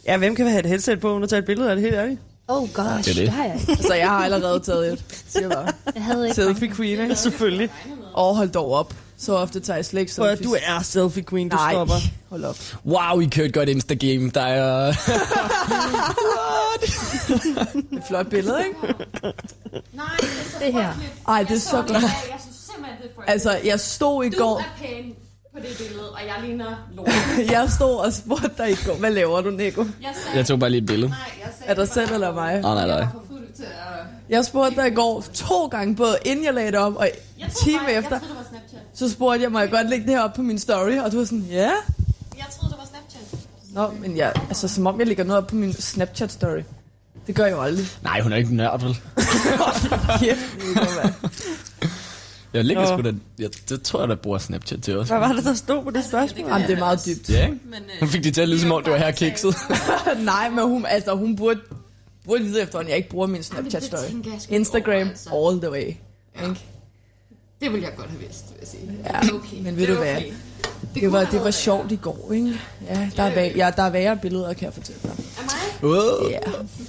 ja, 0.06 0.16
hvem 0.16 0.34
kan 0.36 0.46
have 0.46 0.60
et 0.60 0.66
headset 0.66 1.00
på, 1.00 1.12
uden 1.12 1.22
at 1.22 1.28
tage 1.28 1.38
et 1.40 1.44
billede 1.46 1.70
af 1.70 1.76
det, 1.76 1.82
helt 1.84 1.96
ærligt? 1.96 2.20
Oh 2.48 2.72
gosh, 2.72 2.88
Det 3.04 3.08
er 3.08 3.14
det. 3.14 3.16
det 3.16 3.28
har 3.28 3.44
jeg 3.44 3.54
ikke. 3.54 3.72
Altså, 3.78 3.94
jeg 3.94 4.08
har 4.08 4.24
allerede 4.24 4.60
taget 4.60 4.92
et. 4.92 5.04
Siger 5.28 5.48
bare. 5.48 5.72
Jeg 5.94 6.04
havde 6.04 6.24
ikke 6.24 6.34
Selfie 6.34 6.74
queen, 6.74 7.00
ikke? 7.00 7.16
Selvfølgelig. 7.16 7.70
Og 8.14 8.36
hold 8.36 8.48
dog 8.50 8.72
op. 8.72 8.94
Så 9.18 9.34
ofte 9.36 9.60
tager 9.60 9.76
jeg 9.76 9.84
slet 9.84 10.00
ikke 10.00 10.12
Prøv 10.18 10.28
selfies. 10.28 10.46
du 10.48 10.56
er 10.62 10.82
selfie 10.82 11.22
queen, 11.24 11.48
du 11.48 11.56
Nej, 11.56 11.72
stopper. 11.72 11.94
hold 12.30 12.44
op. 12.44 12.56
Wow, 12.86 13.20
I 13.20 13.24
kørte 13.26 13.52
godt 13.52 13.68
Instagame. 13.68 14.30
Der 14.30 14.40
er... 14.40 14.92
Det 17.26 17.84
er 17.92 17.96
et 17.96 18.02
flot 18.08 18.26
billede, 18.30 18.58
ikke? 18.66 18.94
Det 20.64 20.72
her. 20.72 20.92
Ej, 21.28 21.42
det 21.42 21.56
er 21.56 21.60
så 21.60 21.76
godt. 21.76 21.90
Jeg 21.92 22.00
synes 22.40 22.56
simpelthen, 22.72 23.02
det 23.02 23.10
er 23.10 23.14
for 23.14 23.22
Altså, 23.26 23.58
jeg 23.64 23.80
stod 23.80 24.24
i 24.24 24.28
Du 24.30 24.38
går... 24.38 24.58
er 24.58 24.62
pæn 24.78 25.14
på 25.56 25.62
det 25.68 25.76
billede, 25.78 26.10
og 26.10 26.20
jeg 26.26 26.34
ligner 26.48 26.88
lort. 26.96 27.08
jeg 27.54 27.70
stod 27.70 27.96
og 27.96 28.12
spurgte 28.12 28.50
dig 28.58 28.70
i 28.70 28.74
går, 28.86 28.94
hvad 28.94 29.10
laver 29.10 29.40
du, 29.40 29.50
Nico? 29.50 29.80
Jeg 30.02 30.10
sagde, 30.24 30.36
Jeg 30.36 30.46
tog 30.46 30.58
bare 30.58 30.70
lige 30.70 30.80
et 30.80 30.86
billede. 30.86 31.14
Er 31.66 31.74
dig 31.74 31.88
selv 31.88 32.12
eller 32.12 32.34
mig? 32.34 32.60
Nej, 32.60 32.86
nej. 32.86 33.06
for 33.12 33.22
fuld 33.30 33.46
til 33.56 33.62
at... 33.62 33.70
Jeg 34.28 34.44
spurgte 34.44 34.76
dig 34.82 34.88
i 34.92 34.94
går 34.94 35.24
to 35.34 35.66
gange, 35.66 35.96
både 35.96 36.16
inden 36.24 36.44
jeg 36.44 36.54
lagde 36.54 36.72
det 36.72 36.78
op, 36.80 36.94
og 36.96 37.08
Jeg 37.38 37.48
troede 37.50 37.64
time 37.64 37.78
bare- 37.78 37.88
jeg 37.90 37.98
efter. 37.98 38.18
troede, 38.18 38.24
det 38.28 38.36
var 38.36 38.44
Snapchat. 38.50 38.80
Så 38.94 39.10
spurgte 39.10 39.42
jeg, 39.42 39.52
må 39.52 39.58
jeg 39.58 39.70
godt 39.70 39.88
lægge 39.90 40.06
det 40.06 40.14
her 40.14 40.20
op 40.22 40.34
på 40.34 40.42
min 40.42 40.58
story? 40.58 40.98
Og 41.04 41.12
du 41.12 41.18
var 41.18 41.24
sådan, 41.24 41.46
ja. 41.50 41.60
Jeg 41.60 42.46
troede, 42.58 42.72
det 42.74 42.78
var 42.78 42.86
Snapchat. 42.90 43.40
Nå, 43.74 43.90
men 44.00 44.16
jeg, 44.16 44.32
altså, 44.48 44.68
som 44.68 44.86
om 44.86 44.98
jeg 44.98 45.06
lægger 45.06 45.24
noget 45.24 45.42
op 45.42 45.46
på 45.48 45.54
min 45.54 45.70
Snapchat-story. 45.70 46.62
Det 47.26 47.34
gør 47.34 47.44
jeg 47.44 47.52
jo 47.52 47.62
aldrig. 47.62 47.86
Nej, 48.02 48.20
hun 48.20 48.32
er 48.32 48.36
ikke 48.36 48.54
nørd, 48.56 48.80
vel? 48.82 48.96
Kæft. 50.20 50.56
Jeg 52.56 52.64
ligger 52.64 52.86
sgu 52.86 53.02
da... 53.02 53.12
Jeg, 53.38 53.50
det 53.68 53.82
tror 53.82 54.00
jeg, 54.00 54.08
der 54.08 54.14
bruger 54.14 54.38
Snapchat 54.38 54.82
til 54.82 54.98
også. 54.98 55.16
Hvad 55.18 55.28
var 55.28 55.34
det, 55.34 55.44
der 55.44 55.54
stod 55.54 55.84
på 55.84 55.90
det 55.90 56.04
spørgsmål? 56.04 56.48
Jamen, 56.48 56.66
det 56.66 56.74
er 56.74 56.78
meget 56.78 57.00
dybt. 57.06 57.30
Ja, 57.30 57.46
ikke? 57.46 57.58
Hun 58.00 58.08
fik 58.08 58.24
det 58.24 58.34
til 58.34 58.40
at 58.40 58.48
lyde 58.48 58.60
som 58.60 58.72
om, 58.72 58.82
det 58.82 58.92
var 58.92 58.98
her 58.98 59.10
kikset. 59.10 59.54
Nej, 60.24 60.50
men 60.50 60.64
hun, 60.64 60.86
altså, 60.88 61.14
hun 61.14 61.36
burde, 61.36 61.60
burde 62.24 62.44
vide 62.44 62.62
efterhånden, 62.62 62.88
jeg 62.90 62.96
ikke 62.96 63.08
bruger 63.08 63.26
min 63.26 63.40
Snapchat-story. 63.40 64.46
Instagram 64.54 65.08
altså. 65.08 65.30
all 65.34 65.60
the 65.60 65.70
way. 65.70 65.86
Ikke? 65.86 66.60
Det 67.60 67.72
ville 67.72 67.86
jeg 67.86 67.92
godt 67.96 68.10
have 68.10 68.20
vidst, 68.20 68.44
vil 68.50 68.56
jeg 68.60 68.68
sige. 68.68 68.98
Ja, 69.14 69.20
Det 69.20 69.32
okay. 69.32 69.56
men 69.62 69.76
ved 69.76 69.86
det 69.86 69.88
du 69.88 70.02
er 70.02 70.04
hvad? 70.04 70.16
okay. 70.16 70.32
Det, 70.94 71.02
kunne 71.02 71.12
var, 71.12 71.24
det 71.24 71.44
var 71.44 71.50
sjovt 71.50 71.92
i 71.92 71.96
går, 71.96 72.32
ikke? 72.34 72.60
Ja, 72.88 73.10
der 73.16 73.22
er, 73.22 73.30
væ- 73.34 73.56
ja, 73.56 73.70
der 73.76 73.82
er 73.82 73.90
værre 73.90 74.16
billeder, 74.16 74.52
kan 74.52 74.64
jeg 74.64 74.72
fortælle 74.74 75.00
dig. 75.02 75.12
Wow. 75.82 75.94
Ja, 76.30 76.38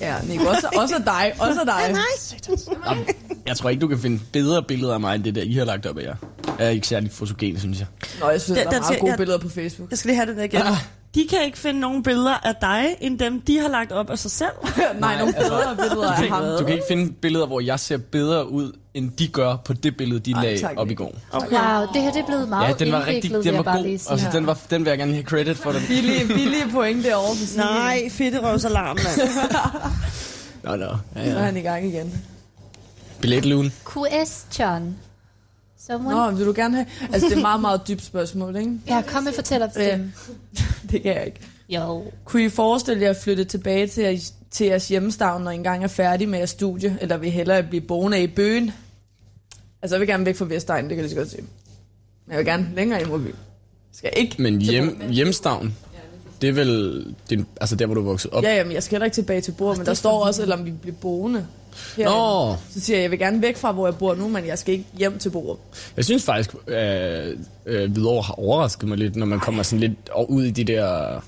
ja 0.01 0.15
Nico, 0.27 0.45
også, 0.49 0.69
også 0.75 0.95
af 0.95 1.03
dig, 1.03 1.33
også 1.39 1.59
af 1.59 1.65
dig. 1.65 1.95
Jeg 3.47 3.57
tror 3.57 3.69
ikke, 3.69 3.81
du 3.81 3.87
kan 3.87 3.99
finde 3.99 4.19
bedre 4.33 4.63
billeder 4.63 4.93
af 4.93 4.99
mig, 4.99 5.15
end 5.15 5.23
det 5.23 5.35
der, 5.35 5.41
I 5.41 5.53
har 5.53 5.65
lagt 5.65 5.85
op 5.85 5.97
af 5.97 6.03
jer. 6.03 6.15
Jeg 6.59 6.65
er 6.65 6.69
ikke 6.69 6.87
særlig 6.87 7.11
fotogen, 7.11 7.59
synes 7.59 7.79
jeg. 7.79 7.87
Nå, 8.19 8.29
jeg 8.29 8.41
synes, 8.41 8.59
Den- 8.59 8.67
der 8.67 8.71
er 8.71 8.73
den 8.73 8.81
meget 8.81 8.99
gode 8.99 9.11
jeg- 9.11 9.17
billeder 9.17 9.39
på 9.39 9.49
Facebook. 9.49 9.89
Jeg 9.89 9.97
skal 9.97 10.09
lige 10.09 10.15
have 10.17 10.27
det 10.29 10.37
der 10.37 10.43
igen. 10.43 10.61
Ah. 10.61 10.73
De 11.15 11.27
kan 11.29 11.39
ikke 11.45 11.57
finde 11.57 11.79
nogen 11.79 12.03
billeder 12.03 12.33
af 12.47 12.55
dig, 12.61 12.85
end 13.01 13.19
dem, 13.19 13.41
de 13.41 13.59
har 13.59 13.67
lagt 13.67 13.91
op 13.91 14.09
af 14.09 14.19
sig 14.19 14.31
selv. 14.31 14.49
Nej, 14.99 15.17
nogle 15.17 15.33
bedre 15.33 15.75
billeder 15.75 16.11
af 16.11 16.29
ham. 16.29 16.43
Du 16.59 16.65
kan 16.65 16.73
ikke 16.73 16.85
finde 16.89 17.11
billeder, 17.13 17.45
hvor 17.47 17.59
jeg 17.59 17.79
ser 17.79 17.97
bedre 17.97 18.51
ud, 18.51 18.71
end 18.93 19.11
de 19.11 19.27
gør 19.27 19.55
på 19.65 19.73
det 19.73 19.97
billede, 19.97 20.19
de 20.19 20.31
Ej, 20.31 20.43
lagde 20.43 20.59
tak, 20.59 20.73
op 20.77 20.91
i 20.91 20.93
går. 20.93 21.13
Okay. 21.31 21.47
Wow, 21.51 21.85
det 21.93 22.01
her 22.01 22.11
det 22.11 22.21
er 22.21 22.25
blevet 22.25 22.49
meget 22.49 22.67
Ja, 22.79 22.85
den 22.85 22.91
var 22.93 23.05
rigtig, 23.07 23.31
den 23.43 23.57
var 23.57 23.63
god. 23.77 23.85
Altså, 23.85 24.27
den, 24.33 24.47
var, 24.47 24.57
den 24.69 24.83
vil 24.85 24.89
jeg 24.89 24.97
gerne 24.97 25.13
have 25.13 25.23
credit 25.25 25.57
for. 25.57 25.71
Den. 25.71 25.81
Billige, 25.87 26.27
billige 26.27 26.69
point 26.71 27.03
derovre. 27.05 27.35
Nej, 27.57 28.09
fedterøvsalarm, 28.09 28.97
mand. 28.97 29.29
Nå, 30.63 30.75
nå. 30.75 30.85
Ja, 30.85 31.23
Så 31.25 31.31
er 31.31 31.39
ja. 31.39 31.45
han 31.45 31.57
i 31.57 31.61
gang 31.61 31.85
igen. 31.85 32.13
Billetlugen. 33.21 33.73
Question. 33.93 34.95
Someone? 35.87 36.15
Nå, 36.15 36.31
vil 36.31 36.45
du 36.45 36.53
gerne 36.55 36.75
have... 36.75 36.87
Altså, 37.13 37.25
det 37.27 37.33
er 37.33 37.37
et 37.37 37.41
meget, 37.41 37.61
meget 37.61 37.81
dybt 37.87 38.03
spørgsmål, 38.03 38.55
ikke? 38.55 38.71
Ja, 38.87 39.01
kom 39.07 39.23
med 39.23 39.33
fortællerstemme. 39.33 40.13
Det 40.91 41.01
kan 41.01 41.15
jeg 41.15 41.25
ikke. 41.25 41.39
Jo. 41.69 42.03
Kunne 42.25 42.45
I 42.45 42.49
forestille 42.49 43.03
jer 43.03 43.09
at 43.09 43.17
flytte 43.17 43.43
tilbage 43.43 43.87
til, 43.87 44.21
til 44.51 44.67
jeres 44.67 44.87
hjemstavn, 44.87 45.43
når 45.43 45.51
I 45.51 45.55
engang 45.55 45.83
er 45.83 45.87
færdig 45.87 46.29
med 46.29 46.39
jeres 46.39 46.49
studie? 46.49 46.97
Eller 47.01 47.17
vil 47.17 47.27
I 47.27 47.31
hellere 47.31 47.63
blive 47.63 47.81
boende 47.81 48.23
i 48.23 48.27
byen? 48.27 48.71
Altså, 49.81 49.95
jeg 49.95 49.99
vil 49.99 50.07
gerne 50.07 50.25
væk 50.25 50.35
fra 50.35 50.45
Vestegn, 50.45 50.83
det 50.83 50.89
kan 50.89 50.97
jeg 50.97 51.03
lige 51.03 51.09
så 51.09 51.15
godt 51.15 51.31
se. 51.31 51.37
Men 51.37 52.31
jeg 52.31 52.37
vil 52.37 52.45
gerne 52.45 52.71
længere 52.75 53.01
ind 53.01 53.09
mod 53.09 53.19
byen. 53.19 53.35
Skal 53.93 54.09
jeg 54.13 54.23
ikke? 54.23 54.41
Men 54.41 54.61
hjem, 54.61 55.01
hjemstavn, 55.09 55.75
det 56.41 56.49
er 56.49 56.53
vel 56.53 57.05
din, 57.29 57.45
altså 57.61 57.75
der, 57.75 57.85
hvor 57.85 57.95
du 57.95 58.01
er 58.01 58.05
vokset 58.05 58.31
op? 58.31 58.43
Ja, 58.43 58.55
jamen, 58.55 58.73
jeg 58.73 58.83
skal 58.83 58.95
heller 58.95 59.05
ikke 59.05 59.15
tilbage 59.15 59.41
til 59.41 59.51
bord, 59.51 59.77
men 59.77 59.85
der 59.85 59.93
står 59.93 60.25
også, 60.25 60.41
eller 60.41 60.57
om 60.57 60.65
vi 60.65 60.71
bliver 60.71 60.95
boende. 61.01 61.47
Herinde. 61.97 62.17
Nå. 62.17 62.55
Så 62.73 62.79
siger 62.79 62.97
jeg, 62.97 63.03
jeg 63.03 63.11
vil 63.11 63.19
gerne 63.19 63.41
væk 63.41 63.57
fra, 63.57 63.71
hvor 63.71 63.87
jeg 63.87 63.95
bor 63.97 64.15
nu, 64.15 64.27
men 64.27 64.45
jeg 64.47 64.57
skal 64.59 64.73
ikke 64.73 64.85
hjem 64.97 65.19
til 65.19 65.29
bordet. 65.29 65.57
Jeg 65.97 66.05
synes 66.05 66.23
faktisk, 66.23 66.55
øh, 66.67 67.37
øh, 67.65 67.91
Hvidovre 67.91 68.21
har 68.21 68.33
overrasket 68.33 68.89
mig 68.89 68.97
lidt, 68.97 69.15
når 69.15 69.25
man 69.25 69.39
kommer 69.39 69.63
sådan 69.63 69.79
lidt 69.79 69.93
ud 70.29 70.43
i 70.43 70.51
de 70.51 70.63
der 70.63 71.19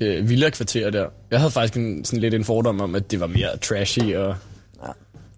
øh, 0.00 0.28
villa-kvarterer 0.28 0.90
der. 0.90 1.06
Jeg 1.30 1.38
havde 1.38 1.50
faktisk 1.50 1.76
en, 1.76 2.04
sådan 2.04 2.20
lidt 2.20 2.34
en 2.34 2.44
fordom 2.44 2.80
om, 2.80 2.94
at 2.94 3.10
det 3.10 3.20
var 3.20 3.26
mere 3.26 3.56
trashy 3.56 4.16
og 4.16 4.34
Ja. 4.86 4.88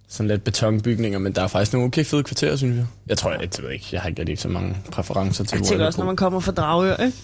sådan 0.08 0.28
lidt 0.28 0.44
betonbygninger, 0.44 1.18
men 1.18 1.32
der 1.32 1.42
er 1.42 1.46
faktisk 1.46 1.72
nogle 1.72 1.86
okay 1.86 2.04
fede 2.04 2.22
kvarterer, 2.22 2.56
synes 2.56 2.76
jeg. 2.76 2.86
Jeg 3.08 3.18
tror, 3.18 3.30
jeg, 3.30 3.40
jeg 3.40 3.50
ved 3.64 3.70
ikke, 3.70 3.86
jeg 3.92 4.00
har 4.00 4.08
ikke 4.08 4.20
rigtig 4.20 4.38
så 4.38 4.48
mange 4.48 4.76
præferencer 4.92 5.44
til, 5.44 5.54
Jeg 5.56 5.58
hvor 5.58 5.64
tænker 5.66 5.76
vil 5.78 5.86
også, 5.86 5.98
når 6.00 6.06
man 6.06 6.16
kommer 6.16 6.40
fra 6.40 6.52
Dragør, 6.52 6.96
ikke? 6.96 7.16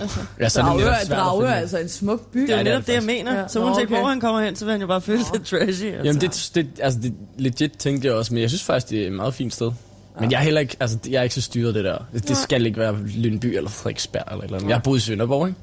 Altså, 0.00 0.20
Ja, 0.40 0.48
så 0.48 0.60
er 0.60 0.64
det 0.64 0.72
Dragør, 0.72 0.94
Dragør 1.08 1.46
er 1.46 1.48
finde. 1.48 1.60
altså 1.60 1.78
en 1.78 1.88
smuk 1.88 2.32
by. 2.32 2.40
det 2.40 2.50
er 2.50 2.52
jo 2.52 2.58
det 2.58 2.64
netop 2.64 2.86
det 2.86 2.94
jeg 2.94 3.02
mener. 3.02 3.38
Ja. 3.40 3.48
Så 3.48 3.64
uanset 3.64 3.84
okay. 3.84 3.96
hvor 3.98 4.08
han 4.08 4.20
kommer 4.20 4.40
hen, 4.40 4.56
så 4.56 4.64
vil 4.64 4.72
han 4.72 4.80
jo 4.80 4.86
bare 4.86 5.00
føle 5.00 5.24
sig 5.24 5.44
trashy. 5.44 5.84
Altså. 5.84 6.02
Jamen, 6.04 6.20
det, 6.20 6.50
det, 6.54 6.68
altså, 6.80 7.00
det 7.02 7.14
legit 7.38 7.72
tænkte 7.78 8.08
jeg 8.08 8.14
også, 8.16 8.34
men 8.34 8.40
jeg 8.40 8.50
synes 8.50 8.62
faktisk, 8.62 8.90
det 8.90 9.02
er 9.02 9.06
et 9.06 9.12
meget 9.12 9.34
fint 9.34 9.54
sted. 9.54 9.72
Men 10.20 10.30
jeg 10.30 10.38
er 10.38 10.42
heller 10.42 10.60
ikke, 10.60 10.76
altså, 10.80 10.98
jeg 11.08 11.18
er 11.18 11.22
ikke 11.22 11.34
så 11.34 11.42
styret 11.42 11.74
det 11.74 11.84
der. 11.84 11.98
Det 12.12 12.36
skal 12.36 12.66
ikke 12.66 12.78
være 12.78 12.96
Lyndby 13.06 13.46
eller 13.46 13.70
Frederiksberg 13.70 14.22
eller 14.30 14.44
eller 14.44 14.56
andet. 14.56 14.68
Jeg 14.68 14.76
har 14.76 14.82
boet 14.82 14.98
i 14.98 15.00
Sønderborg, 15.00 15.48
ikke? 15.48 15.60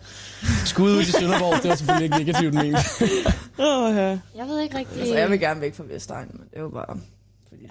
Skud 0.65 0.91
ud 0.91 1.01
i 1.01 1.05
Sønderborg, 1.05 1.55
det 1.63 1.69
var 1.69 1.75
selvfølgelig 1.75 2.05
ikke 2.05 2.17
negativt 2.17 2.53
ment. 2.53 2.77
Åh, 3.59 3.95
ja. 3.95 4.09
Jeg 4.09 4.45
ved 4.47 4.59
ikke 4.61 4.77
rigtig... 4.77 4.99
Altså, 4.99 5.15
jeg 5.15 5.29
vil 5.29 5.39
gerne 5.39 5.61
væk 5.61 5.75
fra 5.75 5.83
Vestegn, 5.93 6.27
men 6.31 6.41
det 6.51 6.57
er 6.57 6.61
jo 6.61 6.69
bare... 6.69 6.97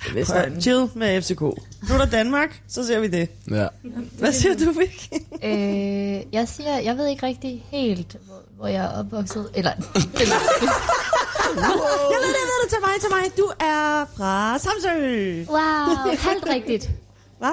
Er 0.08 0.14
Vestegn. 0.14 0.60
Chill 0.60 0.88
med 0.94 1.22
FCK. 1.22 1.40
Nu 1.40 1.94
er 1.94 1.98
der 1.98 2.06
Danmark, 2.06 2.62
så 2.68 2.86
ser 2.86 3.00
vi 3.00 3.08
det. 3.08 3.28
Ja. 3.50 3.66
Hvad 4.18 4.32
siger 4.32 4.54
du, 4.54 4.70
Vicky? 4.72 5.22
Øh, 5.44 6.22
jeg 6.34 6.48
siger, 6.48 6.78
jeg 6.78 6.96
ved 6.96 7.06
ikke 7.06 7.26
rigtig 7.26 7.64
helt, 7.70 8.16
hvor, 8.26 8.34
hvor 8.56 8.66
jeg 8.66 8.84
er 8.84 8.98
opvokset. 8.98 9.50
Eller, 9.54 9.72
eller 10.20 10.34
Jeg 11.54 12.18
ved 12.22 12.28
det, 12.28 12.40
jeg 12.42 12.48
ved 12.50 12.62
det 12.62 12.70
til 12.70 12.78
mig, 12.82 13.00
til 13.00 13.10
mig. 13.10 13.36
Du 13.38 13.44
er 13.60 14.04
fra 14.16 14.58
Samsø. 14.58 15.44
wow, 15.48 16.16
halvt 16.18 16.46
rigtigt. 16.48 16.90
Hvad? 17.38 17.52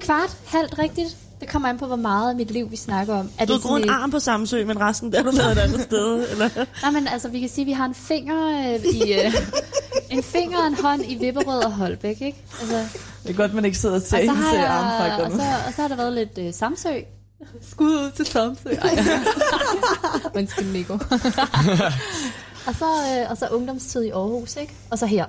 Kvart, 0.00 0.36
halvt 0.46 0.78
rigtigt. 0.78 1.16
Det 1.42 1.50
kommer 1.50 1.68
an 1.68 1.78
på, 1.78 1.86
hvor 1.86 1.96
meget 1.96 2.30
af 2.30 2.36
mit 2.36 2.50
liv, 2.50 2.70
vi 2.70 2.76
snakker 2.76 3.14
om. 3.14 3.30
Er 3.38 3.46
Du 3.46 3.58
har 3.68 3.76
en 3.76 3.90
arm 3.90 4.10
på 4.10 4.18
Samsø, 4.18 4.64
men 4.64 4.80
resten 4.80 5.12
der 5.12 5.18
er 5.18 5.22
du 5.22 5.30
lavet 5.30 5.52
et 5.52 5.58
andet 5.58 5.80
sted. 5.80 6.26
Eller? 6.32 6.48
Nej, 6.82 6.90
men 6.90 7.08
altså, 7.08 7.28
vi 7.28 7.40
kan 7.40 7.48
sige, 7.48 7.62
at 7.62 7.66
vi 7.66 7.72
har 7.72 7.84
en 7.84 7.94
finger 7.94 8.48
øh, 8.48 8.84
i... 8.84 9.12
Øh, 9.12 9.34
en 10.16 10.22
finger 10.22 10.58
og 10.58 10.66
en 10.66 10.74
hånd 10.74 11.02
i 11.08 11.14
Vipperød 11.14 11.64
og 11.64 11.72
Holbæk, 11.72 12.22
ikke? 12.22 12.38
Altså, 12.60 12.98
Det 13.22 13.30
er 13.30 13.34
godt, 13.34 13.54
man 13.54 13.64
ikke 13.64 13.78
sidder 13.78 13.94
og 13.94 14.02
og, 14.02 14.02
ser 14.02 14.26
så 14.26 14.32
har 14.32 14.54
øh, 14.54 14.60
jeg, 14.60 15.24
og, 15.24 15.30
så, 15.30 15.42
og 15.66 15.72
så 15.76 15.82
har 15.82 15.88
der 15.88 15.96
været 15.96 16.12
lidt 16.12 16.38
øh, 16.38 16.52
Samsø. 16.54 16.88
Skud 17.70 17.90
ud 17.90 18.10
til 18.10 18.26
Samsø. 18.26 18.68
Undskyld, 20.36 20.72
Nico. 20.72 20.94
og, 22.66 22.74
så, 22.74 22.84
øh, 22.84 23.30
og 23.30 23.36
så 23.36 23.48
ungdomstid 23.50 24.02
i 24.02 24.10
Aarhus, 24.10 24.56
ikke? 24.56 24.74
Og 24.90 24.98
så 24.98 25.06
her. 25.06 25.24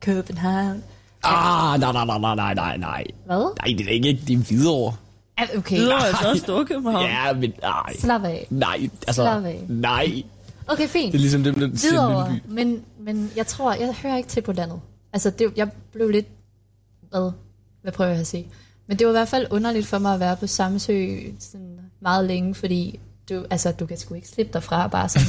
København. 0.00 0.82
Ah, 1.22 1.80
nej, 1.80 1.92
nej, 1.92 2.04
nej, 2.18 2.34
nej, 2.34 2.54
nej, 2.54 2.76
nej. 2.76 3.04
Hvad? 3.26 3.54
Nej, 3.58 3.74
det 3.78 3.86
er 3.86 3.90
ikke, 3.90 4.20
det 4.26 4.34
er 4.34 4.38
videre. 4.38 4.96
Okay. 5.56 5.76
Hvidovre 5.76 6.08
er 6.08 6.14
så 6.22 6.28
også 6.28 6.42
Storkøbenhavn. 6.42 7.04
Ja, 7.06 7.32
men 7.32 7.52
nej. 7.62 7.96
Slap 7.98 8.24
af. 8.24 8.46
Nej, 8.50 8.90
altså, 9.06 9.22
Slap 9.22 9.44
af. 9.44 9.64
nej. 9.68 10.22
Okay, 10.66 10.88
fint. 10.88 11.12
Det 11.12 11.18
er 11.18 11.20
ligesom 11.22 11.44
dem, 11.44 11.54
der 11.54 11.66
Hvidovre, 11.66 12.40
by. 12.46 12.52
men, 12.52 12.82
men 13.00 13.30
jeg 13.36 13.46
tror, 13.46 13.74
jeg 13.74 13.94
hører 14.02 14.16
ikke 14.16 14.28
til 14.28 14.40
på 14.40 14.52
landet. 14.52 14.80
Altså, 15.12 15.30
det, 15.30 15.52
jeg 15.56 15.70
blev 15.92 16.08
lidt... 16.08 16.26
Hvad? 17.10 17.30
Hvad 17.82 17.92
prøver 17.92 18.10
jeg 18.10 18.20
at 18.20 18.26
sige? 18.26 18.48
Men 18.86 18.98
det 18.98 19.06
var 19.06 19.12
i 19.12 19.16
hvert 19.16 19.28
fald 19.28 19.46
underligt 19.50 19.86
for 19.86 19.98
mig 19.98 20.14
at 20.14 20.20
være 20.20 20.36
på 20.36 20.46
Samsø 20.46 21.16
sådan 21.40 21.80
meget 22.00 22.24
længe, 22.24 22.54
fordi 22.54 23.00
du, 23.28 23.44
altså, 23.50 23.72
du 23.72 23.86
kan 23.86 23.96
sgu 23.96 24.14
ikke 24.14 24.28
slippe 24.28 24.52
derfra 24.52 24.86
bare 24.86 25.08
sådan. 25.08 25.26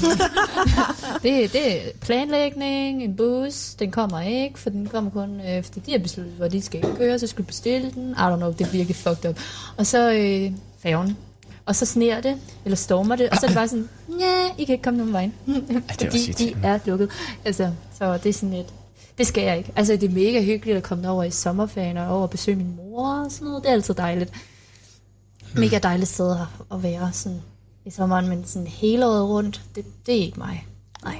det, 1.23 1.53
det 1.53 1.87
er 1.87 1.91
planlægning, 2.01 3.03
en 3.03 3.15
bus, 3.15 3.73
den 3.79 3.91
kommer 3.91 4.21
ikke, 4.21 4.59
for 4.59 4.69
den 4.69 4.87
kommer 4.87 5.11
kun, 5.11 5.41
øh, 5.41 5.63
fordi 5.63 5.79
de 5.79 5.91
har 5.91 5.99
besluttet, 5.99 6.33
hvor 6.33 6.47
de 6.47 6.61
skal 6.61 6.95
køre, 6.97 7.19
så 7.19 7.27
skal 7.27 7.43
du 7.43 7.47
bestille 7.47 7.91
den. 7.91 8.11
I 8.11 8.13
don't 8.13 8.35
know, 8.35 8.51
det 8.51 8.61
er 8.61 8.71
virkelig 8.71 8.95
fucked 8.95 9.29
up. 9.29 9.39
Og 9.77 9.85
så 9.85 10.11
øh, 10.11 10.51
færgen. 10.79 11.17
Og 11.65 11.75
så 11.75 11.85
sneer 11.85 12.21
det, 12.21 12.37
eller 12.65 12.75
stormer 12.75 13.15
det, 13.15 13.29
og 13.29 13.37
så 13.37 13.45
er 13.45 13.47
det 13.47 13.55
bare 13.55 13.67
sådan, 13.67 13.89
ja, 14.19 14.49
I 14.57 14.63
kan 14.63 14.73
ikke 14.73 14.83
komme 14.83 14.97
nogen 14.97 15.13
vej. 15.13 15.29
fordi 15.99 16.31
de 16.31 16.55
er 16.63 16.79
lukket. 16.85 17.09
Altså, 17.45 17.71
så 17.97 18.17
det 18.17 18.29
er 18.29 18.33
sådan 18.33 18.53
lidt, 18.53 18.73
det 19.17 19.27
skal 19.27 19.43
jeg 19.43 19.57
ikke. 19.57 19.71
Altså, 19.75 19.93
det 19.93 20.03
er 20.03 20.13
mega 20.13 20.43
hyggeligt 20.43 20.77
at 20.77 20.83
komme 20.83 21.09
over 21.09 21.23
i 21.23 21.31
sommerferien 21.31 21.97
og 21.97 22.07
over 22.07 22.21
og 22.21 22.29
besøge 22.29 22.57
min 22.57 22.75
mor 22.75 23.09
og 23.09 23.31
sådan 23.31 23.47
noget. 23.47 23.63
Det 23.63 23.69
er 23.69 23.73
altid 23.73 23.93
dejligt. 23.93 24.31
Mega 25.55 25.77
dejligt 25.77 26.09
sted 26.09 26.35
at 26.71 26.83
være 26.83 27.09
sådan 27.13 27.41
i 27.85 27.89
sommeren, 27.89 28.29
men 28.29 28.45
sådan 28.45 28.67
hele 28.67 29.05
året 29.05 29.29
rundt, 29.29 29.61
det, 29.75 29.85
det 30.05 30.15
er 30.15 30.19
ikke 30.19 30.39
mig. 30.39 30.67
Nej. 31.03 31.15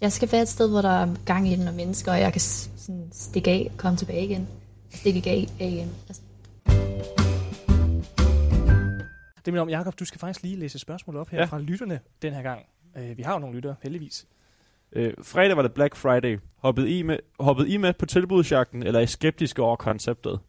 Jeg 0.00 0.12
skal 0.12 0.32
være 0.32 0.42
et 0.42 0.48
sted, 0.48 0.70
hvor 0.70 0.82
der 0.82 0.88
er 0.88 1.14
gang 1.26 1.48
i 1.48 1.56
den 1.56 1.68
og 1.68 1.74
mennesker, 1.74 2.12
og 2.12 2.20
jeg 2.20 2.32
kan 2.32 2.40
sådan 2.40 3.08
stikke 3.12 3.50
af 3.50 3.68
og 3.72 3.76
komme 3.76 3.96
tilbage 3.96 4.24
igen. 4.24 4.48
Stikke 4.90 5.30
af, 5.30 5.48
af 5.60 5.66
igen. 5.66 5.90
Altså, 6.08 6.22
Det 9.44 9.52
minder 9.52 9.62
om, 9.62 9.70
Jacob, 9.70 9.98
du 9.98 10.04
skal 10.04 10.18
faktisk 10.18 10.42
lige 10.42 10.56
læse 10.56 10.76
et 10.76 10.80
spørgsmål 10.80 11.16
op 11.16 11.28
her 11.28 11.38
ja. 11.38 11.44
Fra 11.44 11.58
lytterne 11.58 12.00
den 12.22 12.32
her 12.34 12.42
gang. 12.42 12.66
Øh, 12.96 13.16
vi 13.16 13.22
har 13.22 13.32
jo 13.32 13.38
nogle 13.38 13.56
lyttere, 13.56 13.76
heldigvis. 13.82 14.26
Øh, 14.92 15.14
fredag 15.22 15.56
var 15.56 15.62
det 15.62 15.72
Black 15.74 15.96
Friday. 15.96 16.38
Hoppede 16.56 16.98
I 16.98 17.02
med, 17.02 17.18
hoppede 17.40 17.68
I 17.68 17.76
med 17.76 17.92
på 17.92 18.06
tilbudsjagten, 18.06 18.82
eller 18.82 19.00
er 19.00 19.04
I 19.04 19.06
skeptiske 19.06 19.62
over 19.62 19.76
konceptet? 19.76 20.40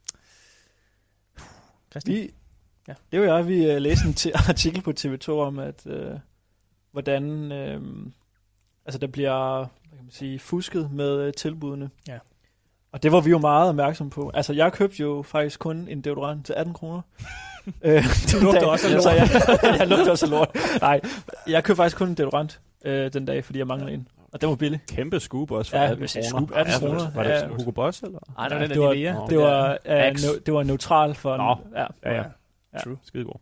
Christian? 1.91 2.15
Vi, 2.15 2.33
Ja. 2.87 2.93
Det 3.11 3.19
var 3.21 3.25
jeg, 3.35 3.47
vi 3.47 3.71
uh, 3.75 3.77
læste 3.77 4.07
en 4.07 4.13
t- 4.19 4.47
artikel 4.49 4.81
på 4.81 4.91
TV2 4.99 5.29
om, 5.31 5.59
at 5.59 5.81
uh, 5.85 5.93
hvordan 6.91 7.51
uh, 7.51 8.07
altså 8.85 8.99
der 8.99 9.07
bliver 9.07 9.57
hvad 9.57 9.97
kan 9.97 10.05
man 10.05 10.11
sige, 10.11 10.39
fusket 10.39 10.91
med 10.91 11.27
uh, 11.27 11.31
tilbudene. 11.37 11.89
Ja. 12.07 12.17
Og 12.91 13.03
det 13.03 13.11
var 13.11 13.21
vi 13.21 13.29
jo 13.29 13.37
meget 13.37 13.69
opmærksom 13.69 14.09
på. 14.09 14.31
Altså, 14.33 14.53
jeg 14.53 14.73
købte 14.73 15.01
jo 15.01 15.21
faktisk 15.27 15.59
kun 15.59 15.87
en 15.89 16.01
deodorant 16.01 16.45
til 16.45 16.53
18 16.53 16.73
kroner. 16.73 17.01
Øh, 17.81 18.03
Du 18.31 18.39
lugter 18.43 18.59
dag. 18.61 18.69
også 18.69 18.87
af 18.87 18.93
lort. 18.93 19.03
Så 19.03 19.09
jeg, 19.09 19.29
jeg 19.79 19.87
lugter 19.87 20.11
også 20.11 20.25
af 20.25 20.29
lort. 20.31 20.49
Nej, 20.81 21.01
jeg 21.47 21.63
købte 21.63 21.75
faktisk 21.77 21.97
kun 21.97 22.09
en 22.09 22.15
deodorant 22.15 22.59
øh, 22.85 23.13
den 23.13 23.25
dag, 23.25 23.45
fordi 23.45 23.59
jeg 23.59 23.67
manglede 23.67 23.93
en. 23.93 24.07
Og 24.33 24.41
den 24.41 24.49
var 24.49 24.55
billig. 24.55 24.79
Kæmpe 24.87 25.19
scoop 25.19 25.51
også 25.51 25.71
for 25.71 25.77
ja, 25.77 25.83
18 25.83 25.97
hvis 25.99 26.15
jeg 26.15 26.23
kroner. 26.31 26.47
scoop 26.47 26.57
18 26.59 26.73
Ja, 26.73 26.79
kroner. 26.79 27.11
var 27.15 27.23
det 27.23 27.29
ja. 27.29 27.47
Hugo 27.47 27.71
Boss, 27.71 28.01
eller? 28.01 28.19
Ej, 28.37 28.47
det 28.47 28.55
var 28.55 28.61
den 28.61 28.69
der 28.69 28.75
det 28.75 29.15
var, 29.15 29.25
det 29.27 29.37
var, 29.39 29.77
ja, 29.85 30.09
Axe. 30.09 30.27
no, 30.27 30.33
det 30.45 30.53
var 30.53 30.63
neutral 30.63 31.15
for... 31.15 31.37
Nå, 31.37 31.57
ja, 31.79 31.85
ja, 32.03 32.15
ja. 32.15 32.23
Ja. 32.75 32.79
True. 32.79 32.97
Skidegod. 33.03 33.39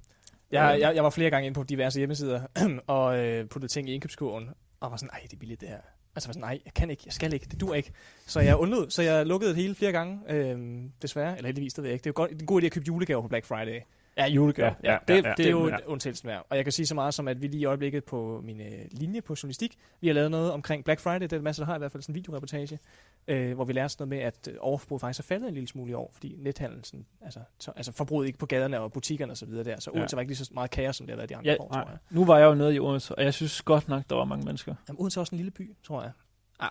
Jeg, 0.52 0.78
jeg, 0.80 0.96
jeg 0.96 1.04
var 1.04 1.10
flere 1.10 1.30
gange 1.30 1.46
inde 1.46 1.56
på 1.56 1.64
diverse 1.64 2.00
hjemmesider 2.00 2.42
og 2.88 3.20
øh, 3.20 3.50
puttede 3.50 3.72
ting 3.72 3.90
i 3.90 3.94
indkøbskurven, 3.94 4.50
og 4.80 4.92
var 4.92 4.98
sådan, 4.98 5.10
nej, 5.14 5.20
det 5.24 5.34
er 5.34 5.38
billigt 5.38 5.62
det 5.62 5.70
her. 5.70 5.80
Altså 6.16 6.30
var 6.30 6.34
sådan, 6.34 6.42
nej, 6.42 6.62
jeg 6.66 6.74
kan 6.74 6.90
ikke, 6.90 7.04
jeg 7.06 7.14
skal 7.14 7.34
ikke, 7.34 7.46
det 7.52 7.62
dur 7.62 7.74
ikke. 7.74 7.92
Så 8.26 8.40
jeg 8.40 8.58
undlod, 8.58 8.90
så 8.90 9.02
jeg 9.02 9.26
lukkede 9.26 9.50
det 9.50 9.58
hele 9.58 9.76
flere 9.76 9.92
gange, 9.92 10.20
øh, 10.30 10.84
desværre, 11.02 11.38
eller 11.38 11.48
heldigvis, 11.48 11.74
det 11.74 11.82
ved 11.82 11.90
jeg 11.90 11.94
ikke. 11.94 12.04
Det 12.04 12.10
er 12.10 12.14
jo 12.18 12.22
godt, 12.22 12.30
det 12.30 12.38
er 12.38 12.40
en 12.40 12.46
god 12.46 12.62
idé 12.62 12.66
at 12.66 12.72
købe 12.72 12.86
julegaver 12.88 13.22
på 13.22 13.28
Black 13.28 13.46
Friday. 13.46 13.82
Ja, 14.18 14.26
julegaver. 14.28 14.74
Ja, 14.84 14.92
Ja, 14.92 14.98
det, 15.08 15.14
ja, 15.14 15.20
ja, 15.20 15.28
ja. 15.30 15.34
det 15.38 15.46
er 15.46 15.50
jo 15.52 15.68
Ja. 15.68 15.76
undtagelsen 15.86 16.28
værd. 16.28 16.46
Og 16.50 16.56
jeg 16.58 16.66
kan 16.66 16.72
sige 16.72 16.86
så 16.86 16.96
meget 16.96 17.14
som, 17.14 17.28
at 17.28 17.42
vi 17.42 17.48
lige 17.48 17.62
i 17.62 17.66
øjeblikket 17.66 18.04
på 18.04 18.42
min 18.44 18.62
øh, 18.62 18.72
linje 18.92 19.22
på 19.22 19.36
journalistik, 19.44 19.76
vi 20.02 20.08
har 20.08 20.14
lavet 20.14 20.32
noget 20.32 20.52
omkring 20.52 20.84
Black 20.86 21.00
Friday, 21.02 21.22
det 21.22 21.34
er 21.34 21.38
en 21.38 21.44
masse, 21.44 21.62
der 21.62 21.66
har 21.66 21.76
i 21.76 21.78
hvert 21.78 21.92
fald 21.92 22.04
sådan 22.04 22.12
en 22.14 22.16
videoreportage, 22.16 22.80
øh, 23.28 23.54
hvor 23.56 23.66
vi 23.66 23.74
lærer 23.74 23.88
sådan 23.88 24.08
noget 24.08 24.22
med, 24.22 24.28
at 24.28 24.48
øh, 24.52 24.58
overforbruget 24.60 25.02
faktisk 25.02 25.20
er 25.20 25.24
faldet 25.24 25.48
en 25.48 25.54
lille 25.54 25.68
smule 25.68 25.92
i 25.92 25.94
år, 25.94 26.10
fordi 26.14 26.36
nethandlen, 26.40 26.84
sådan, 26.84 27.06
altså, 27.22 27.40
så, 27.60 27.72
altså 27.76 27.92
forbruget 27.92 28.28
ikke 28.28 28.40
på 28.40 28.46
gaderne 28.46 28.80
og 28.80 28.92
butikkerne 28.94 29.32
og 29.34 29.38
så 29.38 29.46
videre 29.46 29.64
der, 29.64 29.80
så 29.80 29.92
Ja. 29.94 30.00
Odense 30.00 30.16
var 30.16 30.22
ikke 30.22 30.30
lige 30.34 30.38
så 30.46 30.52
meget 30.54 30.72
kaos, 30.72 30.96
som 30.96 31.06
det 31.08 31.14
har 31.14 31.18
været 31.18 31.30
de 31.30 31.36
andre 31.36 31.52
Ja, 31.52 31.58
år, 31.60 31.68
tror 31.74 31.80
jeg. 31.90 31.98
nu 32.10 32.26
var 32.26 32.38
jeg 32.38 32.46
jo 32.46 32.56
nede 32.56 32.76
i 32.76 32.80
Odense, 32.80 33.16
og 33.16 33.24
jeg 33.24 33.34
synes 33.34 33.62
godt 33.62 33.88
nok, 33.88 34.04
der 34.10 34.16
var 34.16 34.26
mange 34.26 34.46
mennesker. 34.46 34.76
Jamen, 34.88 35.00
Odense 35.02 35.18
er 35.18 35.22
også 35.22 35.36
en 35.36 35.38
lille 35.38 35.52
by, 35.52 35.72
tror 35.84 36.02
jeg. 36.02 36.12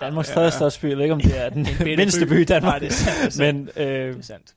Danmarks 0.00 0.28
ja, 0.28 0.34
tredje 0.34 0.46
ja. 0.46 0.50
største 0.50 0.80
by. 0.80 0.88
Jeg 0.88 0.96
ved 0.96 1.04
ikke, 1.04 1.14
om 1.14 1.20
det 1.20 1.40
er 1.44 1.48
den 1.48 1.66
mindste 1.98 2.26
by. 2.26 2.40
i 2.40 2.44
Danmark. 2.44 2.72
Nej, 2.72 2.78
det 2.78 2.86
er 2.86 2.90
sandt, 3.30 3.38
det 3.38 3.48
er 3.48 3.52
men, 3.52 3.68
øh, 4.08 4.08
Det 4.14 4.18
er 4.18 4.22
sandt. 4.22 4.54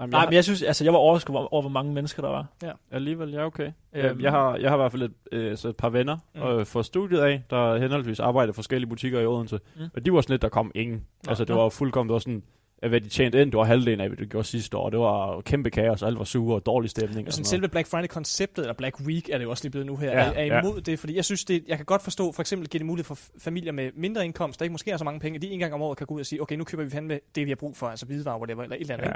Jamen, 0.00 0.10
nej, 0.10 0.20
jeg- 0.20 0.28
men 0.28 0.34
jeg 0.34 0.44
synes, 0.44 0.62
altså, 0.62 0.84
jeg 0.84 0.92
var 0.92 0.98
overrasket 0.98 1.36
over, 1.36 1.52
over, 1.54 1.62
hvor 1.62 1.70
mange 1.70 1.92
mennesker 1.92 2.22
der 2.22 2.28
var. 2.28 2.46
Ja. 2.62 2.70
Alligevel, 2.90 3.30
ja, 3.30 3.44
okay. 3.46 3.70
Øhm. 3.94 4.06
Øhm, 4.06 4.20
jeg, 4.20 4.30
har, 4.30 4.56
jeg 4.56 4.70
har 4.70 4.76
i 4.76 4.80
hvert 4.80 4.92
fald 4.92 5.02
et, 5.02 5.12
øh, 5.32 5.56
så 5.56 5.68
et 5.68 5.76
par 5.76 5.88
venner 5.88 6.16
Mm. 6.34 6.42
øh, 6.42 6.66
fra 6.66 6.82
studiet 6.82 7.20
af, 7.20 7.42
der 7.50 7.78
henholdsvis 7.78 8.20
arbejder 8.20 8.52
i 8.52 8.54
forskellige 8.54 8.88
butikker 8.88 9.20
i 9.20 9.26
Odense. 9.26 9.60
Mm. 9.76 9.82
Mm. 9.82 9.88
Og 9.94 10.04
de 10.06 10.12
var 10.12 10.20
sådan 10.20 10.32
lidt, 10.32 10.42
der 10.42 10.48
kom 10.48 10.72
ingen. 10.74 10.96
Nå, 10.96 11.28
altså, 11.30 11.44
det 11.44 11.54
nå. 11.54 11.62
var 11.62 11.68
fuldkommen, 11.68 12.08
det 12.08 12.12
var 12.12 12.18
sådan, 12.18 12.42
at 12.84 12.90
hvad 12.90 13.00
de 13.00 13.08
tjente 13.08 13.42
ind, 13.42 13.52
det 13.52 13.58
var 13.58 13.64
halvdelen 13.64 14.00
af, 14.00 14.08
hvad 14.08 14.16
de 14.16 14.26
gjorde 14.26 14.46
sidste 14.46 14.76
år. 14.76 14.90
Det 14.90 14.98
var 14.98 15.40
kæmpe 15.40 15.70
kaos, 15.70 16.02
og 16.02 16.08
alt 16.08 16.18
var 16.18 16.24
sure 16.24 16.54
og 16.54 16.66
dårlig 16.66 16.90
stemning. 16.90 17.26
Og 17.26 17.32
sådan 17.32 17.44
selve 17.44 17.68
Black 17.68 17.88
Friday-konceptet, 17.88 18.62
eller 18.62 18.74
Black 18.74 19.00
Week, 19.00 19.28
er 19.28 19.38
det 19.38 19.44
jo 19.44 19.50
også 19.50 19.64
lige 19.64 19.70
blevet 19.70 19.86
nu 19.86 19.96
her, 19.96 20.10
Ja, 20.10 20.18
er, 20.18 20.32
er 20.32 20.44
ja. 20.44 20.60
imod 20.60 20.80
det, 20.80 20.98
fordi 20.98 21.16
jeg 21.16 21.24
synes, 21.24 21.44
det, 21.44 21.64
jeg 21.68 21.76
kan 21.76 21.86
godt 21.86 22.02
forstå, 22.02 22.32
for 22.32 22.42
eksempel 22.42 22.68
giver 22.68 22.78
det 22.78 22.86
mulighed 22.86 23.04
for 23.04 23.18
familier 23.38 23.72
med 23.72 23.90
mindre 23.94 24.24
indkomst, 24.24 24.60
der 24.60 24.64
ikke 24.64 24.72
måske 24.72 24.90
har 24.90 24.98
så 24.98 25.04
mange 25.04 25.20
penge, 25.20 25.36
at 25.36 25.42
de 25.42 25.50
en 25.50 25.58
gang 25.58 25.74
om 25.74 25.82
året 25.82 25.98
kan 25.98 26.06
gå 26.06 26.14
ud 26.14 26.20
og 26.20 26.26
sige, 26.26 26.42
okay, 26.42 26.56
nu 26.56 26.64
køber 26.64 26.84
vi 26.84 26.90
fandme 26.90 27.20
det, 27.34 27.44
vi 27.46 27.50
har 27.50 27.56
brug 27.56 27.76
for, 27.76 27.86
altså 27.86 28.06
hvidevarer, 28.06 28.38
whatever, 28.38 28.62
eller 28.62 28.76
et 28.76 28.80
eller 28.80 28.94
andet. 28.94 29.06
Ja. 29.06 29.12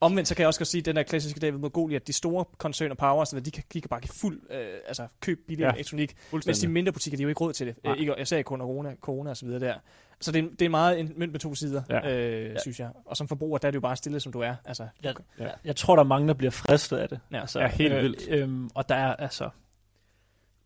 Omvendt 0.00 0.28
så 0.28 0.34
kan 0.34 0.40
jeg 0.40 0.48
også 0.48 0.60
godt 0.60 0.68
sige, 0.68 0.78
at 0.80 0.86
den 0.86 0.96
der 0.96 1.02
klassiske 1.02 1.40
David 1.40 1.58
Mogoli, 1.58 1.94
at 1.94 2.06
de 2.06 2.12
store 2.12 2.44
koncerner, 2.58 2.94
power, 2.94 3.24
sådan, 3.24 3.36
noget, 3.36 3.46
de, 3.46 3.50
kan, 3.50 3.64
de 3.72 3.80
kan 3.80 3.88
bare 3.88 4.00
give 4.00 4.12
fuld, 4.14 4.40
øh, 4.50 4.66
altså 4.86 5.06
køb 5.20 5.38
billig 5.48 5.62
Ja, 5.64 5.70
elektronik, 5.72 6.16
mens 6.32 6.58
de 6.58 6.68
mindre 6.68 6.92
butikker, 6.92 7.16
de 7.16 7.22
har 7.22 7.26
jo 7.26 7.28
ikke 7.28 7.40
råd 7.40 7.52
til 7.52 7.66
det. 7.66 7.74
Øh, 7.86 7.96
ikke, 7.98 8.14
jeg 8.18 8.28
sagde 8.28 8.42
corona, 8.42 8.94
corona 9.00 9.30
og 9.30 9.36
så 9.36 9.46
videre 9.46 9.60
der. 9.60 9.74
Så 10.20 10.32
det 10.32 10.44
er, 10.44 10.48
det 10.58 10.64
er 10.64 10.68
meget 10.68 11.00
en 11.00 11.12
mønt 11.16 11.32
med 11.32 11.40
to 11.40 11.54
sider, 11.54 11.82
Ja. 11.90 12.10
øh, 12.16 12.50
Ja. 12.50 12.58
synes 12.58 12.80
jeg. 12.80 12.90
Og 13.06 13.16
som 13.16 13.28
forbruger, 13.28 13.58
der 13.58 13.66
er 13.68 13.70
det 13.70 13.76
jo 13.76 13.80
bare 13.80 13.96
stille, 13.96 14.20
som 14.20 14.32
du 14.32 14.40
er. 14.40 14.54
Altså, 14.64 14.86
Jeg, 15.02 15.14
ja. 15.38 15.48
jeg 15.64 15.76
tror, 15.76 15.96
der 15.96 16.02
er 16.02 16.06
mange, 16.06 16.28
der 16.28 16.34
bliver 16.34 16.50
fristet 16.50 16.96
af 16.96 17.08
det. 17.08 17.20
Ja. 17.32 17.40
altså, 17.40 17.60
Ja, 17.60 17.66
helt 17.68 17.94
vildt. 17.94 18.28
Øhm, 18.28 18.70
og 18.74 18.88
der 18.88 18.94
er 18.94 19.16
altså... 19.16 19.44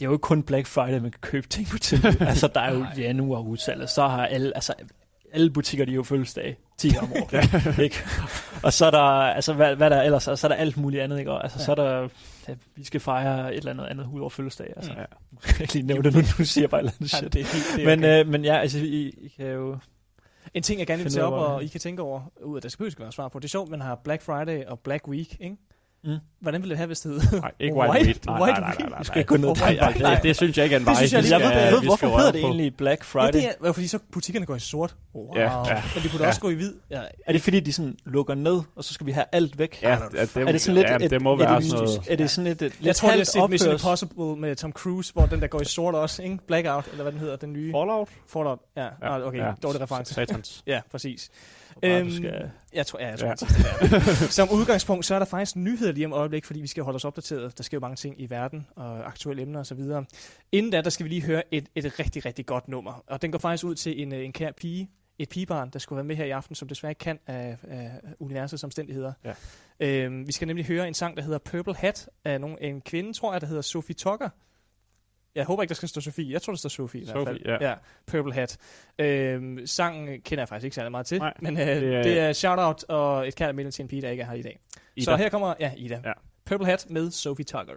Det 0.00 0.02
er 0.06 0.08
jo 0.08 0.12
ikke 0.12 0.22
kun 0.22 0.42
Black 0.42 0.66
Friday, 0.66 0.98
man 0.98 1.10
kan 1.10 1.20
købe 1.20 1.46
ting 1.48 1.68
på 1.68 1.78
tilbud. 1.78 2.20
altså, 2.26 2.48
der 2.54 2.60
er 2.60 2.74
jo 2.74 2.86
januar 2.98 3.40
udsalget. 3.40 3.90
Så 3.90 4.08
har 4.08 4.26
alle, 4.26 4.54
altså, 4.54 4.74
alle 5.34 5.50
butikker, 5.50 5.84
de 5.84 5.92
er 5.92 5.96
jo 5.96 6.02
fødselsdag 6.02 6.56
10 6.78 6.88
gange 6.90 7.16
om 7.16 7.22
året. 7.22 7.78
ikke? 7.84 7.96
Og 8.62 8.72
så 8.72 8.86
er 8.86 8.90
der, 8.90 8.98
altså, 9.00 9.52
hvad, 9.52 9.76
hvad 9.76 9.90
der 9.90 10.02
ellers 10.02 10.28
er, 10.28 10.34
så 10.34 10.46
er 10.46 10.48
der 10.48 10.56
alt 10.56 10.76
muligt 10.76 11.02
andet, 11.02 11.18
ikke? 11.18 11.30
Og, 11.30 11.42
altså, 11.42 11.58
Ja. 11.58 11.64
så 11.64 11.70
er 11.70 11.74
der, 11.76 12.08
ja, 12.48 12.54
vi 12.76 12.84
skal 12.84 13.00
fejre 13.00 13.52
et 13.54 13.58
eller 13.58 13.70
andet 13.70 13.84
andet 13.86 14.08
ud 14.12 14.20
over 14.20 14.30
fødselsdag. 14.30 14.72
Altså, 14.76 14.92
ja. 14.92 14.98
Jeg 15.48 15.60
ikke 15.60 15.72
lige 15.74 15.86
nævne 15.86 16.02
det, 16.02 16.14
nu, 16.14 16.20
nu 16.38 16.44
siger 16.44 16.62
jeg 16.62 16.70
bare 16.70 16.80
et 16.80 16.82
eller 16.82 16.92
andet 17.00 17.12
Ja, 17.12 17.18
shit. 17.18 17.32
det 17.32 17.40
er 17.40 17.44
helt- 17.44 17.64
det 17.76 17.82
er 17.82 17.96
men, 17.96 17.98
okay. 18.04 18.20
øh, 18.24 18.28
men 18.32 18.44
ja, 18.44 18.56
altså, 18.58 18.78
I, 18.78 19.08
I 19.08 19.28
kan 19.36 19.46
jo... 19.46 19.78
En 20.54 20.62
ting, 20.62 20.78
jeg 20.78 20.86
gerne 20.86 21.02
vil 21.02 21.12
tage 21.12 21.24
op, 21.24 21.32
og 21.32 21.64
I 21.64 21.66
kan 21.66 21.80
tænke 21.80 22.02
over, 22.02 22.20
ud 22.44 22.56
af 22.56 22.62
det 22.62 22.72
skal 22.72 22.92
være 22.98 23.12
svar 23.12 23.28
på. 23.28 23.38
Det 23.38 23.44
er 23.44 23.48
sjovt, 23.48 23.70
man 23.70 23.80
har 23.80 23.94
Black 24.04 24.22
Friday 24.22 24.64
og 24.64 24.78
Black 24.78 25.08
Week, 25.08 25.36
ikke? 25.40 25.56
Mm. 26.04 26.16
Hvordan 26.40 26.60
ville 26.62 26.70
det 26.70 26.76
have, 26.78 26.86
hvis 26.86 27.00
det 27.00 27.22
hed? 27.22 27.40
Nej, 27.40 27.52
ikke 27.60 27.76
White 27.76 28.06
Week. 28.06 28.26
Nej, 28.26 28.40
White 28.40 28.60
nej, 28.60 28.60
nej, 28.60 28.76
Week. 28.78 28.90
nej, 28.90 28.98
Vi 28.98 29.04
skal 29.04 29.18
ikke 29.18 29.28
gå 29.28 29.36
ned 29.36 29.54
nej, 29.60 29.76
nej. 30.00 30.14
det, 30.14 30.22
det 30.22 30.36
synes 30.36 30.56
jeg 30.58 30.64
ikke 30.64 30.74
er 30.76 30.80
en 30.80 30.84
Det 30.86 30.90
vej. 30.92 30.94
synes 31.06 31.12
jeg 31.12 31.22
lige- 31.22 31.48
Jeg 31.48 31.72
ved, 31.72 31.80
vi 31.80 31.86
hvorfor 31.86 32.16
hedder 32.16 32.32
det 32.32 32.40
på. 32.40 32.46
egentlig 32.46 32.76
Black 32.76 33.00
Ja, 33.14 33.20
Friday? 33.20 33.38
det 33.38 33.48
er, 33.64 33.72
fordi 33.72 33.86
så 33.86 33.98
butikkerne 34.12 34.46
går 34.46 34.56
i 34.56 34.58
sort. 34.60 34.94
Wow. 35.14 35.36
Ja, 35.36 35.42
ja. 35.42 35.82
Men 35.94 36.02
de 36.04 36.08
kunne 36.08 36.18
da 36.18 36.24
Ja. 36.24 36.28
også 36.28 36.40
gå 36.40 36.50
i 36.50 36.54
hvid. 36.54 36.72
Ja. 36.90 37.00
Er 37.26 37.32
det 37.32 37.42
fordi, 37.42 37.60
de 37.60 37.72
sådan 37.72 37.96
lukker 38.06 38.34
ned, 38.34 38.60
og 38.76 38.84
så 38.84 38.94
skal 38.94 39.06
vi 39.06 39.12
have 39.12 39.24
alt 39.32 39.58
væk? 39.58 39.78
Ja, 39.82 39.90
ja, 39.90 39.96
det, 39.96 40.36
er 40.36 40.52
det 40.52 40.60
sådan 40.60 40.74
lidt... 40.74 40.86
ja, 40.90 40.96
et, 40.96 41.10
det 41.10 41.22
må 41.22 41.32
et, 41.34 41.38
være 41.40 41.58
et, 41.58 41.64
sådan 41.64 41.84
noget... 41.84 42.00
Er 42.10 42.16
det 42.16 42.30
sådan 42.30 42.50
et, 42.50 42.62
et 42.62 42.72
Jeg 42.82 42.96
tror, 42.96 43.10
det 43.10 43.20
er 43.20 43.24
set 43.24 43.50
Mission 43.50 43.72
Impossible 43.72 44.36
med 44.36 44.56
Tom 44.56 44.72
Cruise, 44.72 45.12
hvor 45.12 45.26
den 45.26 45.40
der 45.40 45.46
går 45.46 45.60
i 45.60 45.64
sort 45.64 45.94
også, 45.94 46.22
ikke? 46.22 46.38
Blackout, 46.46 46.86
eller 46.90 47.02
hvad 47.02 47.12
den 47.12 47.20
hedder, 47.20 47.36
den 47.36 47.52
nye. 47.52 47.72
Fallout? 47.72 48.08
Fallout, 48.32 48.58
ja. 48.76 48.86
ja. 49.02 49.26
Okay, 49.26 49.38
Ja. 49.38 49.52
dårlig 49.62 49.80
reference. 49.80 50.14
Satans. 50.14 50.62
ja, 50.66 50.80
præcis. 50.90 51.30
Øhm, 51.82 52.10
skal- 52.10 52.50
jeg 52.74 52.86
tror, 52.86 52.98
ja, 53.00 53.08
jeg 53.08 53.18
tror, 53.18 53.28
Ja. 53.28 53.34
det 53.34 53.92
er. 53.92 54.26
Som 54.38 54.50
udgangspunkt, 54.50 55.06
så 55.06 55.14
er 55.14 55.18
der 55.18 55.26
faktisk 55.26 55.56
nyheder 55.56 55.92
lige 55.92 56.06
om 56.06 56.12
øjeblik, 56.12 56.44
fordi 56.44 56.60
vi 56.60 56.66
skal 56.66 56.82
holde 56.82 56.96
os 56.96 57.04
opdateret. 57.04 57.58
Der 57.58 57.62
sker 57.64 57.76
jo 57.76 57.80
mange 57.80 57.96
ting 57.96 58.20
i 58.20 58.30
verden, 58.30 58.66
og 58.76 59.06
aktuelle 59.06 59.42
emner 59.42 59.60
osv. 59.60 59.80
Inden 60.52 60.72
da, 60.72 60.80
der 60.80 60.90
skal 60.90 61.04
vi 61.04 61.08
lige 61.08 61.22
høre 61.22 61.42
et, 61.50 61.68
et 61.74 61.98
rigtig, 61.98 62.24
rigtig 62.24 62.46
godt 62.46 62.68
nummer. 62.68 63.02
Og 63.06 63.22
den 63.22 63.32
går 63.32 63.38
faktisk 63.38 63.64
ud 63.64 63.74
til 63.74 64.02
en, 64.02 64.14
øh, 64.14 64.24
en 64.24 64.32
kær 64.32 64.52
pige, 64.52 64.90
et 65.18 65.28
pigebarn, 65.28 65.70
der 65.70 65.78
skulle 65.78 65.96
være 65.96 66.04
med 66.04 66.16
her 66.16 66.24
i 66.24 66.30
aften, 66.30 66.54
som 66.54 66.68
desværre 66.68 66.90
ikke 66.90 66.98
kan 66.98 67.18
af, 67.26 67.56
af 67.68 67.90
universets 68.20 68.64
omstændigheder. 68.64 69.12
Ja. 69.24 69.34
Øhm, 69.80 70.26
vi 70.26 70.32
skal 70.32 70.46
nemlig 70.46 70.66
høre 70.66 70.88
en 70.88 70.94
sang, 70.94 71.16
der 71.16 71.22
hedder 71.22 71.38
Purple 71.38 71.74
Hat, 71.76 72.08
af 72.24 72.40
nogen, 72.40 72.56
en 72.60 72.80
kvinde, 72.80 73.12
tror 73.12 73.32
jeg, 73.32 73.40
der 73.40 73.46
hedder 73.46 73.62
Sophie 73.62 73.94
Tucker. 73.94 74.28
Jeg 75.34 75.44
håber 75.44 75.62
ikke, 75.62 75.68
der 75.68 75.74
skal 75.74 75.88
stå 75.88 76.00
Sofie. 76.00 76.32
Jeg 76.32 76.42
tror, 76.42 76.52
der 76.52 76.58
står 76.58 76.68
Sofie 76.68 77.00
i 77.00 77.04
hvert 77.04 77.26
fald. 77.26 77.38
Sophie, 77.38 77.52
ja. 77.52 77.68
ja. 77.70 77.74
Purple 78.06 78.32
Hat. 78.34 78.56
Øhm, 78.98 79.66
sangen 79.66 80.20
kender 80.22 80.40
jeg 80.42 80.48
faktisk 80.48 80.64
ikke 80.64 80.74
særlig 80.74 80.90
meget 80.90 81.06
til, 81.06 81.18
Nej, 81.18 81.32
men 81.40 81.58
øh, 81.60 81.66
det 81.66 81.94
er- 81.94 82.02
det 82.02 82.18
er 82.18 82.32
shout-out 82.32 82.84
og 82.88 83.28
et 83.28 83.54
minde 83.54 83.70
til 83.70 83.82
en 83.82 83.88
pige, 83.88 84.02
der 84.02 84.10
ikke 84.10 84.22
er 84.22 84.26
her 84.26 84.34
i 84.34 84.42
dag. 84.42 84.58
Ida. 84.96 85.04
Så 85.04 85.16
her 85.16 85.28
kommer, 85.28 85.54
ja, 85.60 85.72
Ida. 85.76 86.00
Ja. 86.04 86.12
Purple 86.44 86.66
Hat 86.66 86.86
med 86.90 87.10
Sophie 87.10 87.44
Tucker. 87.44 87.74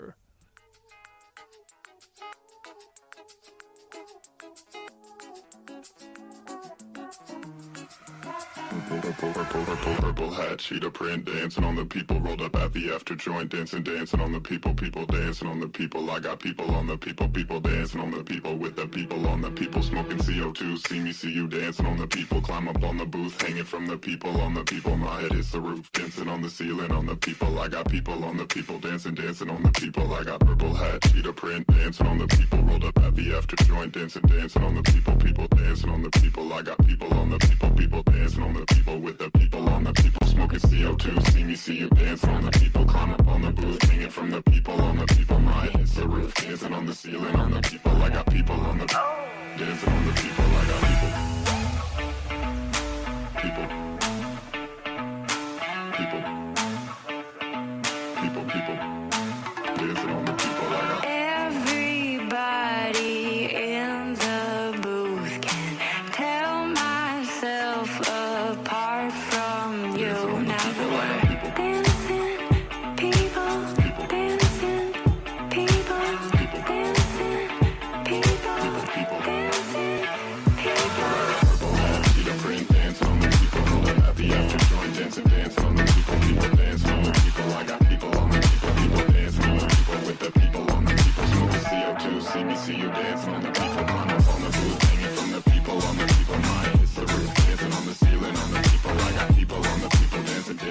Purple, 9.08 9.32
purple, 9.32 9.64
purple, 9.64 9.96
purple 9.96 10.32
hat, 10.32 10.60
cheetah 10.60 10.92
print, 10.92 11.24
dancing 11.24 11.64
on 11.64 11.78
the 11.78 11.86
people, 11.86 12.20
rolled 12.20 12.42
up 12.42 12.54
at 12.58 12.74
the 12.74 12.92
after 12.94 13.16
joint, 13.16 13.50
dancing, 13.50 13.82
dancing 13.82 14.20
on 14.20 14.34
the 14.34 14.40
people, 14.42 14.74
people 14.74 15.06
dancing 15.06 15.48
on 15.48 15.62
the 15.62 15.68
people. 15.70 16.12
I 16.12 16.20
got 16.20 16.42
people 16.42 16.76
on 16.76 16.88
the 16.88 16.98
people, 16.98 17.30
people 17.30 17.62
dancing 17.62 18.02
on 18.02 18.12
the 18.12 18.22
people, 18.22 18.58
with 18.58 18.76
the 18.76 18.86
people 18.86 19.26
on 19.30 19.40
the 19.40 19.50
people, 19.50 19.82
smoking 19.82 20.18
CO2. 20.18 20.86
See 20.86 21.00
me, 21.00 21.14
see 21.14 21.32
you 21.32 21.48
dancing 21.48 21.86
on 21.86 21.96
the 21.96 22.06
people, 22.06 22.42
climb 22.42 22.68
up 22.68 22.84
on 22.84 22.98
the 22.98 23.06
booth, 23.06 23.42
hanging 23.42 23.64
from 23.64 23.88
the 23.88 23.98
people, 23.98 24.42
on 24.42 24.54
the 24.54 24.66
people. 24.66 24.98
My 24.98 25.22
head 25.22 25.36
is 25.36 25.52
the 25.54 25.62
roof, 25.62 25.90
dancing 25.94 26.28
on 26.28 26.42
the 26.42 26.50
ceiling, 26.50 26.92
on 26.92 27.06
the 27.06 27.16
people. 27.16 27.58
I 27.60 27.70
got 27.70 27.90
people 27.90 28.26
on 28.26 28.36
the 28.36 28.46
people, 28.46 28.78
dancing, 28.78 29.16
dancing 29.16 29.50
on 29.50 29.64
the 29.64 29.72
people. 29.72 30.14
I 30.14 30.26
got 30.26 30.42
purple 30.42 30.74
hat, 30.74 31.02
cheetah 31.04 31.32
print, 31.32 31.66
dancing 31.68 32.08
on 32.08 32.18
the 32.18 32.28
people, 32.28 32.62
rolled 32.62 32.84
up 32.84 32.97
the 33.16 33.36
after 33.36 33.56
joint, 33.64 33.94
dancing, 33.94 34.22
dancing 34.24 34.64
on 34.64 34.76
the 34.76 34.84
people, 34.84 35.16
people 35.16 35.48
dancing 35.48 35.90
on 35.90 36.02
the 36.02 36.10
people. 36.10 36.52
I 36.54 36.62
got 36.62 36.78
people 36.86 37.14
on 37.14 37.30
the 37.30 37.38
people, 37.38 37.70
people 37.72 38.04
dancing 38.04 38.44
on 38.44 38.54
the 38.54 38.66
people, 38.66 39.00
with 39.00 39.18
the 39.18 39.30
people 39.32 39.70
on 39.70 39.84
the 39.84 39.94
people, 39.94 40.28
smoking 40.28 40.60
CO2. 40.60 41.32
See 41.32 41.44
me, 41.44 41.56
see 41.56 41.78
you 41.78 41.90
dancing 41.90 42.30
on 42.30 42.46
the 42.46 42.52
people, 42.52 42.86
climb 42.86 43.14
up 43.14 43.28
on 43.28 43.42
the 43.42 43.52
booth, 43.52 43.82
hanging 43.84 44.10
from 44.10 44.30
the 44.32 44.42
people, 44.44 44.82
on 44.82 44.98
the 44.98 45.06
people. 45.06 45.40
My 45.40 45.68
is 45.80 45.96
the 45.96 46.08
roof, 46.08 46.34
dancing 46.36 46.74
on 46.74 46.86
the 46.86 46.94
ceiling, 46.94 47.36
on 47.36 47.52
the 47.52 47.62
people. 47.62 47.92
I 47.92 48.10
got 48.10 48.26
people 48.32 48.56
on 48.56 48.78
the 48.80 48.86
dancing 48.86 49.94
on 49.94 50.06
the 50.08 50.14
people. 50.14 50.46
I 50.46 50.68
got. 50.68 50.82
People. 50.82 51.27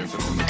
Dancing, 0.06 0.36
dancing 0.36 0.45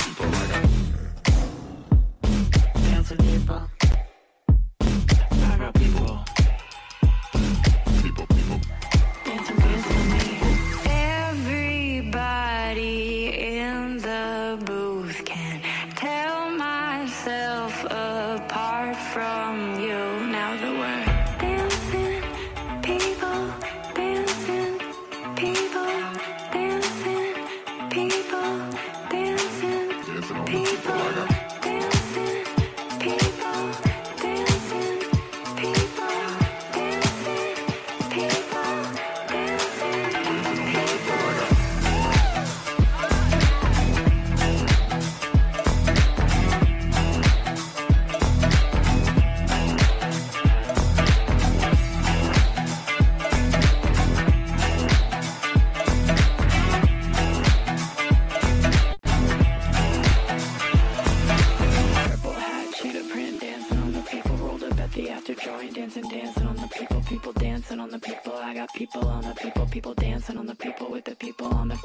got 68.60 68.68
people 68.74 69.08
on 69.08 69.22
the 69.22 69.34
people. 69.42 69.62
People 69.76 69.94
dancing 70.06 70.38
on 70.38 70.46
the 70.46 70.54
people 70.66 70.86
with 70.94 71.04
the 71.04 71.16
people 71.24 71.46
on 71.60 71.68
the. 71.70 71.78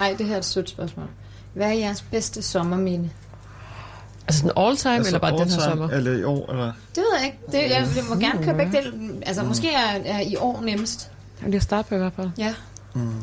Ej, 0.00 0.14
det 0.18 0.26
her 0.26 0.34
er 0.34 0.38
et 0.38 0.44
sødt 0.44 0.70
spørgsmål. 0.70 1.06
Hvad 1.54 1.66
er 1.66 1.72
jeres 1.72 2.02
bedste 2.02 2.42
sommermine? 2.42 3.10
Altså 4.28 4.42
den 4.42 4.52
all 4.56 4.76
time, 4.76 4.94
Altså, 4.94 5.08
eller 5.08 5.18
bare 5.18 5.38
den 5.38 5.50
her 5.50 5.60
sommer? 5.60 5.88
Eller 5.88 6.12
i 6.18 6.24
år, 6.24 6.50
eller? 6.50 6.72
Det 6.94 7.02
ved 7.02 7.18
jeg 7.18 7.26
ikke. 7.26 7.38
Det, 7.46 7.58
jeg, 7.58 7.88
jeg 7.96 8.04
må 8.08 8.14
gerne 8.14 8.44
køre 8.44 8.56
begge 8.56 8.72
dele. 8.78 8.92
Altså, 9.26 9.42
måske 9.42 9.72
er, 9.72 10.00
er 10.04 10.20
i 10.20 10.36
år 10.36 10.60
nemmest. 10.60 11.10
Jeg 11.50 11.62
starte 11.62 11.88
på 11.88 11.94
i 11.94 11.98
hvert 11.98 12.12
fald? 12.12 12.30
Ja. 12.38 12.54
Mm. 12.94 13.14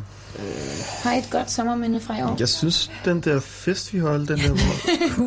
Har 1.03 1.13
I 1.13 1.17
et 1.17 1.30
godt 1.32 1.51
sommerminde 1.51 2.01
fra 2.01 2.19
i 2.19 2.23
år? 2.23 2.36
Jeg 2.39 2.49
synes, 2.49 2.91
den 3.05 3.21
der 3.21 3.39
fest, 3.39 3.93
vi 3.93 3.99
holdt, 3.99 4.30
den 4.30 4.38
der 4.38 4.49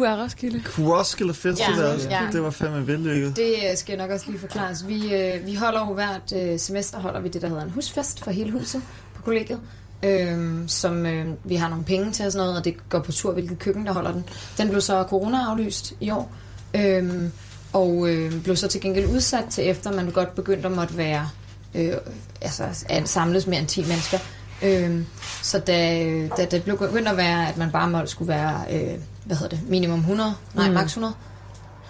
er 0.06 0.22
Roskilde. 0.22 0.62
Roskilde 0.78 1.34
Festival, 1.34 2.00
Ja, 2.10 2.22
ja, 2.22 2.28
det 2.32 2.42
var 2.42 2.50
fandme 2.50 2.86
vellykket. 2.86 3.36
Det 3.36 3.54
øh, 3.70 3.76
skal 3.76 3.92
jeg 3.92 4.06
nok 4.06 4.14
også 4.14 4.26
lige 4.28 4.40
forklares. 4.40 4.88
Vi, 4.88 5.14
øh, 5.14 5.46
vi 5.46 5.54
holder 5.54 5.80
jo 5.80 5.94
hvert 5.94 6.32
øh, 6.36 6.58
semester 6.58 6.98
holder 6.98 7.20
vi 7.20 7.28
det, 7.28 7.42
der 7.42 7.48
hedder 7.48 7.62
en 7.62 7.70
husfest 7.70 8.24
for 8.24 8.30
hele 8.30 8.52
huset 8.52 8.82
på 9.14 9.22
kollegiet. 9.22 9.60
Øhm, 10.02 10.68
som 10.68 11.06
øh, 11.06 11.26
vi 11.44 11.54
har 11.54 11.68
nogle 11.68 11.84
penge 11.84 12.12
til 12.12 12.26
og 12.26 12.32
sådan 12.32 12.46
noget, 12.46 12.58
og 12.58 12.64
det 12.64 12.88
går 12.88 12.98
på 12.98 13.12
tur, 13.12 13.32
hvilket 13.32 13.58
køkken, 13.58 13.86
der 13.86 13.92
holder 13.92 14.12
den. 14.12 14.24
Den 14.58 14.68
blev 14.68 14.80
så 14.80 15.04
corona-aflyst 15.08 15.94
i 16.00 16.10
år, 16.10 16.32
øhm, 16.74 17.32
og 17.72 18.08
øh, 18.08 18.42
blev 18.42 18.56
så 18.56 18.68
til 18.68 18.80
gengæld 18.80 19.06
udsat 19.06 19.44
til 19.50 19.68
efter, 19.68 19.92
man 19.92 20.10
godt 20.10 20.34
begyndte 20.34 20.68
at 20.68 20.72
måtte 20.72 20.96
være, 20.96 21.28
øh, 21.74 21.92
altså 22.40 22.64
at 22.88 23.08
samles 23.08 23.46
mere 23.46 23.60
end 23.60 23.68
10 23.68 23.80
mennesker. 23.80 24.18
Øhm, 24.62 25.06
så 25.42 25.58
da, 25.58 25.98
da 26.36 26.44
det 26.44 26.62
blev 26.64 26.78
begyndt 26.78 27.08
at 27.08 27.16
være, 27.16 27.48
at 27.48 27.56
man 27.56 27.70
bare 27.70 27.90
måtte 27.90 28.08
skulle 28.08 28.28
være, 28.28 28.60
øh, 28.72 28.98
hvad 29.24 29.36
hedder 29.36 29.56
det, 29.56 29.68
minimum 29.68 29.98
100, 29.98 30.34
nej, 30.54 30.68
Mm. 30.68 30.74
max 30.74 30.86
100, 30.86 31.14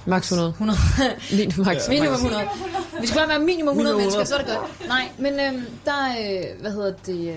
Max 0.07 0.23
100. 0.33 0.49
100. 0.51 0.79
Min, 1.37 1.53
max. 1.67 1.89
minimum 1.89 2.15
100. 2.15 2.43
Vi 3.01 3.07
skal 3.07 3.19
bare 3.21 3.29
være 3.29 3.39
minimum 3.39 3.69
100 3.79 3.97
Minimum 3.97 4.01
mennesker, 4.01 4.21
100. 4.21 4.27
så 4.27 4.35
er 4.35 4.39
det 4.39 4.71
godt. 4.79 4.89
Nej, 4.89 5.09
men 5.19 5.41
øhm, 5.41 5.67
der, 5.85 6.09
øh, 6.21 6.61
hvad 6.61 6.71
hedder 6.73 6.93
det, 7.07 7.29
øh, 7.29 7.37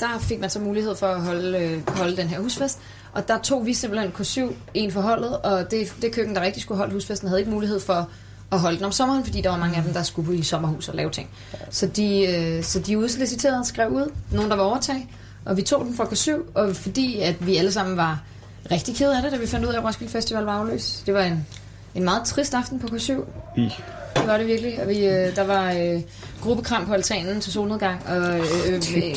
der 0.00 0.18
fik 0.20 0.40
man 0.40 0.50
så 0.50 0.58
mulighed 0.58 0.94
for 0.96 1.06
at 1.06 1.20
holde, 1.20 1.58
øh, 1.58 1.96
holde 1.96 2.16
den 2.16 2.28
her 2.28 2.40
husfest. 2.40 2.78
Og 3.12 3.28
der 3.28 3.38
tog 3.38 3.66
vi 3.66 3.74
simpelthen 3.74 4.12
K7, 4.18 4.54
en 4.74 4.92
for 4.92 5.00
holdet, 5.00 5.38
og 5.38 5.70
det, 5.70 5.94
det 6.02 6.12
køkken, 6.12 6.34
der 6.34 6.40
rigtig 6.42 6.62
skulle 6.62 6.78
holde 6.78 6.92
husfesten, 6.92 7.28
havde 7.28 7.40
ikke 7.40 7.50
mulighed 7.50 7.80
for 7.80 8.08
at 8.52 8.60
holde 8.60 8.76
den 8.76 8.84
om 8.84 8.92
sommeren, 8.92 9.24
fordi 9.24 9.40
der 9.40 9.50
var 9.50 9.58
mange 9.58 9.76
af 9.76 9.82
dem, 9.82 9.92
der 9.92 10.02
skulle 10.02 10.36
i 10.38 10.42
sommerhus 10.42 10.88
og 10.88 10.94
lave 10.94 11.10
ting. 11.10 11.28
Så 11.70 11.86
de, 11.86 12.26
øh, 12.26 12.64
så 12.64 12.78
de 12.78 12.98
udliciterede 12.98 13.58
og 13.58 13.66
skrev 13.66 13.88
ud, 13.90 14.12
nogen 14.30 14.50
der 14.50 14.56
var 14.56 14.64
overtag, 14.64 15.08
og 15.44 15.56
vi 15.56 15.62
tog 15.62 15.84
den 15.84 15.96
fra 15.96 16.04
K7, 16.04 16.52
og 16.54 16.76
fordi 16.76 17.18
at 17.20 17.46
vi 17.46 17.56
alle 17.56 17.72
sammen 17.72 17.96
var 17.96 18.22
rigtig 18.70 18.96
kede 18.96 19.16
af 19.16 19.22
det, 19.22 19.32
da 19.32 19.36
vi 19.36 19.46
fandt 19.46 19.66
ud 19.66 19.72
af, 19.72 19.78
at 19.78 19.84
Roskilde 19.84 20.12
Festival 20.12 20.44
var 20.44 20.58
afløst. 20.58 21.06
Det 21.06 21.14
var 21.14 21.22
en, 21.22 21.46
en 21.94 22.04
meget 22.04 22.24
trist 22.24 22.54
aften 22.54 22.78
på 22.78 22.86
K7. 22.86 23.12
I. 23.56 23.70
Det 24.16 24.26
var 24.26 24.36
det 24.36 24.46
virkelig. 24.46 24.82
Og 24.82 24.88
vi, 24.88 25.06
øh, 25.06 25.36
der 25.36 25.44
var 25.44 25.72
øh, 25.72 26.02
gruppekram 26.40 26.86
på 26.86 26.92
altanen 26.92 27.40
til 27.40 27.52
solnedgang, 27.52 28.06
og 28.06 28.16
øh, 28.16 28.40
øh, 28.66 28.82
øh, 28.96 29.16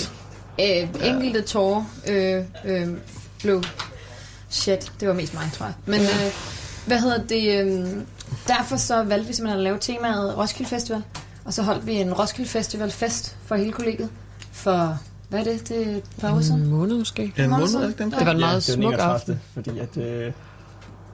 øh, 0.60 0.90
enkelte 1.04 1.42
tårer 1.42 1.84
øh, 2.08 2.44
øh, 2.66 2.88
blev... 3.40 3.64
Shit, 4.50 4.92
det 5.00 5.08
var 5.08 5.14
mest 5.14 5.34
mig, 5.34 5.50
tror 5.54 5.66
jeg. 5.66 5.76
Men 5.86 6.02
øh, 6.02 6.32
hvad 6.86 7.00
hedder 7.00 7.24
det? 7.24 7.66
Øh, 7.66 7.88
derfor 8.48 8.78
så 8.78 9.04
valgte 9.04 9.28
vi 9.28 9.34
simpelthen 9.34 9.60
at 9.60 9.64
lave 9.64 9.78
temaet 9.80 10.38
Roskilde 10.38 10.70
Festival. 10.70 11.04
Og 11.46 11.54
så 11.54 11.64
holdt 11.64 11.88
vi 11.88 11.94
en 11.96 12.14
Roskilde 12.14 12.50
Festival 12.50 12.92
fest 12.92 13.36
for 13.46 13.56
hele 13.56 13.72
kollegiet. 13.72 14.10
For, 14.52 14.98
hvad 15.30 15.40
er 15.40 15.44
det? 15.44 15.70
Det 15.70 15.88
er 15.92 15.96
et 15.98 16.04
par 16.22 16.42
siden? 16.42 16.60
En 16.62 16.68
måned 16.70 16.98
måske. 16.98 17.34
Ja, 17.38 17.44
en 17.44 17.50
måned 17.50 17.76
er 17.76 17.88
ikke 17.88 18.04
den? 18.04 18.12
Det 18.12 18.26
var 18.26 18.32
en 18.32 18.40
meget 18.40 18.68
den 18.68 18.74
smuk 18.74 18.94
31., 18.94 19.14
aften. 19.14 19.42
Fordi 19.54 19.80
at... 19.80 19.98
Øh, 19.98 20.32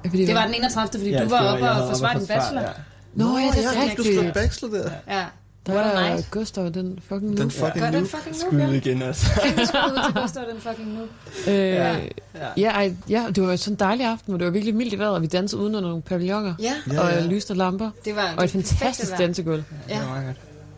Fordi 0.05 0.25
Det 0.25 0.35
var 0.35 0.45
den 0.45 0.53
31. 0.53 0.89
fordi 0.99 1.09
Ja, 1.09 1.23
du 1.23 1.29
var 1.29 1.39
oppe 1.53 1.69
og 1.69 1.75
havde 1.75 1.87
forsvare 1.89 2.11
oppe 2.11 2.19
din 2.19 2.27
bachelor. 2.27 2.61
ja. 2.61 2.67
Nå, 3.15 3.37
ja, 3.37 3.43
det 3.55 3.65
er 3.65 3.73
ja, 3.73 3.81
rigtigt. 3.81 3.97
du 3.97 4.03
skulle 4.03 4.31
bachelor 4.33 4.71
der. 4.77 4.89
Ja. 5.07 5.25
Der 5.67 5.73
What 5.73 5.85
var 5.85 5.91
der 6.01 6.09
night. 6.09 6.31
Gustav, 6.31 6.69
den 6.69 6.99
fucking 7.07 7.37
Den 7.37 7.43
nu. 7.43 7.49
fucking 7.49 7.79
Gør 7.83 7.91
nu. 7.91 7.97
den 7.97 8.07
fucking 8.07 8.35
nu, 8.35 8.47
Skud 8.49 8.59
ja. 8.59 8.67
igen, 8.69 9.01
altså. 9.01 9.25
Kæmpe 9.43 9.65
skud 9.65 9.79
ud 9.91 10.03
til 10.13 10.21
Gustav, 10.21 10.43
den 10.53 10.61
fucking 10.61 10.87
nu. 10.93 11.01
Øh, 11.47 11.57
Ja. 11.57 11.95
ja, 11.95 11.99
ja, 12.57 12.69
ej, 12.71 12.93
ja, 13.09 13.25
det 13.35 13.43
var 13.47 13.55
sådan 13.55 13.73
en 13.73 13.79
dejlig 13.79 14.05
aften, 14.05 14.31
hvor 14.31 14.37
det 14.37 14.45
var 14.45 14.51
virkelig 14.51 14.75
mildt 14.75 14.93
i 14.93 14.97
vejret, 14.99 15.15
og 15.15 15.21
vi 15.21 15.27
dansede 15.27 15.61
uden 15.61 15.75
under 15.75 15.89
nogle 15.89 16.01
pavilloner. 16.03 16.53
Ja. 16.59 16.73
Ja, 16.93 16.99
Og 17.01 17.11
ja. 17.11 17.25
lyste 17.25 17.53
lamper. 17.53 17.89
Det 18.05 18.15
var 18.15 18.21
Og 18.37 18.43
et 18.43 18.53
det 18.53 18.65
fantastisk 18.65 19.17
dansegulv. 19.17 19.63
Ja. 19.89 19.99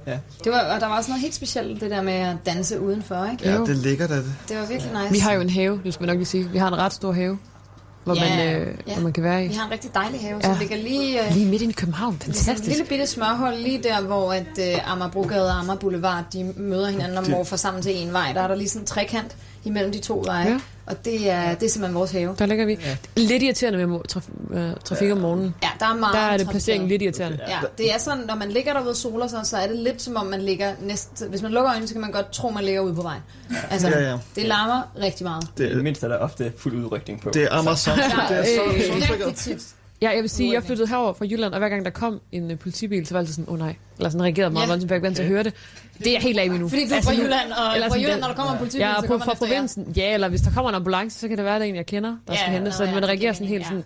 Ja. 0.07 0.17
Det 0.43 0.51
var, 0.51 0.59
og 0.59 0.79
der 0.81 0.88
var 0.88 0.97
også 0.97 1.09
noget 1.11 1.21
helt 1.21 1.36
specielt, 1.36 1.81
det 1.81 1.91
der 1.91 2.01
med 2.01 2.13
at 2.13 2.36
danse 2.45 2.79
udenfor, 2.81 3.27
ikke? 3.31 3.49
Ja, 3.49 3.57
det 3.59 3.69
er 3.69 3.73
lækkert, 3.73 4.11
er 4.11 4.15
det. 4.15 4.34
Det 4.49 4.57
var 4.57 4.65
virkelig 4.65 4.91
nice. 5.01 5.13
Vi 5.13 5.19
har 5.19 5.34
jo 5.34 5.41
en 5.41 5.49
have, 5.49 5.81
det 5.84 5.93
skal 5.93 6.03
vi 6.03 6.07
nok 6.07 6.17
lige 6.17 6.25
sige. 6.25 6.49
Vi 6.49 6.57
har 6.57 6.67
en 6.67 6.77
ret 6.77 6.93
stor 6.93 7.11
have, 7.11 7.38
hvor, 8.04 8.16
Ja, 8.16 8.36
man, 8.38 8.62
øh, 8.62 8.78
ja. 8.88 8.93
hvor 8.93 9.04
man 9.04 9.14
kan 9.14 9.24
være 9.24 9.45
i. 9.45 9.47
Vi 9.47 9.54
har 9.54 9.66
en 9.66 9.72
rigtig 9.72 9.93
dejlig 9.95 10.20
have, 10.22 10.36
Ja. 10.36 10.41
som 10.41 10.56
ligger 10.60 10.78
lige... 10.78 11.28
Øh, 11.28 11.34
Lige 11.34 11.45
midt 11.49 11.62
i 11.62 11.72
København. 11.72 12.18
Fantastisk. 12.20 12.60
et 12.60 12.68
lille 12.68 12.86
bitte 12.86 13.08
smørhold 13.08 13.56
lige 13.58 13.84
der, 13.84 14.01
hvor 14.01 14.34
at 14.34 14.47
uh, 14.58 14.91
Amagerbrogade 14.91 15.45
og 15.47 15.60
Amager 15.60 15.80
Boulevard, 15.80 16.24
de 16.34 16.54
møder 16.58 16.88
hinanden 16.89 17.18
og 17.18 17.24
Det- 17.24 17.32
morfer 17.32 17.56
sammen 17.56 17.84
til 17.84 17.95
en 18.08 18.14
vej. 18.14 18.32
Der 18.34 18.41
er 18.41 18.47
der 18.47 18.56
lige 18.56 18.70
sådan 18.70 18.82
en 18.82 18.86
trekant 18.88 19.36
imellem 19.64 19.91
de 19.91 19.99
to 19.99 20.24
veje. 20.26 20.47
Ja. 20.49 20.60
Og 20.86 21.05
det 21.05 21.29
er, 21.29 21.55
det 21.55 21.65
er 21.65 21.69
simpelthen 21.69 21.95
vores 21.95 22.11
have. 22.11 22.36
Der 22.39 22.45
ligger 22.45 22.65
vi. 22.65 22.79
Lidt 23.15 23.43
irriterende 23.43 23.88
med 23.88 23.99
traf- 24.15 24.53
øh, 24.57 24.71
trafik 24.86 25.11
om 25.11 25.17
morgenen. 25.17 25.55
Ja, 25.63 25.67
der 25.79 25.86
er 25.86 25.95
meget 25.95 26.13
Der 26.13 26.19
er 26.19 26.38
det 26.38 26.49
placeringen 26.49 26.89
lidt 26.89 27.01
irriterende. 27.01 27.39
Ja, 27.47 27.57
det 27.77 27.93
er 27.93 27.97
sådan, 27.97 28.23
når 28.27 28.36
man 28.36 28.49
ligger 28.51 28.73
derude 28.73 28.89
og 28.89 28.95
soler 28.95 29.27
sig, 29.27 29.39
så 29.45 29.57
er 29.57 29.67
det 29.67 29.77
lidt 29.79 30.01
som 30.01 30.15
om 30.15 30.25
man 30.25 30.41
ligger 30.41 30.73
næsten... 30.81 31.29
Hvis 31.29 31.41
man 31.41 31.51
lukker 31.51 31.69
øjnene, 31.71 31.88
så 31.88 31.93
kan 31.93 32.01
man 32.01 32.11
godt 32.11 32.31
tro, 32.31 32.49
man 32.49 32.63
ligger 32.63 32.81
ude 32.81 32.93
på 32.95 33.01
vejen. 33.01 33.21
Altså, 33.71 33.88
Ja, 33.89 34.09
ja. 34.11 34.17
det 34.36 34.43
larmer 34.45 34.81
rigtig 35.01 35.23
meget. 35.25 35.47
Det, 35.57 35.75
det 35.75 35.84
mindste 35.84 36.05
er 36.05 36.09
der 36.09 36.17
ofte 36.17 36.53
fuld 36.57 36.73
udrykning 36.86 37.21
på. 37.21 37.29
Det 37.29 37.43
er 37.43 37.51
Amager 37.51 37.75
Så- 37.75 37.91
Sound- 37.91 38.29
det 38.29 38.39
er 38.39 38.43
så- 38.45 39.25
Øh, 39.29 39.36
så-. 39.57 39.65
Ja, 40.01 40.09
jeg 40.09 40.21
vil 40.21 40.29
sige, 40.29 40.53
jeg 40.53 40.63
flyttede 40.63 40.88
herover 40.89 41.13
fra 41.13 41.25
Jylland, 41.25 41.53
og 41.53 41.59
hver 41.59 41.69
gang 41.69 41.86
der 41.86 41.91
kom 41.91 42.19
en 42.31 42.51
uh, 42.51 42.57
politibil, 42.59 43.05
så 43.07 43.13
var 43.13 43.19
det 43.19 43.23
altid 43.27 43.34
sådan, 43.34 43.45
åh 43.47 43.53
oh, 43.53 43.59
nej. 43.59 43.75
Eller 43.97 44.09
sådan 44.09 44.23
reagerede 44.23 44.51
meget 44.53 44.65
Ja. 44.65 44.71
voldsomt, 44.71 44.89
for 44.89 44.95
jeg 44.95 45.01
vant 45.01 45.15
til 45.15 45.23
at 45.23 45.29
høre 45.29 45.43
det. 45.43 45.53
Det 46.04 46.10
er 46.10 46.14
jeg 46.14 46.22
helt 46.22 46.39
af 46.39 46.49
med 46.49 46.60
nu. 46.60 46.70
Fordi 46.70 46.86
du 46.86 46.91
er 46.91 46.95
Altså, 46.95 47.10
fra 47.12 47.18
Jylland, 47.18 47.51
og 47.51 47.76
eller 47.76 47.89
fra 47.89 47.97
Jylland, 47.99 48.20
når 48.22 48.28
der 48.28 48.36
kommer 48.36 48.51
en 48.51 48.58
politibil, 48.58 48.82
ja, 48.86 48.93
så 48.95 49.01
på, 49.01 49.08
kommer 49.08 49.26
fra 49.26 49.34
provinsen. 49.34 49.93
Ja, 49.97 50.14
eller 50.14 50.28
hvis 50.30 50.41
der 50.41 50.51
kommer 50.51 50.70
en 50.70 50.76
ambulance, 50.76 51.20
så 51.20 51.28
kan 51.28 51.38
det 51.38 51.45
være, 51.45 51.56
at 51.56 51.60
der 51.62 51.66
er 51.66 51.70
en, 51.70 51.76
jeg 51.76 51.86
kender, 51.86 52.10
der 52.28 52.34
Ja, 52.34 52.39
skal 52.39 52.51
hente, 52.54 52.72
så 52.72 52.84
ja, 52.84 52.91
man 52.93 53.01
det 53.01 53.10
reagerer 53.10 53.34
sådan 53.34 53.47
helt 53.47 53.66
sådan, 53.66 53.84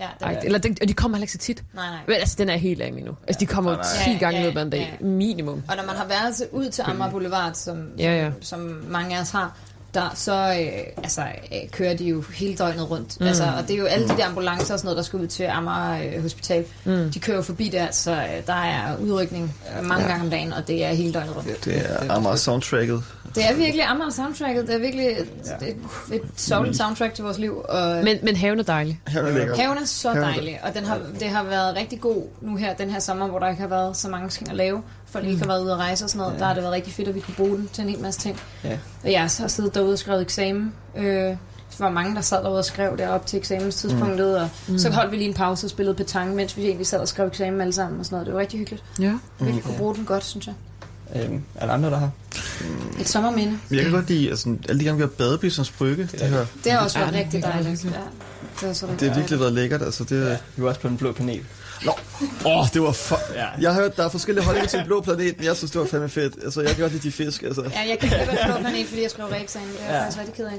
Ja, 0.00 0.06
det 0.18 0.26
ej, 0.26 0.32
er- 0.32 0.40
eller 0.40 0.58
de, 0.58 0.74
og 0.82 0.88
de 0.88 0.92
kommer 0.92 1.16
heller 1.16 1.22
ikke 1.24 1.32
så 1.32 1.38
tit. 1.38 1.62
Nej, 1.74 1.86
nej. 1.86 1.98
Men 2.06 2.16
altså, 2.16 2.34
den 2.38 2.48
er 2.48 2.56
helt 2.56 2.82
af 2.82 2.92
nu. 2.92 3.16
Altså, 3.26 3.40
de 3.40 3.46
kommer 3.46 3.70
jo 3.70 3.76
nej. 3.76 4.14
10 4.14 4.18
gange 4.18 4.38
Ja, 4.40 4.44
løbet 4.46 4.58
af 4.60 4.64
en 4.64 4.70
dag. 4.70 4.96
Minimum. 5.00 5.62
Og 5.68 5.76
når 5.76 5.84
man 5.86 5.96
har 5.96 6.06
været 6.06 6.48
ud 6.52 6.68
til 6.70 6.82
Amager 6.86 7.10
Boulevard, 7.10 7.54
som, 7.54 7.76
Ja, 7.98 8.24
ja. 8.24 8.30
som 8.40 8.82
mange 8.88 9.16
af 9.16 9.20
os 9.20 9.30
har, 9.30 9.56
der, 9.94 10.10
så 10.14 10.32
øh, 10.32 10.82
altså, 10.96 11.20
øh, 11.20 11.70
kører 11.70 11.96
de 11.96 12.04
jo 12.04 12.24
hele 12.34 12.56
døgnet 12.56 12.90
rundt. 12.90 13.20
Mm. 13.20 13.24
Mm. 13.24 13.28
Altså, 13.28 13.44
og 13.58 13.62
det 13.68 13.74
er 13.74 13.78
jo 13.78 13.84
alle 13.84 14.08
de 14.08 14.16
der 14.16 14.26
ambulancer 14.26 14.74
og 14.74 14.78
sådan 14.80 14.84
noget, 14.86 14.96
der 14.96 15.02
skal 15.02 15.18
ud 15.18 15.26
til 15.26 15.44
Amager 15.44 16.14
øh, 16.16 16.22
Hospital. 16.22 16.64
Mm. 16.84 17.10
De 17.10 17.20
kører 17.20 17.36
jo 17.36 17.42
forbi 17.42 17.68
der, 17.68 17.86
så 17.90 18.10
øh, 18.12 18.46
der 18.46 18.54
er 18.54 18.96
udrykning 18.96 19.54
øh, 19.78 19.84
mange 19.86 20.04
Ja. 20.04 20.10
gange 20.10 20.24
om 20.24 20.30
dagen, 20.30 20.52
og 20.52 20.68
det 20.68 20.84
er 20.84 20.88
hele 20.92 21.12
døgnet 21.12 21.36
rundt. 21.36 21.64
Det 21.64 21.76
er 21.90 22.14
Amager 22.16 22.36
soundtracket. 22.36 23.02
Det 23.34 23.44
er 23.50 23.54
virkelig 23.54 23.84
Amager 23.84 24.10
soundtracket. 24.10 24.66
Det 24.66 24.74
er 24.74 24.78
virkelig 24.78 25.06
et, 25.06 25.28
et, 25.68 25.76
et 26.12 26.22
solid 26.36 26.74
soundtrack 26.74 27.14
til 27.14 27.24
vores 27.24 27.38
liv. 27.38 27.64
Og 27.68 28.04
Men, 28.04 28.18
men 28.22 28.36
haven 28.36 28.58
er 28.58 28.62
dejlig. 28.62 29.00
Haven 29.06 29.36
er. 29.36 29.56
Haven 29.56 29.78
er 29.78 29.84
så 29.84 30.08
Haven 30.12 30.22
dejlig, 30.22 30.60
og 30.62 30.74
den 30.74 30.84
har, 30.84 31.00
det 31.20 31.28
har 31.28 31.42
været 31.44 31.76
rigtig 31.76 32.00
god 32.00 32.22
nu 32.40 32.56
her, 32.56 32.74
den 32.74 32.90
her 32.90 32.98
sommer, 33.00 33.28
hvor 33.28 33.38
der 33.38 33.48
ikke 33.48 33.60
har 33.60 33.68
været 33.68 33.96
så 33.96 34.08
mange 34.08 34.28
ting 34.28 34.50
at 34.50 34.56
lave. 34.56 34.82
Folk 35.10 35.24
ikke 35.26 35.38
har 35.38 35.46
været 35.46 35.62
ude 35.64 35.72
at 35.72 35.78
rejse 35.78 36.04
og 36.04 36.10
sådan 36.10 36.18
noget. 36.18 36.34
Ja. 36.34 36.38
Der 36.38 36.44
har 36.46 36.54
det 36.54 36.62
været 36.62 36.74
rigtig 36.74 36.92
fedt, 36.92 37.08
at 37.08 37.14
vi 37.14 37.20
kunne 37.20 37.34
bruge 37.34 37.56
den 37.56 37.68
til 37.72 37.82
en 37.82 37.88
hel 37.90 37.98
masse 38.00 38.20
ting. 38.20 38.40
Ja. 38.64 38.78
Og 39.04 39.12
jeg 39.12 39.20
har 39.20 39.48
siddet 39.48 39.74
derude 39.74 39.92
og 39.92 39.98
skrevet 39.98 40.22
eksamen. 40.22 40.72
Øh, 40.96 41.04
der 41.04 41.36
var 41.78 41.90
mange, 41.90 42.14
der 42.14 42.20
sad 42.20 42.42
derude 42.44 42.58
og 42.58 42.64
skrev 42.64 42.98
derop 42.98 43.26
til 43.26 43.36
eksamenstidspunktet, 43.38 44.38
og 44.38 44.48
Mm. 44.68 44.78
så 44.78 44.90
holdt 44.90 45.12
vi 45.12 45.16
lige 45.16 45.28
en 45.28 45.34
pause 45.34 45.66
og 45.66 45.70
spillede 45.70 45.94
petanque, 45.96 46.36
mens 46.36 46.56
vi 46.56 46.64
egentlig 46.64 46.86
sad 46.86 46.98
og 47.00 47.08
skrev 47.08 47.26
eksamen 47.26 47.60
alle 47.60 47.72
sammen 47.72 48.00
og 48.00 48.06
sådan 48.06 48.14
noget. 48.14 48.26
Det 48.26 48.34
var 48.34 48.40
rigtig 48.40 48.58
hyggeligt. 48.58 48.84
Ja. 49.00 49.14
Virkelig 49.40 49.64
kunne 49.64 49.76
bruge 49.78 49.94
den 49.94 50.04
godt, 50.04 50.24
synes 50.24 50.46
jeg. 50.46 50.54
Øhm, 51.16 51.42
er 51.54 51.66
der 51.66 51.72
andre, 51.72 51.90
der 51.90 51.98
har? 51.98 52.10
Et 53.00 53.08
sommerminde. 53.08 53.58
Jeg 53.70 53.82
kan 53.82 53.92
godt 53.92 54.08
lide 54.08 54.30
altså, 54.30 54.56
alle 54.68 54.80
de 54.80 54.84
gange, 54.84 54.96
vi 54.96 55.02
har 55.02 55.08
badet 55.38 55.52
som 55.52 55.64
brygge. 55.78 56.08
Det, 56.12 56.20
her. 56.20 56.46
Det 56.64 56.72
har 56.72 56.78
også 56.78 56.98
været 56.98 57.12
Ja, 57.12 57.18
rigtig 57.18 57.42
dejligt. 57.42 57.84
Ja, 57.84 57.90
det 57.90 58.66
har 58.66 58.72
så 58.72 58.86
det 59.00 59.08
har 59.08 59.16
virkelig 59.18 59.40
været 59.40 59.52
lækkert. 59.52 59.82
Altså, 59.82 60.04
det, 60.04 60.38
Vi 60.56 60.62
var 60.62 60.68
også 60.68 60.80
på 60.80 60.88
den 60.88 60.96
blå 60.96 61.12
planet. 61.12 61.42
Nå, 61.84 61.92
åh, 62.44 62.58
oh, 62.60 62.66
det 62.74 62.82
var 62.82 62.92
for... 62.92 63.18
Ja. 63.34 63.46
Jeg 63.60 63.74
har 63.74 63.80
hørt, 63.80 63.96
der 63.96 64.04
er 64.04 64.08
forskellige 64.08 64.44
holdninger 64.44 64.68
til 64.68 64.82
blå 64.86 65.00
planet, 65.00 65.34
men 65.38 65.46
jeg 65.46 65.56
synes, 65.56 65.70
det 65.70 65.80
var 65.80 65.86
fandme 65.86 66.08
fedt. 66.08 66.34
Altså, 66.44 66.60
jeg 66.60 66.70
kan 66.70 66.80
godt 66.80 66.92
lide 66.92 67.02
de 67.02 67.12
fisk, 67.12 67.42
altså. 67.42 67.62
Ja, 67.62 67.80
jeg 67.88 67.98
kan 68.00 68.12
ikke 68.12 68.32
være 68.32 68.46
blå 68.46 68.60
planet, 68.60 68.86
fordi 68.86 69.02
jeg 69.02 69.10
skrev 69.10 69.26
reeksamen. 69.26 69.68
Det 69.68 69.78
er 69.80 69.84
jeg 69.84 69.94
Ja. 69.94 70.00
faktisk 70.04 70.18
rigtig 70.18 70.34
ked 70.34 70.44
af. 70.46 70.52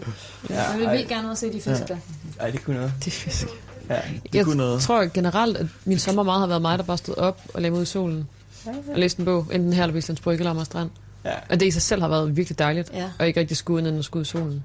Ja, 0.50 0.62
Jeg 0.72 0.80
vil 0.80 0.90
vildt 0.92 1.08
gerne 1.08 1.26
ud 1.28 1.32
og 1.32 1.38
se 1.38 1.48
de 1.54 1.62
fisk 1.62 1.68
Ja. 1.68 1.86
der. 1.88 1.98
Ej, 2.40 2.50
det 2.50 2.64
kunne 2.66 2.76
noget. 2.76 2.94
Det 3.00 3.08
er 3.08 3.12
fisk. 3.12 3.48
Ja. 3.90 4.00
Jeg 4.34 4.46
kunne 4.46 4.58
noget. 4.58 4.82
tror 4.82 5.06
generelt, 5.14 5.58
at 5.58 5.66
min 5.86 6.00
sommer 6.00 6.24
meget 6.24 6.40
har 6.40 6.48
været 6.48 6.62
mig, 6.62 6.78
der 6.78 6.84
bare 6.84 6.98
stod 6.98 7.18
op 7.18 7.42
og 7.54 7.62
lagde 7.62 7.72
mig 7.72 7.78
ud 7.78 7.84
i 7.84 7.86
solen. 7.86 8.28
Og 8.66 8.74
læste 9.00 9.20
en 9.20 9.26
bog, 9.26 9.48
enten 9.52 9.74
her 9.74 9.84
eller 9.84 9.94
på 9.94 9.98
Islands 9.98 10.20
Brygge 10.22 10.40
eller 10.40 10.50
Amager 10.52 10.66
Strand. 10.66 10.90
Ja. 11.26 11.34
Og 11.50 11.60
det 11.60 11.66
i 11.66 11.72
sig 11.72 11.82
selv 11.82 12.02
har 12.02 12.08
været 12.10 12.38
virkelig 12.38 12.60
dejligt. 12.60 12.92
Ja. 12.94 13.10
Og 13.20 13.28
ikke 13.28 13.40
rigtig 13.40 13.58
skulle 13.58 13.88
ind 13.90 13.98
og 13.98 14.04
skulle 14.04 14.22
i 14.22 14.26
solen. 14.26 14.64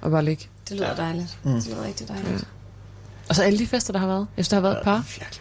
Og 0.00 0.10
bare 0.10 0.24
ligge. 0.24 0.46
Det 0.68 0.76
lyder 0.76 0.94
dejligt. 0.94 1.38
Mm. 1.42 1.52
Det 1.54 1.66
lyder 1.66 1.84
rigtig 1.86 2.08
dejligt. 2.08 2.28
Ja. 2.32 2.38
Og 3.28 3.36
så 3.36 3.42
alle 3.42 3.58
de 3.58 3.66
fester, 3.66 3.92
der 3.92 4.00
har 4.00 4.06
været. 4.06 4.26
Jeg 4.36 4.44
synes, 4.44 4.48
der 4.48 4.56
har 4.56 4.62
været 4.62 4.76
et 4.78 4.82
par. 4.84 5.04
Virkelig. 5.18 5.40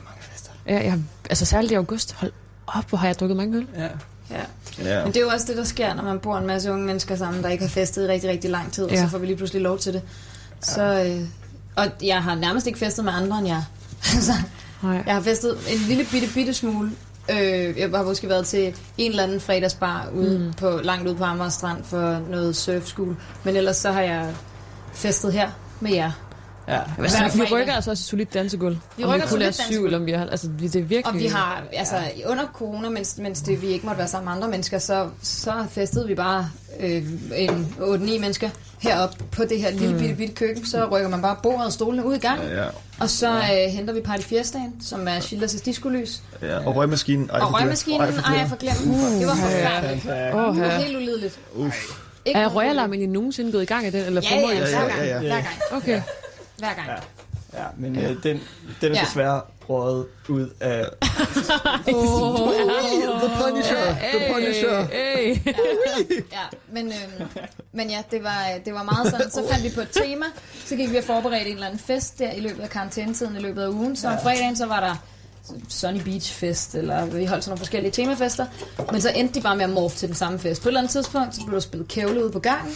Ja, 0.70 0.84
jeg 0.84 1.00
altså 1.30 1.46
særligt 1.46 1.72
i 1.72 1.76
august. 1.76 2.14
Hold 2.14 2.32
op, 2.68 2.90
hvor 2.90 2.98
har 2.98 3.08
jeg 3.08 3.20
drukket 3.20 3.38
mange 3.38 3.58
øl. 3.58 3.68
Ja. 3.78 3.88
Ja. 4.32 4.42
Ja. 4.84 5.04
Men 5.04 5.14
det 5.14 5.18
er 5.20 5.22
jo 5.22 5.30
også 5.30 5.46
det, 5.48 5.58
der 5.58 5.64
sker, 5.64 5.94
når 5.94 6.04
man 6.04 6.20
bor 6.20 6.38
en 6.38 6.48
masse 6.48 6.72
unge 6.72 6.86
mennesker 6.86 7.16
sammen, 7.16 7.44
der 7.44 7.50
ikke 7.50 7.64
har 7.64 7.70
festet 7.70 8.04
i 8.06 8.08
rigtig, 8.08 8.30
rigtig 8.30 8.50
lang 8.50 8.72
tid, 8.72 8.84
og 8.84 8.92
Ja. 8.92 9.02
så 9.04 9.08
får 9.08 9.18
vi 9.18 9.26
lige 9.26 9.38
pludselig 9.38 9.62
lov 9.62 9.78
til 9.80 9.94
det. 9.94 10.02
Så, 10.62 10.84
øh, 10.84 11.22
og 11.76 11.86
jeg 12.04 12.24
har 12.24 12.36
nærmest 12.36 12.68
ikke 12.68 12.80
festet 12.80 13.06
med 13.06 13.14
andre 13.14 13.38
end 13.40 13.48
jer. 13.48 13.62
altså, 14.16 14.34
Nej. 14.84 15.04
jeg 15.06 15.14
har 15.14 15.22
festet 15.22 15.58
en 15.70 15.78
lille 15.88 16.06
bitte, 16.12 16.28
bitte 16.34 16.54
smule. 16.54 16.92
Øh, 17.32 17.78
jeg 17.80 17.90
har 17.90 18.04
måske 18.04 18.30
været 18.30 18.46
til 18.48 18.76
en 18.98 19.12
eller 19.12 19.24
anden 19.24 19.40
fredagsbar 19.40 20.10
ude 20.14 20.40
Mm. 20.40 20.54
på, 20.54 20.80
langt 20.84 21.08
ude 21.08 21.16
på 21.16 21.24
Amager 21.24 21.50
Strand 21.50 21.84
for 21.84 22.20
noget 22.32 22.56
surfskole. 22.56 23.16
Men 23.44 23.56
ellers 23.56 23.78
så 23.78 23.92
har 23.92 24.02
jeg 24.02 24.34
festet 24.94 25.34
her 25.34 25.50
med 25.80 25.92
jer. 25.94 26.12
Ja. 26.70 26.80
Altså, 27.04 27.18
Hver 27.18 27.46
vi 27.46 27.54
rykker 27.54 27.74
altså 27.74 27.92
også 27.92 28.04
solidt 28.04 28.34
dansegulv. 28.34 28.78
Vi 28.98 29.04
om 29.04 29.10
rykker 29.10 29.26
vi 29.28 29.32
kun 29.32 29.42
er 29.42 29.52
syv, 29.52 29.62
dansegulv. 29.64 29.86
eller 29.86 30.00
om 30.00 30.06
vi 30.06 30.12
har... 30.12 30.26
Altså, 30.26 30.50
vi- 30.50 30.68
det 30.68 30.80
er 30.80 30.84
virkelig... 30.84 31.06
Og 31.06 31.20
vi 31.20 31.28
har, 31.28 31.64
altså 31.74 31.96
ja. 31.96 32.30
under 32.32 32.44
corona, 32.54 32.90
mens, 32.90 33.18
mens 33.18 33.42
det, 33.42 33.62
vi 33.62 33.68
ikke 33.68 33.86
måtte 33.86 34.00
være 34.00 34.08
sammen 34.08 34.26
med 34.26 34.34
andre 34.34 34.48
mennesker, 34.48 34.80
så, 34.80 35.08
så 35.22 35.54
festede 35.70 36.08
vi 36.08 36.16
bare 36.16 36.50
øh, 36.80 37.04
en 37.36 37.76
8-9 37.80 37.86
mennesker 38.20 38.50
heroppe 38.80 39.24
på 39.32 39.44
det 39.44 39.62
her 39.62 39.70
lille 39.72 39.94
Mm. 39.94 40.00
bitte, 40.00 40.16
bitte 40.16 40.34
køkken. 40.36 40.66
Så 40.66 40.86
rykker 40.92 41.10
man 41.10 41.22
bare 41.22 41.36
bordet 41.44 41.66
og 41.66 41.74
stolene 41.74 42.06
ud 42.06 42.16
i 42.16 42.20
gang. 42.20 42.42
Ja, 42.44 42.62
ja. 42.64 42.68
Og 43.00 43.10
så 43.10 43.30
øh, 43.32 43.72
henter 43.72 43.94
vi 43.94 44.02
Party 44.02 44.24
Fiestaen, 44.24 44.74
som 44.82 45.08
er 45.08 45.20
Schilders 45.20 45.54
diskolys. 45.54 46.22
ja. 46.42 46.68
Og 46.68 46.76
røgmaskinen. 46.76 47.30
Ej, 47.34 47.40
Og 47.40 47.54
røgmaskinen, 47.54 48.02
Ej, 48.02 48.08
jeg 48.08 48.24
glemt. 48.36 48.50
får 48.50 48.56
glemt. 48.56 49.20
Det 49.20 49.28
var 49.28 49.36
forfærdeligt. 49.36 50.06
Åh, 50.06 50.56
Det 50.56 50.62
var 50.62 50.66
ja. 50.74 50.78
helt 50.80 50.96
ulideligt. 50.98 51.40
Uff. 51.56 51.76
Ikke 52.26 52.40
Er 52.40 52.48
røgalarmen 52.48 52.94
egentlig 52.94 53.14
nogensinde 53.14 53.52
gået 53.52 53.62
i 53.64 53.66
gang 53.66 53.86
af 53.86 53.92
den? 53.92 54.06
Eller 54.06 54.22
Ja, 54.32 54.40
ja, 54.40 54.50
I- 54.52 54.58
ja, 54.58 55.06
ja. 55.06 55.20
Hver 55.20 55.30
gang. 55.30 55.46
Okay. 55.72 56.02
Hver 56.60 56.74
gang. 56.74 56.88
Ja, 57.54 57.64
men 57.78 57.96
øh, 58.00 58.24
den, 58.24 58.42
den 58.82 58.92
er 58.92 58.96
Ja. 58.96 59.02
desværre 59.06 59.42
røget 59.70 60.06
ud 60.30 60.50
af... 60.60 60.86
Oh, 61.94 62.54
The 63.20 63.30
Punisher. 63.42 63.96
The 64.14 64.34
Punisher. 64.34 64.88
Hey. 64.92 65.36
Ja, 66.38 66.46
men, 66.72 66.88
øhm, 66.88 67.28
men 67.72 67.90
ja, 67.90 68.02
det 68.12 68.24
var, 68.24 68.46
det 68.66 68.74
var 68.74 68.84
meget 68.84 69.12
sådan. 69.12 69.32
Så 69.32 69.44
fandt 69.52 69.64
vi 69.64 69.70
på 69.76 69.82
et 69.82 69.90
tema, 69.92 70.26
så 70.66 70.76
gik 70.76 70.92
vi 70.92 70.98
og 70.98 71.04
forberedte 71.04 71.46
en 71.48 71.54
eller 71.54 71.66
anden 71.68 71.80
fest 71.80 72.20
der 72.20 72.32
i 72.32 72.40
løbet 72.40 72.64
af 72.64 72.70
karantænetiden, 72.70 73.36
i 73.36 73.40
løbet 73.40 73.62
af 73.64 73.68
ugen. 73.68 73.96
Så 73.96 74.08
om 74.08 74.18
fredagen, 74.24 74.56
så 74.56 74.66
var 74.66 74.80
der 74.80 74.96
Sunny 75.70 76.00
Beach 76.02 76.34
Fest, 76.34 76.76
eller 76.76 77.06
vi 77.06 77.26
holdt 77.26 77.44
sådan 77.44 77.52
nogle 77.52 77.58
forskellige 77.58 77.92
temafester. 77.92 78.46
Men 78.92 79.02
så 79.02 79.10
endte 79.16 79.34
de 79.36 79.42
bare 79.44 79.56
med 79.58 79.64
at 79.66 79.70
morfe 79.70 79.98
til 79.98 80.08
den 80.08 80.16
samme 80.16 80.40
fest. 80.40 80.62
På 80.62 80.68
et 80.68 80.72
eller 80.72 80.80
andet 80.80 80.92
tidspunkt, 80.92 81.36
så 81.36 81.42
blev 81.46 81.54
der 81.54 81.60
spillet 81.60 81.88
kævle 81.88 82.24
ude 82.24 82.32
på 82.32 82.40
gangen. 82.40 82.76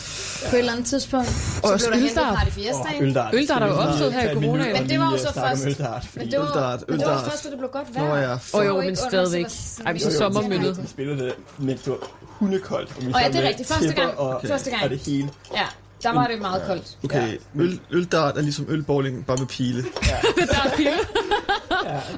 På 0.50 0.56
et 0.56 0.60
eller 0.60 0.72
andet 0.72 0.86
tidspunkt, 0.88 1.28
så 1.30 1.60
Og 1.64 1.80
blev 1.80 1.92
der 1.92 1.98
hentet. 1.98 2.16
Party 2.36 2.52
Fiestaen. 2.52 3.04
Øldart. 3.04 3.34
Øldart 3.34 3.62
er 3.62 3.68
jo 3.68 3.74
opstået 3.74 4.14
her 4.14 4.30
i 4.30 4.34
corona. 4.34 4.74
Men 4.82 4.90
det 4.90 5.00
var 5.00 5.12
jo 5.12 5.18
så 5.18 5.34
først. 5.34 5.66
Øldart, 5.66 6.08
Men 6.16 6.32
det 6.32 6.40
var, 6.40 6.46
Øldart, 6.46 6.84
men 6.90 7.00
det 7.00 7.08
var 7.08 7.24
først, 7.30 7.44
da 7.44 7.50
det 7.50 7.58
blev 7.58 7.70
godt 7.70 7.96
Nå 7.96 8.02
vejr. 8.06 8.22
ja, 8.30 8.34
Åh 8.54 8.62
Det 8.62 8.68
jo, 8.70 8.76
var 8.76 8.84
men 8.84 8.96
stadigvæk. 8.96 9.46
Ej, 9.86 9.92
men 9.94 10.00
så 10.02 10.10
vi- 10.10 10.16
sommermyndet. 10.16 10.78
Vi 10.84 10.88
spillede 10.88 11.18
det, 11.26 11.34
mens 11.58 11.82
det 11.82 11.90
var 11.92 11.98
hundekoldt. 12.28 12.90
Og 12.98 13.02
vi 13.06 13.08
Åh 13.08 13.22
ja, 13.24 13.28
det 13.28 13.36
er 13.46 13.48
rigtigt. 13.48 13.68
Første 13.70 13.94
gang. 13.94 14.18
Og, 14.18 14.42
Første 14.48 14.70
gang. 14.70 14.84
Og 14.84 14.90
det 14.90 15.00
hele. 15.00 15.30
Ja, 15.56 15.66
der 16.04 16.14
var 16.14 16.28
det 16.28 16.42
meget 16.42 16.64
koldt. 16.68 16.98
Okay, 17.04 17.38
øl, 17.56 17.80
øldart 17.92 18.38
er 18.38 18.42
ligesom 18.42 18.66
ølbowling, 18.70 19.26
bare 19.26 19.38
med 19.38 19.48
pile. 19.48 19.84
Der 19.84 20.62
er 20.66 20.76
pille. 20.76 20.92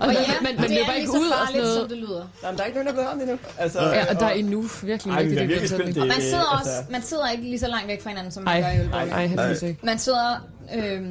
Og 0.02 0.14
ja, 0.14 0.20
men- 0.42 0.56
men 0.56 0.64
det 0.64 0.70
løber 0.70 0.90
er 0.90 0.94
ikke 0.94 1.12
ud 1.12 1.16
og 1.18 1.24
sådan 1.24 1.46
farligt, 1.46 1.64
noget. 1.64 1.80
som 1.80 1.90
det 1.90 1.98
lyder. 1.98 2.24
Jamen, 2.44 2.58
der 2.58 2.64
er 2.64 2.68
ikke 2.68 2.78
nogen, 2.80 2.86
der 2.86 2.92
er 2.92 2.96
blevet 2.96 3.10
ramt 3.10 3.22
endnu. 3.22 3.38
Altså, 3.58 3.80
Ja, 3.82 4.06
og 4.10 4.20
der 4.20 4.26
er 4.26 4.32
endnu 4.32 4.62
virkelig 4.84 5.14
Ej, 5.14 5.24
virkelig 5.24 5.50
dygtig 5.50 5.70
spændt. 5.70 5.98
Og 5.98 6.08
man 6.08 6.22
sidder 6.22 6.54
Øh, 6.54 6.60
også, 6.60 6.70
altså- 6.72 6.92
man 6.92 7.02
sidder 7.04 7.30
ikke 7.30 7.44
lige 7.44 7.60
så 7.60 7.68
langt 7.68 7.88
væk 7.88 8.02
fra 8.04 8.10
hinanden, 8.10 8.32
som 8.32 8.44
man 8.44 8.64
Ej, 8.64 8.72
gør 8.72 8.82
i 8.82 8.86
ølbowling. 8.86 9.12
ej, 9.12 9.28
heldigvis 9.28 9.62
ikke. 9.62 9.80
Man 9.84 10.00
sidder 10.00 10.48
øh, 10.76 11.02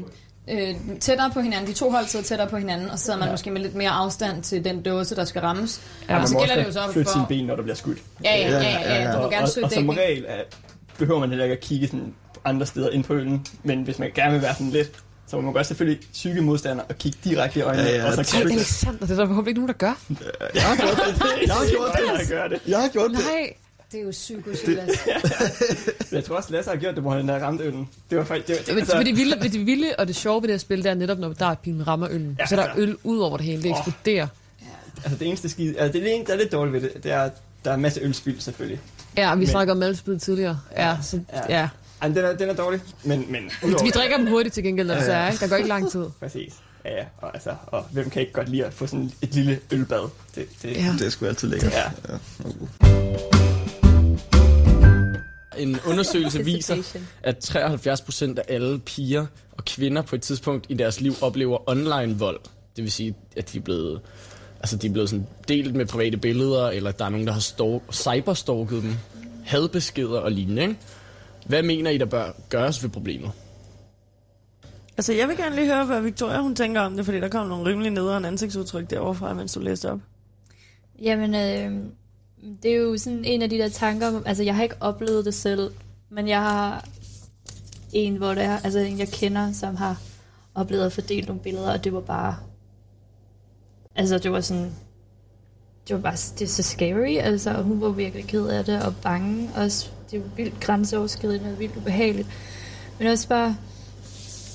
øh, 0.50 0.74
tættere 1.00 1.30
på 1.30 1.40
hinanden. 1.40 1.66
De 1.68 1.72
to 1.72 1.90
hold 1.90 2.06
sidder 2.06 2.24
tættere 2.24 2.48
på 2.48 2.56
hinanden, 2.56 2.90
og 2.90 2.98
så 2.98 3.04
sidder 3.04 3.18
man 3.18 3.30
måske 3.30 3.50
med 3.50 3.60
lidt 3.60 3.74
mere 3.74 3.90
afstand 3.90 4.42
til 4.42 4.64
den 4.64 4.82
dåse, 4.82 5.16
der 5.16 5.24
skal 5.24 5.40
rammes. 5.40 5.80
Ja, 6.08 6.14
og 6.14 6.20
man 6.20 6.28
så 6.28 6.38
gælder 6.38 6.54
det 6.56 6.66
også 6.66 6.80
jo 6.80 6.86
så 6.86 6.92
flytte 6.92 7.10
for... 7.10 7.18
sine 7.18 7.26
ben, 7.28 7.46
når 7.46 7.56
der 7.56 7.62
bliver 7.62 7.76
skudt. 7.76 7.98
Ja, 8.24 8.36
ja, 8.36 8.50
ja, 8.50 8.58
ja, 8.62 9.02
ja. 9.04 9.12
Du 9.12 9.18
må 9.18 9.24
Og, 9.24 9.30
gerne 9.30 9.42
og, 9.44 9.48
søge 9.48 9.64
og 9.66 9.72
som 9.72 9.88
regel 9.88 10.24
er, 10.28 10.42
behøver 10.98 11.20
man 11.20 11.28
heller 11.28 11.44
ikke 11.44 11.56
at 11.56 11.60
kigge 11.60 11.86
sådan 11.86 12.14
andre 12.44 12.66
steder 12.66 12.90
ind 12.90 13.04
på 13.04 13.14
øllen. 13.14 13.46
Men 13.62 13.82
hvis 13.82 13.98
man 13.98 14.10
gerne 14.14 14.32
vil 14.32 14.42
være 14.42 14.54
sådan 14.54 14.70
lidt, 14.70 14.92
så 15.26 15.36
må 15.36 15.42
man 15.42 15.52
godt 15.52 15.66
selvfølgelig 15.66 16.00
psyke 16.12 16.40
modstander 16.42 16.84
og 16.88 16.98
kigge 16.98 17.18
direkte 17.24 17.58
i 17.58 17.62
øjnene. 17.62 17.88
Ja, 17.88 17.96
ja, 17.96 18.06
og 18.06 18.12
så 18.12 18.22
det 18.22 18.34
er. 18.34 18.52
Alexander, 18.52 18.98
det 18.98 19.10
er 19.10 19.16
der 19.16 19.26
forhåbentlig 19.26 19.50
ikke 19.50 19.60
nogen, 19.60 19.68
der 19.68 19.78
gør. 19.78 19.94
Jeg 20.54 20.62
har 20.62 20.76
gjort 20.76 20.96
det. 20.96 21.46
Jeg 21.46 21.54
har 21.54 22.24
gjort 22.26 22.50
det. 22.50 22.60
det. 22.64 22.70
Jeg 22.70 22.80
har 22.80 22.88
gjort 22.88 23.10
det. 23.10 23.18
Nej. 23.18 23.54
Det 23.92 24.00
er 24.00 24.04
jo 24.04 24.10
psykosilas. 24.10 24.90
Jeg 26.12 26.24
tror 26.24 26.36
også, 26.36 26.52
Lasse 26.52 26.70
har 26.70 26.76
gjort 26.76 26.94
det, 26.94 27.02
hvor 27.02 27.10
han 27.10 27.28
der 27.28 27.38
ramte 27.38 27.64
øllen. 27.64 27.88
Det 28.10 28.18
var 28.18 28.24
faktisk... 28.24 28.48
Det, 28.48 28.56
var, 28.58 28.74
Det, 28.74 28.80
altså, 28.80 28.98
det, 28.98 29.16
vilde, 29.16 29.40
det 29.42 29.66
vilde 29.66 29.94
og 29.98 30.08
det 30.08 30.16
sjove 30.16 30.42
ved 30.42 30.48
det 30.48 30.54
her 30.54 30.58
spil, 30.58 30.82
det 30.82 30.90
er 30.90 30.94
netop, 30.94 31.18
når 31.18 31.32
der 31.32 31.46
er 31.46 31.54
pilen 31.54 31.86
rammer 31.86 32.08
øllen. 32.10 32.36
Ja, 32.38 32.46
så 32.46 32.54
er 32.54 32.60
der 32.60 32.66
altså. 32.66 32.82
øl 32.82 32.96
ud 33.04 33.18
over 33.18 33.36
det 33.36 33.46
hele. 33.46 33.62
Det 33.62 33.70
Åh. 33.70 33.78
eksploderer. 33.78 34.26
altså 35.04 35.18
det 35.18 35.28
eneste 35.28 35.48
skide... 35.48 35.78
Altså 35.78 35.92
det, 36.00 36.12
er 36.12 36.18
det, 36.18 36.26
der 36.26 36.32
er 36.34 36.38
lidt 36.38 36.52
dårligt 36.52 36.72
ved 36.72 36.80
det, 36.80 37.04
det 37.04 37.12
er, 37.12 37.20
at 37.22 37.32
der 37.64 37.70
er 37.70 37.74
en 37.74 37.82
masse 37.82 38.00
ølspild 38.00 38.40
selvfølgelig. 38.40 38.80
Ja, 39.16 39.34
vi 39.34 39.38
Men- 39.38 39.48
snakker 39.48 39.72
om 39.74 39.78
malspid 39.78 40.18
tidligere. 40.18 40.60
Ja, 40.76 40.96
så, 41.02 41.20
ja. 41.32 41.58
ja. 41.60 41.68
Den, 42.08 42.16
er, 42.18 42.36
den 42.36 42.48
er 42.48 42.54
dårlig, 42.54 42.80
men... 43.04 43.24
men 43.32 43.50
Vi 43.62 43.90
drikker 43.90 44.16
dem 44.16 44.26
hurtigt 44.26 44.54
til 44.54 44.62
gengæld, 44.64 44.86
når 44.86 44.94
det 44.94 45.04
så 45.04 45.12
er, 45.12 45.30
ikke? 45.30 45.40
Der 45.44 45.48
går 45.48 45.56
ikke 45.56 45.68
lang 45.68 45.90
tid. 45.90 46.04
Præcis. 46.20 46.54
Ja, 46.84 46.96
ja. 46.96 47.04
Og, 47.18 47.34
altså, 47.34 47.50
og 47.66 47.84
hvem 47.92 48.10
kan 48.10 48.20
ikke 48.20 48.32
godt 48.32 48.48
lide 48.48 48.64
at 48.64 48.72
få 48.74 48.86
sådan 48.86 49.12
et 49.22 49.34
lille 49.34 49.60
ølbad? 49.72 50.08
Det, 50.34 50.46
det, 50.62 50.76
Ja. 50.76 50.92
Det 50.98 51.06
er 51.06 51.10
sgu 51.10 51.26
altid 51.26 51.48
lækkert. 51.48 51.72
Ja. 51.72 51.84
En 55.58 55.78
undersøgelse 55.86 56.44
viser, 56.52 56.76
at 57.22 57.50
73% 57.56 58.38
af 58.38 58.44
alle 58.48 58.78
piger 58.78 59.26
og 59.52 59.64
kvinder 59.64 60.02
på 60.02 60.16
et 60.16 60.22
tidspunkt 60.22 60.66
i 60.68 60.74
deres 60.74 61.00
liv 61.00 61.14
oplever 61.20 61.68
online 61.70 62.18
vold. 62.18 62.40
Det 62.76 62.84
vil 62.84 62.92
sige, 62.92 63.14
at 63.36 63.52
de 63.52 63.58
er 63.58 63.62
blevet, 63.62 64.00
altså 64.64 64.76
de 64.76 64.86
er 64.86 64.92
blevet 64.92 65.10
sådan 65.10 65.26
delt 65.48 65.74
med 65.74 65.86
private 65.86 66.16
billeder, 66.16 66.68
eller 66.68 66.90
der 66.92 67.04
er 67.04 67.08
nogen, 67.08 67.26
der 67.26 67.32
har 67.32 67.40
stalk, 67.40 67.82
cyberstalket 67.92 68.82
dem, 68.82 68.94
hadbeskeder 69.44 70.20
og 70.20 70.32
lignende. 70.32 70.62
Ikke? 70.62 70.76
Hvad 71.46 71.62
mener 71.62 71.90
I, 71.90 71.98
der 71.98 72.04
bør 72.04 72.30
gøres 72.48 72.82
ved 72.82 72.90
problemet? 72.90 73.30
Altså, 74.96 75.12
jeg 75.12 75.28
vil 75.28 75.36
gerne 75.36 75.54
lige 75.56 75.74
høre, 75.74 75.84
hvad 75.84 76.00
Victoria 76.00 76.40
hun 76.40 76.56
tænker 76.56 76.80
om 76.80 76.96
det, 76.96 77.04
fordi 77.04 77.20
der 77.20 77.28
kom 77.28 77.46
nogle 77.46 77.70
rimelig 77.70 77.90
nederen 77.90 78.24
ansigtsudtryk 78.24 78.90
derovre 78.90 79.14
fra, 79.14 79.34
mens 79.34 79.52
du 79.52 79.60
læste 79.60 79.90
op. 79.90 80.00
Jamen, 81.02 81.34
øh, 81.34 81.72
det 82.62 82.70
er 82.70 82.76
jo 82.76 82.96
sådan 82.96 83.24
en 83.24 83.42
af 83.42 83.50
de 83.50 83.58
der 83.58 83.68
tanker, 83.68 84.20
altså 84.26 84.42
jeg 84.42 84.56
har 84.56 84.62
ikke 84.62 84.76
oplevet 84.80 85.24
det 85.24 85.34
selv, 85.34 85.70
men 86.10 86.28
jeg 86.28 86.42
har 86.42 86.88
en, 87.92 88.16
hvor 88.16 88.34
det 88.34 88.42
er, 88.42 88.58
altså 88.64 88.78
en 88.78 88.98
jeg 88.98 89.08
kender, 89.08 89.52
som 89.52 89.76
har 89.76 90.00
oplevet 90.54 90.86
at 90.86 90.92
fordele 90.92 91.26
nogle 91.26 91.42
billeder, 91.42 91.72
og 91.72 91.84
det 91.84 91.92
var 91.92 92.00
bare, 92.00 92.36
altså 93.96 94.18
det 94.18 94.32
var 94.32 94.40
sådan, 94.40 94.72
det 95.88 95.96
var 95.96 96.02
bare, 96.02 96.16
det 96.38 96.42
er 96.42 96.46
så 96.46 96.62
scary, 96.62 97.16
altså 97.18 97.50
og 97.50 97.62
hun 97.62 97.80
var 97.80 97.88
virkelig 97.88 98.24
ked 98.24 98.46
af 98.46 98.64
det, 98.64 98.82
og 98.82 98.94
bange 99.02 99.50
også, 99.56 99.90
det 100.10 100.16
er 100.16 100.20
jo 100.20 100.28
vildt 100.36 100.60
grænseoverskridende 100.60 101.52
og 101.52 101.58
vildt 101.58 101.76
ubehageligt, 101.76 102.28
men 102.98 103.08
også 103.08 103.28
bare, 103.28 103.56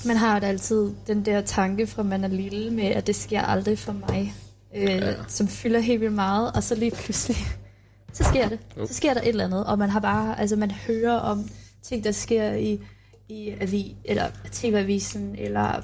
man 0.06 0.16
har 0.16 0.38
da 0.38 0.46
altid 0.46 0.90
den 1.06 1.24
der 1.24 1.40
tanke 1.40 1.86
fra 1.86 2.02
man 2.02 2.24
er 2.24 2.28
lille 2.28 2.70
med, 2.70 2.84
at 2.84 3.06
det 3.06 3.16
sker 3.16 3.40
aldrig 3.40 3.78
for 3.78 3.92
mig, 3.92 4.34
øh, 4.76 4.84
ja. 4.84 5.14
som 5.28 5.48
fylder 5.48 5.80
helt 5.80 6.00
vildt 6.00 6.14
meget, 6.14 6.52
og 6.52 6.62
så 6.62 6.74
lige 6.74 6.90
pludselig, 6.90 7.36
så 8.12 8.24
sker 8.24 8.48
det. 8.48 8.58
Jo. 8.76 8.86
Så 8.86 8.94
sker 8.94 9.14
der 9.14 9.20
et 9.20 9.28
eller 9.28 9.44
andet, 9.44 9.66
og 9.66 9.78
man 9.78 9.90
har 9.90 10.00
bare, 10.00 10.40
altså 10.40 10.56
man 10.56 10.70
hører 10.70 11.14
om 11.14 11.48
ting, 11.82 12.04
der 12.04 12.12
sker 12.12 12.52
i, 12.52 12.80
i 13.28 13.54
avi, 13.60 13.96
eller 14.04 14.26
tv-avisen, 14.52 15.34
eller 15.38 15.82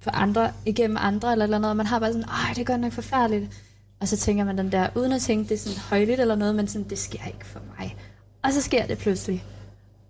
for 0.00 0.10
andre, 0.10 0.52
igennem 0.66 0.96
andre, 1.00 1.32
eller 1.32 1.44
eller 1.44 1.56
andet, 1.56 1.70
og 1.70 1.76
man 1.76 1.86
har 1.86 1.98
bare 1.98 2.12
sådan, 2.12 2.28
ej, 2.28 2.52
det 2.54 2.60
er 2.60 2.64
godt 2.64 2.80
nok 2.80 2.92
forfærdeligt. 2.92 3.62
Og 4.00 4.08
så 4.08 4.16
tænker 4.16 4.44
man 4.44 4.58
den 4.58 4.72
der, 4.72 4.88
uden 4.94 5.12
at 5.12 5.20
tænke, 5.22 5.48
det 5.48 5.54
er 5.54 5.58
sådan 5.58 5.78
højligt 5.78 6.20
eller 6.20 6.34
noget, 6.34 6.54
men 6.54 6.68
sådan, 6.68 6.88
det 6.90 6.98
sker 6.98 7.26
ikke 7.26 7.46
for 7.46 7.60
mig. 7.78 7.96
Og 8.42 8.52
så 8.52 8.62
sker 8.62 8.86
det 8.86 8.98
pludselig. 8.98 9.44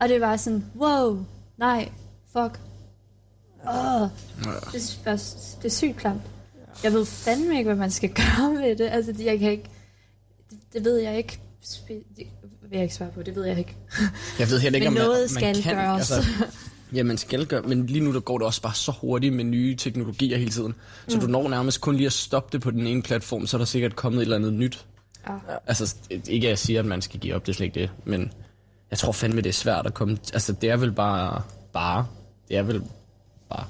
Og 0.01 0.09
det 0.09 0.21
bare 0.21 0.39
sådan, 0.39 0.65
wow, 0.77 1.25
nej, 1.59 1.89
fuck. 2.33 2.61
Åh, 3.69 4.09
det, 4.73 4.99
er, 5.05 5.17
det 5.63 5.65
er 5.65 5.69
sygt 5.69 5.97
klamt. 5.97 6.21
Jeg 6.85 6.93
ved 6.93 7.05
fandme 7.07 7.59
ikke, 7.59 7.69
hvad 7.69 7.77
man 7.79 7.91
skal 7.91 8.11
gøre 8.21 8.53
med 8.53 8.77
det. 8.77 8.89
Altså, 8.93 9.13
det- 9.13 9.25
jeg 9.25 9.39
kan 9.39 9.51
ikke... 9.51 9.71
Det, 10.51 10.59
det 10.73 10.85
ved 10.85 10.97
jeg 10.99 11.17
ikke. 11.17 11.41
Det 11.89 12.27
vil 12.63 12.77
jeg 12.77 12.83
ikke 12.83 12.95
svare 12.95 13.11
på, 13.15 13.23
det 13.23 13.35
ved 13.37 13.45
jeg 13.45 13.59
ikke. 13.59 13.77
Jeg 14.39 14.51
ved 14.51 14.59
heller 14.61 14.77
ikke, 14.79 14.91
Men 14.91 14.99
om 14.99 15.05
noget 15.07 15.21
man, 15.21 15.29
skal 15.29 15.55
man 15.57 15.63
kan, 15.63 15.75
gøres. 15.77 16.11
Altså, 16.11 16.31
ja, 16.95 17.03
man 17.03 17.19
skal 17.19 17.47
gøre, 17.47 17.63
men 17.63 17.87
lige 17.87 18.01
nu 18.05 18.13
der 18.15 18.21
går 18.21 18.39
det 18.39 18.47
også 18.47 18.63
bare 18.63 18.75
så 18.75 18.93
hurtigt 19.01 19.35
med 19.35 19.45
nye 19.45 19.77
teknologier 19.77 20.39
hele 20.39 20.51
tiden. 20.51 20.75
Så 21.09 21.17
Mm. 21.17 21.21
du 21.21 21.27
når 21.27 21.49
nærmest 21.49 21.81
kun 21.81 21.97
lige 21.97 22.07
at 22.07 22.13
stoppe 22.13 22.49
det 22.53 22.61
på 22.61 22.71
den 22.71 22.87
ene 22.87 23.03
platform, 23.03 23.47
så 23.47 23.57
er 23.57 23.59
der 23.59 23.65
sikkert 23.67 23.97
kommet 23.97 24.19
et 24.19 24.23
eller 24.23 24.37
andet 24.37 24.53
nyt. 24.53 24.85
Ja. 25.29 25.35
Altså, 25.67 25.95
ikke 26.29 26.47
at 26.47 26.51
jeg 26.51 26.59
siger, 26.59 26.81
at 26.81 26.87
man 26.87 27.03
skal 27.03 27.21
give 27.21 27.35
op, 27.35 27.47
det 27.47 27.53
er 27.53 27.57
slet 27.57 27.67
ikke 27.67 27.81
det, 27.81 27.91
men 28.05 28.33
jeg 28.91 28.99
tror 28.99 29.13
fandme, 29.13 29.41
det 29.41 29.49
er 29.49 29.53
svært 29.53 29.87
at 29.87 29.95
komme... 29.95 30.19
Altså, 30.33 30.53
det 30.53 30.71
er 30.71 30.77
vel 30.77 30.93
bare... 30.93 31.43
Bare... 31.73 32.07
Det 32.49 32.57
er 32.57 32.63
vel 32.63 32.83
bare 33.51 33.65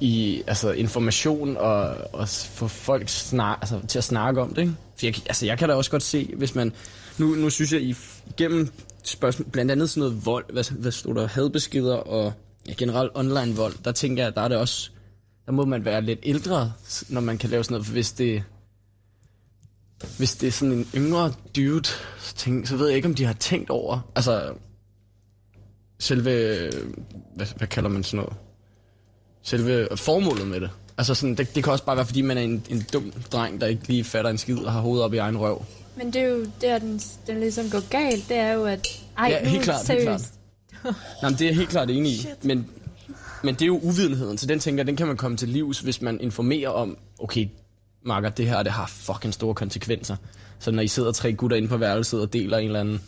i 0.00 0.42
altså, 0.46 0.70
information 0.72 1.56
og, 1.56 1.96
og 2.12 2.28
få 2.28 2.68
folk 2.68 3.08
snak, 3.08 3.58
altså, 3.60 3.80
til 3.88 3.98
at 3.98 4.04
snakke 4.04 4.40
om 4.42 4.54
det. 4.54 4.62
Ikke? 4.62 4.74
For 4.98 5.06
jeg, 5.06 5.14
altså, 5.26 5.46
jeg 5.46 5.58
kan 5.58 5.68
da 5.68 5.74
også 5.74 5.90
godt 5.90 6.02
se, 6.02 6.30
hvis 6.36 6.54
man... 6.54 6.72
Nu, 7.18 7.26
nu 7.26 7.50
synes 7.50 7.72
jeg, 7.72 7.82
I 7.82 7.94
gennem 8.36 8.68
spørgsmål, 9.04 9.48
blandt 9.50 9.70
andet 9.70 9.90
sådan 9.90 10.00
noget 10.08 10.26
vold, 10.26 10.44
hvad, 10.52 10.72
hvad 10.72 10.92
stod 10.92 11.14
der, 11.14 11.26
hadbeskeder 11.26 11.94
og 11.94 12.32
ja, 12.68 12.74
generelt 12.78 13.10
online 13.14 13.56
vold, 13.56 13.74
der 13.84 13.92
tænker 13.92 14.22
jeg, 14.22 14.34
der 14.34 14.40
er 14.40 14.48
det 14.48 14.56
også, 14.56 14.90
der 15.46 15.52
må 15.52 15.64
man 15.64 15.84
være 15.84 16.02
lidt 16.02 16.20
ældre, 16.22 16.72
når 17.08 17.20
man 17.20 17.38
kan 17.38 17.50
lave 17.50 17.64
sådan 17.64 17.72
noget, 17.74 17.86
for 17.86 17.92
hvis 17.92 18.12
det, 18.12 18.44
hvis 20.18 20.36
det 20.36 20.46
er 20.46 20.50
sådan 20.52 20.72
en 20.72 20.86
yngre 20.94 21.32
dude, 21.56 21.84
så, 22.18 22.34
tænk, 22.34 22.66
så 22.66 22.76
ved 22.76 22.86
jeg 22.86 22.96
ikke, 22.96 23.08
om 23.08 23.14
de 23.14 23.24
har 23.24 23.32
tænkt 23.32 23.70
over, 23.70 24.10
altså, 24.14 24.54
selve, 25.98 26.70
hvad, 27.36 27.46
hvad 27.56 27.68
kalder 27.68 27.90
man 27.90 28.04
sådan 28.04 28.16
noget, 28.16 28.32
selve 29.42 29.88
formålet 29.96 30.46
med 30.46 30.60
det. 30.60 30.70
Altså 30.98 31.14
sådan, 31.14 31.34
det, 31.34 31.54
det 31.54 31.64
kan 31.64 31.72
også 31.72 31.84
bare 31.84 31.96
være, 31.96 32.06
fordi 32.06 32.22
man 32.22 32.38
er 32.38 32.42
en, 32.42 32.64
en 32.68 32.86
dum 32.92 33.12
dreng, 33.32 33.60
der 33.60 33.66
ikke 33.66 33.88
lige 33.88 34.04
fatter 34.04 34.30
en 34.30 34.38
skid 34.38 34.58
og 34.58 34.72
har 34.72 34.80
hovedet 34.80 35.04
op 35.04 35.14
i 35.14 35.16
egen 35.16 35.38
røv. 35.38 35.64
Men 35.96 36.12
det 36.12 36.22
er 36.22 36.28
jo 36.28 36.46
der, 36.60 36.78
den, 36.78 37.00
den 37.26 37.40
ligesom 37.40 37.70
går 37.70 37.88
galt. 37.90 38.28
Det 38.28 38.36
er 38.36 38.52
jo, 38.52 38.64
at... 38.64 38.88
Ej, 39.18 39.28
Ja, 39.28 39.44
nu 39.44 39.48
helt 39.50 39.62
klart, 39.64 39.88
helt 39.88 40.02
seriøst. 40.02 40.34
Nej, 40.84 41.30
men 41.30 41.32
det 41.32 41.40
er 41.40 41.46
jeg 41.46 41.56
helt 41.56 41.68
klart 41.68 41.90
enig 41.90 42.12
i. 42.12 42.26
Men, 42.42 42.66
men 43.42 43.54
det 43.54 43.62
er 43.62 43.66
jo 43.66 43.78
uvidenheden, 43.78 44.38
så 44.38 44.46
den 44.46 44.58
tænker 44.58 44.78
jeg, 44.78 44.86
den 44.86 44.96
kan 44.96 45.06
man 45.06 45.16
komme 45.16 45.36
til 45.36 45.48
livs, 45.48 45.80
hvis 45.80 46.02
man 46.02 46.20
informerer 46.20 46.68
om, 46.68 46.98
okay, 47.18 47.48
Marker, 48.04 48.28
det 48.28 48.46
her 48.46 48.62
det 48.62 48.72
har 48.72 48.86
fucking 48.86 49.34
store 49.34 49.54
konsekvenser. 49.54 50.16
Så 50.58 50.70
når 50.70 50.82
I 50.82 50.88
sidder 50.88 51.12
tre 51.12 51.32
gutter 51.32 51.56
inde 51.56 51.68
på 51.68 51.76
værelset 51.76 52.20
og 52.20 52.32
deler 52.32 52.58
en 52.58 52.66
eller 52.66 52.80
anden, 52.80 53.00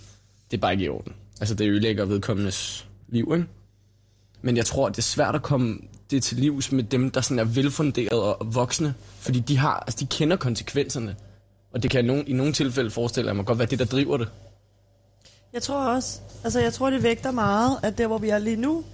det 0.50 0.56
er 0.56 0.60
bare 0.60 0.72
ikke 0.72 0.84
i 0.84 0.88
orden. 0.88 1.12
Altså 1.40 1.54
det 1.54 1.70
ødelægger 1.70 2.04
vedkommendes 2.04 2.86
liv, 3.08 3.32
ikke? 3.34 3.46
Men 4.42 4.56
jeg 4.56 4.66
tror, 4.66 4.88
det 4.88 4.98
er 4.98 5.02
svært 5.02 5.34
at 5.34 5.42
komme 5.42 5.78
det 6.10 6.22
til 6.22 6.36
livs 6.36 6.72
med 6.72 6.84
dem, 6.84 7.10
der 7.10 7.20
sådan 7.20 7.38
er 7.38 7.44
velfunderet 7.44 8.22
og 8.22 8.54
voksne. 8.54 8.94
Fordi 9.18 9.40
de, 9.40 9.56
har, 9.56 9.74
altså 9.74 10.00
de 10.00 10.06
kender 10.06 10.36
konsekvenserne. 10.36 11.16
Og 11.72 11.82
det 11.82 11.90
kan 11.90 12.04
i 12.04 12.06
nogen, 12.06 12.28
i 12.28 12.32
nogle 12.32 12.52
tilfælde 12.52 12.90
forestille 12.90 13.28
jeg 13.28 13.36
mig 13.36 13.46
godt 13.46 13.58
være 13.58 13.68
det, 13.68 13.78
der 13.78 13.84
driver 13.84 14.16
det. 14.16 14.28
Jeg 15.54 15.62
tror 15.62 15.84
også, 15.84 16.20
altså 16.44 16.60
jeg 16.60 16.72
tror, 16.72 16.90
det 16.90 17.02
vægter 17.02 17.30
meget, 17.30 17.78
at 17.82 17.98
der, 17.98 18.06
hvor 18.06 18.18
vi 18.18 18.28
er 18.28 18.38
lige 18.38 18.56
nu, 18.56 18.84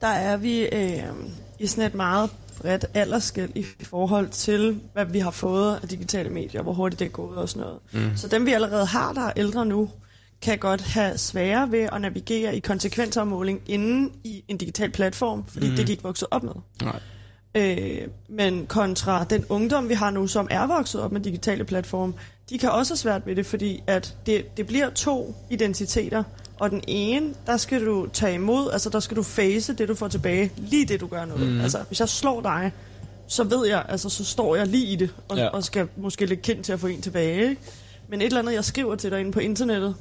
der 0.00 0.06
er 0.06 0.36
vi 0.36 0.60
øh, 0.60 1.02
i 1.58 1.66
sådan 1.66 1.84
et 1.84 1.94
meget 1.94 2.30
bredt 2.60 2.84
aldersskæld 2.94 3.50
i, 3.54 3.64
forhold 3.82 4.28
til, 4.28 4.80
hvad 4.92 5.04
vi 5.04 5.18
har 5.18 5.30
fået 5.30 5.78
af 5.82 5.88
digitale 5.88 6.30
medier, 6.30 6.62
hvor 6.62 6.72
hurtigt 6.72 7.00
det 7.00 7.06
er 7.06 7.10
gået 7.10 7.38
og 7.38 7.48
sådan 7.48 7.60
noget. 7.60 7.78
Mm. 7.92 8.16
Så 8.16 8.28
dem, 8.28 8.46
vi 8.46 8.52
allerede 8.52 8.86
har, 8.86 9.12
der 9.12 9.22
er 9.22 9.32
ældre 9.36 9.66
nu, 9.66 9.90
kan 10.42 10.58
godt 10.58 10.80
have 10.80 11.18
sværere 11.18 11.72
ved 11.72 11.88
at 11.92 12.00
navigere 12.00 12.56
i 12.56 12.60
konsekvensafmåling 12.60 13.62
inden 13.66 14.12
i 14.24 14.44
en 14.48 14.56
digital 14.56 14.90
platform, 14.90 15.44
fordi 15.46 15.68
mm. 15.68 15.72
det 15.72 15.82
er 15.82 15.86
de 15.86 15.92
ikke 15.92 16.02
vokset 16.02 16.28
op 16.30 16.42
med. 16.42 16.52
Nej. 16.82 17.00
Øh, 17.56 18.08
men 18.28 18.66
kontra 18.66 19.24
den 19.24 19.44
ungdom, 19.48 19.88
vi 19.88 19.94
har 19.94 20.10
nu, 20.10 20.26
som 20.26 20.48
er 20.50 20.66
vokset 20.66 21.00
op 21.00 21.12
med 21.12 21.20
digitale 21.20 21.64
platforme, 21.64 22.12
de 22.50 22.58
kan 22.58 22.70
også 22.70 22.92
have 22.92 22.96
svært 22.98 23.26
ved 23.26 23.36
det, 23.36 23.46
fordi 23.46 23.82
at 23.86 24.16
det, 24.26 24.56
det 24.56 24.66
bliver 24.66 24.90
to 24.90 25.34
identiteter, 25.50 26.22
og 26.60 26.70
den 26.70 26.84
ene, 26.88 27.34
der 27.46 27.56
skal 27.56 27.86
du 27.86 28.06
tage 28.12 28.34
imod, 28.34 28.70
altså 28.72 28.90
der 28.90 29.00
skal 29.00 29.16
du 29.16 29.22
face 29.22 29.72
det, 29.72 29.88
du 29.88 29.94
får 29.94 30.08
tilbage, 30.08 30.52
lige 30.56 30.86
det, 30.86 31.00
du 31.00 31.06
gør 31.06 31.24
noget. 31.24 31.42
Mhm. 31.46 31.54
Mm. 31.54 31.60
Altså, 31.60 31.78
hvis 31.88 32.00
jeg 32.00 32.08
slår 32.08 32.40
dig, 32.40 32.72
så 33.26 33.44
ved 33.44 33.66
jeg, 33.66 33.84
altså 33.88 34.08
så 34.08 34.24
står 34.24 34.56
jeg 34.56 34.66
lige 34.66 34.86
i 34.86 34.96
det, 34.96 35.10
og, 35.28 35.36
Ja. 35.36 35.48
og 35.48 35.64
skal 35.64 35.88
måske 35.96 36.26
lægge 36.26 36.42
kendt 36.42 36.64
til 36.64 36.72
at 36.72 36.80
få 36.80 36.86
en 36.86 37.00
tilbage. 37.00 37.42
Ikke? 37.50 37.62
Men 38.08 38.20
et 38.20 38.26
eller 38.26 38.38
andet, 38.38 38.52
jeg 38.54 38.64
skriver 38.64 38.94
til 38.94 39.10
dig 39.10 39.20
inde 39.20 39.32
på 39.32 39.40
internettet, 39.40 39.94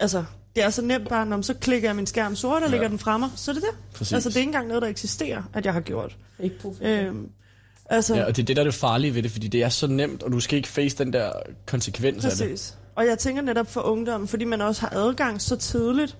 altså, 0.00 0.24
det 0.56 0.64
er 0.64 0.70
så 0.70 0.82
nemt 0.82 1.08
bare, 1.08 1.26
når 1.26 1.40
så 1.40 1.54
klikker 1.54 1.88
jeg 1.88 1.96
min 1.96 2.06
skærm 2.06 2.36
sort 2.36 2.56
og 2.62 2.68
Ja. 2.68 2.70
lægger 2.70 2.88
den 2.88 2.98
fremme, 2.98 3.26
så 3.36 3.50
er 3.50 3.52
det 3.54 3.62
det. 3.62 3.70
Præcis. 3.94 4.12
Altså, 4.12 4.28
det 4.28 4.36
er 4.36 4.40
ikke 4.40 4.48
engang 4.48 4.68
noget, 4.68 4.82
der 4.82 4.88
eksisterer, 4.88 5.42
at 5.54 5.64
jeg 5.64 5.72
har 5.72 5.80
gjort. 5.80 6.16
Ikke 6.38 6.56
Øhm, 6.82 7.28
altså, 7.90 8.14
Ja, 8.14 8.24
og 8.24 8.36
det 8.36 8.42
er 8.42 8.46
det, 8.46 8.56
der 8.56 8.62
er 8.62 8.66
det 8.66 8.74
farlige 8.74 9.14
ved 9.14 9.22
det, 9.22 9.30
fordi 9.30 9.48
det 9.48 9.62
er 9.62 9.68
så 9.68 9.86
nemt, 9.86 10.22
og 10.22 10.32
du 10.32 10.40
skal 10.40 10.56
ikke 10.56 10.68
face 10.68 10.98
den 10.98 11.12
der 11.12 11.32
konsekvens 11.66 12.24
af 12.24 12.30
det. 12.30 12.38
Præcis. 12.48 12.74
Og 12.94 13.06
jeg 13.06 13.18
tænker 13.18 13.42
netop 13.42 13.70
for 13.70 13.80
ungdommen, 13.80 14.28
fordi 14.28 14.44
man 14.44 14.60
også 14.60 14.80
har 14.80 14.90
adgang 14.92 15.40
så 15.42 15.56
tidligt, 15.56 16.16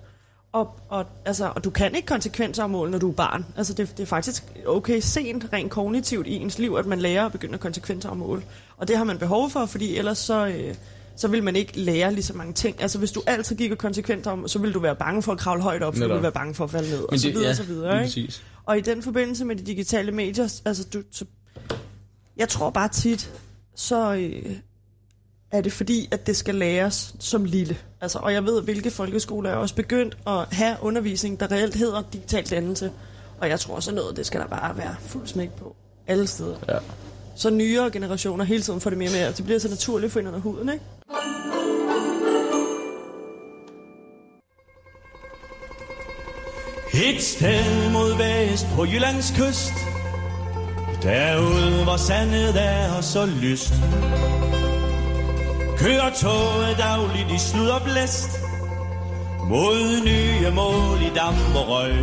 og, 0.51 0.79
og, 0.89 1.05
altså, 1.25 1.51
og 1.55 1.63
du 1.63 1.69
kan 1.69 1.95
ikke 1.95 2.05
konsekvensafmåle, 2.05 2.91
når 2.91 2.97
du 2.97 3.09
er 3.09 3.13
barn. 3.13 3.45
Altså 3.57 3.73
det, 3.73 3.97
det 3.97 4.03
er 4.03 4.07
faktisk 4.07 4.43
okay 4.67 4.99
sent, 4.99 5.45
rent 5.53 5.71
kognitivt 5.71 6.27
i 6.27 6.35
ens 6.35 6.59
liv, 6.59 6.75
at 6.79 6.85
man 6.85 6.99
lærer 6.99 7.25
at 7.25 7.31
begynde 7.31 7.53
at 7.53 7.59
konsekvensafmåle. 7.59 8.41
Og 8.77 8.87
det 8.87 8.97
har 8.97 9.03
man 9.03 9.17
behov 9.17 9.49
for, 9.49 9.65
fordi 9.65 9.97
ellers 9.97 10.17
så, 10.17 10.47
øh, 10.47 10.75
så 11.15 11.27
vil 11.27 11.43
man 11.43 11.55
ikke 11.55 11.79
lære 11.79 12.13
lige 12.13 12.23
så 12.23 12.33
mange 12.33 12.53
ting. 12.53 12.81
Altså 12.81 12.99
hvis 12.99 13.11
du 13.11 13.21
altid 13.27 13.55
gik 13.55 13.71
og 13.71 13.77
konsekvensafmåle, 13.77 14.49
så 14.49 14.59
vil 14.59 14.73
du 14.73 14.79
være 14.79 14.95
bange 14.95 15.21
for 15.21 15.31
at 15.31 15.37
kravle 15.37 15.61
højt 15.61 15.83
op, 15.83 15.93
du 15.93 15.99
Netop. 15.99 16.15
vil 16.15 16.21
være 16.23 16.31
bange 16.31 16.53
for 16.55 16.63
at 16.63 16.71
falde 16.71 16.89
ned, 16.89 17.03
og 17.09 17.19
så 17.19 17.27
videre, 17.29 17.43
ja, 17.43 17.49
og 17.49 17.55
så 17.55 17.63
videre. 17.63 17.93
Ikke? 17.93 18.05
præcis. 18.05 18.43
Og 18.65 18.77
i 18.77 18.81
den 18.81 19.03
forbindelse 19.03 19.45
med 19.45 19.55
de 19.55 19.63
digitale 19.63 20.11
medier, 20.11 20.61
altså 20.65 20.83
du, 20.93 21.03
så, 21.11 21.25
jeg 22.37 22.49
tror 22.49 22.69
bare 22.69 22.87
tit, 22.89 23.31
så 23.75 24.13
øh, 24.13 24.55
er 25.51 25.61
det 25.61 25.71
fordi, 25.73 26.07
at 26.11 26.27
det 26.27 26.37
skal 26.37 26.55
læres 26.55 27.15
som 27.19 27.45
lille. 27.45 27.77
Altså, 28.01 28.19
og 28.19 28.33
jeg 28.33 28.45
ved, 28.45 28.61
hvilke 28.61 28.91
folkeskoler 28.91 29.49
er 29.49 29.55
også 29.55 29.75
begyndt 29.75 30.17
at 30.27 30.45
have 30.51 30.77
undervisning, 30.81 31.39
der 31.39 31.51
reelt 31.51 31.75
hedder 31.75 32.03
digital 32.13 32.49
dannelse. 32.49 32.91
Og 33.41 33.49
jeg 33.49 33.59
tror 33.59 33.79
sådan 33.79 33.95
noget, 33.95 34.17
det 34.17 34.25
skal 34.25 34.39
der 34.39 34.47
bare 34.47 34.77
være 34.77 34.95
fuld 34.99 35.27
smæk 35.27 35.51
på. 35.51 35.75
Alle 36.07 36.27
steder. 36.27 36.57
Ja 36.67 36.77
så 37.35 37.49
nyere 37.49 37.91
generationer 37.91 38.45
hele 38.45 38.63
tiden 38.63 38.81
får 38.81 38.89
det 38.89 38.99
mere 38.99 39.11
med, 39.11 39.27
og 39.27 39.37
det 39.37 39.45
bliver 39.45 39.59
så 39.59 39.69
naturligt 39.69 40.11
for 40.11 40.19
ind 40.19 40.27
under 40.27 40.39
huden, 40.39 40.69
ikke? 40.69 40.85
Et 46.93 47.23
sted 47.23 47.91
mod 47.91 48.17
vest 48.17 48.67
på 48.75 48.85
Jyllands 48.85 49.31
kyst. 49.37 49.73
Derude 51.03 51.83
hvor 51.83 51.97
sandet 51.97 52.55
er 52.57 52.93
og 52.97 53.03
så 53.03 53.25
lyst. 53.25 53.73
Kører 55.77 56.13
toget 56.21 56.77
dagligt 56.77 57.31
i 57.35 57.39
slud 57.39 57.67
og 57.67 57.81
blæst. 57.81 58.29
Mod 59.49 59.79
nye 60.05 60.51
mål 60.55 60.97
i 61.01 61.11
damp 61.15 61.55
og 61.55 61.67
røg. 61.67 61.95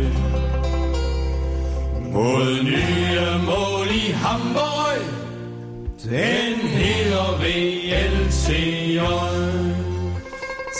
Mod 2.13 2.63
nye 2.63 3.45
mål 3.45 3.87
i 3.95 4.11
Hamburg 4.11 5.22
den 6.03 6.59
hedder 6.59 7.37
VLCJ 7.39 8.99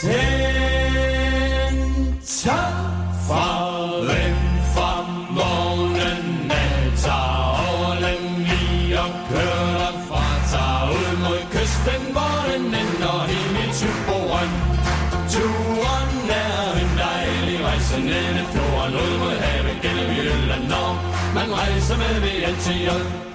Den 0.02 1.76
tager 2.26 2.74
farven 3.28 4.36
fra 4.74 4.92
morgenen 5.38 6.52
af 6.52 6.92
Tager 6.98 7.70
over 7.70 7.94
lige 8.02 9.00
og 9.00 9.12
kører 9.30 9.72
derfra. 9.82 10.24
Tager 10.52 10.90
ud 10.98 11.12
mod 11.24 11.40
kysten, 11.54 12.02
hvor 12.16 12.38
den 12.52 12.66
ender 12.66 13.20
helt 13.32 13.58
i 13.64 13.66
Tyboren 13.80 14.52
Turen 15.34 16.14
er 16.46 16.62
en 16.82 16.92
dejlig 17.06 17.66
rejse 17.66 18.00
ned 18.00 18.30
i 18.42 18.44
fjorden 18.52 18.94
Ud 19.04 19.14
mod 19.20 19.36
havet 19.44 19.78
gennem 19.84 20.10
Jylland. 20.18 20.66
Når 20.74 20.90
man 21.36 21.50
rejser 21.60 21.98
med 21.98 22.14
VLCJ 22.24 23.33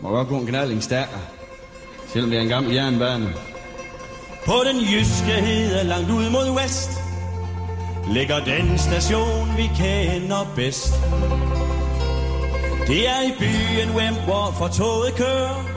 må 0.00 0.08
godt 0.08 0.28
gå 0.28 0.36
en 0.38 0.46
knalding 0.46 0.82
stærkere. 0.82 1.20
Selvom 2.12 2.30
det 2.30 2.36
er 2.38 2.42
en 2.42 2.48
gammel 2.48 2.74
jernbane. 2.74 3.34
På 4.46 4.54
den 4.66 4.80
jyske 4.80 5.32
hede 5.46 5.84
langt 5.84 6.10
ud 6.10 6.30
mod 6.30 6.62
vest 6.62 6.90
Ligger 8.12 8.44
den 8.44 8.78
station 8.78 9.48
vi 9.56 9.70
kender 9.76 10.52
bedst 10.56 10.94
Det 12.86 13.08
er 13.08 13.22
i 13.22 13.32
byen 13.38 13.96
Wembley 13.96 14.48
for 14.58 14.68
toget 14.68 15.14
kører 15.14 15.76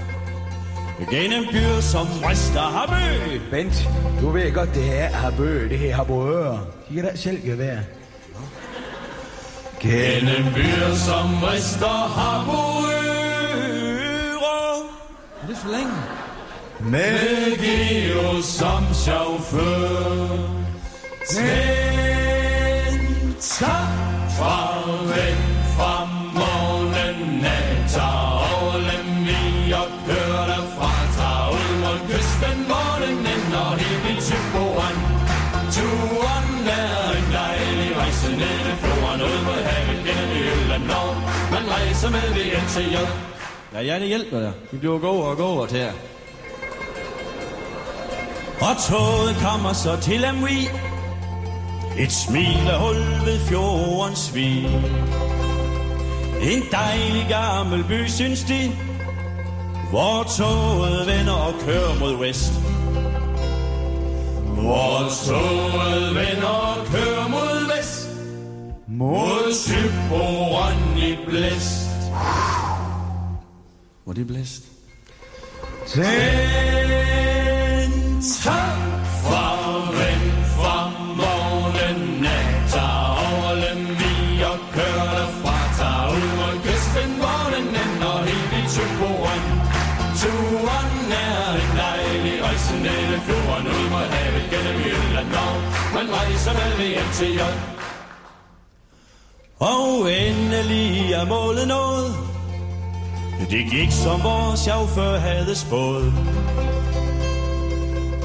Gennem 1.12 1.46
byer 1.52 1.82
som 1.82 2.08
Rest 2.08 2.56
og 2.56 2.64
Habø 2.64 3.40
Bent, 3.52 3.90
du 4.22 4.30
ved 4.30 4.54
godt, 4.54 4.76
det 4.76 4.84
her 4.84 5.04
er 5.04 5.16
Habø, 5.16 5.70
det 5.70 5.80
her 5.80 5.96
Habøer. 5.96 6.58
De 6.90 6.96
kan 6.96 7.04
da 7.04 7.16
selv 7.16 7.42
gevær. 7.46 7.78
Gennem 9.80 10.54
byer 10.56 10.96
som 10.96 11.44
Rest 11.44 11.82
og 11.82 12.99
Det 15.50 15.58
for 15.58 15.70
længe? 15.70 16.00
Med 16.80 17.58
Geo 17.64 18.42
som 18.42 18.84
chauffør. 18.94 20.28
Tænder 21.30 21.80
farvel 24.38 25.38
fra 25.76 25.96
morgenen 26.40 27.46
af. 27.46 27.86
Tager 27.94 28.32
over 28.54 28.78
Lemvig 28.90 29.76
og 29.82 29.90
kører 30.08 30.46
derfra. 30.52 30.92
Tager 31.18 31.46
ud 31.60 31.72
mod 31.84 32.00
kysten, 32.10 32.58
hvor 32.70 32.92
den 33.04 33.18
ender 33.34 33.70
helt 33.82 34.06
i 34.12 34.16
Tyboren 34.28 34.98
Turen 35.76 36.68
er 36.82 37.02
en 37.20 37.28
dejlig 37.40 37.92
rejse 37.98 38.30
ned 38.42 38.62
ad 38.72 38.78
fjorden 38.82 39.22
Ud 39.30 39.40
mod 39.48 39.62
havet 39.70 40.00
gennem 40.06 40.30
Jylland 40.44 40.86
Når 40.92 41.08
man 41.54 41.64
rejser 41.76 42.10
med 42.10 42.28
VLTJ 42.36 43.29
Ja, 43.74 43.82
ja, 43.82 44.00
det 44.00 44.08
hjælper 44.08 44.40
dig. 44.40 44.54
Vi 44.72 44.78
bliver 44.78 45.00
gode 45.00 45.26
og 45.26 45.38
gode 45.38 45.68
til 45.68 45.78
her. 45.78 45.92
Og 48.62 48.78
toget 48.90 49.36
kommer 49.42 49.74
så 49.74 49.98
til 50.02 50.20
Lemvig 50.20 50.70
Et 52.00 52.12
smilehul 52.12 52.96
ved 53.26 53.40
fjordens 53.40 54.20
svig 54.20 54.66
En 56.42 56.64
dejlig 56.72 57.26
gammel 57.30 57.84
by, 57.84 58.08
synes 58.08 58.44
de 58.44 58.72
Hvor 59.90 60.24
toget 60.38 61.08
vender 61.08 61.34
og 61.34 61.54
kører 61.66 62.00
mod 62.00 62.18
vest. 62.18 62.54
Hvor 64.54 65.00
toget 65.28 66.16
vender 66.16 66.48
og 66.48 66.86
kører 66.86 67.28
mod 67.28 67.78
vest. 67.78 68.10
Mod 68.88 69.54
Syboren 69.54 70.98
i 70.98 71.18
blæst 71.28 71.90
hvor 74.10 74.14
det 74.14 74.22
er 74.22 74.32
blæst. 74.34 74.64
Tænder 75.88 76.10
farven 79.24 80.24
fra 80.56 80.78
morgenen 81.22 82.26
af 82.38 82.46
Tager 82.74 83.10
over 83.28 83.52
Lemvig 83.64 84.48
og 84.52 84.60
kører 84.76 85.12
derfra 85.18 85.58
Tager 85.80 86.06
ud 86.18 86.28
mod 86.40 86.56
kysten, 86.66 87.10
hvor 87.22 87.42
den 87.56 87.68
helt 88.30 88.54
i 88.60 88.62
Tyboren 88.74 89.44
Turen 90.22 90.92
er 91.28 91.44
en 91.64 91.72
dejlig 91.84 92.36
rejse 92.46 92.76
ned 92.86 93.08
ad 93.16 93.22
fjorden 93.28 93.68
Ud 93.78 93.88
mod 93.94 94.08
havet 94.16 94.46
gennem 94.52 94.78
Jylland 94.86 95.30
Når 95.38 95.54
man 95.96 96.08
rejser 96.18 96.54
med 96.54 96.92
Og 99.60 100.12
endelig 100.12 101.12
er 101.12 101.26
målet 101.26 101.68
nået. 101.68 102.29
Det 103.40 103.66
gik 103.72 103.92
som 103.92 104.24
vores 104.24 104.60
chauffør 104.60 105.18
havde 105.18 105.56
spået. 105.56 106.14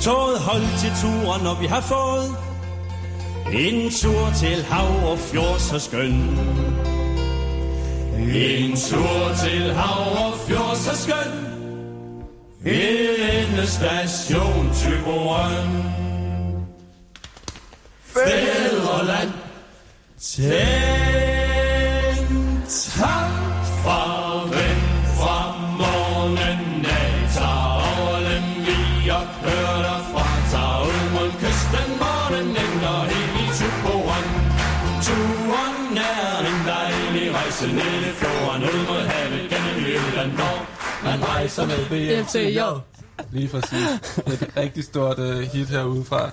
Toget 0.01 0.39
holdt 0.39 0.79
til 0.79 0.93
turen, 1.03 1.43
når 1.43 1.61
vi 1.61 1.67
har 1.67 1.81
fået 1.81 2.37
En 3.53 3.91
tur 3.91 4.31
til 4.37 4.65
hav 4.65 5.11
og 5.11 5.19
fjord 5.19 5.59
så 5.59 5.79
skøn. 5.79 6.13
En 8.35 8.77
tur 8.77 9.35
til 9.45 9.75
hav 9.75 10.27
og 10.27 10.33
fjord 10.49 10.77
så 10.77 10.97
skøn. 10.97 11.45
Endestation 12.65 14.71
Tyborøn 14.75 15.85
Fædreland 18.05 19.31
Tændt 20.19 20.55
farven 22.95 24.14
rejse 37.65 37.77
ned 37.77 38.09
i 38.09 38.13
fjorden 38.13 38.63
Ud 38.63 38.87
mod 38.87 39.01
havet 39.01 39.51
gennem 39.51 39.87
Jylland 39.87 40.33
Når 40.33 40.67
man 41.05 41.25
rejser 41.29 41.67
med 41.67 41.77
BFTJ 41.77 42.61
Lige 43.33 43.49
præcis. 43.49 44.19
Et 44.27 44.49
rigtig 44.57 44.85
stort 44.85 45.19
uh, 45.19 45.39
hit 45.41 45.69
herudefra. 45.69 46.31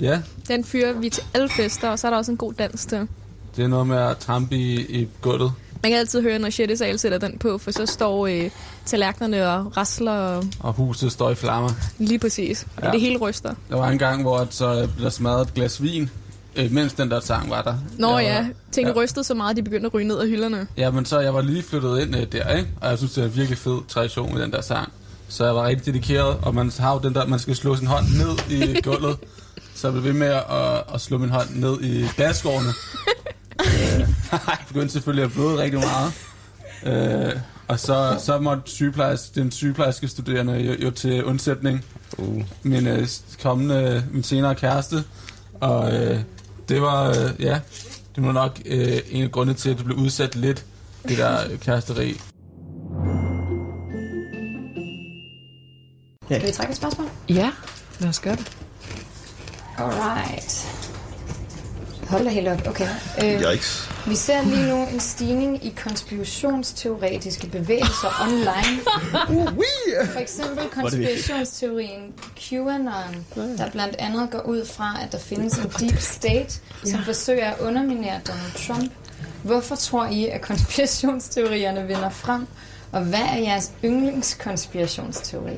Ja, 0.00 0.20
Den 0.48 0.64
fyrer 0.64 0.92
vi 0.92 1.10
til 1.10 1.22
alle 1.34 1.48
fester, 1.48 1.90
og 1.90 1.98
så 1.98 2.06
er 2.06 2.10
der 2.10 2.18
også 2.18 2.30
en 2.30 2.36
god 2.36 2.52
dans 2.52 2.86
til. 2.86 3.08
det 3.56 3.64
er 3.64 3.68
noget 3.68 3.86
med 3.86 3.96
at 3.96 4.16
trampe 4.18 4.56
i, 4.56 5.00
i 5.00 5.08
gulvet. 5.22 5.52
Man 5.82 5.90
kan 5.92 5.98
altid 5.98 6.22
høre, 6.22 6.38
når 6.38 6.50
Sjette 6.50 6.76
Sal 6.76 6.98
sætter 6.98 7.18
den 7.18 7.38
på, 7.38 7.58
for 7.58 7.70
så 7.70 7.86
står 7.86 8.26
øh, 8.26 8.50
tallerkenerne 8.86 9.48
og 9.48 9.76
rasler 9.76 10.12
og 10.12 10.44
Og 10.60 10.72
huset 10.72 11.12
står 11.12 11.30
i 11.30 11.34
flammer. 11.34 11.70
lige 11.98 12.18
præcis. 12.18 12.66
Ja. 12.82 12.90
Det 12.90 13.00
hele 13.00 13.18
ryster. 13.18 13.54
Der 13.70 13.76
var 13.76 13.88
en 13.88 13.98
gang, 13.98 14.22
hvor 14.22 14.38
at 14.38 14.54
så 14.54 14.88
blev 14.94 15.04
der 15.04 15.10
smadret 15.10 15.46
et 15.48 15.54
glas 15.54 15.82
vin, 15.82 16.10
øh, 16.56 16.72
mens 16.72 16.92
den 16.92 17.10
der 17.10 17.20
sang 17.20 17.50
var 17.50 17.62
der. 17.62 17.74
Nå 17.98 18.18
Jeg 18.18 18.24
ja, 18.26 18.40
var- 18.42 18.48
tingene 18.72 18.94
ja. 18.98 19.02
rystede 19.04 19.24
så 19.24 19.34
meget, 19.34 19.50
at 19.50 19.56
de 19.56 19.62
begyndte 19.62 19.86
at 19.86 19.94
ryge 19.94 20.08
ned 20.08 20.18
af 20.18 20.28
hylderne. 20.28 20.66
Ja, 20.76 20.90
men 20.90 21.04
så 21.04 21.20
jeg 21.20 21.34
var 21.34 21.42
lige 21.42 21.62
flyttet 21.62 22.00
ind 22.00 22.16
øh, 22.16 22.26
der, 22.32 22.50
ikke? 22.56 22.68
Og 22.80 22.88
jeg 22.90 22.98
synes, 22.98 23.12
det 23.12 23.22
er 23.24 23.28
en 23.28 23.36
virkelig 23.36 23.58
fed 23.58 23.78
tradition 23.88 24.34
med 24.34 24.42
den 24.42 24.52
der 24.52 24.60
sang. 24.60 24.92
Så 25.28 25.44
jeg 25.44 25.54
var 25.54 25.66
rigtig 25.66 25.86
dedikeret, 25.86 26.36
og 26.42 26.54
man 26.54 26.72
har 26.78 26.92
jo 26.94 26.98
den 27.00 27.14
der, 27.14 27.26
man 27.26 27.38
skal 27.38 27.56
slå 27.56 27.76
sin 27.76 27.86
hånd 27.86 28.04
ned 28.06 28.58
i 28.58 28.80
gulvet. 28.88 29.16
så 29.74 29.86
jeg 29.88 29.92
blev 29.92 30.04
ved 30.04 30.12
med 30.12 30.26
at, 30.26 30.42
at 30.94 31.00
slå 31.00 31.18
min 31.18 31.30
hånd 31.30 31.48
ned 31.54 31.80
i 31.80 32.06
daskårene. 32.18 32.68
øh, 33.60 34.00
jeg 34.32 34.58
begyndte 34.68 34.92
selvfølgelig 34.92 35.24
at 35.24 35.32
bløde 35.32 35.58
rigtig 35.62 35.80
meget. 35.80 36.12
Øh, 36.86 37.40
og 37.68 37.80
så, 37.80 38.16
så 38.24 38.38
måtte 38.38 38.62
sygeplejerske, 38.66 39.40
den 39.40 39.50
sygeplejerske 39.52 40.08
studerende 40.08 40.52
jo, 40.52 40.72
jo 40.84 40.90
til 40.90 41.24
undsætning. 41.24 41.84
Uh. 42.18 42.42
Min 42.62 42.86
øh, 42.86 43.08
kommende, 43.42 44.04
min 44.12 44.22
senere 44.22 44.54
kæreste. 44.54 45.04
Og 45.60 45.94
øh, 45.94 46.20
det 46.68 46.82
var, 46.82 47.08
øh, 47.08 47.40
ja, 47.40 47.60
det 48.16 48.24
var 48.24 48.32
nok 48.32 48.60
øh, 48.66 48.98
en 49.10 49.24
af 49.24 49.32
grundene 49.32 49.58
til, 49.58 49.70
at 49.70 49.76
det 49.76 49.84
blev 49.84 49.98
udsat 49.98 50.34
lidt, 50.36 50.64
det 51.08 51.18
der 51.18 51.56
kæresteri. 51.56 52.20
Kan 56.28 56.42
vi 56.42 56.52
trække 56.52 56.70
et 56.70 56.76
spørgsmål? 56.76 57.08
Ja, 57.28 57.50
lad 58.00 58.08
os 58.08 58.20
gøre 58.20 58.36
det. 58.36 58.56
Alright. 59.78 60.83
Hold 62.14 62.24
da 62.24 62.30
helt 62.30 62.48
op, 62.48 62.66
okay. 62.68 62.88
Øh, 63.24 63.52
Yikes. 63.52 63.90
vi 64.06 64.14
ser 64.14 64.42
lige 64.42 64.68
nu 64.68 64.86
en 64.86 65.00
stigning 65.00 65.64
i 65.66 65.74
konspirationsteoretiske 65.76 67.46
bevægelser 67.46 68.08
online. 68.26 68.80
For 70.12 70.20
eksempel 70.20 70.64
konspirationsteorien 70.80 72.12
QAnon, 72.36 73.26
der 73.58 73.70
blandt 73.70 73.96
andet 73.98 74.30
går 74.30 74.40
ud 74.40 74.66
fra, 74.66 74.98
at 75.02 75.12
der 75.12 75.18
findes 75.18 75.58
en 75.58 75.72
deep 75.80 76.00
state, 76.00 76.54
som 76.84 77.04
forsøger 77.04 77.50
at 77.50 77.60
underminere 77.60 78.20
Donald 78.28 78.66
Trump. 78.66 78.92
Hvorfor 79.42 79.74
tror 79.76 80.06
I, 80.06 80.26
at 80.28 80.40
konspirationsteorierne 80.40 81.86
vinder 81.86 82.10
frem? 82.10 82.46
Og 82.92 83.00
hvad 83.00 83.18
er 83.20 83.38
jeres 83.38 83.70
yndlingskonspirationsteori? 83.84 85.56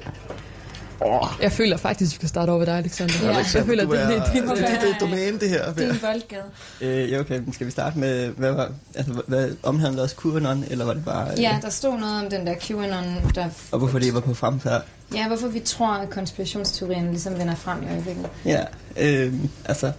Oh. 1.01 1.28
Jeg 1.43 1.52
føler 1.52 1.77
faktisk, 1.77 2.12
vi 2.12 2.14
skal 2.14 2.28
starte 2.28 2.51
over 2.51 2.59
ved 2.59 2.66
dig, 2.66 2.77
Alexander. 2.78 3.14
Ja. 3.23 3.36
Jeg 3.36 3.66
føler, 3.66 3.85
du 3.85 3.93
det, 3.93 4.01
er, 4.02 4.09
det, 4.09 4.23
det, 4.32 4.43
det, 4.43 4.59
det, 4.59 4.81
det 4.81 4.90
er 4.90 4.98
domæne, 5.01 5.39
det 5.39 5.48
her. 5.48 5.73
Din 5.74 5.89
boldgade. 5.89 6.43
Øh, 6.81 7.10
ja, 7.10 7.20
okay, 7.20 7.39
men 7.39 7.52
skal 7.52 7.66
vi 7.66 7.70
starte 7.70 7.98
med, 7.98 8.28
hvad, 8.28 8.52
var, 8.52 8.70
altså, 8.94 9.23
hvad 9.27 9.51
omhandlede 9.62 10.02
også 10.02 10.16
QAnon, 10.23 10.64
eller 10.70 10.85
var 10.85 10.94
det 10.94 11.05
bare... 11.05 11.32
øh, 11.32 11.43
Ja, 11.43 11.59
der 11.62 11.70
stod 11.70 11.98
noget 11.98 12.24
om 12.24 12.31
den 12.31 12.47
der 12.47 12.55
QAnon, 12.60 13.05
der... 13.35 13.48
Og 13.73 13.78
hvorfor 13.78 13.98
det 13.98 14.14
var 14.14 14.20
på 14.20 14.35
fremfærd? 14.35 14.82
Ja, 15.14 15.28
hvorfor 15.28 15.48
vi 15.48 15.60
tror, 15.60 15.93
at 15.94 16.10
konspirationsteorien 16.10 17.10
ligesom 17.10 17.39
vinder 17.39 17.55
frem 17.55 17.82
i 17.82 17.86
øjeblikket. 17.93 18.27
Ja, 18.44 18.64
øh, 18.97 19.32
altså... 19.64 19.93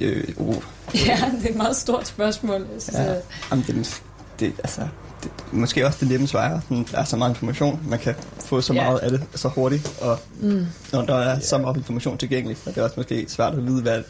Øh, 0.00 0.24
uh, 0.36 0.54
Ja, 0.94 1.20
det 1.40 1.46
er 1.46 1.50
et 1.50 1.56
meget 1.56 1.76
stort 1.76 2.06
spørgsmål. 2.08 2.60
Jeg 2.74 2.82
synes, 2.82 2.98
ja, 2.98 3.12
ja. 3.12 3.18
jamen, 3.50 3.64
det, 3.68 4.02
det, 4.40 4.52
altså, 4.58 4.80
det, 5.22 5.30
måske 5.52 5.86
også 5.86 5.98
det 6.00 6.08
nemme. 6.08 6.26
Sådan, 6.28 6.60
Der 6.92 6.98
er 6.98 7.04
så 7.04 7.16
meget 7.16 7.30
information, 7.30 7.80
man 7.88 7.98
kan 7.98 8.14
få 8.44 8.60
så 8.60 8.72
Ja. 8.72 8.84
meget 8.84 8.98
af 8.98 9.10
det 9.10 9.22
så 9.34 9.48
hurtigt, 9.48 9.92
og 10.00 10.18
Mm. 10.40 10.66
når 10.92 11.02
der 11.02 11.14
er 11.14 11.40
så 11.40 11.58
meget 11.58 11.76
information 11.76 12.18
tilgængelig, 12.18 12.56
så 12.64 12.70
er 12.70 12.74
det 12.74 12.82
også 12.82 12.94
måske 12.96 13.24
svært 13.28 13.54
at 13.54 13.66
vide, 13.66 13.82
hvad, 13.82 14.02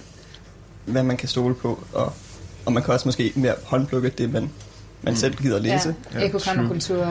hvad 0.84 1.02
man 1.02 1.16
kan 1.16 1.28
stole 1.28 1.54
på, 1.54 1.84
og, 1.92 2.12
og 2.66 2.72
man 2.72 2.82
kan 2.82 2.94
også 2.94 3.08
måske 3.08 3.32
mere 3.34 3.54
håndplukke 3.64 4.08
det, 4.18 4.32
man, 4.32 4.50
man 5.02 5.16
selv 5.16 5.34
gider 5.36 5.56
at 5.56 5.62
læse. 5.62 5.94
Ja, 6.14 6.20
ekokammerkultur. 6.24 7.04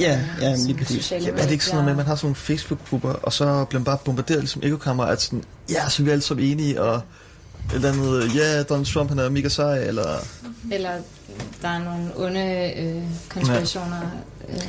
Ja, 0.00 0.20
ja, 0.40 0.56
lige 0.66 0.74
præcis. 0.78 1.12
Jamen, 1.12 1.28
er 1.38 1.42
det 1.42 1.50
ikke 1.50 1.64
sådan 1.64 1.74
noget 1.74 1.84
med, 1.84 1.92
at 1.92 1.96
man 1.96 2.06
har 2.06 2.14
sådan 2.14 2.26
nogle 2.26 2.36
Facebook-grupper, 2.36 3.08
og 3.12 3.32
så 3.32 3.64
bliver 3.64 3.80
man 3.80 3.84
bare 3.84 3.98
bombarderet 4.04 4.40
ligesom 4.40 4.62
ekokammer, 4.64 5.04
at 5.04 5.22
sådan, 5.22 5.42
ja, 5.70 5.88
så 5.88 6.02
er 6.02 6.04
vi 6.04 6.10
alle 6.10 6.22
sammen 6.22 6.46
enige, 6.46 6.82
og 6.82 6.94
et 6.94 7.74
eller 7.74 7.92
andet, 7.92 8.34
ja, 8.34 8.62
Donald 8.62 8.86
Trump, 8.86 9.08
han 9.08 9.18
er 9.18 9.28
mega 9.28 9.48
sej, 9.48 9.78
eller... 9.78 10.16
Eller 10.72 10.90
der 11.62 11.68
er 11.68 11.84
nogle 11.84 12.10
onde 12.16 12.72
øh, 12.76 13.02
konspirationer. 13.28 14.00
Øh. 14.48 14.60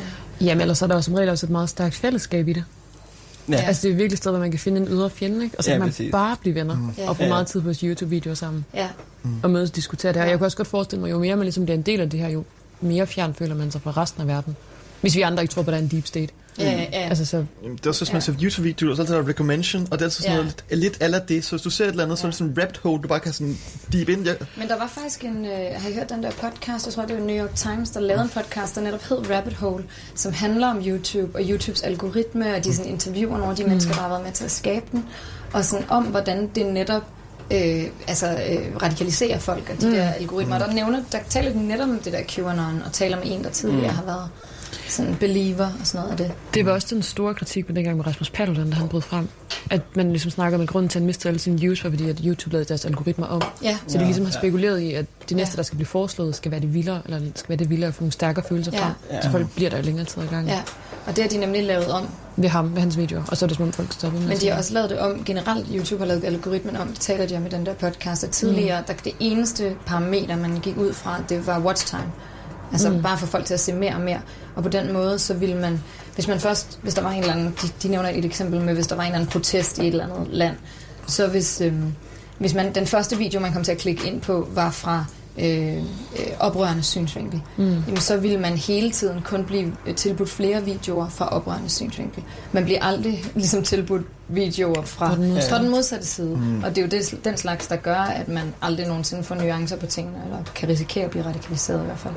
Jamen, 0.41 0.61
ellers 0.61 0.81
er 0.81 0.87
der 0.87 0.95
jo 0.95 1.01
som 1.01 1.13
regel 1.13 1.29
også 1.29 1.45
et 1.45 1.49
meget 1.49 1.69
stærkt 1.69 1.95
fællesskab 1.95 2.47
i 2.47 2.53
det. 2.53 2.63
Ja. 3.49 3.55
Altså, 3.55 3.81
det 3.87 3.91
er 3.91 3.95
virkelig 3.95 4.13
et 4.13 4.17
sted, 4.17 4.31
hvor 4.31 4.39
man 4.39 4.51
kan 4.51 4.59
finde 4.59 4.81
en 4.81 4.87
ydre 4.87 5.09
fjende, 5.09 5.43
ikke? 5.43 5.57
Og 5.57 5.63
så 5.63 5.69
Ja, 5.69 5.73
kan 5.75 5.79
man 5.79 5.89
præcis. 5.89 6.11
bare 6.11 6.35
blive 6.41 6.55
venner. 6.55 6.75
Mm. 6.75 6.89
Ja. 6.97 7.09
Og 7.09 7.15
bruge 7.17 7.27
Ja. 7.27 7.33
meget 7.33 7.47
tid 7.47 7.61
på 7.61 7.69
YouTube-videoer 7.83 8.35
sammen. 8.35 8.65
Ja. 8.73 8.87
Og 9.43 9.49
mødes 9.49 9.69
og 9.69 9.75
diskutere 9.75 10.13
det 10.13 10.21
her. 10.21 10.27
Jeg 10.29 10.37
kan 10.37 10.45
også 10.45 10.57
godt 10.57 10.67
forestille 10.67 11.01
mig, 11.01 11.11
jo 11.11 11.19
mere 11.19 11.35
man 11.35 11.43
ligesom 11.45 11.63
bliver 11.65 11.77
en 11.77 11.81
del 11.83 12.01
af 12.01 12.09
det 12.09 12.19
her, 12.19 12.29
jo 12.29 12.43
mere 12.81 13.07
fjern 13.07 13.33
føler 13.33 13.55
man 13.55 13.71
sig 13.71 13.81
fra 13.81 13.91
resten 13.91 14.21
af 14.21 14.27
verden. 14.27 14.55
Hvis 15.01 15.15
vi 15.15 15.21
andre 15.21 15.43
ikke 15.43 15.53
tror 15.53 15.61
på, 15.61 15.69
at 15.69 15.73
der 15.73 15.79
er 15.79 15.83
en 15.83 15.87
deep 15.91 16.07
state. 16.07 16.33
Ja, 16.59 16.71
ja, 16.71 16.77
ja. 16.81 16.87
Altså, 17.09 17.25
så... 17.25 17.45
Jamen, 17.63 17.77
Det 17.77 17.85
er 17.85 17.89
også, 17.89 18.05
hvis 18.05 18.13
man 18.13 18.21
ser 18.21 18.33
YouTube-videoer, 18.43 18.95
så 18.95 19.01
er 19.01 19.05
der 19.05 19.27
recommendation, 19.27 19.87
og 19.91 19.99
det 19.99 20.05
er 20.05 20.09
sådan 20.09 20.31
Ja. 20.31 20.37
noget 20.37 20.63
lidt, 20.69 20.79
lidt 20.81 20.97
aller 20.99 21.19
det. 21.19 21.43
Så 21.45 21.51
hvis 21.51 21.61
du 21.61 21.69
ser 21.69 21.85
et 21.85 21.89
eller 21.89 22.03
andet, 22.03 22.19
så 22.19 22.27
er 22.27 22.31
det 22.31 22.37
sådan 22.37 22.51
en 22.53 22.61
rabbit 22.61 22.77
hole, 22.77 23.01
du 23.01 23.07
bare 23.07 23.19
kan 23.19 23.33
sådan 23.33 23.57
deep 23.93 24.09
ind. 24.09 24.25
Ja. 24.25 24.33
Men 24.57 24.67
der 24.67 24.77
var 24.77 24.87
faktisk 24.87 25.23
en, 25.23 25.45
øh, 25.45 25.51
har 25.75 25.89
I 25.89 25.93
hørt 25.93 26.09
den 26.09 26.23
der 26.23 26.31
podcast, 26.31 26.85
jeg 26.85 26.93
tror 26.93 27.05
det 27.05 27.15
var 27.17 27.23
New 27.25 27.35
York 27.45 27.55
Times, 27.55 27.89
der 27.89 27.99
lavede 27.99 28.23
en 28.23 28.29
podcast, 28.29 28.75
der 28.75 28.81
netop 28.81 29.01
hed 29.09 29.29
Rabbit 29.31 29.53
Hole, 29.53 29.83
som 30.15 30.33
handler 30.33 30.67
om 30.67 30.77
YouTube 30.85 31.35
og 31.39 31.41
YouTubes 31.49 31.81
algoritme, 31.81 32.55
og 32.55 32.63
de 32.63 32.75
sådan 32.75 32.91
interviewer 32.91 33.37
nogle 33.37 33.49
af 33.51 33.55
de 33.55 33.63
Mm. 33.63 33.69
mennesker, 33.69 33.93
der 33.93 34.01
har 34.01 34.09
været 34.09 34.23
med 34.23 34.31
til 34.31 34.45
at 34.45 34.51
skabe 34.51 34.85
den, 34.91 35.05
og 35.53 35.65
sådan 35.65 35.85
om, 35.89 36.03
hvordan 36.03 36.49
det 36.55 36.65
netop 36.65 37.03
øh, 37.53 37.83
altså, 38.07 38.27
øh, 38.27 38.75
radikaliserer 38.83 39.39
folk 39.39 39.69
og 39.75 39.81
de 39.81 39.87
Mm. 39.87 39.93
der 39.93 40.09
algoritmer. 40.11 40.57
Der, 40.59 40.73
nævner, 40.73 40.99
der 41.11 41.17
taler 41.29 41.51
de 41.51 41.67
netop 41.67 41.89
om 41.89 41.99
det 41.99 42.13
der 42.13 42.23
QAnon, 42.27 42.81
og 42.85 42.93
taler 42.93 43.17
med 43.17 43.25
en, 43.25 43.43
der 43.43 43.49
tidligere 43.49 43.91
Mm. 43.91 43.95
har 43.97 44.03
været 44.03 44.29
sådan 44.91 45.15
believer 45.19 45.65
og 45.65 45.87
sådan 45.87 46.01
noget 46.01 46.11
af 46.11 46.17
det. 46.27 46.31
Det 46.53 46.65
var 46.65 46.71
også 46.71 46.87
den 46.95 47.03
store 47.03 47.33
kritik 47.33 47.67
med 47.67 47.75
dengang 47.75 47.97
med 47.97 48.07
Rasmus 48.07 48.29
Paludan, 48.29 48.69
da 48.69 48.75
han 48.75 48.87
brød 48.87 49.01
frem. 49.01 49.27
At 49.69 49.81
man 49.95 50.09
ligesom 50.09 50.31
snakker 50.31 50.57
om, 50.57 50.61
at 50.61 50.67
grunden 50.69 50.89
til, 50.89 50.99
at 50.99 51.01
han 51.01 51.05
mistede 51.05 51.29
alle 51.29 51.39
sine 51.39 51.59
views, 51.59 51.83
var 51.83 51.89
fordi, 51.89 52.09
at 52.09 52.19
YouTube 52.25 52.51
lavede 52.53 52.67
deres 52.69 52.85
algoritmer 52.85 53.25
om. 53.27 53.41
Ja. 53.63 53.77
Så 53.87 53.97
de 53.97 54.03
ligesom 54.03 54.25
har 54.25 54.31
Ja. 54.33 54.39
spekuleret 54.39 54.79
i, 54.79 54.93
at 54.93 55.05
det 55.29 55.37
næste, 55.37 55.57
der 55.57 55.63
skal 55.63 55.75
blive 55.75 55.87
foreslået, 55.87 56.35
skal 56.35 56.51
være 56.51 56.59
det 56.59 56.73
vildere, 56.73 57.01
eller 57.05 57.19
skal 57.35 57.49
være 57.49 57.57
det 57.57 57.69
vildere 57.69 57.87
at 57.87 57.93
få 57.93 58.01
nogle 58.01 58.11
stærkere 58.11 58.45
følelser 58.49 58.71
Ja. 58.75 58.83
frem. 58.83 58.91
Ja. 59.11 59.21
Så 59.21 59.29
folk 59.31 59.55
bliver 59.55 59.69
der 59.69 59.77
jo 59.77 59.83
længere 59.83 60.05
tid 60.05 60.21
i 60.21 60.25
gang. 60.25 60.47
Ja, 60.47 60.61
og 61.07 61.15
det 61.15 61.23
har 61.23 61.29
de 61.29 61.37
nemlig 61.37 61.63
lavet 61.63 61.87
om. 61.87 62.07
Ved 62.35 62.49
ham, 62.49 62.73
ved 62.75 62.79
hans 62.81 62.97
videoer. 62.97 63.23
Og 63.27 63.37
så 63.37 63.45
er 63.45 63.47
det 63.47 63.57
som 63.57 63.65
om 63.65 63.71
folk 63.73 63.93
stopper 63.93 64.19
med 64.19 64.27
Men 64.27 64.37
de 64.37 64.49
har 64.49 64.57
også 64.57 64.73
lavet 64.73 64.89
det 64.89 64.99
om, 64.99 65.23
generelt 65.25 65.67
YouTube 65.73 65.99
har 65.99 66.05
lavet 66.07 66.23
algoritmen 66.23 66.75
om, 66.75 66.87
det 66.87 66.99
taler 66.99 67.25
de 67.27 67.35
om 67.37 67.45
i 67.45 67.49
den 67.49 67.65
der 67.65 67.73
podcast, 67.73 68.23
at 68.23 68.29
tidligere, 68.29 68.83
der 68.87 68.93
det 69.03 69.13
eneste 69.19 69.75
parameter, 69.85 70.35
man 70.35 70.59
gik 70.59 70.77
ud 70.77 70.93
fra, 70.93 71.23
det 71.29 71.47
var 71.47 71.59
watch 71.59 71.87
time. 71.87 72.11
Altså 72.71 72.89
Mm. 72.89 73.01
bare 73.01 73.17
for 73.17 73.25
folk 73.27 73.45
til 73.45 73.53
at 73.53 73.59
se 73.59 73.73
mere 73.73 73.93
og 73.95 74.01
mere. 74.01 74.19
Og 74.55 74.63
på 74.63 74.69
den 74.69 74.93
måde, 74.93 75.19
så 75.19 75.33
ville 75.33 75.55
man, 75.57 75.83
hvis 76.15 76.27
man 76.27 76.39
først, 76.39 76.79
hvis 76.81 76.93
der 76.93 77.01
var 77.01 77.11
en 77.11 77.19
eller 77.19 77.33
anden, 77.33 77.55
de, 77.61 77.67
de 77.83 77.87
nævner 77.87 78.09
et 78.09 78.25
eksempel 78.25 78.61
med, 78.61 78.73
hvis 78.73 78.87
der 78.87 78.95
var 78.95 79.03
en 79.03 79.07
eller 79.07 79.17
anden 79.19 79.31
protest 79.31 79.77
i 79.77 79.81
et 79.81 79.87
eller 79.87 80.03
andet 80.15 80.27
land, 80.33 80.55
så 81.07 81.27
hvis, 81.27 81.61
øhm, 81.61 81.93
hvis 82.37 82.53
man, 82.53 82.75
den 82.75 82.87
første 82.87 83.17
video, 83.17 83.39
man 83.39 83.53
kom 83.53 83.63
til 83.63 83.71
at 83.71 83.77
klikke 83.77 84.07
ind 84.07 84.21
på, 84.21 84.47
var 84.51 84.71
fra 84.71 85.05
øh, 85.39 85.77
øh, 85.77 85.81
oprørende 86.39 86.83
synsvinkel, 86.83 87.41
Mm. 87.57 87.63
jamen, 87.87 87.97
så 88.01 88.17
ville 88.17 88.39
man 88.39 88.53
hele 88.57 88.91
tiden 88.91 89.21
kun 89.21 89.43
blive 89.45 89.73
øh, 89.85 89.95
tilbudt 89.95 90.29
flere 90.29 90.63
videoer 90.65 91.09
fra 91.09 91.27
oprørende 91.27 91.69
synsvinkel. 91.69 92.23
Man 92.51 92.63
bliver 92.63 92.83
aldrig 92.83 93.23
ligesom 93.35 93.63
tilbudt 93.63 94.01
videoer 94.27 94.81
fra, 94.81 95.15
den 95.15 95.27
modsatte. 95.27 95.49
fra 95.49 95.61
den 95.61 95.69
modsatte 95.69 96.05
side. 96.05 96.37
Mm. 96.37 96.63
Og 96.63 96.69
det 96.69 96.77
er 96.77 96.81
jo 96.81 96.87
det, 96.87 97.25
den 97.25 97.37
slags, 97.37 97.67
der 97.67 97.75
gør, 97.75 97.95
at 97.99 98.27
man 98.27 98.53
aldrig 98.61 98.87
nogensinde 98.87 99.23
får 99.23 99.35
nuancer 99.35 99.77
på 99.77 99.85
tingene, 99.85 100.17
eller 100.25 100.37
kan 100.55 100.69
risikere 100.69 101.05
at 101.05 101.11
blive 101.11 101.25
radikaliseret 101.25 101.81
i 101.81 101.85
hvert 101.85 101.99
fald. 101.99 102.13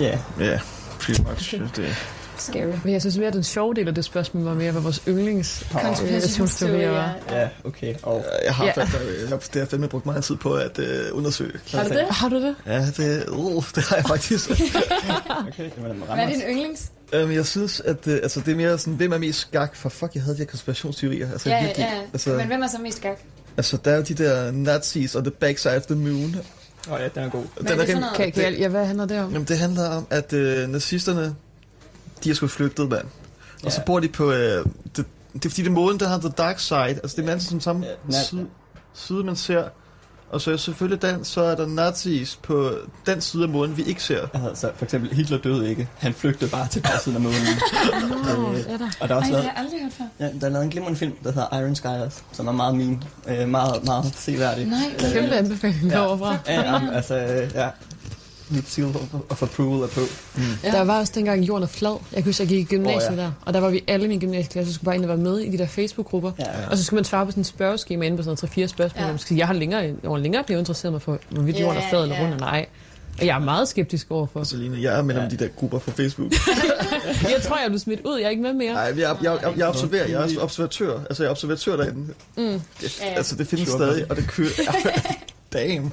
Ja. 0.00 0.18
Ja, 0.40 0.60
pretty 1.00 1.20
much. 1.20 1.54
Det. 1.76 1.96
Scary. 2.38 2.72
Men 2.84 2.92
jeg 2.92 3.00
synes 3.00 3.16
mere, 3.16 3.28
at 3.28 3.34
den 3.34 3.44
sjove 3.44 3.74
del 3.74 3.88
af 3.88 3.94
det 3.94 4.04
spørgsmål 4.04 4.44
var 4.44 4.54
mere, 4.54 4.72
hvad 4.72 4.82
vores 4.82 5.02
yndlings 5.08 5.66
Konspirationsteorier. 5.72 6.90
var. 6.90 7.14
Ja, 7.30 7.48
okay. 7.64 7.94
Og 8.02 8.24
Jeg 8.44 8.54
har, 8.54 8.64
Ja. 8.64 8.72
ja. 8.76 8.80
jeg 9.20 9.28
har, 9.28 9.36
det 9.36 9.60
har 9.62 9.66
fandme 9.66 9.88
brugt 9.88 10.06
meget 10.06 10.24
tid 10.24 10.36
på 10.36 10.54
at 10.54 10.78
øh, 10.78 11.04
undersøge. 11.12 11.52
Har 11.72 11.82
du 11.84 11.88
det? 11.88 12.06
Har 12.10 12.28
du 12.28 12.36
det? 12.42 12.54
Ja, 12.66 12.86
det, 12.96 13.28
uh, 13.28 13.64
det 13.74 13.84
har 13.84 13.96
jeg 13.96 14.04
faktisk. 14.06 14.50
okay, 15.48 15.70
jamen, 15.78 16.02
Hvad 16.14 16.16
er 16.24 16.28
din 16.28 16.40
yndlings? 16.50 16.90
Um, 17.22 17.32
jeg 17.32 17.46
synes, 17.46 17.80
at 17.80 18.06
øh, 18.06 18.18
altså, 18.22 18.40
det 18.40 18.52
er 18.52 18.56
mere 18.56 18.78
sådan, 18.78 18.94
hvem 18.94 19.12
er 19.12 19.18
mest 19.18 19.38
skak? 19.40 19.76
For 19.76 19.88
fuck, 19.88 20.14
jeg 20.14 20.22
havde 20.22 20.34
de 20.36 20.38
her 20.42 20.46
konspirationsteorier. 20.46 21.32
Altså, 21.32 21.50
Ja, 21.50 21.64
virkelig. 21.64 21.88
ja, 21.92 22.00
Altså, 22.12 22.30
men 22.30 22.46
hvem 22.46 22.62
er 22.62 22.66
så 22.68 22.78
mest 22.78 23.00
gak? 23.02 23.18
altså, 23.56 23.76
der 23.84 23.90
er 23.90 23.96
jo 23.96 24.02
de 24.02 24.14
der 24.14 24.50
Nazis 24.50 25.14
og 25.14 25.24
The 25.24 25.30
Backside 25.30 25.76
of 25.76 25.82
the 25.82 25.94
Moon. 25.96 26.36
Åh 26.88 26.92
oh, 26.92 27.00
ja, 27.00 27.08
den 27.08 27.22
er 27.24 27.28
god. 27.30 27.44
Hvad 27.60 27.72
er 27.72 27.76
det 27.76 27.92
for 27.92 28.00
noget? 28.00 28.16
Kan, 28.16 28.32
kan 28.32 28.42
jeg, 28.42 28.58
ja, 28.58 28.68
hvad 28.68 28.86
handler 28.86 29.06
det 29.06 29.20
om? 29.20 29.32
Jamen, 29.32 29.46
det 29.48 29.58
handler 29.58 29.88
om, 29.88 30.06
at 30.10 30.32
øh, 30.32 30.68
nazisterne, 30.68 31.34
de 32.24 32.30
er 32.30 32.34
sgu 32.34 32.46
flygtet, 32.46 32.88
mand. 32.88 33.06
Og 33.64 33.72
så 33.72 33.80
bor 33.86 34.00
de 34.00 34.08
på... 34.08 34.32
Øh, 34.32 34.64
det, 34.96 35.04
det 35.32 35.44
er 35.44 35.50
fordi, 35.50 35.62
det 35.62 35.68
er 35.68 35.72
måden, 35.72 36.00
der 36.00 36.08
har 36.08 36.18
The 36.18 36.28
Dark 36.28 36.58
Side. 36.58 36.78
Altså, 36.78 37.16
det 37.16 37.28
er 37.28 37.32
altid 37.32 37.48
som 37.48 37.60
samme 37.60 37.86
Ja, 38.10 38.22
side, 38.22 38.46
side, 38.94 39.24
man 39.24 39.36
ser. 39.36 39.68
Og 40.30 40.40
så 40.40 40.52
er 40.52 40.56
selvfølgelig 40.56 41.02
den, 41.02 41.24
så 41.24 41.40
er 41.40 41.54
der 41.54 41.66
nazis 41.66 42.38
på 42.42 42.70
den 43.06 43.20
side 43.20 43.42
af 43.42 43.48
måden, 43.48 43.76
vi 43.76 43.82
ikke 43.82 44.02
ser. 44.02 44.26
Altså, 44.48 44.70
for 44.76 44.84
eksempel, 44.84 45.12
Hitler 45.16 45.38
døde 45.38 45.68
ikke. 45.70 45.88
Han 45.98 46.14
flygtede 46.14 46.50
bare 46.50 46.68
til 46.68 46.80
bare 46.80 47.00
siden 47.00 47.16
af 47.16 47.22
månen. 47.22 47.36
Nå, 48.38 48.52
Øh, 48.52 48.60
er 48.60 48.76
der? 48.76 48.88
og 49.00 49.08
der 49.08 49.14
er 49.14 49.18
også 49.18 49.20
Ej, 49.20 49.20
det 49.20 49.30
lavet, 49.30 49.36
har 49.36 49.42
jeg 49.42 49.52
aldrig 49.56 49.80
hørt 49.82 49.92
før. 49.92 50.04
ja, 50.20 50.30
der 50.40 50.46
er 50.46 50.50
lavet 50.50 50.64
en 50.64 50.70
glimrende 50.70 50.98
film, 50.98 51.12
der 51.24 51.32
hedder 51.32 51.58
Iron 51.60 51.74
Sky 51.74 51.86
også, 51.86 52.20
som 52.32 52.46
er 52.48 52.52
meget 52.52 52.74
min. 52.74 53.04
Øh, 53.28 53.48
meget, 53.48 53.84
meget 53.84 54.12
seværdig. 54.16 54.66
Nej, 54.66 54.78
Øh, 55.06 55.12
Kæmpe 55.12 55.34
anbefaling 55.34 55.90
ja. 55.90 55.96
derovre. 55.96 56.38
Ja, 56.48 56.60
ja, 56.74 56.80
altså, 56.94 57.14
øh, 57.16 57.50
ja. 57.54 57.68
Mit 58.48 58.68
seal 58.68 58.86
of, 58.86 59.14
of 59.28 59.42
approval 59.42 59.82
er 59.82 59.86
på. 59.86 60.00
Mm. 60.34 60.42
Ja. 60.64 60.70
Der 60.70 60.84
var 60.84 60.98
også 60.98 61.12
dengang 61.16 61.42
jorden 61.42 61.62
er 61.62 61.66
flad. 61.66 61.98
Jeg 62.12 62.22
kan 62.22 62.24
huske, 62.24 62.42
jeg 62.42 62.48
gik 62.48 62.58
i 62.58 62.64
gymnasiet 62.64 63.10
oh, 63.10 63.16
ja. 63.16 63.22
der. 63.22 63.32
Og 63.44 63.54
der 63.54 63.60
var 63.60 63.70
vi 63.70 63.84
alle 63.88 64.04
i 64.04 64.08
min 64.08 64.20
gymnasieklasse, 64.20 64.74
skulle 64.74 64.84
bare 64.84 64.94
ind 64.94 65.04
og 65.04 65.08
være 65.08 65.18
med 65.18 65.38
i 65.38 65.50
de 65.50 65.58
der 65.58 65.66
Facebook-grupper. 65.66 66.32
Ja, 66.38 66.60
ja. 66.60 66.68
Og 66.70 66.78
så 66.78 66.84
skulle 66.84 66.98
man 66.98 67.04
svare 67.04 67.26
på 67.26 67.30
sådan 67.30 67.40
en 67.40 67.44
spørgeskema 67.44 68.06
inde 68.06 68.16
på 68.16 68.22
sådan 68.22 68.38
noget 68.56 68.70
3-4 68.70 68.72
spørgsmål. 68.72 69.04
Ja. 69.04 69.10
Ja. 69.10 69.16
Sige, 69.16 69.38
jeg 69.38 69.46
har 69.46 69.54
længere, 69.54 69.94
over 70.04 70.18
længere 70.18 70.44
blevet 70.44 70.60
interesseret 70.60 70.92
mig 70.92 71.02
for, 71.02 71.18
hvorvidt 71.30 71.60
jorden 71.60 71.82
er 71.82 71.88
flad 71.88 72.02
eller 72.02 72.20
rund 72.20 72.34
eller 72.34 72.46
ej. 72.46 72.66
Og 73.18 73.26
jeg 73.26 73.34
er 73.34 73.40
meget 73.40 73.68
skeptisk 73.68 74.06
overfor. 74.10 74.44
Celine, 74.44 74.82
jeg 74.82 74.98
er 74.98 75.02
med 75.02 75.14
ja. 75.14 75.28
de 75.28 75.36
der 75.36 75.48
grupper 75.48 75.78
på 75.78 75.90
Facebook. 75.90 76.32
jeg 77.34 77.42
tror, 77.42 77.56
jeg 77.56 77.66
blev 77.68 77.78
smidt 77.78 78.00
ud. 78.04 78.18
Jeg 78.18 78.26
er 78.26 78.30
ikke 78.30 78.42
med 78.42 78.52
mere. 78.52 78.72
Nej, 78.72 78.82
jeg, 78.82 78.98
jeg, 78.98 79.16
jeg, 79.42 79.52
jeg 79.56 79.68
observerer. 79.68 80.08
Jeg 80.08 80.32
er 80.32 80.40
observatør. 80.40 81.00
Altså, 81.00 81.22
jeg 81.22 81.28
er 81.28 81.30
observatør 81.30 81.76
derinde. 81.76 82.00
Mm. 82.36 82.60
Det, 82.80 83.02
altså, 83.02 83.36
det 83.36 83.46
findes 83.46 83.68
Sure, 83.68 83.78
stadig, 83.78 84.10
og 84.10 84.16
det 84.16 84.28
kører... 84.28 84.48
Damn. 85.56 85.92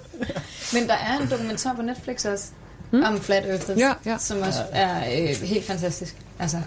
Men 0.74 0.88
der 0.88 0.94
er 0.94 1.20
en 1.22 1.28
dokumentar 1.32 1.74
på 1.74 1.82
Netflix 1.82 2.26
også, 2.26 2.46
mm. 2.92 3.04
om 3.04 3.22
Flat 3.22 3.44
Earthers, 3.50 3.78
Ja, 3.78 3.94
ja. 4.06 4.18
som 4.20 4.42
også 4.42 4.60
er 4.72 4.98
øh, 4.98 5.30
helt 5.48 5.66
fantastisk. 5.66 6.16
Altså, 6.40 6.58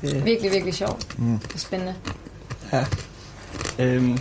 det- 0.00 0.24
virkelig, 0.24 0.50
virkelig 0.52 0.74
sjovt 0.74 1.18
Mm. 1.18 1.34
og 1.34 1.40
spændende. 1.60 1.94
Ja. 2.72 2.84
Øhm, 3.78 4.18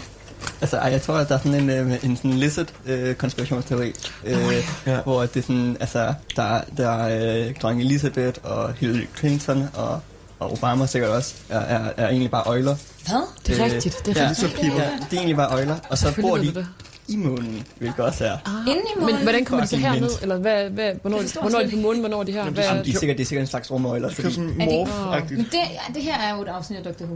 altså, 0.62 0.80
jeg 0.82 1.02
tror, 1.02 1.14
at 1.14 1.30
der 1.30 1.36
er 1.36 1.40
sådan 1.40 1.54
en, 1.54 1.70
øh, 1.70 2.04
en 2.06 2.18
sådan 2.18 2.32
lizard 2.34 2.68
øh, 2.86 3.16
konspirationsteori, 3.16 3.94
øh, 4.24 4.64
Ja. 4.86 5.02
hvor 5.02 5.22
det 5.22 5.38
er 5.38 5.42
sådan, 5.42 5.78
altså, 5.80 6.14
der, 6.36 6.62
der 6.78 6.90
er 6.90 7.48
øh, 7.48 7.56
dronning 7.62 7.82
Elizabeth 7.82 8.40
og 8.44 8.74
Hillary 8.74 9.08
Clinton 9.18 9.70
og 9.74 10.00
og 10.40 10.52
Obama 10.52 10.86
sikkert 10.86 11.12
også, 11.12 11.34
er, 11.50 11.60
er, 11.60 11.90
er 11.98 12.08
egentlig 12.08 12.32
bare 12.32 12.44
øjler. 12.46 12.76
Hvad? 13.08 13.22
Det 13.48 13.60
er 13.60 13.66
rigtigt, 13.66 14.06
det 14.06 14.18
er 14.18 14.24
ja, 14.24 14.30
rigtigt. 14.30 14.52
så 14.52 14.56
people. 14.62 14.82
Ja, 14.84 14.90
det 14.92 15.14
er 15.14 15.18
egentlig 15.18 15.36
bare 15.36 15.52
øjler, 15.54 15.76
og 15.90 15.98
så 15.98 16.14
bor 16.22 16.38
de. 16.38 16.66
I 17.08 17.16
månen, 17.16 17.68
hvilket 17.78 18.00
også 18.00 18.26
er... 18.26 18.32
Ah. 18.46 18.68
Inde 18.68 18.82
i 18.96 19.00
månen? 19.00 19.16
Men 19.16 19.24
hvordan 19.24 19.46
kommer 19.46 19.64
de 19.66 19.70
så 19.70 19.78
herned? 19.78 20.10
Eller 20.22 20.38
hvad, 20.38 20.70
hvad, 20.70 20.92
hvornår, 21.02 21.18
Det 21.20 21.34
hvornår 21.42 21.58
er 21.58 21.62
jeg 21.62 21.72
de 21.72 21.76
på 21.76 21.82
månen, 21.82 22.00
hvornår 22.00 22.20
er 22.20 22.24
de 22.24 22.32
her? 22.32 22.40
Jamen, 22.40 22.56
det, 22.56 22.66
er, 22.70 22.84
det, 22.84 22.96
er 22.96 23.00
sikkert, 23.00 23.18
det 23.18 23.24
er 23.24 23.28
sikkert 23.28 23.42
en 23.44 23.48
slags 23.48 23.72
rumøjler. 23.72 24.10
Det 24.10 24.26
er 24.26 24.30
sådan 24.30 24.50
det- 24.50 24.56
morph-agtigt. 24.68 25.36
Men 25.38 25.46
det, 25.52 25.60
det 25.96 26.04
her 26.04 26.18
er 26.18 26.36
jo 26.36 26.42
et 26.42 26.48
afsnit 26.48 26.78
af 26.80 26.84
Doctor 26.84 27.06
Who. 27.06 27.16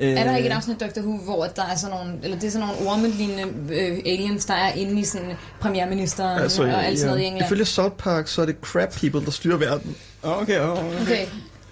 Øh, 0.00 0.08
Er 0.20 0.24
der 0.24 0.36
ikke 0.36 0.48
et 0.48 0.52
afsnit 0.52 0.82
af 0.82 0.88
Doctor 0.88 1.02
Who, 1.02 1.16
hvor 1.24 1.44
der 1.44 1.62
er 1.64 1.76
sådan 1.76 1.96
nogle, 1.96 2.18
eller 2.22 2.38
det 2.38 2.46
er 2.46 2.50
sådan 2.50 2.66
nogle 2.68 2.90
ormelignende 2.90 3.74
øh, 3.74 3.98
aliens, 4.06 4.44
der 4.46 4.54
er 4.54 4.72
inde 4.72 5.00
i 5.00 5.04
sådan 5.04 5.32
premierministeren 5.60 6.42
Altså, 6.42 6.62
og 6.62 6.84
alt 6.86 6.98
sådan 6.98 7.10
noget 7.10 7.22
i 7.22 7.26
England? 7.26 7.46
Ifølge 7.46 7.64
South 7.64 7.94
Park, 7.94 8.28
så 8.28 8.42
er 8.42 8.46
det 8.46 8.56
crab 8.62 8.92
people, 8.92 9.24
der 9.24 9.30
styrer 9.30 9.56
verden. 9.56 9.96
Okay, 10.22 10.60
okay. 10.60 11.00
Okay. 11.02 11.26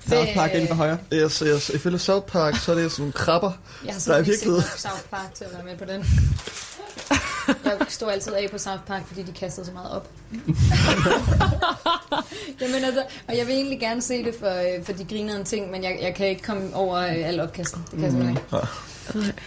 South 0.09 0.35
Park 0.35 0.53
inden 0.55 0.69
for 0.69 0.75
højre. 0.75 0.99
Yes, 1.13 1.39
yes. 1.47 1.69
Ifølge 1.71 1.99
South 1.99 2.27
Park, 2.27 2.57
så 2.57 2.73
er 2.73 2.77
det 2.77 2.91
sådan 2.93 3.03
nogle 3.03 3.13
krabber, 3.13 3.53
Jeg 3.85 3.93
har 3.95 4.01
der 4.07 4.15
er 4.15 4.23
virkelig... 4.23 4.49
nok 4.53 4.63
South 4.77 5.03
Park 5.11 5.35
til 5.35 5.45
at 5.45 5.51
være 5.55 5.65
med 5.65 5.77
på 5.77 5.85
den. 5.93 6.05
Jeg 7.65 7.77
står 7.89 8.11
altid 8.11 8.33
af 8.33 8.49
på 8.51 8.59
South 8.59 8.81
Park, 8.87 9.07
fordi 9.07 9.23
de 9.23 9.33
kastede 9.33 9.67
så 9.67 9.73
meget 9.73 9.91
op. 9.91 10.09
Jamen 12.61 12.85
altså, 12.85 13.03
og 13.29 13.37
jeg 13.37 13.47
vil 13.47 13.55
egentlig 13.55 13.81
gerne 13.81 14.03
se 14.03 14.25
det 14.25 14.35
for, 14.39 14.79
øh, 14.79 14.85
for 14.85 14.93
de 14.93 15.05
grinerende 15.05 15.45
ting, 15.45 15.71
men 15.71 15.85
jeg, 15.85 15.99
jeg 16.03 16.15
kan 16.15 16.27
ikke 16.27 16.43
komme 16.43 16.75
over 16.75 16.97
øh, 16.99 17.29
al 17.29 17.41
opkasten. 17.41 17.83
Det 17.83 17.91
kan 17.91 18.03
jeg 18.03 18.11
simpelthen 18.11 18.37
ikke. 18.37 18.67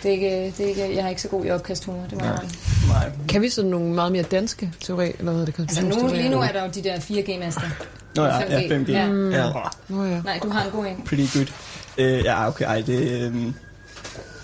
Det 0.04 0.10
er 0.10 0.12
ikke, 0.12 0.54
det 0.58 0.60
er 0.60 0.70
ikke, 0.70 0.96
jeg 0.96 1.06
er 1.06 1.10
ikke 1.10 1.22
så 1.22 1.28
god 1.28 1.46
i 1.46 1.52
opkasthumor, 1.52 2.04
det 2.04 2.12
indrømme. 2.12 2.50
Nej. 2.88 3.12
Kan 3.30 3.42
vi 3.42 3.50
sådan 3.50 3.72
nogle 3.72 3.94
meget 3.94 4.12
mere 4.12 4.24
danske 4.24 4.72
teorier, 4.80 5.12
eller 5.20 5.32
hvad 5.32 5.34
hedder 5.34 5.46
det? 5.46 5.60
Altså 5.60 5.86
nu, 5.86 6.08
lige 6.14 6.30
nu 6.30 6.40
er 6.42 6.52
der 6.52 6.64
jo 6.64 6.72
de 6.74 6.84
der 6.84 6.96
4G-master. 6.96 7.70
Nå 8.16 8.26
ja, 8.26 8.60
ja, 8.60 8.78
5G. 8.78 8.92
Ja. 8.92 9.08
Mm. 9.08 9.32
ja. 9.32 9.50
Nå 9.88 10.06
ja. 10.06 10.22
Nej, 10.22 10.40
du 10.44 10.50
har 10.50 10.64
en 10.66 10.72
god 10.72 10.86
en. 10.86 11.02
Pretty 11.06 11.38
good. 11.38 11.48
Øh, 11.98 12.24
ja, 12.24 12.48
okay, 12.48 12.66
ej, 12.66 12.82
det, 12.82 13.00
øh, 13.00 13.34
det 13.34 13.54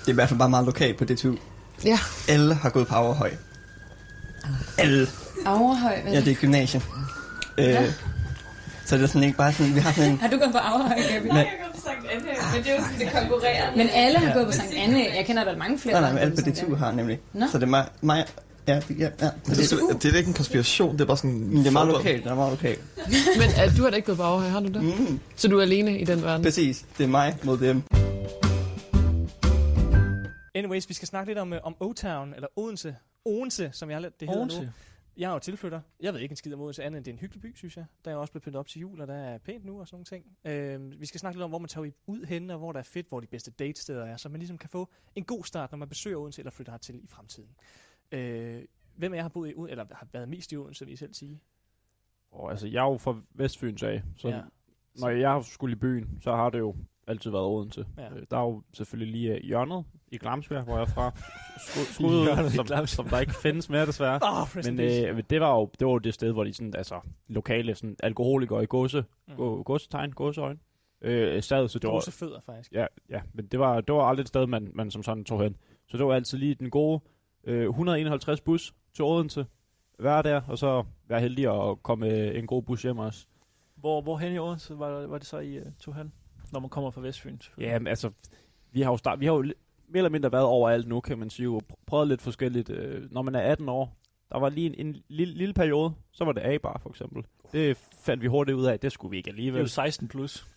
er 0.08 0.10
i 0.10 0.12
hvert 0.12 0.30
fald 0.30 0.40
bare 0.40 0.50
meget 0.50 0.66
lokalt 0.66 0.98
på 0.98 1.06
DTU. 1.06 1.36
Ja. 1.86 2.00
Alle 2.30 2.54
har 2.56 2.70
gået 2.70 2.88
på 2.88 2.96
Averhøj. 2.96 3.32
Alle. 4.78 5.08
Averhøj, 5.46 6.02
hvad 6.02 6.14
Ja, 6.14 6.20
det 6.20 6.32
er 6.32 6.36
gymnasium. 6.36 6.84
Øh, 7.58 7.66
Ja. 7.66 7.84
Så 8.86 8.96
det 8.98 9.04
er 9.04 9.08
sådan 9.08 9.24
ikke 9.24 9.38
bare 9.38 9.54
sådan, 9.54 9.76
vi 9.76 9.80
har 9.80 9.92
sådan 9.92 10.12
en... 10.12 10.18
Har 10.18 10.28
du 10.30 10.38
gået 10.38 10.52
på 10.52 10.58
Averhøj, 10.58 10.96
Gabi? 11.14 11.28
Nej. 11.28 11.48
Men 12.56 12.64
det 12.64 12.72
er 12.72 12.76
jo 12.76 12.84
sådan, 12.84 13.00
det 13.00 13.12
konkurrerer. 13.20 13.76
Men 13.76 13.90
alle 13.94 14.20
har 14.20 14.28
Ja. 14.28 14.34
gået 14.34 14.46
på 14.46 14.52
Sankt 14.52 14.74
Anne. 14.74 14.98
Jeg 15.16 15.24
kender 15.26 15.44
da 15.44 15.56
mange 15.56 15.80
flere. 15.80 15.94
Nej, 15.94 16.02
der 16.02 16.08
nej, 16.08 16.12
men 16.14 16.18
har 16.18 16.26
alle 16.26 16.36
gået 16.36 16.46
på 16.46 16.56
Sankt 16.56 16.60
DTU 16.60 16.66
Anne. 16.66 16.78
har 16.78 16.92
nemlig. 16.92 17.20
Nå. 17.34 17.46
Så 17.52 17.58
det 17.58 17.64
er 17.64 17.68
mig... 17.68 17.86
mig 18.02 18.26
ja, 18.68 18.74
ja, 18.76 18.80
ja. 19.00 19.06
Det, 19.46 19.72
er, 19.72 19.98
det 20.02 20.14
er 20.14 20.18
ikke 20.18 20.28
en 20.28 20.34
konspiration, 20.34 20.94
det 20.94 21.02
er 21.02 21.06
bare 21.06 21.18
sådan... 21.18 21.32
Men 21.40 21.58
det 21.58 21.68
er 21.68 21.72
meget 21.72 21.88
lokalt, 21.88 22.24
det 22.24 22.32
er 22.32 22.36
meget 22.36 22.52
lokalt. 22.52 22.80
Men 23.38 23.50
uh, 23.70 23.78
du 23.78 23.84
har 23.84 23.90
da 23.90 23.96
ikke 23.96 24.06
gået 24.06 24.18
på 24.18 24.24
Aarhus, 24.24 24.50
har 24.52 24.60
du 24.60 24.68
det? 24.68 24.84
Mm. 24.84 25.20
Så 25.36 25.48
du 25.48 25.58
er 25.58 25.62
alene 25.62 26.00
i 26.00 26.04
den 26.06 26.24
verden? 26.24 26.44
Præcis, 26.44 26.86
det 26.98 27.04
er 27.04 27.08
mig 27.08 27.36
mod 27.44 27.58
dem. 27.58 27.84
Anyways, 30.58 30.90
vi 30.90 30.94
skal 30.94 31.08
snakke 31.08 31.30
lidt 31.30 31.40
om, 31.40 31.54
øh, 31.54 31.60
om 31.64 31.76
O-Town, 31.84 32.36
eller 32.36 32.48
Odense. 32.56 32.96
Odense, 33.26 33.72
som 33.74 33.90
jeg, 33.90 34.02
det 34.04 34.14
hedder 34.22 34.38
Odense. 34.38 34.62
nu. 34.64 34.70
Jeg 35.18 35.30
er 35.30 35.34
jo 35.34 35.40
tilflytter. 35.40 35.82
Jeg 36.00 36.14
ved 36.14 36.20
ikke 36.20 36.34
en 36.34 36.36
skid 36.36 36.54
om 36.54 36.62
Odense, 36.62 36.84
andet 36.84 36.98
end 36.98 37.06
det 37.06 37.12
er 37.12 37.16
en 37.16 37.20
hyggelig 37.20 37.42
by, 37.42 37.56
synes 37.56 37.78
jeg. 37.78 37.86
Der 38.06 38.12
er 38.12 38.16
også 38.16 38.32
blevet 38.34 38.44
pyntet 38.44 38.60
op 38.60 38.68
til 38.68 38.80
jul, 38.82 39.02
og 39.02 39.08
der 39.08 39.14
er 39.14 39.38
pænt 39.38 39.66
nu 39.66 39.80
og 39.80 39.88
sådan 39.88 39.96
nogle 39.96 40.06
ting. 40.06 40.38
Øh, 40.94 41.02
vi 41.02 41.06
skal 41.06 41.20
snakke 41.20 41.38
lidt 41.38 41.44
om, 41.44 41.50
hvor 41.52 41.60
man 41.60 41.68
tager 41.70 41.92
ud 42.08 42.26
hen, 42.26 42.50
og 42.50 42.58
hvor 42.58 42.72
der 42.72 42.80
er 42.80 42.84
fedt, 42.84 43.08
hvor 43.10 43.20
de 43.20 43.28
bedste 43.28 43.52
datesteder 43.52 44.06
er, 44.06 44.18
så 44.18 44.30
man 44.30 44.40
ligesom 44.40 44.58
kan 44.58 44.70
få 44.70 44.90
en 45.16 45.24
god 45.24 45.44
start, 45.44 45.72
når 45.72 45.78
man 45.78 45.90
besøger 45.90 46.18
Odense 46.18 46.42
eller 46.42 46.52
flytter 46.52 46.72
hertil 46.74 47.04
i 47.04 47.08
fremtiden. 47.08 47.50
Øh, 48.12 48.64
hvem 48.96 49.14
af 49.14 49.18
jer 49.18 49.22
har 49.22 49.30
boet 49.30 49.50
i 49.50 49.54
Odense, 49.56 49.72
eller 49.72 49.86
har 49.92 50.08
været 50.14 50.30
mest 50.30 50.52
i 50.52 50.58
Odense, 50.58 50.86
vil 50.86 50.94
I 50.94 50.98
selv 50.98 51.14
sige? 51.14 51.42
Og 52.32 52.52
altså, 52.52 52.68
jeg 52.68 52.86
er 52.86 52.92
jo 52.92 52.98
fra 52.98 53.22
Vestfyns 53.34 53.84
af, 53.84 54.04
så 54.16 54.28
Ja. 54.30 54.36
ja. 54.36 54.42
når 55.00 55.10
jeg 55.10 55.44
skulle 55.46 55.72
i 55.76 55.80
byen, 55.80 56.18
så 56.22 56.36
har 56.36 56.50
det 56.50 56.60
jo 56.60 56.76
altid 57.08 57.32
været 57.32 57.44
Odense. 57.46 57.86
Ja. 57.98 58.04
Ja. 58.04 58.10
Der 58.32 58.38
er 58.38 58.42
jo 58.42 58.62
selvfølgelig 58.74 59.12
lige 59.12 59.34
øh, 59.36 59.44
hjørnet 59.44 59.86
i 60.12 60.18
Glamsbjerg, 60.18 60.64
hvor 60.64 60.74
jeg 60.74 60.82
er 60.82 60.86
fra. 60.86 61.12
Skud, 61.94 62.50
som, 62.78 62.88
som 62.88 63.06
der 63.10 63.20
ikke 63.20 63.34
findes 63.36 63.70
mere, 63.70 63.86
desværre. 63.86 64.20
In 64.70 64.76
Men 64.76 64.86
øh, 65.18 65.24
det 65.30 65.42
var 65.42 65.56
jo 65.56 65.70
det 65.80 65.88
var 65.88 65.94
jo 65.94 65.98
det 65.98 66.14
sted, 66.14 66.32
hvor 66.32 66.44
de 66.44 66.54
sådan, 66.54 66.74
altså, 66.78 67.00
lokale 67.28 67.76
sådan, 67.76 67.96
alkoholikere 68.04 68.64
i 68.64 68.66
gåse, 68.66 69.04
Mm. 69.28 69.34
mm. 69.34 69.64
gåsetegn, 69.64 70.12
gåseøjne, 70.12 70.60
øh, 71.02 71.44
sad, 71.44 71.68
så 71.68 71.80
det 71.80 71.88
var... 71.88 71.94
Gåsefødder, 71.94 72.40
faktisk. 72.46 72.72
Ja, 72.72 72.86
ja, 73.10 73.22
men 73.34 73.46
det 73.46 73.60
var, 73.60 73.82
det 73.82 73.96
var 73.96 74.02
aldrig 74.04 74.22
et 74.22 74.28
sted, 74.28 74.48
man, 74.48 74.72
man 74.74 74.92
som 74.92 75.04
sådan 75.04 75.24
tog 75.24 75.44
hen. 75.44 75.56
Så 75.88 75.98
det 75.98 76.06
var 76.06 76.14
altid 76.14 76.38
lige 76.38 76.56
den 76.56 76.70
gode 76.70 77.00
øh, 77.44 77.64
151 77.70 78.42
bus 78.42 78.74
til 78.94 79.04
Odense, 79.06 79.46
være 80.00 80.24
der, 80.24 80.42
og 80.48 80.58
så 80.58 80.84
være 81.08 81.20
heldig 81.22 81.70
at 81.70 81.84
komme 81.84 82.08
øh, 82.08 82.40
en 82.40 82.48
god 82.48 82.64
bus 82.64 82.82
hjem 82.84 82.98
også. 82.98 83.26
Hvor, 83.76 84.02
hvor 84.02 84.18
hen 84.18 84.34
i 84.34 84.40
Odense 84.40 84.80
var, 84.80 85.08
var 85.08 85.18
det 85.18 85.28
så, 85.28 85.40
I 85.40 85.60
uh, 85.60 85.66
tog 85.80 85.96
hen? 85.96 86.14
Når 86.52 86.60
man 86.60 86.70
kommer 86.70 86.92
fra 86.92 87.02
Vestfyn. 87.02 87.38
Ja, 87.60 87.80
men 87.80 87.88
altså, 87.88 88.10
vi 88.72 88.82
har 88.82 88.92
jo, 88.92 88.98
start, 88.98 89.20
vi 89.20 89.26
har 89.26 89.34
jo 89.34 89.42
mere 89.42 89.54
eller 89.96 90.10
mindre 90.10 90.32
været 90.32 90.44
overalt 90.46 90.88
nu, 90.88 91.00
kan 91.00 91.18
man 91.18 91.30
sige, 91.30 91.50
og 91.50 91.62
pr- 91.74 91.84
prøvet 91.86 92.08
lidt 92.08 92.22
forskelligt. 92.22 92.70
Øh, 92.70 93.12
når 93.12 93.22
man 93.22 93.36
er 93.36 93.40
18 93.40 93.70
år, 93.70 93.98
der 94.32 94.40
var 94.40 94.50
lige 94.50 94.80
en, 94.80 94.88
en 94.88 94.98
lille, 95.08 95.34
lille 95.34 95.54
periode, 95.54 95.94
så 96.12 96.26
var 96.26 96.32
det 96.32 96.42
A-bar 96.42 96.80
for 96.84 96.90
eksempel. 96.90 97.26
Det 97.54 97.78
fandt 98.02 98.24
vi 98.24 98.28
hurtigt 98.28 98.56
ud 98.58 98.66
af, 98.66 98.80
det 98.80 98.92
skulle 98.92 99.12
vi 99.12 99.18
ikke 99.18 99.30
alligevel. 99.30 99.54
Det 99.54 99.60
er 99.60 99.64
jo 99.64 99.68
16 99.68 100.08
plus. 100.08 100.48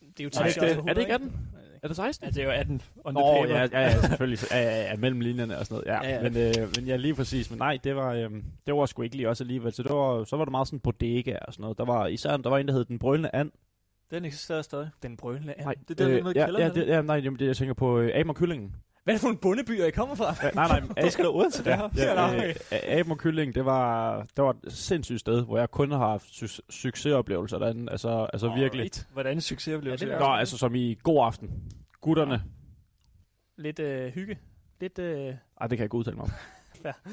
Det 0.00 0.20
er 0.20 0.24
jo 0.24 0.30
er, 0.44 0.74
det, 0.82 0.90
er 0.90 0.94
det 0.94 1.00
ikke 1.00 1.12
18? 1.14 1.32
Er 1.82 1.88
det 1.88 1.96
16? 1.96 2.24
Ja, 2.26 2.30
det 2.30 2.38
er 2.40 2.44
jo 2.44 2.50
18 2.50 2.82
on 3.04 3.14
the 3.14 3.22
Nå, 3.24 3.42
paper. 3.42 3.54
ja, 3.54 3.60
ja, 3.72 3.80
ja, 3.80 4.00
selvfølgelig. 4.00 4.38
Ja, 4.50 4.58
ja, 4.62 4.82
ja, 4.90 4.96
mellem 4.96 5.20
linjerne 5.20 5.58
og 5.58 5.66
sådan 5.66 5.74
noget. 5.86 6.04
Ja, 6.06 6.08
Ja, 6.08 6.14
ja, 6.16 6.24
ja. 6.24 6.50
Men, 6.52 6.62
øh, 6.64 6.68
men 6.76 6.86
ja, 6.86 6.96
lige 6.96 7.14
præcis. 7.14 7.50
Men 7.50 7.58
nej, 7.58 7.78
det 7.84 7.96
var, 7.96 8.12
øh, 8.12 8.30
det 8.66 8.74
var 8.74 8.86
sgu 8.86 9.02
ikke 9.02 9.16
lige 9.16 9.28
også 9.28 9.44
alligevel. 9.44 9.72
Så, 9.72 9.82
det 9.82 9.92
var, 9.92 10.24
så 10.24 10.36
var 10.36 10.44
det 10.44 10.50
meget 10.52 10.66
sådan 10.68 10.80
bodega 10.80 11.36
og 11.46 11.52
sådan 11.52 11.62
noget. 11.62 11.78
Der 11.78 11.84
var 11.84 12.06
især, 12.06 12.36
der 12.36 12.50
var 12.50 12.58
en, 12.58 12.68
der 12.68 12.74
hed 12.74 12.84
Den 12.84 12.98
Brølende 12.98 13.34
And. 13.34 13.50
Den 14.10 14.24
eksisterer 14.24 14.62
stadig. 14.62 14.90
Den 15.02 15.16
brølende 15.16 15.52
and. 15.54 15.64
Nej, 15.64 15.74
Det 15.88 16.00
er 16.00 16.04
er 16.04 16.08
nede 16.08 16.18
i 16.34 16.38
ja, 16.38 16.44
kælderen, 16.44 16.62
ja, 16.62 16.68
er 16.68 16.72
det 16.74 16.86
det, 16.86 16.92
ja, 16.92 17.02
nej, 17.02 17.16
jamen, 17.16 17.38
det, 17.38 17.46
jeg 17.46 17.56
tænker 17.56 17.74
på 17.74 17.98
øh, 17.98 18.10
Aben 18.14 18.30
og 18.30 18.36
Kyllingen. 18.36 18.74
Hvad 19.04 19.14
er 19.14 19.16
det 19.16 19.20
for 19.20 19.28
nogle 19.28 19.38
bundebyer, 19.38 19.86
I 19.86 19.90
kommer 19.90 20.14
fra? 20.14 20.34
Ja, 20.42 20.50
nej, 20.50 20.80
nej. 20.80 20.88
Du 21.04 21.10
skal 21.10 21.24
da 21.24 21.30
Odense, 21.30 21.64
det 21.64 21.76
her. 21.76 21.88
Ja, 21.96 22.30
Ja, 22.32 22.52
ja, 22.72 22.98
Aben 23.00 23.12
og 23.12 23.18
Kylling, 23.18 23.54
det 23.54 23.64
var, 23.64 24.16
det 24.36 24.44
var 24.44 24.56
et 24.66 24.72
sindssygt 24.72 25.20
sted, 25.20 25.44
hvor 25.44 25.58
jeg 25.58 25.70
kun 25.70 25.90
har 25.90 25.98
haft 25.98 26.24
su- 26.24 26.60
succesoplevelser 26.70 27.58
derinde. 27.58 27.92
Altså, 27.92 28.26
altså 28.32 28.46
Alright. 28.46 28.62
virkelig. 28.62 28.90
Hvordan 29.12 29.32
en 29.36 29.40
succesoplevelse 29.40 30.06
Ja, 30.06 30.12
det 30.12 30.20
Nå, 30.20 30.26
altså 30.26 30.58
som 30.58 30.74
i 30.74 30.98
god 31.02 31.24
aften. 31.26 31.50
Gutterne. 32.00 32.42
Lidt 33.58 33.78
øh, 33.78 34.12
hygge. 34.12 34.38
Lidt... 34.80 34.98
Øh, 34.98 35.16
Ej, 35.16 35.26
det 35.26 35.36
kan 35.60 35.78
jeg 35.78 35.80
ikke 35.84 35.94
udtale 35.94 36.16
mig 36.16 36.22
om. 36.24 36.30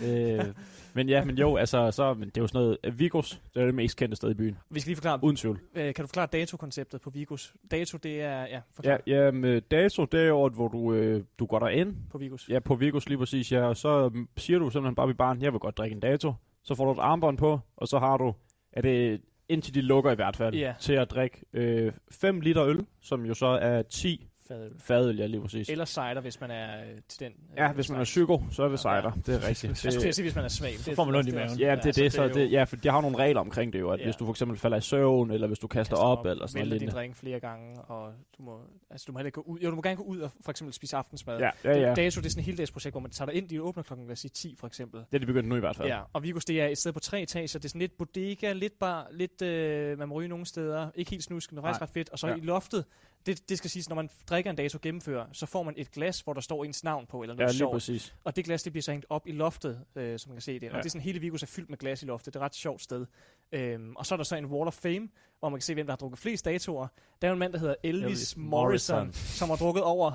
Øh, 0.05 0.45
men 0.93 1.09
ja, 1.09 1.25
men 1.25 1.37
jo, 1.37 1.55
altså, 1.55 1.91
så, 1.91 2.13
men 2.13 2.29
det 2.29 2.37
er 2.37 2.41
jo 2.41 2.47
sådan 2.47 2.61
noget, 2.61 2.77
øh, 2.83 2.99
Vigos, 2.99 3.41
det 3.53 3.61
er 3.61 3.65
det 3.65 3.75
mest 3.75 3.97
kendte 3.97 4.15
sted 4.15 4.31
i 4.31 4.33
byen. 4.33 4.57
vi 4.69 4.79
skal 4.79 4.89
lige 4.89 4.95
forklare, 4.95 5.19
Uden 5.23 5.35
tvivl. 5.35 5.59
øh, 5.75 5.83
kan 5.93 6.03
du 6.03 6.07
forklare 6.07 6.27
dato-konceptet 6.33 7.01
på 7.01 7.09
Vigos? 7.09 7.53
Dato, 7.71 7.97
det 7.97 8.21
er... 8.21 8.41
Ja, 8.41 8.45
Ja, 8.47 8.61
forklar. 8.73 8.99
ja 9.07 9.31
med 9.31 9.61
dato, 9.61 10.05
det 10.05 10.19
er 10.19 10.25
jo, 10.27 10.49
hvor 10.49 10.67
du, 10.67 10.93
øh, 10.93 11.23
du 11.39 11.45
går 11.45 11.59
derind. 11.59 11.95
På 12.11 12.17
Vigos. 12.17 12.49
Ja, 12.49 12.59
på 12.59 12.75
Vigos 12.75 13.07
lige 13.09 13.17
præcis, 13.17 13.51
ja. 13.51 13.61
Og 13.63 13.77
så 13.77 14.09
mm, 14.13 14.27
siger 14.37 14.59
du 14.59 14.69
simpelthen 14.69 14.95
bare 14.95 15.07
ved 15.07 15.15
barn, 15.15 15.41
jeg 15.41 15.51
vil 15.51 15.59
godt 15.59 15.77
drikke 15.77 15.93
en 15.93 15.99
dato. 15.99 16.33
Så 16.63 16.75
får 16.75 16.85
du 16.85 16.91
et 16.91 17.03
armbånd 17.03 17.37
på, 17.37 17.59
og 17.77 17.87
så 17.87 17.99
har 17.99 18.17
du, 18.17 18.33
er 18.73 18.81
det 18.81 19.21
indtil 19.49 19.75
de 19.75 19.81
lukker 19.81 20.11
i 20.11 20.15
hvert 20.15 20.35
fald, 20.35 20.55
Ja. 20.55 20.73
til 20.79 20.93
at 20.93 21.11
drikke 21.11 21.91
5 22.11 22.41
liter 22.41 22.65
øl, 22.65 22.85
som 23.01 23.25
jo 23.25 23.33
så 23.33 23.45
er 23.45 23.81
10 23.81 24.27
Fadøl. 24.47 24.72
fadøl, 24.80 25.17
ja 25.17 25.26
lige 25.26 25.41
præcis. 25.41 25.69
Eller 25.69 25.85
cider, 25.85 26.22
hvis 26.22 26.41
man 26.41 26.51
er 26.51 26.81
øh, 26.81 26.97
til 27.07 27.19
den. 27.19 27.31
øh, 27.51 27.57
Ja, 27.57 27.72
hvis 27.72 27.89
man 27.89 27.99
er 27.99 28.03
psyko, 28.03 28.41
så 28.51 28.63
er 28.63 28.67
det 28.67 28.80
cider. 28.80 29.11
Det 29.26 29.35
er 29.43 29.47
rigtigt. 29.47 29.84
Jeg 29.85 29.93
skulle 29.93 30.13
sige, 30.13 30.23
hvis 30.23 30.35
man 30.35 30.43
er 30.45 30.49
svag. 30.49 30.77
Så 30.77 30.95
får 30.95 31.05
man 31.05 31.15
ondt 31.15 31.30
i 31.30 31.31
maven. 31.31 31.59
Ja, 31.59 31.76
det 31.76 31.85
er 31.85 31.91
det, 31.91 32.13
så 32.13 32.23
er 32.23 32.27
det, 32.27 32.51
ja, 32.51 32.63
for 32.63 32.76
de 32.76 32.89
har 32.89 33.01
nogle 33.01 33.17
regler 33.17 33.41
omkring 33.41 33.73
det 33.73 33.80
jo, 33.80 33.89
at 33.89 33.99
Ja. 33.99 34.03
hvis 34.05 34.15
du 34.15 34.26
for 34.26 34.34
eksempel 34.34 34.57
falder 34.57 34.77
i 34.77 34.81
søvn, 34.81 35.31
eller 35.31 35.47
hvis 35.47 35.59
du 35.59 35.67
kaster, 35.67 35.95
op, 35.97 36.26
eller 36.26 36.47
sådan 36.47 36.67
noget 36.67 36.81
din 36.81 36.89
drink 36.89 37.15
flere 37.15 37.39
gange, 37.39 37.81
og 37.81 38.13
du 38.38 38.43
må, 38.43 38.59
altså, 38.89 39.05
du 39.07 39.11
må 39.11 39.19
heller 39.19 39.27
ikke 39.27 39.35
gå 39.35 39.41
ud. 39.41 39.59
Jo, 39.59 39.69
du 39.69 39.76
må 39.76 39.81
gerne 39.81 39.95
gå 39.97 40.03
ud 40.03 40.19
og 40.19 40.30
for 40.41 40.51
eksempel 40.51 40.73
spise 40.73 40.97
aftensmad. 40.97 41.39
Ja, 41.39 41.49
ja, 41.63 41.80
ja. 41.80 41.89
Det, 41.89 41.97
dato, 41.97 42.19
det 42.22 42.26
er 42.26 42.30
sådan 42.30 42.39
et 42.39 42.45
heldagsprojekt, 42.45 42.93
hvor 42.93 42.99
man 43.01 43.11
tager 43.11 43.26
dig 43.31 43.35
ind, 43.35 43.49
de 43.49 43.61
åbner 43.61 43.84
klokken, 43.84 44.07
lad 44.07 44.11
os 44.13 44.19
sige 44.19 44.31
10 44.34 44.55
for 44.59 44.67
eksempel. 44.67 44.99
Det 44.99 45.15
er 45.15 45.19
de 45.19 45.26
begyndt 45.26 45.49
nu 45.49 45.55
i 45.55 45.59
hvert 45.59 45.76
fald. 45.76 45.88
Ja, 45.88 45.99
og 46.13 46.23
Vigos, 46.23 46.45
det 46.45 46.61
er 46.61 46.67
et 46.67 46.77
sted 46.77 46.91
på 46.93 46.99
tre 46.99 47.22
etager. 47.22 47.59
Det 47.59 47.65
er 47.65 47.69
sådan 47.69 47.80
lidt 47.81 47.97
bodega, 47.97 48.53
lidt 48.53 48.80
bar, 48.80 49.07
lidt, 49.11 49.41
øh, 49.41 49.99
man 49.99 50.07
må 50.09 50.15
ryge 50.15 50.27
nogle 50.30 50.45
steder. 50.45 50.89
Ikke 50.95 51.11
helt 51.11 51.23
snusk, 51.23 51.51
men 51.53 51.63
faktisk 51.63 51.81
ret 51.81 51.89
fedt. 51.89 52.09
Og 52.09 52.19
så 52.19 52.27
i 52.27 52.39
loftet, 52.39 52.85
det, 53.26 53.49
det 53.49 53.57
skal 53.57 53.69
siges, 53.69 53.89
når 53.89 53.95
man 53.95 54.10
drikker 54.30 54.49
en 54.49 54.56
dato 54.56 54.80
gennemfører, 54.81 55.26
så 55.31 55.45
får 55.45 55.64
man 55.64 55.73
et 55.77 55.91
glas, 55.91 56.19
hvor 56.22 56.34
der 56.34 56.41
står 56.41 56.64
ens 56.64 56.84
navn 56.84 57.06
på, 57.06 57.22
eller 57.22 57.35
noget 57.35 57.47
Ja, 57.47 57.52
lige 57.52 57.57
sjovt. 57.57 57.72
præcis. 57.73 58.15
Og 58.23 58.35
det 58.35 58.45
glas, 58.45 58.64
det 58.64 58.73
bliver 58.73 58.81
så 58.84 58.91
hængt 58.91 59.06
op 59.10 59.27
i 59.27 59.31
loftet, 59.31 59.80
øh, 59.95 60.19
som 60.19 60.30
man 60.30 60.35
kan 60.35 60.41
se 60.41 60.53
det. 60.53 60.64
Ja. 60.64 60.69
Og 60.72 60.77
det 60.77 60.85
er 60.85 60.89
sådan, 60.89 61.02
hele 61.02 61.19
Vigos 61.19 61.43
er 61.43 61.47
fyldt 61.47 61.69
med 61.69 61.77
glas 61.77 62.03
i 62.03 62.06
loftet. 62.06 62.34
Det 62.34 62.39
er 62.39 62.43
et 62.43 62.45
ret 62.45 62.56
sjovt 62.56 62.81
sted. 62.81 63.06
Øhm, 63.52 63.95
og 63.95 64.06
så 64.06 64.15
er 64.15 64.18
der 64.18 64.23
så 64.23 64.35
en 64.35 64.45
Wall 64.45 64.68
of 64.68 64.73
Fame, 64.73 65.07
hvor 65.39 65.49
man 65.49 65.57
kan 65.60 65.61
se, 65.61 65.73
hvem 65.73 65.85
der 65.85 65.91
har 65.91 65.97
drukket 65.97 66.19
flest 66.19 66.45
datoer. 66.45 66.88
Der 67.22 67.27
er 67.27 67.34
en 67.34 67.39
mand, 67.39 67.53
der 67.53 67.60
hedder 67.60 67.76
Elvis, 67.84 68.03
Elvis 68.03 68.38
Morrison, 68.38 68.95
Morrison. 68.97 69.14
som 69.14 69.49
har 69.49 69.56
drukket 69.56 69.84
over 69.84 70.11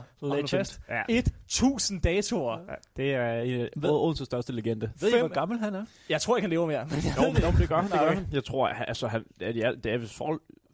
fast, 0.51 0.81
Ja. 0.89 1.03
1000 1.09 2.03
datoer. 2.03 2.59
Ja, 2.69 2.75
det 2.97 3.15
er 3.15 3.41
en 3.41 3.61
af 3.85 3.91
Odenses 3.91 4.27
største 4.27 4.53
legende. 4.53 4.93
Ved 5.01 5.09
I, 5.09 5.13
Fem- 5.13 5.21
hvor 5.21 5.29
gammel 5.29 5.59
han 5.59 5.75
er? 5.75 5.85
Jeg 6.09 6.21
tror 6.21 6.37
ikke, 6.37 6.45
han 6.45 6.51
lever 6.51 6.67
mere. 6.67 6.85
Men 6.87 6.99
Jo, 7.17 7.33
men 7.33 7.53
det 7.61 7.69
gør 7.69 7.77
han, 7.83 7.91
det 7.91 8.01
gør 8.01 8.13
han. 8.15 8.27
Jeg 8.33 8.45
tror, 8.45 8.69
altså, 8.69 9.07
han, 9.09 9.25
det 9.41 9.57
er, 9.57 9.73
det 9.73 9.93
er 9.93 9.99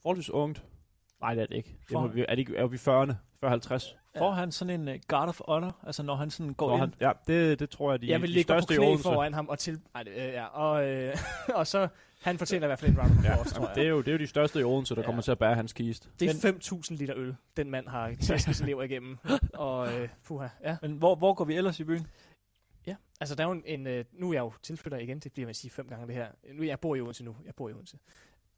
forholdsvis 0.03 0.31
ungt. 0.31 0.63
Nej, 1.21 1.35
det 1.35 1.43
er 1.43 1.47
det 1.47 1.57
ikke. 1.57 1.77
Det 1.89 1.93
må, 1.93 2.01
For- 2.01 2.09
vi, 2.09 2.21
er, 2.21 2.27
det 2.35 2.39
ikke 2.39 2.57
er 2.57 2.67
vi 2.67 2.77
40'erne? 2.77 3.15
40-50? 3.45 3.97
Får 4.19 4.31
han 4.31 4.53
sådan 4.53 4.81
en 4.81 4.89
uh, 4.89 4.95
guard 5.09 5.29
of 5.29 5.41
honor, 5.49 5.77
altså 5.87 6.03
når 6.03 6.15
han 6.15 6.31
sådan 6.31 6.55
går 6.55 6.67
Når 6.69 6.75
ind? 6.75 6.81
han- 6.81 6.95
ja, 7.01 7.13
det, 7.27 7.59
det 7.61 7.71
tror 7.71 7.91
jeg, 7.93 8.03
de, 8.03 8.09
jeg 8.11 8.23
vil 8.23 8.35
de 8.35 8.43
største 8.43 8.75
i 8.75 8.79
Odense. 8.79 9.03
foran 9.03 9.35
ham 9.35 9.49
og 9.49 9.59
til... 9.59 9.81
Ej, 9.95 10.03
det, 10.03 10.11
øh, 10.13 10.17
ja, 10.19 10.45
og, 10.45 10.89
øh, 10.89 11.17
og 11.59 11.67
så... 11.67 11.89
Han 12.23 12.39
fortjener 12.39 12.67
i 12.67 12.69
hvert 12.69 12.79
fald 12.79 12.91
en 12.93 12.99
round 12.99 13.11
of 13.19 13.25
Ja, 13.25 13.31
applause, 13.31 13.55
tror 13.55 13.63
jamen, 13.65 13.69
jeg. 13.69 13.77
det, 13.77 13.85
er 13.85 13.89
jo, 13.89 13.99
det 13.99 14.09
er 14.09 14.13
jo 14.13 14.19
de 14.19 14.27
største 14.27 14.61
i 14.61 14.63
Odense, 14.65 14.95
der 14.95 15.01
Ja. 15.01 15.05
kommer 15.07 15.23
til 15.23 15.31
at 15.31 15.39
bære 15.39 15.55
hans 15.55 15.73
kiste. 15.73 16.09
Det 16.21 16.45
er 16.45 16.53
5.000 16.91 16.97
liter 16.97 17.15
øl, 17.17 17.37
den 17.57 17.71
mand 17.71 17.89
har 17.89 18.13
tasket 18.29 18.57
sin 18.57 18.67
lever 18.67 18.83
igennem. 18.83 19.19
Og 19.55 19.93
øh, 20.01 20.09
puha, 20.25 20.49
ja. 20.65 20.77
Men 20.83 20.93
hvor, 20.93 21.15
hvor 21.15 21.35
går 21.35 21.45
vi 21.45 21.55
ellers 21.57 21.81
i 21.81 21.85
byen? 21.85 22.07
Ja, 22.87 22.97
altså 23.21 23.35
der 23.35 23.45
er 23.45 23.49
jo 23.49 23.53
en, 23.53 23.63
en 23.67 23.87
øh, 23.87 24.05
nu 24.13 24.29
er 24.29 24.33
jeg 24.33 24.41
jo 24.41 24.53
tilflytter 24.63 24.99
igen, 24.99 25.19
det 25.19 25.33
bliver 25.33 25.47
man 25.47 25.55
sige 25.55 25.71
fem 25.71 25.89
gange 25.89 26.07
det 26.07 26.15
her. 26.15 26.27
Nu 26.55 26.63
jeg 26.63 26.81
bor 26.81 26.95
i 26.97 27.01
Odense 27.01 27.25
nu, 27.25 27.37
jeg 27.45 27.55
bor 27.55 27.69
i 27.69 27.73
Odense. 27.73 27.99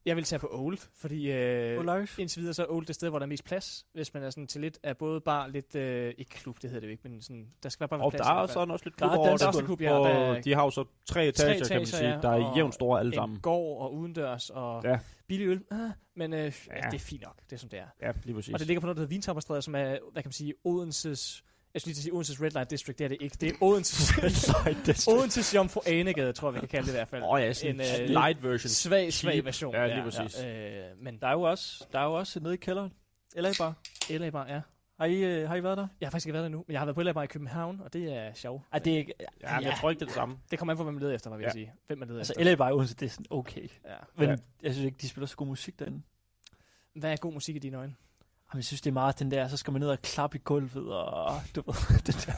Jeg 0.09 0.17
vil 0.17 0.25
tage 0.25 0.39
på 0.39 0.49
Old, 0.53 0.79
fordi 0.95 1.31
øh, 1.33 1.79
Old 1.79 2.09
indtil 2.19 2.41
videre 2.41 2.55
så 2.55 2.63
er 2.63 2.67
Old 2.71 2.87
det 2.87 2.95
sted, 2.95 3.09
hvor 3.09 3.19
der 3.19 3.27
er 3.27 3.29
mest 3.29 3.45
plads, 3.45 3.87
hvis 3.93 4.15
man 4.15 4.23
er 4.23 4.31
sådan 4.31 4.47
til 4.47 4.61
lidt 4.61 4.79
af 4.83 4.97
både 4.97 5.21
bar, 5.21 5.47
lidt, 5.47 5.75
øh, 5.75 6.15
ikke 6.19 6.31
klub, 6.31 6.63
det 6.63 6.71
hedder 6.71 6.81
det 6.81 6.87
jo 6.87 6.91
ikke, 6.91 7.09
men 7.09 7.23
sådan, 7.23 7.47
der 7.63 7.69
skal 7.69 7.81
være 7.81 7.89
bare 7.89 7.99
være 7.99 8.07
Og 8.07 8.13
plads. 8.13 8.27
der 8.27 8.35
i 8.41 8.43
er 8.43 8.47
sådan 8.47 8.71
også 8.71 8.85
lidt 8.85 8.99
Der 8.99 9.07
er 9.07 9.11
klub 9.11 9.19
over 9.19 9.37
det, 9.37 9.47
også 9.47 9.65
klub, 9.65 9.81
ja, 9.81 9.93
og 9.93 10.05
der 10.09 10.15
er 10.15 10.41
de 10.43 10.55
har 10.55 10.65
jo 10.65 10.71
så 10.71 10.85
tre 11.07 11.27
etager, 11.29 11.65
kan 11.69 11.77
man 11.77 11.87
sige, 11.87 12.19
der 12.23 12.29
er 12.29 12.45
og 12.45 12.57
jævnt 12.57 12.75
store 12.75 13.01
alle 13.01 13.09
en 13.11 13.15
sammen. 13.15 13.41
gård 13.41 13.83
og 13.83 13.95
udendørs 13.95 14.51
og 14.51 14.83
Ja. 14.85 14.99
billig 15.27 15.47
øl, 15.47 15.65
ah, 15.71 15.91
men 16.17 16.33
øh, 16.33 16.39
ja. 16.39 16.47
det 16.91 16.95
er 16.95 16.99
fint 16.99 17.23
nok, 17.23 17.37
det 17.51 17.53
er 17.53 17.57
som 17.61 17.69
det 17.69 17.79
er. 17.79 17.87
Ja, 18.03 18.13
lige 18.25 18.35
præcis. 18.35 18.53
Og 18.55 18.59
det 18.59 18.67
ligger 18.67 18.81
på 18.81 18.87
noget, 18.87 18.97
der 18.97 19.01
hedder 19.01 19.15
Vintopperstræde, 19.15 19.63
som 19.63 19.75
er, 19.75 19.81
hvad 20.13 20.23
kan 20.23 20.29
man 20.29 20.33
sige, 20.33 20.55
Odenses... 20.65 21.45
Jeg 21.79 21.83
skulle 21.83 21.95
lige 21.95 22.03
sige 22.03 22.13
Odenses 22.13 22.43
Red 22.43 22.51
Light 22.51 22.71
District, 22.71 22.99
det 22.99 23.05
er 23.05 23.09
det 23.09 23.17
ikke. 23.21 23.37
Det 23.41 23.49
er 23.49 23.53
Odenses, 23.61 25.09
Odenses 25.15 25.55
Jomfru 25.55 25.81
Anegade, 25.87 26.33
tror 26.33 26.49
jeg, 26.49 26.55
vi 26.55 26.61
kan 26.61 26.69
kalde 26.69 26.87
det 26.87 26.93
i 26.93 26.97
hvert 26.97 27.09
fald. 27.09 27.23
Åh 27.23 27.41
ja, 27.41 27.53
sådan 27.53 27.81
en 27.81 28.09
light 28.09 28.43
version. 28.43 28.69
Svag, 28.69 29.13
svag 29.13 29.45
version. 29.45 29.75
Ja, 29.75 29.87
lige 29.87 30.03
præcis. 30.03 30.39
Ja, 30.43 30.91
øh, 30.91 30.97
men 31.03 31.19
Der 31.21 31.27
er 31.27 31.33
jo 31.33 31.43
også, 31.43 31.87
der 31.93 31.99
er 31.99 32.05
jo 32.05 32.13
også 32.15 32.41
nede 32.41 32.55
i 32.55 32.57
kælderen. 32.57 32.93
LA 33.37 33.53
Bar. 33.59 33.75
LA 34.11 34.31
Bar, 34.31 34.47
ja. 34.49 34.61
Har 34.99 35.07
I, 35.07 35.15
øh, 35.25 35.49
har 35.49 35.57
I 35.57 35.63
været 35.63 35.79
der? 35.79 35.89
Jeg 36.01 36.07
har 36.07 36.11
faktisk 36.11 36.27
ikke 36.27 36.33
været 36.33 36.43
der 36.45 36.49
nu, 36.49 36.65
men 36.67 36.73
jeg 36.73 36.81
har 36.81 36.85
været 36.87 36.95
på 36.95 37.03
LA 37.03 37.13
Bar 37.13 37.23
i 37.23 37.27
København, 37.27 37.81
og 37.85 37.93
det 37.93 38.13
er 38.13 38.35
sjovt. 38.35 38.65
Ej, 38.73 38.79
det 38.79 38.93
er 38.93 38.97
ikke... 38.99 39.13
Ja, 39.43 39.57
men 39.57 39.65
jeg 39.65 39.75
tror 39.81 39.91
ikke, 39.91 40.01
det 40.01 40.05
er 40.05 40.09
det 40.09 40.15
samme. 40.15 40.39
Det 40.51 40.59
kommer 40.59 40.73
an 40.73 40.77
på, 40.77 40.83
hvad 40.83 40.93
man 40.93 41.03
leder 41.03 41.15
efter, 41.15 41.31
hvad 41.31 41.39
jeg 41.39 41.47
Ja. 41.47 41.53
sige. 41.53 41.73
Hvem 41.87 41.99
man 41.99 42.09
leder 42.09 42.21
Altså, 42.21 42.33
efter. 42.39 42.45
LA 42.45 42.55
Bar 42.55 42.69
i 42.69 42.73
Odense, 42.73 42.95
det 42.95 43.07
er 43.07 43.11
sådan 43.11 43.27
okay. 43.31 43.69
Ja. 43.85 43.95
Men 44.17 44.29
Ja. 44.29 44.37
jeg 44.63 44.73
synes 44.73 44.85
ikke, 44.87 44.99
de 45.01 45.09
spiller 45.09 45.27
så 45.27 45.37
god 45.37 45.47
musik 45.47 45.79
derinde. 45.79 46.03
Hvad 46.95 47.13
er 47.13 47.17
god 47.17 47.33
musik 47.33 47.57
i 47.57 47.59
dine 47.59 47.77
øjne? 47.77 47.95
Jamen, 48.53 48.59
jeg 48.59 48.65
synes, 48.65 48.81
det 48.81 48.91
er 48.91 48.95
meget 48.95 49.19
den 49.19 49.31
der, 49.31 49.49
så 49.49 49.57
skal 49.57 49.73
man 49.73 49.81
ned 49.81 49.89
og 49.89 49.99
klappe 50.03 50.39
i 50.39 50.41
gulvet, 50.45 50.93
og 50.95 51.41
du 51.57 51.63
ved, 51.67 51.99
den 52.07 52.15
der, 52.27 52.33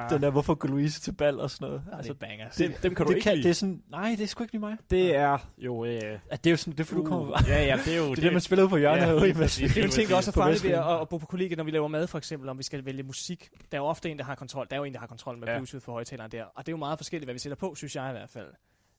Ah. 0.00 0.10
den 0.10 0.22
der 0.22 0.30
hvorfor 0.30 0.54
går 0.54 0.68
Louise 0.68 1.00
til 1.00 1.12
bal 1.12 1.40
og 1.40 1.50
sådan 1.50 1.66
noget. 1.68 1.82
det 2.02 2.10
er 2.10 2.14
bangers. 2.14 2.56
Dem- 2.56 2.72
dem 2.82 2.94
kan 2.94 3.06
du 3.06 3.12
det 3.12 3.16
ikke 3.16 3.30
lide. 3.30 3.42
Det 3.42 3.48
er 3.50 3.52
sådan, 3.54 3.82
nej, 3.90 4.08
det 4.18 4.20
er 4.20 4.26
sgu 4.26 4.44
ikke 4.44 4.52
lige 4.52 4.60
mig. 4.60 4.76
Det 4.90 5.14
er 5.16 5.38
jo... 5.58 5.84
Øh, 5.84 5.92
Ja, 5.92 6.08
det 6.30 6.46
er 6.46 6.50
jo 6.50 6.56
sådan, 6.56 6.72
det 6.72 6.80
er 6.80 6.84
for 6.84 6.94
du 6.94 7.00
Uh, 7.00 7.06
kommer... 7.08 7.42
ja, 7.48 7.64
ja, 7.64 7.78
det 7.84 7.92
er 7.92 7.96
jo- 7.96 8.02
det, 8.04 8.10
er 8.10 8.14
det- 8.14 8.22
det, 8.24 8.32
man 8.32 8.40
spiller 8.40 8.64
ud 8.64 8.68
på 8.68 8.76
hjørnet 8.76 9.00
Ja, 9.00 9.06
herude 9.06 9.34
Det 9.34 9.76
er 9.78 9.84
en 9.84 9.90
ting, 9.90 10.08
der 10.08 10.16
også 10.16 10.30
er 10.30 10.32
farligt 10.32 10.64
ved 10.64 10.70
at, 10.70 11.00
at 11.00 11.08
bo 11.08 11.18
på 11.18 11.26
kollegiet, 11.26 11.56
når 11.58 11.64
vi 11.64 11.70
laver 11.70 11.88
mad 11.88 12.06
for 12.06 12.18
eksempel, 12.18 12.48
om 12.48 12.58
vi 12.58 12.62
skal 12.62 12.84
vælge 12.84 13.02
musik. 13.02 13.48
Der 13.72 13.78
er 13.78 13.82
jo 13.82 13.86
ofte 13.86 14.10
en, 14.10 14.18
der 14.18 14.24
har 14.24 14.34
kontrol. 14.34 14.66
Der 14.70 14.76
er 14.76 14.80
jo 14.80 14.84
en, 14.84 14.92
der 14.92 15.00
har 15.00 15.06
kontrol 15.06 15.38
med 15.38 15.48
Ja. 15.48 15.56
Bluetooth 15.58 15.84
for 15.84 15.92
højtaleren 15.92 16.30
der. 16.30 16.44
Og 16.44 16.66
det 16.66 16.68
er 16.68 16.72
jo 16.72 16.76
meget 16.76 16.98
forskelligt, 16.98 17.26
hvad 17.26 17.34
vi 17.34 17.38
sætter 17.38 17.56
på, 17.56 17.74
synes 17.74 17.96
jeg 17.96 18.08
i 18.08 18.12
hvert 18.12 18.30
fald. 18.30 18.48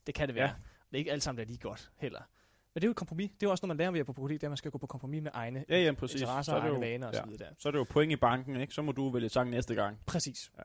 Det 0.08 0.16
kan 0.16 0.28
det 0.28 0.36
være. 0.36 0.46
Ja. 0.48 0.54
Det 0.90 0.94
er 0.94 0.98
ikke 0.98 1.12
alt 1.12 1.24
sammen, 1.24 1.38
der 1.38 1.44
er 1.44 1.48
lige 1.48 1.60
godt 1.60 1.90
heller. 1.98 2.20
Det 2.80 2.84
er 2.84 2.88
jo 2.88 2.92
et 2.92 2.98
kompromis. 2.98 3.30
Det 3.32 3.44
er 3.44 3.48
jo 3.48 3.52
også 3.52 3.66
noget, 3.66 3.78
man 3.78 3.84
lærer 3.84 3.92
ved 3.92 4.00
at 4.00 4.06
på 4.06 4.14
kollegiet, 4.14 4.42
det 4.42 4.46
er, 4.48 4.50
at 4.50 4.52
man 4.52 4.58
skal 4.58 4.72
gå 4.72 4.78
på 4.78 4.88
kompromis 4.88 5.24
med 5.24 5.32
egne 5.34 5.66
Ja, 5.70 5.80
ja, 5.84 5.92
præcis. 5.92 6.22
interesser 6.22 6.54
er 6.54 6.58
og 6.58 6.62
egne 6.64 6.74
jo- 6.74 6.80
vaner 6.80 7.08
og 7.08 7.14
ja. 7.14 7.20
så 7.20 7.26
videre 7.26 7.40
der. 7.50 7.56
Så 7.60 7.70
er 7.70 7.72
det 7.72 7.80
jo 7.80 7.84
point 7.90 8.12
i 8.12 8.16
banken, 8.16 8.56
ikke? 8.62 8.74
Så 8.74 8.82
må 8.82 8.92
du 8.92 9.10
vælge 9.10 9.30
sang 9.30 9.50
næste 9.50 9.76
gang. 9.76 9.98
Præcis. 10.06 10.52
Ja. 10.58 10.64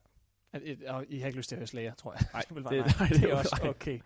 Og 0.88 1.04
I 1.08 1.18
har 1.18 1.26
ikke 1.26 1.36
lyst 1.38 1.48
til 1.48 1.56
at 1.56 1.58
høre 1.58 1.66
Slayer, 1.66 1.94
tror 1.94 2.12
jeg. 2.12 2.26
Nej, 2.32 2.42
det- 2.54 2.64
bare- 2.64 2.74
nej, 2.76 3.08
det 3.08 3.20
det 3.22 3.30
er 3.30 3.36
også 3.36 3.56
okay. 3.68 4.00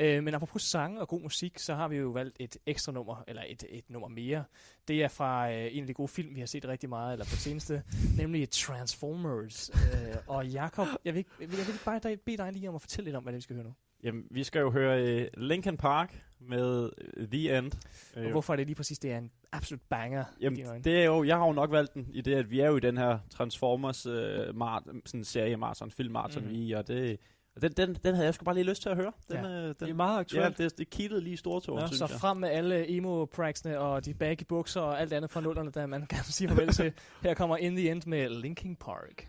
Øh, 0.00 0.22
men 0.24 0.34
apropos 0.34 0.62
sang 0.62 1.00
og 1.00 1.08
god 1.08 1.20
musik, 1.22 1.58
så 1.58 1.74
har 1.74 1.88
vi 1.88 1.96
jo 1.96 2.08
valgt 2.08 2.36
et 2.40 2.56
ekstra 2.66 2.92
nummer, 2.92 3.24
eller 3.28 3.42
et, 3.48 3.64
et 3.70 3.90
nummer 3.90 4.08
mere. 4.08 4.44
Det 4.88 5.02
er 5.02 5.08
fra 5.08 5.52
øh, 5.52 5.68
en 5.76 5.80
af 5.80 5.86
de 5.86 5.94
gode 5.94 6.08
film, 6.08 6.34
vi 6.34 6.40
har 6.40 6.46
set 6.46 6.64
rigtig 6.68 6.88
meget, 6.88 7.12
eller 7.12 7.24
på 7.24 7.30
det 7.30 7.38
seneste, 7.38 7.82
nemlig 8.16 8.50
Transformers. 8.50 9.70
øh, 9.74 10.16
og 10.26 10.46
Jakob, 10.46 10.86
jeg 11.04 11.14
vil, 11.14 11.24
jeg 11.40 11.50
vil, 11.50 11.56
jeg 11.58 11.66
vil 11.66 11.74
bare 11.84 12.16
bede 12.16 12.36
dig 12.36 12.52
lige 12.52 12.68
om 12.68 12.74
at 12.74 12.80
fortælle 12.80 13.04
lidt 13.04 13.16
om, 13.16 13.22
hvad 13.22 13.32
det 13.32 13.36
vi 13.36 13.42
skal 13.42 13.56
høre 13.56 13.64
nu. 13.64 13.74
Jamen, 14.02 14.24
vi 14.30 14.44
skal 14.44 14.60
jo 14.60 14.70
høre 14.70 15.20
uh, 15.22 15.42
Linkin 15.42 15.76
Park 15.76 16.22
med 16.40 16.90
uh, 17.20 17.26
The 17.32 17.58
End. 17.58 17.72
Og 18.16 18.30
hvorfor 18.30 18.52
er 18.52 18.56
det 18.56 18.66
lige 18.66 18.76
præcis, 18.76 18.98
det 18.98 19.12
er 19.12 19.18
en 19.18 19.30
absolut 19.52 19.82
banger 19.90 20.24
Jamen, 20.40 20.84
det 20.84 21.00
er 21.00 21.04
jo, 21.04 21.24
jeg 21.24 21.36
har 21.36 21.46
jo 21.46 21.52
nok 21.52 21.70
valgt 21.72 21.94
den 21.94 22.08
i 22.12 22.20
det, 22.20 22.34
at 22.34 22.50
vi 22.50 22.60
er 22.60 22.66
jo 22.68 22.76
i 22.76 22.80
den 22.80 22.96
her 22.96 23.18
Transformers 23.30 24.06
uh, 24.06 24.14
mart, 24.54 24.82
sådan 25.06 25.24
serie 25.24 25.56
maraton, 25.56 25.90
film 25.90 26.12
maraton, 26.12 26.42
Mhm. 26.42 26.52
mm. 26.52 26.58
vi 26.58 26.66
i, 26.66 26.72
og 26.72 26.88
det, 26.88 27.20
og 27.56 27.62
den, 27.62 27.72
den, 27.72 27.94
den 28.04 28.14
havde 28.14 28.24
jeg 28.26 28.34
sgu 28.34 28.44
bare 28.44 28.54
lige 28.54 28.64
lyst 28.64 28.82
til 28.82 28.88
at 28.88 28.96
høre. 28.96 29.12
Den, 29.28 29.36
Ja. 29.36 29.42
øh, 29.50 29.64
den, 29.64 29.74
Det 29.80 29.88
er 29.90 29.94
meget 29.94 30.18
aktuelt. 30.18 30.58
Ja, 30.58 30.64
det, 30.64 30.78
det 30.78 30.90
kittede 30.90 31.20
lige 31.20 31.34
i 31.34 31.36
stortåen, 31.36 31.78
Ja, 31.80 31.86
synes 31.86 31.98
så 31.98 32.06
jeg. 32.10 32.20
frem 32.20 32.36
med 32.36 32.48
alle 32.48 32.90
emo 32.90 33.24
praksene 33.24 33.78
og 33.78 34.04
de 34.04 34.14
baggy 34.14 34.42
bukser 34.48 34.80
og 34.80 35.00
alt 35.00 35.12
andet 35.12 35.30
fra 35.30 35.40
nullerne, 35.40 35.70
der 35.70 35.86
man 35.86 36.06
kan 36.10 36.18
sige 36.24 36.48
farvel 36.48 36.68
til. 36.72 36.92
Her 37.22 37.34
kommer 37.34 37.56
In 37.56 37.76
The 37.76 37.90
End 37.90 38.02
med 38.06 38.28
Linkin 38.30 38.76
Park. 38.76 39.28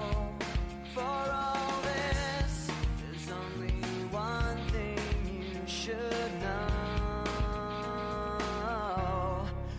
should 5.81 6.31
know. 6.41 6.65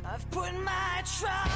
I've 0.04 0.30
put 0.30 0.52
my 0.64 1.02
trust 1.04 1.51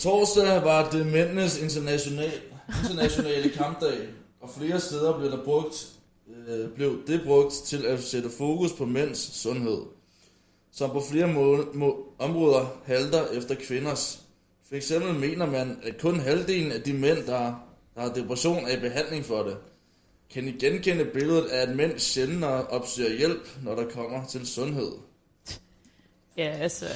Torsdag 0.00 0.64
var 0.64 0.90
det 0.90 1.06
mændenes 1.06 1.62
international, 1.62 2.32
internationale 2.82 3.50
kampdag, 3.50 3.98
og 4.40 4.50
flere 4.58 4.80
steder 4.80 5.18
blev, 5.18 5.30
der 5.30 5.44
brugt, 5.44 5.88
øh, 6.48 6.70
blev 6.70 7.02
det 7.06 7.20
brugt 7.24 7.54
til 7.54 7.86
at 7.86 8.02
sætte 8.02 8.30
fokus 8.30 8.72
på 8.72 8.86
mænds 8.86 9.40
sundhed, 9.40 9.78
som 10.72 10.90
på 10.90 11.02
flere 11.10 11.26
må, 11.26 11.64
må, 11.74 12.14
områder 12.18 12.66
halter 12.84 13.26
efter 13.26 13.54
kvinders. 13.54 14.22
For 14.68 14.74
eksempel 14.74 15.14
mener 15.14 15.46
man, 15.46 15.78
at 15.82 16.00
kun 16.00 16.20
halvdelen 16.20 16.72
af 16.72 16.82
de 16.82 16.92
mænd, 16.92 17.18
der, 17.18 17.54
der 17.94 18.00
har 18.00 18.12
depression, 18.14 18.64
er 18.64 18.76
i 18.76 18.80
behandling 18.80 19.24
for 19.24 19.42
det. 19.42 19.56
Kan 20.30 20.48
I 20.48 20.52
genkende 20.52 21.04
billedet 21.04 21.44
af, 21.44 21.62
at 21.62 21.76
mænd 21.76 21.98
sjældnere 21.98 22.66
opsøger 22.66 23.18
hjælp, 23.18 23.48
når 23.62 23.74
der 23.74 23.90
kommer 23.90 24.26
til 24.26 24.46
sundhed? 24.46 24.92
Ja, 26.36 26.48
altså... 26.48 26.86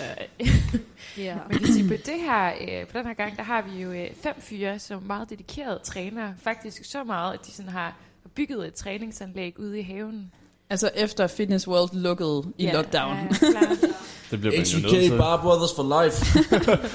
Ja, 1.19 1.37
man 1.51 1.59
kan 1.59 1.67
sige, 1.73 1.89
på, 1.89 1.95
det 1.95 2.21
her, 2.21 2.53
øh, 2.61 2.87
på 2.87 2.99
den 2.99 3.07
her 3.07 3.15
gang, 3.15 3.37
der 3.37 3.43
har 3.43 3.63
vi 3.63 3.83
jo 3.83 3.93
øh, 3.93 4.07
fem 4.23 4.35
fyre, 4.41 4.79
som 4.79 5.03
er 5.03 5.07
meget 5.07 5.31
dedikerede 5.31 5.81
trænere. 5.85 6.35
Faktisk 6.43 6.85
så 6.85 7.05
meget, 7.05 7.35
at 7.35 7.47
de 7.47 7.53
sådan 7.53 7.71
har 7.71 7.97
bygget 8.35 8.67
et 8.67 8.75
træningsanlæg 8.75 9.59
ude 9.61 9.79
i 9.79 9.83
haven. 9.83 10.33
Altså 10.71 10.91
efter 10.95 11.27
Fitness 11.27 11.69
World 11.69 11.91
lukkede 11.93 12.43
i 12.59 12.65
Ja, 12.65 12.73
lockdown. 12.73 13.17
ja, 13.17 13.29
klart. 13.39 13.79
Det 14.31 14.41
bliver 14.41 14.57
man 14.57 14.65
jo 14.67 14.79
nødt 14.79 15.11
til. 15.11 15.19
Bar 15.19 15.43
Brothers 15.43 15.75
for 15.77 16.03
life. 16.05 16.25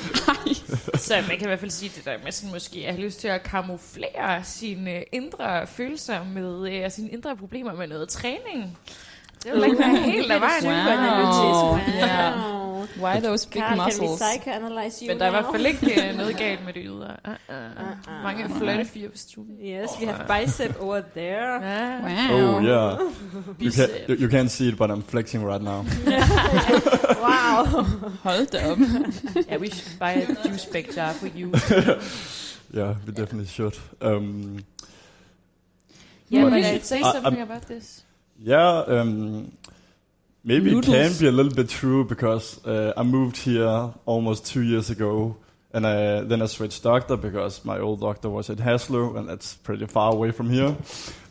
Så 0.98 1.14
man 1.28 1.38
kan 1.38 1.41
i 1.41 1.45
hvert 1.48 1.60
fald 1.60 1.72
sige 1.72 1.91
det 1.95 2.06
der 2.06 2.18
med 2.24 2.32
sådan 2.32 2.53
måske 2.53 2.80
at 2.88 2.94
have 2.94 3.06
lyst 3.06 3.20
til 3.20 3.28
at 3.28 3.44
kamuflere 3.44 4.44
sine 4.44 5.03
indre 5.11 5.68
følelser 5.68 6.24
med 6.24 6.72
øh, 6.72 6.91
sine 6.91 7.10
indre 7.10 7.36
problemer 7.38 7.74
med 7.74 7.88
noget 7.88 8.10
træning. 8.10 8.78
Det 9.44 9.53
vil 9.53 9.64
ikke 9.64 9.80
være 9.80 9.98
helt 9.98 10.32
af 10.32 10.41
vejen. 10.41 10.66
Wow. 10.66 11.72
Wow. 11.72 11.78
Yeah. 11.78 12.60
Why 13.02 13.20
those 13.22 13.48
big 13.49 13.61
Carl, 13.61 13.78
muscles? 13.78 14.20
Can 14.20 14.30
we 14.30 14.38
psychoanalyze 14.38 15.06
you 15.06 15.07
Men 15.07 15.20
der 15.20 15.26
er 15.26 15.28
i 15.28 15.32
hvert 15.32 15.45
fald 15.52 15.66
ikke 15.66 16.10
øh, 16.10 16.18
noget 16.18 16.38
galt 16.38 16.66
med 16.66 16.74
det 16.74 16.82
ydre. 16.86 17.16
Uh, 17.28 17.32
uh, 17.49 17.56
uh. 17.57 18.24
Mange 18.24 18.49
flotte 18.57 18.86
fyre 18.86 19.10
på 19.10 19.18
stuen. 19.18 19.48
Yes, 19.64 19.90
we 20.02 20.07
have 20.07 20.45
bicep 20.45 20.76
over 20.82 21.02
there. 21.16 21.60
Wow. 22.02 22.56
Oh 22.56 22.64
yeah. 22.64 22.99
You, 23.61 23.72
can, 23.78 23.90
you, 24.10 24.16
you 24.16 24.30
can't 24.30 24.48
see 24.49 24.68
it, 24.68 24.78
but 24.78 24.90
I'm 24.91 25.03
flexing 25.11 25.45
right 25.48 25.64
now. 25.64 25.86
wow. 27.28 27.66
Hold 28.24 28.45
da 28.52 28.72
op. 28.72 28.78
yeah, 29.49 29.61
we 29.61 29.70
should 29.70 29.99
buy 29.99 30.11
a 30.11 30.48
juice 30.48 30.66
bag 30.72 30.86
jar 30.95 31.14
for 31.14 31.28
you. 31.38 31.52
yeah, 32.78 32.95
we 33.06 33.11
definitely 33.14 33.48
should. 33.48 33.76
Um, 34.02 34.60
Yeah, 36.32 36.44
but- 36.44 36.52
but 36.52 36.64
I'd 36.66 36.86
say 36.86 36.98
I- 36.99 37.11
something 37.11 37.38
I'm- 37.41 37.52
about 37.52 37.61
this. 37.68 38.03
Yeah, 38.41 38.80
um, 38.88 39.52
maybe 40.44 40.72
Noodles. 40.72 40.95
it 40.95 41.10
can 41.10 41.20
be 41.20 41.28
a 41.28 41.32
little 41.32 41.53
bit 41.53 41.70
true 41.70 42.06
because 42.06 42.64
uh, 42.66 42.94
I 42.95 43.03
moved 43.03 43.38
here 43.38 43.94
almost 44.06 44.45
two 44.45 44.61
years 44.61 44.90
ago, 44.90 45.36
and 45.74 45.86
I, 45.86 46.22
then 46.22 46.41
I 46.41 46.45
switched 46.48 46.82
doctor 46.84 47.18
because 47.18 47.66
my 47.66 47.80
old 47.80 47.99
doctor 47.99 48.30
was 48.30 48.49
at 48.49 48.57
Haslo, 48.57 49.18
and 49.18 49.28
that's 49.28 49.56
pretty 49.56 49.86
far 49.88 50.14
away 50.14 50.32
from 50.32 50.49
here. 50.49 50.76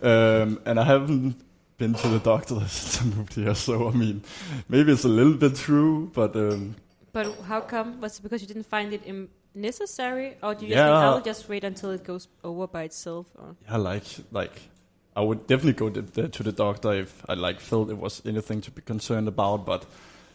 Um, 0.03 0.61
and 0.67 0.79
I 0.79 0.85
haven't 0.85 1.37
been 1.79 1.95
to 1.95 2.09
the 2.09 2.19
doctor 2.19 2.61
since 2.69 3.01
I 3.01 3.05
moved 3.17 3.35
here, 3.35 3.55
so 3.55 3.89
I 3.89 3.93
mean, 3.93 4.23
maybe 4.69 4.93
it's 4.93 5.05
a 5.05 5.09
little 5.09 5.35
bit 5.35 5.57
true, 5.57 6.11
but 6.15 6.37
um, 6.37 6.75
But 7.13 7.27
how 7.49 7.61
come? 7.63 8.01
Was 8.01 8.19
it 8.19 8.23
because 8.23 8.43
you 8.43 8.49
didn't 8.49 8.67
find 8.67 8.93
it 8.93 9.03
necessary, 9.55 10.37
or 10.43 10.55
do 10.55 10.67
you 10.67 10.73
Yeah. 10.75 10.85
think 10.87 10.97
I'll 11.05 11.21
just 11.23 11.49
wait 11.49 11.65
until 11.65 11.91
it 11.91 12.05
goes 12.05 12.29
over 12.45 12.67
by 12.67 12.83
itself? 12.85 13.27
Or? 13.37 13.57
yeah, 13.67 13.77
like 13.79 14.05
like 14.31 14.53
I 15.19 15.21
would 15.21 15.49
definitely 15.49 15.73
go 15.73 15.91
to 15.91 16.01
the, 16.03 16.29
to 16.29 16.43
the 16.45 16.53
doctor 16.53 16.93
if 16.93 17.23
I 17.29 17.35
like 17.35 17.59
felt 17.61 17.91
it 17.91 17.99
was 17.99 18.23
anything 18.25 18.61
to 18.61 18.71
be 18.71 18.83
concerned 18.83 19.27
about, 19.27 19.67
but 19.67 19.85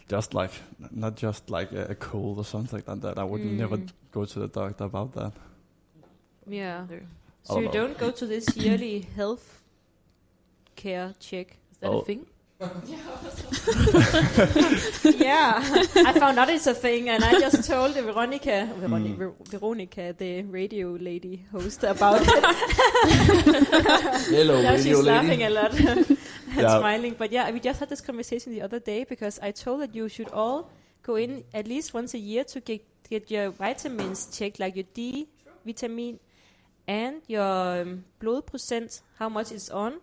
just 0.10 0.34
like 0.34 0.52
not 0.92 1.16
just 1.16 1.50
like 1.50 1.72
a, 1.72 1.92
a 1.92 1.96
cold 1.96 2.38
or 2.38 2.44
something 2.46 2.84
like 2.86 3.02
that. 3.02 3.18
I 3.18 3.24
would 3.24 3.42
Mm. 3.42 3.58
never 3.58 3.78
go 4.12 4.26
to 4.26 4.40
the 4.40 4.48
doctor 4.50 4.84
about 4.84 5.14
that. 5.14 5.32
Yeah. 6.46 6.86
So 7.44 7.60
you 7.60 7.66
don't 7.68 7.74
know. 7.74 7.88
don't 7.88 7.98
go 7.98 8.12
to 8.12 8.26
this 8.26 8.58
yearly 8.58 9.08
health 9.16 9.62
care 10.76 11.14
check? 11.20 11.58
Is 11.72 11.78
that 11.80 11.90
Oh. 11.90 12.00
a 12.00 12.06
thing? 12.06 12.26
yeah, 15.16 15.62
I 15.96 16.14
found 16.20 16.40
out 16.40 16.50
it's 16.50 16.68
a 16.68 16.74
thing, 16.74 17.10
and 17.10 17.24
I 17.24 17.40
just 17.40 17.68
told 17.70 17.94
Veronica, 17.96 18.70
Veronica, 18.80 19.24
Mm. 19.24 19.48
Veronica, 19.50 20.14
the 20.18 20.44
radio 20.44 20.92
lady 20.92 21.46
host, 21.52 21.84
about 21.84 22.22
it. 22.22 22.28
Hello, 24.30 24.62
now 24.62 24.72
radio 24.72 24.78
she's 24.78 24.98
lady. 24.98 25.02
laughing 25.10 25.44
a 25.44 25.50
lot 25.50 25.74
and 26.08 26.18
Yeah. 26.56 26.80
smiling. 26.80 27.16
But 27.18 27.32
yeah, 27.32 27.50
we 27.52 27.60
just 27.60 27.80
had 27.80 27.90
this 27.90 28.02
conversation 28.02 28.54
the 28.54 28.62
other 28.62 28.80
day 28.80 29.04
because 29.04 29.40
I 29.42 29.52
told 29.52 29.82
that 29.82 29.96
you 29.96 30.08
should 30.10 30.30
all 30.30 30.70
go 31.04 31.16
in 31.16 31.44
at 31.54 31.68
least 31.68 31.94
once 31.94 32.14
a 32.14 32.20
year 32.20 32.44
to 32.46 32.60
get 32.62 32.82
get 33.10 33.30
your 33.32 33.50
vitamins 33.50 34.28
checked, 34.38 34.60
like 34.60 34.76
your 34.76 34.86
D 34.94 35.28
vitamin 35.66 36.20
and 36.88 37.22
your 37.28 37.82
um, 37.82 38.06
blood 38.20 38.46
percent, 38.46 39.02
how 39.20 39.30
much 39.30 39.52
it's 39.52 39.70
on, 39.70 40.00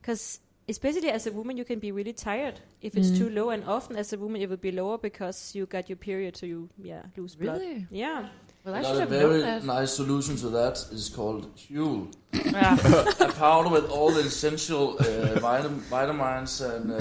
because 0.00 0.40
especially 0.68 1.10
as 1.10 1.26
a 1.26 1.32
woman, 1.32 1.56
you 1.56 1.64
can 1.64 1.78
be 1.78 1.92
really 1.92 2.12
tired 2.12 2.60
if 2.80 2.96
it's 2.96 3.10
Mm. 3.10 3.18
too 3.18 3.30
low, 3.30 3.50
and 3.50 3.64
often 3.64 3.96
as 3.96 4.12
a 4.12 4.18
woman, 4.18 4.40
it 4.42 4.48
will 4.48 4.56
be 4.56 4.72
lower 4.72 4.98
because 4.98 5.54
you 5.54 5.66
got 5.66 5.88
your 5.88 5.96
period, 5.96 6.36
so 6.36 6.46
you 6.46 6.68
yeah 6.82 7.02
lose 7.16 7.34
blood. 7.36 7.60
Really? 7.60 7.86
Yeah. 7.90 8.28
Well, 8.64 8.74
I 8.76 8.82
should 8.82 8.96
a 8.96 9.00
have 9.00 9.10
known 9.10 9.20
very 9.28 9.40
that. 9.42 9.64
nice 9.64 9.92
solution 9.92 10.36
to 10.36 10.48
that 10.48 10.78
is 10.90 11.10
called 11.10 11.54
Huel. 11.56 12.08
Yeah. 12.32 12.78
a 13.20 13.32
powder 13.32 13.68
with 13.68 13.90
all 13.90 14.10
the 14.10 14.20
essential 14.20 14.96
uh, 15.00 15.04
vitam- 15.46 15.82
vitamins 15.90 16.60
and 16.62 16.92
uh, 16.92 16.98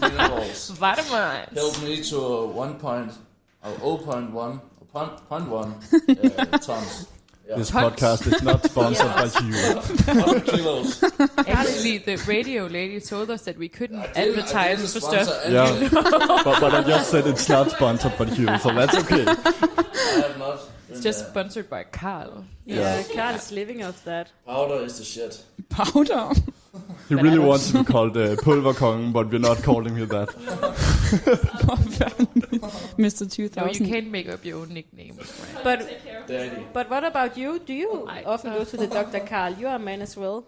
minerals. 0.00 0.70
Vitamins. 0.86 1.52
Helped 1.52 1.82
me 1.82 2.00
to 2.10 2.16
uh, 2.16 2.46
1 2.46 2.74
point, 2.78 3.10
uh, 3.64 3.72
0.1 3.82 4.60
or 4.80 4.86
point, 4.92 5.28
point 5.28 5.48
1 5.48 5.74
uh, 6.08 6.58
tons. 6.58 7.08
Yeah. 7.50 7.56
This 7.56 7.70
podcast 7.72 8.32
is 8.32 8.42
not 8.44 8.62
sponsored 8.64 9.06
by 9.08 9.24
you. 9.42 10.40
kilos. 10.42 11.02
Actually, 11.48 11.98
the 11.98 12.16
radio 12.28 12.66
lady 12.66 13.00
told 13.00 13.28
us 13.28 13.42
that 13.42 13.58
we 13.58 13.68
couldn't 13.68 14.00
didn't- 14.00 14.16
I 14.16 14.20
advertise 14.28 14.78
didn't 14.78 14.92
for 14.92 15.00
sponsor 15.00 15.24
stuff. 15.24 15.50
Yeah, 15.50 15.88
but, 16.44 16.60
but 16.60 16.74
I 16.74 16.82
just 16.84 17.10
said 17.10 17.26
it's 17.26 17.48
not 17.48 17.72
sponsored 17.72 18.16
by 18.16 18.26
you, 18.26 18.46
so 18.58 18.72
that's 18.72 18.94
okay. 18.98 19.24
I 19.26 19.32
have 19.34 20.38
not. 20.38 20.60
It's 20.90 21.00
just 21.00 21.28
sponsored 21.28 21.68
by 21.68 21.82
Carl. 21.84 22.44
Yeah, 22.64 23.00
Yeah. 23.00 23.14
Carl 23.14 23.34
is 23.34 23.50
living 23.50 23.82
off 23.82 24.04
that. 24.04 24.30
powder 24.46 24.84
is 24.84 24.98
the 24.98 25.04
shit. 25.04 25.42
Powder. 25.70 26.30
He 27.08 27.14
really 27.16 27.38
wants 27.38 27.70
to 27.72 27.78
be 27.78 27.84
called 27.84 28.16
uh, 28.16 28.36
Pulverkongen, 28.36 29.12
but 29.12 29.30
we're 29.30 29.38
not 29.38 29.62
calling 29.62 29.96
him 29.96 30.06
that. 30.08 30.28
Mr. 32.96 33.30
2000. 33.30 33.56
No, 33.56 33.66
you 33.72 33.92
can't 33.92 34.10
make 34.10 34.28
up 34.28 34.44
your 34.44 34.60
own 34.60 34.68
nickname. 34.68 35.16
Right? 35.18 35.64
But 35.64 36.28
Daddy. 36.28 36.66
but 36.72 36.88
what 36.88 37.02
about 37.04 37.36
you? 37.36 37.58
Do 37.58 37.74
you 37.74 38.08
often 38.24 38.52
go 38.52 38.64
to 38.64 38.76
the 38.76 38.86
doctor, 38.86 39.18
Carl? 39.20 39.54
You 39.54 39.66
are 39.66 39.76
a 39.76 39.78
man 39.80 40.02
as 40.02 40.16
well. 40.16 40.46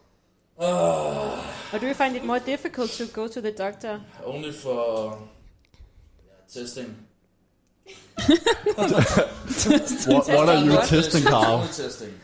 or 0.58 1.78
do 1.80 1.86
you 1.88 1.94
find 1.94 2.14
it 2.14 2.24
more 2.24 2.38
difficult 2.38 2.90
to 2.92 3.06
go 3.06 3.26
to 3.26 3.40
the 3.40 3.50
doctor? 3.50 4.00
Only 4.24 4.52
for 4.52 5.18
yeah, 6.24 6.32
testing. 6.52 6.94
What, 10.06 10.28
what 10.28 10.48
are 10.48 10.64
you 10.64 10.76
testing, 10.86 11.24
Carl? 11.24 11.66
Testing. 11.66 12.14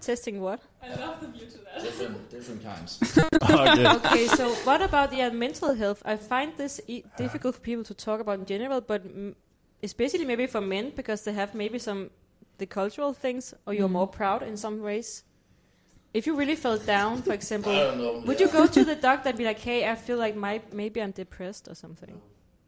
Testing 0.00 0.40
what? 0.40 0.60
Different, 1.82 2.30
different 2.30 2.62
times. 2.62 2.98
Okay. 3.50 3.86
okay, 3.86 4.26
so 4.26 4.50
what 4.64 4.82
about 4.82 5.12
yeah, 5.12 5.30
mental 5.30 5.74
health? 5.74 6.02
I 6.04 6.16
find 6.16 6.52
this 6.56 6.80
e- 6.86 7.04
difficult 7.16 7.54
for 7.56 7.60
people 7.60 7.84
to 7.84 7.94
talk 7.94 8.20
about 8.20 8.38
in 8.40 8.46
general, 8.46 8.80
but 8.80 9.02
especially 9.82 10.24
maybe 10.24 10.46
for 10.46 10.60
men 10.60 10.90
because 10.94 11.22
they 11.24 11.32
have 11.32 11.54
maybe 11.54 11.78
some 11.78 12.10
the 12.58 12.66
cultural 12.66 13.12
things, 13.12 13.54
or 13.66 13.72
you're 13.74 13.88
Mm. 13.88 13.92
more 14.00 14.08
proud 14.08 14.42
in 14.42 14.56
some 14.56 14.82
ways. 14.82 15.22
If 16.12 16.26
you 16.26 16.34
really 16.36 16.56
felt 16.56 16.84
down, 16.86 17.22
for 17.22 17.32
example, 17.32 17.72
I 17.72 17.84
don't 17.84 17.98
know, 17.98 18.22
would 18.26 18.40
yeah. 18.40 18.46
you 18.46 18.52
go 18.52 18.66
to 18.66 18.84
the 18.84 18.96
doctor 18.96 19.28
and 19.28 19.38
be 19.38 19.44
like, 19.44 19.60
"Hey, 19.60 19.88
I 19.88 19.94
feel 19.94 20.18
like 20.18 20.34
my 20.36 20.60
maybe 20.72 21.00
I'm 21.00 21.12
depressed 21.12 21.68
or 21.68 21.74
something"? 21.74 22.20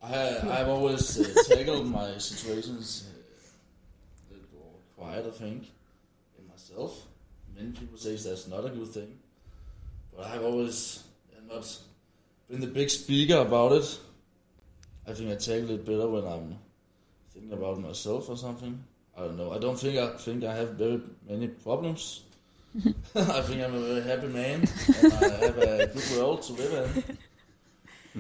I, 0.02 0.38
I've 0.60 0.68
always 0.68 1.18
uh, 1.18 1.42
tackled 1.48 1.86
my 1.90 2.16
situations 2.18 3.04
uh, 3.04 3.10
a 3.10 4.32
little 4.32 4.48
more 4.54 4.74
quiet, 4.96 5.26
I 5.26 5.30
think, 5.36 5.72
in 6.38 6.46
myself. 6.48 7.06
Many 7.60 7.72
people 7.72 7.98
say 7.98 8.16
that's 8.16 8.48
not 8.48 8.64
a 8.64 8.70
good 8.70 8.88
thing, 8.88 9.18
but 10.16 10.24
I've 10.26 10.42
always 10.42 11.04
not 11.46 11.78
been 12.48 12.60
the 12.60 12.66
big 12.66 12.88
speaker 12.88 13.36
about 13.36 13.72
it. 13.72 13.98
I 15.06 15.12
think 15.12 15.30
I 15.30 15.34
tackle 15.34 15.72
it 15.72 15.84
better 15.84 16.08
when 16.08 16.24
I'm 16.24 16.56
thinking 17.34 17.52
about 17.52 17.78
myself 17.78 18.30
or 18.30 18.36
something. 18.38 18.82
I 19.14 19.22
don't 19.22 19.36
know. 19.36 19.52
I 19.52 19.58
don't 19.58 19.78
think 19.78 19.98
I 19.98 20.16
think 20.16 20.44
I 20.44 20.54
have 20.54 20.70
very 20.70 21.02
many 21.28 21.48
problems. 21.48 22.22
I 23.14 23.42
think 23.42 23.62
I'm 23.62 23.74
a 23.74 23.80
very 23.80 24.02
happy 24.08 24.28
man, 24.28 24.66
and 25.02 25.12
I 25.12 25.28
have 25.44 25.58
a 25.58 25.86
good 25.88 26.16
world 26.16 26.40
to 26.42 26.52
live 26.54 26.96
in. 26.96 27.18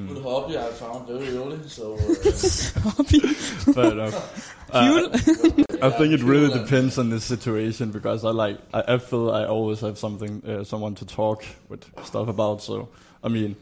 Good 0.06 0.22
hobby 0.22 0.58
I 0.58 0.70
found 0.70 1.08
very 1.08 1.28
early, 1.36 1.66
so. 1.66 1.94
Uh, 1.94 3.02
Fair 3.72 3.92
enough. 3.92 4.54
Uh, 4.70 5.64
I 5.82 5.90
think 5.90 6.12
it 6.14 6.22
really 6.22 6.52
depends 6.52 6.98
on 6.98 7.10
the 7.10 7.20
situation 7.20 7.90
because 7.90 8.24
I 8.24 8.30
like 8.30 8.58
I, 8.74 8.94
I 8.94 8.98
feel 8.98 9.30
I 9.30 9.44
always 9.46 9.80
have 9.80 9.96
something 9.98 10.42
uh, 10.46 10.64
someone 10.64 10.94
to 10.96 11.04
talk 11.06 11.44
with 11.68 11.84
stuff 12.04 12.28
about. 12.28 12.62
So 12.62 12.88
I 13.24 13.28
mean, 13.28 13.56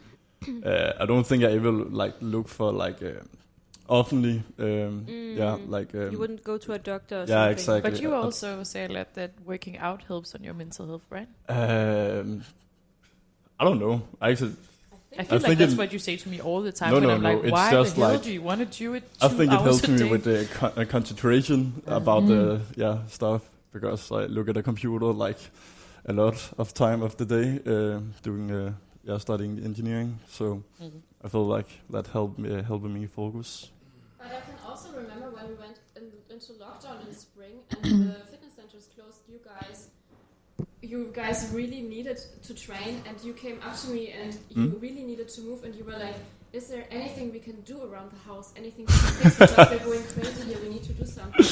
uh, 0.65 0.93
I 0.99 1.05
don't 1.05 1.25
think 1.27 1.43
I 1.43 1.51
ever 1.51 1.71
like 1.71 2.15
look 2.21 2.47
for 2.47 2.71
like 2.71 3.01
uh, 3.03 3.21
openly. 3.87 4.43
Um, 4.59 5.05
Mm. 5.07 5.37
Yeah, 5.37 5.57
like 5.67 5.93
um, 5.95 6.11
you 6.11 6.19
wouldn't 6.19 6.43
go 6.43 6.57
to 6.57 6.73
a 6.73 6.79
doctor 6.79 7.15
or 7.21 7.25
yeah, 7.25 7.27
something. 7.27 7.51
exactly. 7.51 7.91
But 7.91 8.01
you 8.01 8.13
Uh, 8.13 8.21
also 8.21 8.63
say 8.63 8.85
a 8.85 8.89
lot 8.89 9.13
that 9.13 9.31
working 9.45 9.77
out 9.77 10.03
helps 10.07 10.35
on 10.35 10.43
your 10.43 10.55
mental 10.55 10.87
health, 10.87 11.05
right? 11.09 11.27
Um, 11.47 12.41
I 13.59 13.63
don't 13.65 13.79
know. 13.79 14.01
I 14.21 14.31
Actually, 14.31 14.55
I 15.17 15.23
feel 15.23 15.37
like 15.39 15.45
think 15.47 15.59
that's 15.59 15.73
it- 15.73 15.77
what 15.77 15.91
you 15.93 15.99
say 15.99 16.15
to 16.17 16.29
me 16.29 16.39
all 16.41 16.61
the 16.61 16.71
time 16.71 16.91
No, 16.91 16.95
when 16.99 17.03
no, 17.03 17.15
I'm 17.15 17.21
no. 17.21 17.29
like, 17.33 17.43
it's 17.43 17.51
why 17.51 17.71
just 17.71 17.95
the 17.95 18.01
hell 18.01 18.11
like, 18.13 18.23
do 18.23 18.31
you 18.31 18.41
want 18.41 18.59
to 18.59 18.65
do 18.77 18.93
it 18.93 19.03
I 19.21 19.27
two 19.27 19.37
think 19.37 19.51
it 19.53 19.59
helps 19.61 19.87
me 19.87 20.03
with 20.09 20.23
the 20.23 20.47
con- 20.53 20.73
uh, 20.77 20.85
concentration 20.85 21.81
about 21.87 22.23
Mm. 22.23 22.27
the 22.27 22.61
yeah 22.75 23.05
stuff 23.07 23.41
because 23.73 24.11
I 24.11 24.25
look 24.27 24.47
at 24.49 24.55
the 24.55 24.63
computer 24.63 25.05
like 25.13 25.39
a 26.05 26.13
lot 26.13 26.37
of 26.57 26.73
time 26.73 27.01
of 27.01 27.15
the 27.17 27.25
day 27.25 27.59
uh, 27.65 27.99
doing 28.21 28.51
uh, 28.51 28.73
yeah 29.03 29.17
studying 29.17 29.59
engineering. 29.65 30.19
So 30.29 30.63
Mhm. 30.81 31.01
I 31.23 31.27
feel 31.27 31.45
like 31.45 31.67
that 31.89 32.07
helped 32.07 32.37
me 32.39 32.61
helping 32.61 32.93
me 32.93 33.07
focus. 33.07 33.71
But 34.19 34.27
I 34.27 34.41
can 34.41 34.55
also 34.65 34.89
remember 34.91 35.29
when 35.31 35.47
we 35.49 35.55
went 35.55 35.79
in, 35.97 36.05
into 36.29 36.53
lockdown 36.53 37.07
in 37.07 37.13
spring 37.15 37.55
and 37.83 38.09
the 38.09 38.13
fitness 38.31 38.53
centers 38.55 38.87
closed. 38.95 39.21
You 39.27 39.39
guys, 39.43 39.88
you 40.91 40.99
guys 41.21 41.37
really 41.59 41.81
needed 41.95 42.17
to 42.47 42.51
train, 42.65 42.93
and 43.07 43.15
you 43.27 43.33
came 43.43 43.57
up 43.67 43.75
to 43.81 43.87
me 43.95 44.03
and 44.21 44.31
you 44.55 44.63
Mm. 44.67 44.81
really 44.85 45.03
needed 45.09 45.27
to 45.35 45.39
move, 45.47 45.59
and 45.65 45.71
you 45.77 45.83
were 45.89 45.99
like, 46.07 46.17
"Is 46.59 46.65
there 46.71 46.85
anything 46.99 47.25
we 47.37 47.41
can 47.47 47.57
do 47.71 47.77
around 47.87 48.09
the 48.15 48.21
house? 48.29 48.47
Anything 48.61 48.83
we 48.89 48.93
can 49.03 49.11
fix 49.19 49.31
because 49.37 49.69
we're 49.73 49.85
going 49.91 50.03
crazy 50.15 50.43
here? 50.49 50.59
We 50.65 50.69
need 50.75 50.85
to 50.91 50.93
do 51.01 51.05
something." 51.17 51.45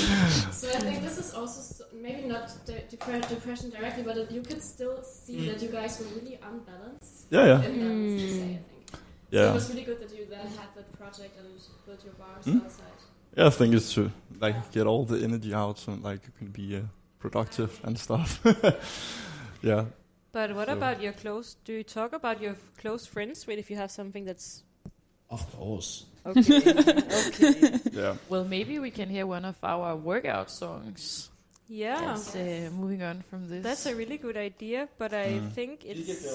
so 0.62 0.66
I 0.78 0.80
think 0.88 0.98
this 1.08 1.18
is 1.24 1.30
also 1.40 1.60
so, 1.76 1.84
maybe 2.08 2.24
not 2.34 2.46
de- 2.70 2.86
depre- 2.94 3.28
depression 3.36 3.68
directly, 3.78 4.04
but 4.10 4.16
it, 4.22 4.28
you 4.38 4.42
could 4.50 4.62
still 4.74 4.98
see 5.04 5.38
that 5.50 5.58
you 5.64 5.70
guys 5.80 5.92
were 6.00 6.10
really 6.18 6.36
unbalanced. 6.50 7.16
Yeah, 7.36 7.46
yeah. 7.52 7.60
Imbalanced, 7.68 8.20
to 8.26 8.30
say, 8.42 8.52
I. 8.54 8.60
So 8.94 8.98
Yeah. 9.38 9.50
it 9.52 9.54
was 9.60 9.68
really 9.72 9.86
good 9.90 10.00
that 10.04 10.12
you 10.18 10.24
then 10.36 10.48
had 10.60 10.70
that 10.78 10.88
project 11.02 11.34
and 11.40 11.48
built 11.86 12.02
your 12.08 12.16
bars 12.22 12.46
Mm. 12.46 12.64
outside. 12.66 13.00
Yeah, 13.38 13.48
I 13.48 13.54
think 13.58 13.74
it's 13.76 13.92
true. 13.94 14.10
like 14.46 14.58
get 14.72 14.86
all 14.92 15.04
the 15.12 15.18
energy 15.28 15.52
out 15.64 15.76
so 15.84 15.90
like 16.10 16.22
you 16.28 16.34
can 16.40 16.50
be 16.60 16.66
uh, 16.78 16.82
productive 17.20 17.80
and 17.84 17.98
stuff. 17.98 18.40
yeah. 19.62 19.86
But 20.32 20.54
what 20.56 20.68
So- 20.68 20.74
about 20.74 21.02
your 21.02 21.14
close? 21.14 21.56
Do 21.66 21.74
you 21.74 21.84
talk 21.84 22.14
about 22.14 22.42
your 22.42 22.52
f- 22.52 22.72
close 22.78 23.06
friends 23.08 23.48
with 23.48 23.58
if 23.60 23.70
you 23.72 23.78
have 23.78 23.90
something 23.92 24.26
that's 24.26 24.64
Of 25.30 25.42
course. 25.58 26.06
okay? 26.26 26.62
okay. 26.70 27.80
Yeah. 27.92 28.16
Well, 28.30 28.44
maybe 28.46 28.80
we 28.80 28.92
can 28.92 29.10
hear 29.10 29.26
one 29.26 29.46
of 29.46 29.56
our 29.64 29.96
workout 29.96 30.52
songs. 30.52 31.30
Yeah. 31.70 32.14
As, 32.14 32.36
uh, 32.36 32.70
moving 32.74 33.02
on 33.04 33.24
from 33.30 33.50
this. 33.50 33.64
That's 33.64 33.86
a 33.88 33.96
really 33.96 34.18
good 34.18 34.38
idea, 34.38 34.88
but 34.98 35.14
I 35.14 35.40
Mm. 35.40 35.52
think 35.52 35.84
it's 35.86 36.28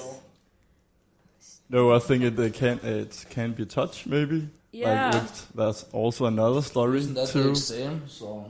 No, 1.69 1.91
I 1.95 1.99
think 1.99 2.23
it 2.23 2.37
uh, 2.39 2.49
can 2.51 2.79
it 2.83 3.25
can 3.29 3.53
be 3.53 3.65
touch 3.65 4.05
maybe. 4.05 4.49
Yeah. 4.71 5.11
Like 5.11 5.23
it's, 5.23 5.41
that's 5.55 5.85
also 5.93 6.25
another 6.25 6.61
story 6.61 6.99
Isn't 6.99 7.13
that 7.15 7.29
too. 7.29 7.43
the 7.43 7.49
exam 7.49 8.01
song? 8.07 8.49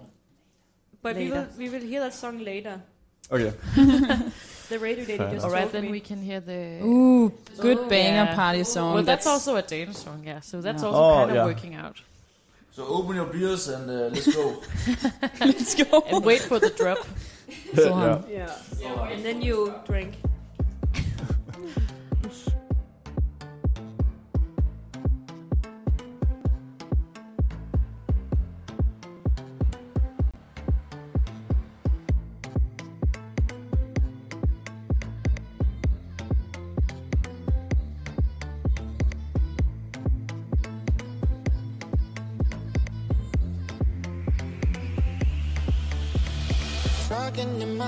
But 1.04 1.16
we 1.18 1.26
Later. 1.30 1.36
will 1.36 1.48
we 1.58 1.70
will 1.70 1.82
hear 1.92 2.00
that 2.00 2.14
song 2.14 2.40
later. 2.40 2.82
Okay. 3.32 3.54
the 4.70 4.80
radio 4.80 5.06
lady 5.06 5.18
just 5.36 5.46
All 5.46 5.52
right, 5.52 5.72
then 5.72 5.84
me. 5.84 5.92
we 5.92 6.00
can 6.00 6.22
hear 6.22 6.40
the. 6.40 6.80
Ooh, 6.84 7.32
good 7.60 7.78
Oh, 7.80 7.88
banger 7.90 8.26
yeah. 8.32 8.36
party 8.36 8.64
song. 8.64 8.94
Well, 8.96 9.04
that's, 9.04 9.26
That's- 9.26 9.48
also 9.48 9.56
a 9.56 9.62
Danish 9.62 9.98
song, 9.98 10.24
yeah. 10.26 10.40
So 10.42 10.62
that's 10.62 10.82
Yeah. 10.82 10.90
also 10.90 11.00
Oh, 11.04 11.16
kind 11.20 11.30
of 11.32 11.36
yeah. 11.36 11.46
working 11.46 11.76
out. 11.76 11.98
So 12.72 12.86
open 12.88 13.16
your 13.16 13.26
beers 13.28 13.68
and 13.68 13.90
uh, 13.90 13.94
let's 14.16 14.34
go. 14.34 14.62
Let's 15.40 15.76
go. 15.76 16.02
And 16.08 16.26
wait 16.26 16.42
for 16.42 16.60
the 16.60 16.70
drop. 16.72 17.00
So 17.76 18.24
yeah. 18.30 18.50
Yeah. 18.82 19.10
And 19.12 19.24
then 19.24 19.42
you 19.42 19.74
drink. 19.86 20.14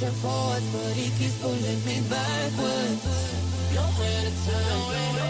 pushing 0.00 0.16
but 0.72 0.92
he 0.96 1.10
keeps 1.18 1.36
pulling 1.42 1.84
me 1.84 2.00
backwards. 2.08 3.04
Nowhere 3.74 4.22
to 4.24 4.32
turn, 4.50 5.29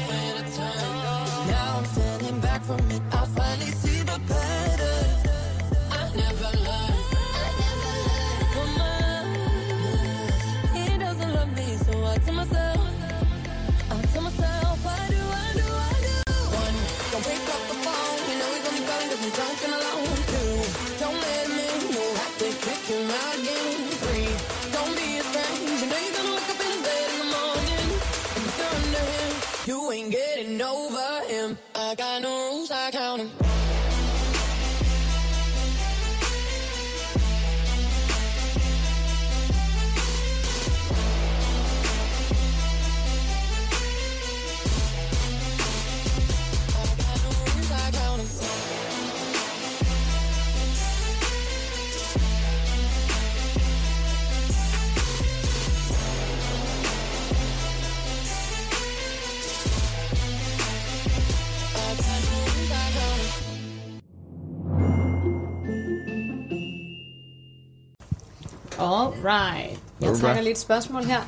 Alright. 69.30 69.78
Jeg 70.00 70.16
trækker 70.20 70.42
lidt 70.42 70.58
spørgsmål 70.58 71.04
her. 71.04 71.20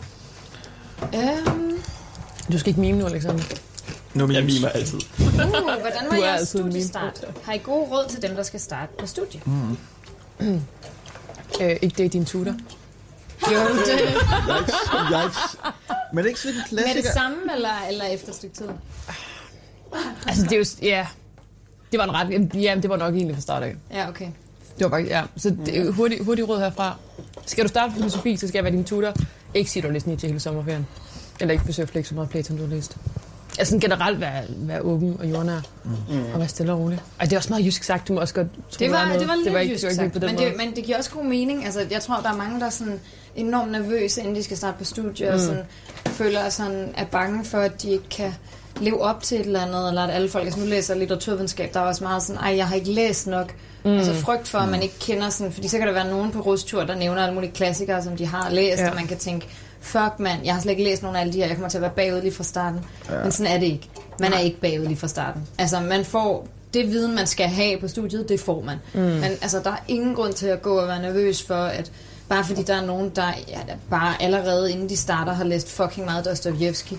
Um, 1.02 1.72
Du 2.52 2.58
skal 2.58 2.68
ikke 2.68 2.80
mime 2.80 2.98
nu, 2.98 3.06
Alexander. 3.06 3.44
No 4.14 4.28
Jeg 4.28 4.44
mimer 4.44 4.68
altid. 4.68 4.98
uh, 5.20 5.32
hvordan 5.80 6.04
var 6.10 6.16
er 6.16 6.24
jeres 6.24 6.48
studiestart? 6.48 7.24
Har 7.44 7.52
I 7.52 7.58
gode 7.58 7.86
råd 7.90 8.08
til 8.08 8.22
dem, 8.22 8.34
der 8.34 8.42
skal 8.42 8.60
starte 8.60 8.92
på 8.98 9.06
studie? 9.06 9.40
Mm. 9.46 9.76
Øh, 11.60 11.76
ikke 11.82 11.94
det 11.98 12.04
er 12.06 12.08
din 12.08 12.24
tutor. 12.24 12.54
Gjorde 13.48 13.68
du 13.68 13.74
det? 13.76 13.88
Er 13.90 15.16
er 15.16 15.24
ikke, 15.24 15.36
men 16.12 16.18
er 16.18 16.22
det 16.22 16.28
ikke 16.28 16.40
sådan 16.40 16.56
en 16.56 16.62
Med 16.70 16.82
klassiker? 16.82 17.02
det 17.02 17.12
samme, 17.12 17.36
eller, 17.54 17.70
eller 17.90 18.04
efter 18.04 18.28
et 18.28 18.34
stykke 18.34 18.54
tid? 18.56 18.68
Altså, 20.26 20.42
det 20.42 20.52
er 20.52 20.56
jo... 20.56 20.64
Ja. 20.82 21.06
Det 21.92 21.98
var 21.98 22.04
en 22.04 22.12
ret... 22.14 22.54
Ja, 22.62 22.74
det 22.82 22.90
var 22.90 22.96
nok 22.96 23.14
egentlig 23.14 23.36
fra 23.36 23.40
start 23.42 23.62
af. 23.62 23.76
Ja, 23.90 24.08
okay. 24.08 24.28
Det 24.78 24.84
var 24.84 24.90
faktisk... 24.90 25.10
Ja. 25.10 25.22
Så 25.36 25.56
det 25.66 25.78
er 25.78 25.90
hurtigt, 25.90 26.24
hurtigt 26.24 26.48
råd 26.48 26.58
herfra. 26.58 26.96
Skal 27.46 27.64
du 27.64 27.68
starte 27.68 27.92
på 27.92 27.96
filosofi, 27.96 28.36
så 28.36 28.48
skal 28.48 28.58
jeg 28.58 28.64
være 28.64 28.72
din 28.72 28.84
tutor. 28.84 29.12
Ikke 29.54 29.70
sige, 29.70 29.82
du 29.82 29.88
har 29.88 29.92
læst 29.92 30.06
Nietzsche 30.06 30.28
hele 30.28 30.40
sommerferien. 30.40 30.86
Eller 31.40 31.52
ikke 31.52 31.82
at 31.82 31.88
flække 31.88 32.08
så 32.08 32.14
meget 32.14 32.30
Platon, 32.30 32.56
du 32.56 32.62
har 32.62 32.70
læst. 32.70 32.96
Altså 33.58 33.78
generelt 33.80 34.20
være, 34.20 34.42
være 34.48 34.80
åben 34.80 35.16
og 35.20 35.30
jordnær. 35.30 35.60
Mm. 35.84 35.90
Og 36.34 36.38
være 36.38 36.48
stille 36.48 36.72
og 36.72 36.78
rolig. 36.78 37.00
Ej, 37.20 37.24
det 37.26 37.32
er 37.32 37.36
også 37.36 37.48
meget 37.50 37.64
jysk 37.66 37.82
sagt. 37.84 38.08
Du 38.08 38.12
må 38.12 38.20
også 38.20 38.34
godt 38.34 38.46
tro, 38.70 38.78
Det 38.78 38.90
var, 38.90 39.04
noget. 39.04 39.20
det 39.20 39.28
var 39.28 39.34
lidt 39.34 39.44
det 39.44 39.52
var 39.54 39.60
ikke, 39.60 39.72
jysk 39.74 39.82
det 39.82 39.86
var 39.98 40.02
ikke 40.02 40.02
sagt, 40.02 40.12
på 40.12 40.18
den 40.18 40.26
men 40.26 40.34
måde. 40.36 40.48
det, 40.48 40.56
men 40.56 40.76
det 40.76 40.84
giver 40.84 40.98
også 40.98 41.10
god 41.10 41.24
mening. 41.24 41.64
Altså, 41.64 41.86
jeg 41.90 42.02
tror, 42.02 42.20
der 42.22 42.30
er 42.32 42.36
mange, 42.36 42.60
der 42.60 42.66
er 42.66 42.70
sådan 42.70 43.00
enormt 43.36 43.72
nervøse, 43.72 44.20
inden 44.20 44.36
de 44.36 44.42
skal 44.42 44.56
starte 44.56 44.78
på 44.78 44.84
studie, 44.84 45.26
mm. 45.26 45.32
og 45.32 45.38
Mm. 45.40 45.46
sådan, 45.46 45.62
føler 46.06 46.48
sådan, 46.48 46.88
er 46.96 47.04
bange 47.04 47.44
for, 47.44 47.58
at 47.58 47.82
de 47.82 47.90
ikke 47.90 48.08
kan 48.08 48.34
leve 48.80 49.02
op 49.02 49.22
til 49.22 49.40
et 49.40 49.46
eller 49.46 49.60
andet, 49.60 49.88
eller 49.88 50.02
at 50.02 50.14
alle 50.14 50.28
folk, 50.28 50.44
altså 50.44 50.60
nu 50.60 50.66
læser 50.66 50.94
litteraturvidenskab, 50.94 51.74
der 51.74 51.80
er 51.80 51.84
også 51.84 52.04
meget 52.04 52.22
sådan, 52.22 52.40
ej, 52.42 52.56
jeg 52.56 52.68
har 52.68 52.74
ikke 52.76 52.90
læst 52.92 53.26
nok. 53.26 53.54
Mm. 53.84 53.90
Mm. 53.90 53.96
Altså 53.96 54.14
frygt 54.14 54.48
for, 54.48 54.58
at 54.58 54.68
man 54.68 54.82
ikke 54.82 54.98
kender 55.00 55.28
sådan, 55.28 55.52
fordi 55.52 55.68
så 55.68 55.78
kan 55.78 55.86
der 55.86 55.92
være 55.92 56.10
nogen 56.10 56.30
på 56.30 56.40
rustur, 56.40 56.84
der 56.84 56.94
nævner 56.94 57.22
alle 57.22 57.34
mulige 57.34 57.52
klassikere, 57.52 58.02
som 58.02 58.16
de 58.16 58.26
har 58.26 58.50
læst, 58.50 58.78
Ja. 58.82 58.88
og 58.90 58.94
man 58.96 59.06
kan 59.06 59.16
tænke, 59.16 59.46
fuck 59.82 60.18
mand, 60.18 60.40
jeg 60.44 60.54
har 60.54 60.60
slet 60.60 60.70
ikke 60.70 60.84
læst 60.84 61.02
nogen 61.02 61.16
af 61.16 61.20
alle 61.20 61.32
de 61.32 61.38
her, 61.38 61.46
jeg 61.46 61.56
kommer 61.56 61.68
til 61.68 61.78
at 61.78 61.82
være 61.82 61.90
bagud 61.90 62.20
lige 62.20 62.32
fra 62.32 62.44
starten. 62.44 62.80
Ja. 63.10 63.22
Men 63.22 63.32
sådan 63.32 63.52
er 63.52 63.58
det 63.58 63.66
ikke. 63.66 63.88
Man 64.20 64.32
er 64.32 64.38
ikke 64.38 64.60
bagud 64.60 64.86
lige 64.86 64.96
fra 64.96 65.08
starten. 65.08 65.42
Altså, 65.58 65.80
man 65.80 66.04
får 66.04 66.48
det 66.74 66.90
viden, 66.90 67.14
man 67.14 67.26
skal 67.26 67.46
have 67.46 67.80
på 67.80 67.88
studiet, 67.88 68.28
det 68.28 68.40
får 68.40 68.62
man. 68.62 68.76
Mm. 68.94 69.00
Men 69.00 69.24
altså, 69.24 69.60
der 69.64 69.70
er 69.70 69.84
ingen 69.88 70.14
grund 70.14 70.32
til 70.32 70.46
at 70.46 70.62
gå 70.62 70.78
og 70.78 70.88
være 70.88 71.02
nervøs 71.02 71.42
for, 71.42 71.54
at 71.54 71.92
bare 72.28 72.44
fordi 72.44 72.62
der 72.62 72.74
er 72.74 72.86
nogen, 72.86 73.10
der, 73.16 73.32
ja, 73.48 73.58
der 73.66 73.74
bare 73.90 74.22
allerede 74.22 74.72
inden 74.72 74.88
de 74.88 74.96
starter 74.96 75.32
har 75.32 75.44
læst 75.44 75.70
fucking 75.70 76.06
meget 76.06 76.24
Dostojevski. 76.24 76.98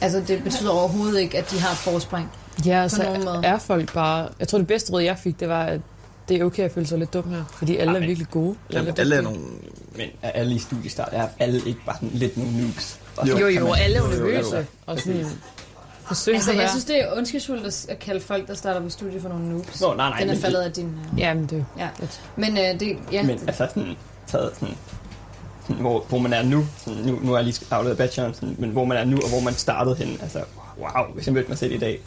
Altså, 0.00 0.22
det 0.28 0.44
betyder 0.44 0.70
overhovedet 0.70 1.20
ikke, 1.20 1.38
at 1.38 1.50
de 1.50 1.58
har 1.60 1.70
et 1.70 1.76
forspring. 1.76 2.30
Ja, 2.66 2.88
på 2.90 2.96
nogen 2.96 3.14
altså 3.14 3.32
måde. 3.32 3.46
er 3.46 3.58
folk 3.58 3.92
bare... 3.94 4.28
Jeg 4.40 4.48
tror, 4.48 4.58
det 4.58 4.66
bedste 4.66 4.92
råd, 4.92 5.02
jeg 5.02 5.18
fik, 5.18 5.40
det 5.40 5.48
var, 5.48 5.64
at 5.64 5.80
det 6.28 6.40
er 6.40 6.44
okay 6.44 6.62
at 6.62 6.72
føle 6.72 6.86
sig 6.86 6.98
lidt 6.98 7.12
dum 7.12 7.30
her. 7.30 7.44
Fordi 7.52 7.76
alle 7.76 7.96
er 7.96 8.00
virkelig 8.00 8.30
gode. 8.30 8.54
Jamen, 8.72 8.94
alle 8.98 9.16
er 9.16 9.20
nogle... 9.20 9.40
Men 10.00 10.08
er 10.22 10.30
alle 10.30 10.54
i 10.54 10.58
studiestart, 10.58 11.08
er 11.12 11.28
alle 11.38 11.60
ikke 11.66 11.80
bare 11.86 11.96
sådan 11.96 12.10
lidt 12.12 12.36
nogle 12.36 12.62
noobs? 12.62 12.98
Og 13.16 13.28
Jo, 13.28 13.38
jo, 13.38 13.48
jo, 13.48 13.72
alle 13.72 13.96
er 13.96 14.08
nervøse. 14.08 14.66
Og 14.86 14.98
sådan, 15.00 15.26
forsøg 16.04 16.34
Altså, 16.34 16.52
jeg 16.52 16.68
synes, 16.70 16.84
det 16.84 17.02
er 17.02 17.16
ondskabsfuldt 17.16 17.88
at- 17.88 17.98
kalde 17.98 18.20
folk, 18.20 18.48
der 18.48 18.54
starter 18.54 18.80
på 18.80 18.88
studie 18.88 19.20
for 19.20 19.28
nogle 19.28 19.48
noobs. 19.48 19.80
Nå, 19.80 19.94
nej, 19.94 20.08
nej, 20.08 20.18
Den 20.20 20.28
er 20.28 20.32
men 20.34 20.42
faldet 20.42 20.58
det- 20.60 20.66
af 20.66 20.72
din... 20.72 20.86
Uh... 21.12 21.18
Jamen, 21.20 21.46
det 21.46 21.64
Ja. 21.78 21.88
Men 22.36 22.52
uh, 22.52 22.80
det... 22.80 22.96
Ja. 23.12 23.22
Men 23.22 23.38
altså 23.46 23.66
sådan, 23.74 23.96
taget 24.26 24.50
sådan, 24.60 24.74
sådan 25.66 25.80
hvor, 25.80 26.04
hvor 26.08 26.18
man 26.18 26.32
er 26.32 26.42
nu, 26.42 26.66
sådan, 26.84 27.02
nu, 27.04 27.18
nu 27.22 27.32
er 27.32 27.36
jeg 27.38 27.44
lige 27.44 27.66
afleveret 27.70 27.98
bacheloren, 27.98 28.34
sådan, 28.34 28.56
men 28.58 28.70
hvor 28.70 28.84
man 28.84 28.98
er 28.98 29.04
nu, 29.04 29.16
og 29.16 29.28
hvor 29.28 29.40
man 29.40 29.54
startede 29.54 29.96
hen, 29.96 30.18
altså, 30.22 30.42
wow, 30.78 31.14
hvis 31.14 31.26
jeg 31.26 31.34
mødte 31.34 31.48
mig 31.48 31.58
selv 31.58 31.72
i 31.72 31.78
dag, 31.78 32.00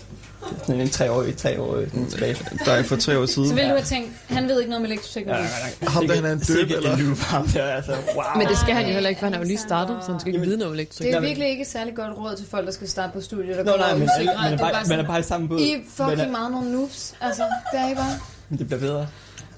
sådan 0.65 0.81
en 0.81 0.89
treårig, 0.89 1.37
treårig 1.37 1.87
sådan 1.89 2.05
tilbage. 2.09 2.37
Dig 2.65 2.85
for 2.85 2.95
tre 2.95 3.17
år 3.19 3.25
siden. 3.25 3.47
Så 3.49 3.53
ville 3.55 3.69
du 3.69 3.75
have 3.75 3.85
tænkt, 3.85 4.11
han 4.27 4.47
ved 4.47 4.59
ikke 4.59 4.69
noget 4.69 4.85
om 4.85 4.91
elektroteknologi. 4.91 5.43
Ja, 5.43 5.49
nej, 5.49 5.73
nej. 5.81 5.89
Ham 5.89 6.07
der, 6.07 6.15
han 6.15 6.25
er 6.25 6.31
en 6.31 6.39
døb, 6.39 6.69
eller? 6.77 6.95
en 6.97 7.03
noob, 7.03 7.17
ham 7.17 7.47
der, 7.47 7.63
altså, 7.65 7.91
wow. 8.15 8.23
Men 8.37 8.47
det 8.47 8.57
skal 8.57 8.73
han 8.75 8.85
jo 8.87 8.93
heller 8.93 9.09
ikke, 9.09 9.19
for 9.19 9.25
han 9.25 9.33
er 9.33 9.37
jo 9.37 9.43
lige 9.45 9.57
startet, 9.57 9.97
så 10.05 10.11
han 10.11 10.19
skal 10.19 10.33
ikke 10.33 10.45
vide 10.45 10.57
noget 10.57 10.71
om 10.71 10.77
Det 10.77 10.81
elektrik. 10.81 11.13
er 11.13 11.19
virkelig 11.19 11.49
ikke 11.49 11.61
et 11.61 11.67
særligt 11.67 11.95
godt 11.95 12.17
råd 12.17 12.35
til 12.37 12.45
folk, 12.51 12.65
der 12.65 12.71
skal 12.71 12.89
starte 12.89 13.13
på 13.13 13.21
studiet. 13.21 13.57
Der 13.57 13.63
Nå, 13.63 13.71
nej, 13.77 13.91
men 13.93 13.99
man 13.99 14.09
er 14.45 14.49
Det 14.49 14.59
bare- 14.59 14.87
man 14.89 14.99
er 14.99 15.07
bare 15.07 15.19
i 15.19 15.23
samme 15.23 15.47
båd. 15.47 15.59
I 15.59 15.71
er 15.73 15.77
fucking 15.95 16.21
er- 16.21 16.31
meget 16.31 16.51
nogle 16.51 16.71
noobs. 16.71 17.13
Altså, 17.21 17.43
det 17.71 17.79
er 17.79 17.89
I 17.91 17.95
bare. 17.95 18.19
Det 18.57 18.67
bliver 18.67 18.79
bedre. 18.79 19.07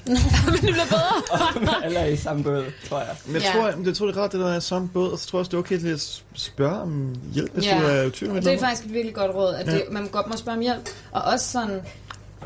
Men 0.46 0.54
det 0.54 0.60
bliver 0.62 0.86
bedre. 0.90 1.84
Alle 1.86 2.00
er 2.00 2.06
i 2.06 2.16
samme 2.18 2.44
båd, 2.44 2.64
tror 2.90 3.00
jeg. 3.00 3.08
Men 3.26 3.36
jeg 3.36 3.42
Ja. 3.44 3.52
tror, 3.60 3.68
jeg, 3.68 3.78
jeg 3.86 3.96
tror, 3.96 4.06
det 4.08 4.18
er 4.18 4.22
rart, 4.22 4.32
det 4.32 4.40
der 4.40 4.54
er 4.54 4.60
samme 4.60 4.88
båd, 4.88 5.12
og 5.12 5.20
så 5.20 5.28
tror 5.28 5.38
jeg 5.38 5.40
også, 5.40 5.50
det 5.50 5.58
er 5.58 5.60
okay 5.60 5.80
til 5.80 5.88
at 5.88 6.22
spørge 6.36 6.80
om 6.82 7.16
hjælp, 7.34 7.54
hvis 7.54 7.66
Ja. 7.66 7.80
du 7.82 7.86
er 7.86 8.10
tvivl 8.14 8.32
om 8.32 8.38
et 8.38 8.44
Det 8.46 8.54
er 8.54 8.60
faktisk 8.60 8.86
et 8.86 8.94
virkelig 8.94 9.16
godt 9.16 9.32
råd, 9.36 9.54
at 9.56 9.66
det, 9.66 9.74
Ja. 9.74 9.80
man 9.92 10.08
godt 10.08 10.28
må 10.28 10.38
spørge 10.38 10.56
om 10.58 10.62
hjælp. 10.62 10.90
Og 11.12 11.22
også 11.22 11.52
sådan, 11.52 11.82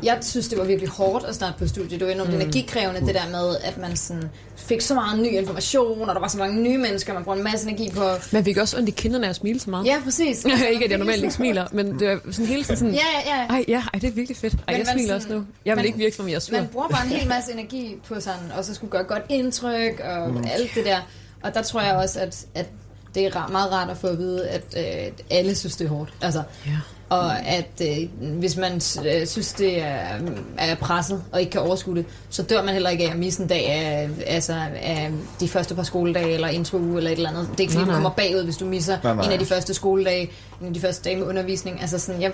jeg 0.02 0.18
synes, 0.22 0.48
det 0.48 0.58
var 0.58 0.64
virkelig 0.64 0.88
hårdt 0.90 1.24
at 1.24 1.34
starte 1.34 1.54
på 1.58 1.66
studiet. 1.68 2.00
Det 2.00 2.06
var 2.06 2.12
enormt 2.12 2.30
Mm. 2.30 2.34
mm. 2.36 2.40
energikrævende, 2.40 3.00
det 3.00 3.14
der 3.14 3.30
med, 3.30 3.56
at 3.64 3.78
man 3.78 3.96
sådan 3.96 4.30
fik 4.56 4.80
så 4.80 4.94
meget 4.94 5.18
ny 5.22 5.26
information, 5.26 6.08
og 6.08 6.14
der 6.14 6.20
var 6.20 6.28
så 6.28 6.38
mange 6.38 6.62
nye 6.62 6.78
mennesker, 6.78 7.14
man 7.14 7.24
brugte 7.24 7.38
en 7.38 7.44
masse 7.44 7.68
energi 7.68 7.90
på. 7.90 8.04
Man 8.32 8.44
fik 8.44 8.56
også 8.56 8.76
ondt 8.76 8.88
i 8.88 8.92
kinderne 8.92 9.26
af 9.26 9.30
at 9.30 9.36
smile 9.36 9.60
så 9.60 9.70
meget. 9.70 9.86
Ja, 9.86 10.00
præcis. 10.04 10.44
ikke, 10.72 10.84
at 10.84 10.90
jeg 10.90 10.98
normalt 10.98 11.22
ikke 11.22 11.34
smiler, 11.34 11.66
men 11.72 11.98
det 11.98 12.08
var 12.08 12.20
sådan 12.30 12.46
hele 12.46 12.64
tiden 12.64 12.76
sådan... 12.76 12.94
Ja, 12.94 13.00
ja, 13.26 13.36
ja. 13.40 13.46
Ej, 13.46 13.64
ja, 13.68 13.82
ej, 13.94 13.98
det 14.00 14.08
er 14.08 14.12
virkelig 14.12 14.36
fedt. 14.36 14.54
Ej, 14.54 14.60
Men 14.68 14.76
jeg 14.78 14.86
smiler 14.86 15.06
sådan- 15.06 15.16
også 15.16 15.28
nu. 15.28 15.34
Jeg 15.64 15.70
vil 15.70 15.76
man- 15.76 15.84
ikke 15.86 15.98
virke, 15.98 16.16
som 16.16 16.28
jeg 16.28 16.34
er 16.34 16.38
sur. 16.38 16.56
Man 16.56 16.66
bruger 16.72 16.88
bare 16.88 17.04
en 17.06 17.12
hel 17.12 17.28
masse 17.28 17.52
energi 17.52 17.96
på 18.08 18.20
sådan, 18.20 18.52
og 18.56 18.64
så 18.64 18.74
skulle 18.74 18.90
gøre 18.90 19.04
godt 19.04 19.22
indtryk, 19.28 20.00
og 20.04 20.30
Mm. 20.30 20.44
alt 20.52 20.70
det 20.74 20.84
der. 20.84 20.98
Og 21.42 21.54
der 21.54 21.62
tror 21.62 21.80
jeg 21.80 21.96
også, 21.96 22.20
at, 22.20 22.44
at 22.54 22.66
det 23.14 23.24
er 23.26 23.48
meget 23.52 23.72
rart 23.72 23.90
at 23.90 23.96
få 23.96 24.06
at 24.06 24.18
vide, 24.18 24.48
at 24.48 24.62
øh, 24.76 25.12
alle 25.30 25.54
synes, 25.54 25.76
det 25.76 25.84
er 25.84 25.88
hårdt. 25.88 26.12
Altså, 26.22 26.42
ja. 26.66 26.72
Og 27.10 27.46
at 27.46 27.82
øh, 27.82 28.08
hvis 28.38 28.56
man 28.56 28.74
øh, 29.06 29.26
synes, 29.26 29.52
det 29.52 29.82
er, 29.82 30.18
er 30.58 30.74
presset 30.74 31.22
og 31.32 31.40
ikke 31.40 31.50
kan 31.50 31.60
overskue 31.60 31.96
det, 31.96 32.04
så 32.30 32.42
dør 32.42 32.62
man 32.62 32.72
heller 32.72 32.90
ikke 32.90 33.04
af 33.04 33.10
at 33.10 33.18
misse 33.18 33.42
en 33.42 33.48
dag 33.48 33.66
af, 33.68 34.08
altså, 34.26 34.52
af 34.82 35.10
de 35.40 35.48
første 35.48 35.74
par 35.74 35.82
skoledage 35.82 36.34
eller 36.34 36.48
intro 36.48 36.78
uge 36.78 36.96
eller 36.96 37.10
et 37.10 37.16
eller 37.16 37.30
andet. 37.30 37.48
Det 37.50 37.56
er 37.56 37.60
ikke 37.60 37.72
fordi, 37.72 37.84
Nej, 37.84 37.94
du 37.94 37.96
kommer 37.96 38.10
bagud, 38.10 38.44
hvis 38.44 38.56
du 38.56 38.64
misser 38.64 38.98
Nej, 39.04 39.14
nej. 39.14 39.24
en 39.24 39.32
af 39.32 39.38
de 39.38 39.46
første 39.46 39.74
skoledage, 39.74 40.30
en 40.60 40.66
af 40.66 40.74
de 40.74 40.80
første 40.80 41.04
dage 41.04 41.16
med 41.16 41.26
undervisning. 41.26 41.80
Altså 41.80 41.98
sådan, 41.98 42.22
jeg, 42.22 42.32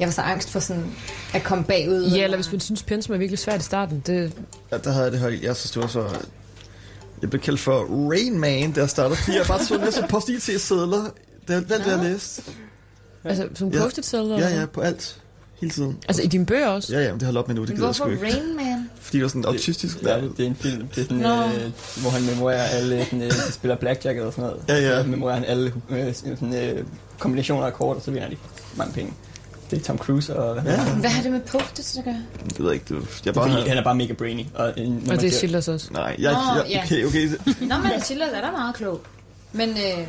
jeg 0.00 0.06
var 0.06 0.12
så 0.12 0.22
angst 0.22 0.50
for 0.50 0.60
sådan 0.60 0.84
at 1.34 1.42
komme 1.42 1.64
bagud. 1.64 2.10
Ja, 2.10 2.24
eller 2.24 2.36
hvis 2.36 2.52
man 2.52 2.60
synes, 2.60 2.82
pensum 2.82 3.14
er 3.14 3.18
virkelig 3.18 3.38
svært 3.38 3.60
i 3.60 3.64
starten. 3.64 4.02
Det... 4.06 4.32
Ja, 4.72 4.78
der 4.78 4.90
havde 4.90 5.04
jeg 5.04 5.12
det 5.12 5.20
højt. 5.20 5.42
Jeg 5.42 5.56
synes, 5.56 5.70
det 5.70 5.82
var 5.82 5.88
så... 5.88 6.08
Jeg 7.22 7.30
blev 7.30 7.42
kaldt 7.42 7.60
for 7.60 8.08
Rain 8.10 8.38
Man, 8.38 8.74
jeg 8.76 8.90
startede, 8.90 9.16
fordi 9.16 9.36
jeg 9.36 9.46
bare 9.46 9.64
så 9.64 9.74
en 9.74 9.80
masse 9.80 10.04
post-it-sædler. 10.10 11.02
Det 11.48 11.54
er 11.54 11.56
alt, 11.56 11.68
det, 11.68 11.86
jeg 11.86 11.98
læste. 11.98 12.42
Altså, 13.28 13.48
som 13.54 13.68
Ja. 13.68 13.82
post-it-sædler? 13.82 14.38
Ja, 14.38 14.60
ja, 14.60 14.66
på 14.66 14.80
alt. 14.80 15.20
Hele 15.60 15.70
tiden. 15.72 15.98
Altså, 16.08 16.22
i 16.22 16.26
dine 16.26 16.46
bøger 16.46 16.66
også? 16.66 16.92
Ja, 16.92 17.00
ja, 17.02 17.10
men 17.10 17.20
det 17.20 17.26
har 17.26 17.32
jeg 17.32 17.38
op 17.38 17.48
med 17.48 17.54
nu, 17.56 17.60
det 17.64 17.70
gider 17.70 17.80
jeg 17.88 17.94
Hvorfor 17.96 18.16
sgu 18.16 18.26
ikke. 18.26 18.36
Rain 18.36 18.56
Man? 18.56 18.90
Fordi 19.00 19.16
det 19.16 19.22
var 19.22 19.28
sådan 19.28 19.44
autistisk. 19.44 20.02
Ja, 20.02 20.20
det 20.20 20.40
er 20.40 20.44
en 20.46 20.54
film, 20.56 20.86
det 20.88 20.98
er 21.00 21.02
sådan, 21.04 21.16
Nå. 21.16 21.42
øh, 21.42 21.72
hvor 22.00 22.10
han 22.10 22.22
memorerer 22.22 22.62
alle, 22.62 23.04
sådan, 23.04 23.22
øh, 23.22 23.30
de 23.30 23.52
spiller 23.52 23.76
blackjack 23.76 24.18
eller 24.18 24.30
sådan 24.30 24.44
noget. 24.44 24.60
Ja, 24.68 24.90
ja. 24.96 25.02
Så 25.02 25.08
memorerer 25.08 25.34
han 25.34 25.44
alle 25.44 25.72
øh, 25.90 26.14
sådan, 26.14 26.54
øh, 26.54 26.84
kombinationer 27.18 27.66
af 27.66 27.72
kort, 27.72 27.96
og 27.96 28.02
så 28.02 28.10
vinder 28.10 28.28
de 28.28 28.36
mange 28.76 28.92
penge. 28.92 29.12
Det 29.70 29.78
er 29.78 29.82
Tom 29.84 29.98
Cruise 29.98 30.36
og... 30.36 30.56
Ja. 30.66 30.84
Hvad 30.84 31.10
har 31.10 31.22
det 31.22 31.32
med 31.32 31.40
post-its 31.40 31.98
at 31.98 32.04
gøre? 32.04 32.22
Det 32.48 32.58
ved 32.60 32.66
jeg 32.66 32.74
ikke, 32.74 32.84
det, 32.88 32.94
jeg 32.94 33.06
Det 33.24 33.26
er 33.26 33.32
bare 33.32 33.50
fordi, 33.50 33.68
han 33.68 33.78
er 33.78 33.84
bare 33.84 33.94
mega 33.94 34.12
brainy. 34.12 34.44
Og, 34.54 34.68
øh, 34.78 34.86
Og 35.10 35.20
det 35.20 35.24
er 35.24 35.30
Schillers 35.30 35.68
også. 35.68 35.92
Nej, 35.92 36.16
jeg, 36.18 36.36
jeg, 36.70 36.80
okay, 36.84 37.04
okay. 37.06 37.28
Nå, 37.60 37.74
men 37.78 38.02
Chillers 38.04 38.28
er 38.32 38.40
da 38.40 38.50
meget 38.50 38.74
klog. 38.74 39.00
Men 39.52 39.68
øh, 39.68 40.06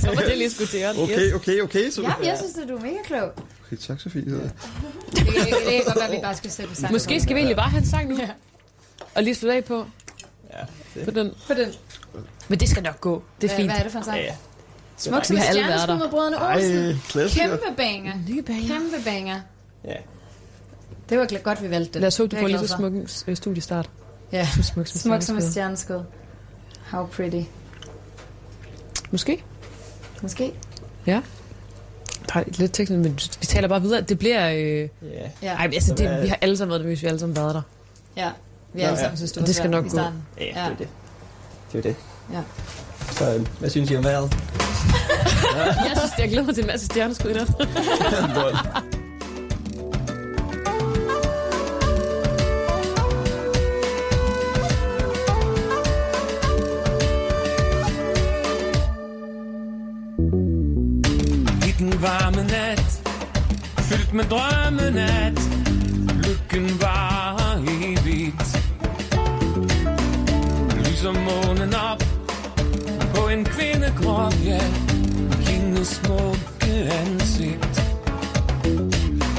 så 0.00 0.06
var 0.06 0.22
det 0.28 0.38
lige 0.38 0.50
skulle 0.50 0.68
til 0.68 0.86
Okay, 1.02 1.32
okay, 1.32 1.60
okay. 1.60 1.90
Så 1.90 2.02
ja, 2.02 2.12
men 2.18 2.26
jeg 2.26 2.38
synes, 2.38 2.58
at 2.58 2.68
du 2.68 2.76
er 2.76 2.80
mega 2.80 2.96
klog. 3.04 3.32
Okay, 3.66 3.76
tak, 3.76 4.00
Sofie. 4.00 4.24
Det, 4.24 4.30
det, 4.30 5.26
det 5.26 5.26
kan 5.26 5.82
godt 5.86 5.96
være, 5.96 6.06
at 6.06 6.12
vi 6.12 6.20
bare 6.22 6.36
skal 6.36 6.50
sætte 6.50 6.74
sammen. 6.74 6.94
Måske 6.94 7.20
skal 7.20 7.34
vi 7.34 7.40
egentlig 7.40 7.56
bare 7.56 7.70
have 7.70 7.80
en 7.80 7.86
sang 7.86 8.08
nu. 8.08 8.16
Ja. 8.16 8.28
Og 9.14 9.22
lige 9.22 9.34
slutte 9.34 9.56
af 9.56 9.64
på. 9.64 9.86
Ja, 10.52 11.04
på 11.04 11.10
den. 11.10 11.32
På 11.46 11.54
den. 11.54 11.72
Men 12.48 12.60
det 12.60 12.68
skal 12.68 12.82
nok 12.82 13.00
gå. 13.00 13.22
Det 13.40 13.52
er 13.52 13.56
fint. 13.56 13.68
hvad 13.68 13.78
er 13.78 13.82
det 13.82 13.92
for 13.92 13.98
en 13.98 14.04
sang? 14.04 14.18
Ja, 14.18 14.24
ja. 14.24 14.34
Smuk 14.96 15.24
som 15.24 15.36
stjerneskud 15.36 15.94
med 15.94 16.08
brødrene 16.10 16.36
Olsen. 16.54 17.02
Kæmpe 17.28 17.58
banger. 17.76 18.12
Nye 18.28 18.42
banger. 18.42 18.68
Kæmpe 18.68 18.96
banger. 19.04 19.40
Ja. 19.84 19.96
Det 21.08 21.18
var 21.18 21.38
godt, 21.42 21.62
vi 21.62 21.70
valgte 21.70 21.92
det. 21.92 22.00
Lad 22.00 22.06
os 22.06 22.16
håbe, 22.16 22.28
du 22.28 22.30
Det 22.30 22.36
er 22.36 22.42
får 22.42 22.48
lige 22.48 22.68
så 22.68 22.76
smuk 22.76 22.92
øh, 23.28 23.36
studiestart. 23.36 23.90
Ja, 24.32 24.48
smuk 24.62 24.86
som, 24.86 25.00
smuk 25.00 25.22
som 25.22 25.36
et 25.36 25.42
stjerneskud. 25.42 26.00
How 26.90 27.06
pretty. 27.06 27.42
Måske. 29.14 29.44
Måske. 30.22 30.52
Ja. 31.06 31.20
Der 32.32 32.40
er 32.40 32.44
lidt 32.48 32.72
teknisk, 32.72 32.98
men 32.98 33.20
vi 33.40 33.46
taler 33.46 33.68
bare 33.68 33.82
videre. 33.82 34.00
Det 34.00 34.18
bliver... 34.18 34.50
Øh... 34.50 34.58
Ja. 34.58 34.88
Ja. 35.42 35.54
Ej, 35.54 35.64
altså, 35.64 35.88
Så 35.88 35.94
det, 35.94 36.22
vi 36.22 36.28
har 36.28 36.38
alle 36.40 36.56
sammen 36.56 36.70
været 36.70 36.82
nervøse, 36.82 37.00
vi 37.00 37.06
har 37.06 37.10
alle 37.10 37.20
sammen 37.20 37.36
været 37.36 37.54
der. 37.54 37.62
Ja, 38.16 38.30
vi 38.72 38.80
Nå, 38.80 38.86
alle 38.86 38.98
ja. 38.98 39.02
sammen 39.02 39.16
synes, 39.16 39.32
det 39.32 39.38
Og 39.38 39.42
var 39.42 39.46
det 39.46 39.56
skal 39.56 39.70
nok 39.70 39.90
gå. 39.90 39.98
Ja, 39.98 40.10
det 40.38 40.56
er 40.56 40.68
jo 40.68 40.74
det. 40.78 40.88
Det 41.72 41.74
er 41.74 41.78
jo 41.78 41.82
det. 41.82 41.96
Ja. 42.32 42.42
Så 43.12 43.34
øh, 43.34 43.46
hvad 43.58 43.70
synes 43.70 43.90
I 43.90 43.96
om 43.96 44.04
vejret? 44.04 44.32
jeg 45.88 45.92
synes, 45.96 46.12
jeg 46.18 46.28
glæder 46.28 46.44
mig 46.44 46.54
til 46.54 46.62
en 46.64 46.66
masse 46.66 46.86
stjerneskud 46.86 47.30
i 47.30 47.34
nat. 47.34 47.48
Fyldt 64.14 64.30
drømmen 64.30 64.98
at 64.98 65.40
Lykken 66.24 66.80
var 66.80 67.60
evigt 67.68 68.64
lyser 70.78 71.12
månen 71.12 71.74
op 71.74 72.02
på 73.14 73.28
en 73.28 73.44
kvindekrop, 73.44 74.34
ja. 74.44 74.60
Hendes 75.40 75.88
smukke 75.88 76.90
ansigt. 76.90 77.82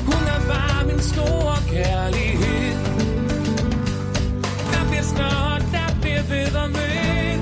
Hun 0.05 0.23
er 0.35 0.41
bare 0.47 0.85
min 0.87 0.99
store 0.99 1.57
kærlighed. 1.69 2.75
Der 4.71 4.89
bliver 4.89 5.03
snart, 5.03 5.61
der 5.71 6.01
bliver 6.01 6.23
ved 6.23 6.55
og 6.55 6.69
med. 6.69 7.39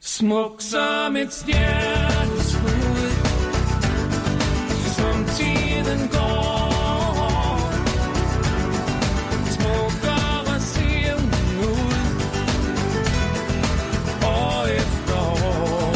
Smuk 0.00 0.60
som 0.60 1.16
et 1.16 1.32
stjerne. 1.32 2.11
Tiden 5.42 6.08
går. 6.08 7.58
Smukkere 9.56 10.60
ser 10.60 11.14
hun 11.18 11.30
ud. 11.70 11.94
År 14.24 14.66
efter 14.80 15.18
år. 15.50 15.94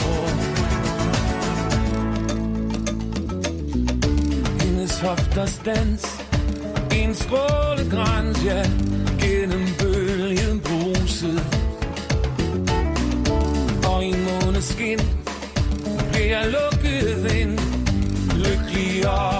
Hendes 4.60 5.00
hofters 5.00 5.60
dans. 5.64 6.02
En 6.92 7.14
strålegrans, 7.14 8.44
ja. 8.44 8.62
Gennem 9.20 9.66
bølgen 9.78 10.60
bruset. 10.60 11.40
Og 13.86 14.04
i 14.04 14.14
måneskin 14.28 15.00
bliver 16.12 16.44
lukket 16.46 17.32
ind. 17.40 17.58
Lykkelig 18.36 19.08
og 19.08 19.35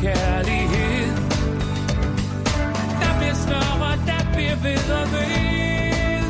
kærlighed. 0.00 1.16
Der 3.00 3.12
bliver 3.18 3.34
større, 3.34 3.92
der 4.06 4.22
bliver 4.34 4.56
ved 4.56 4.90
og 5.00 5.06
ved. 5.12 6.22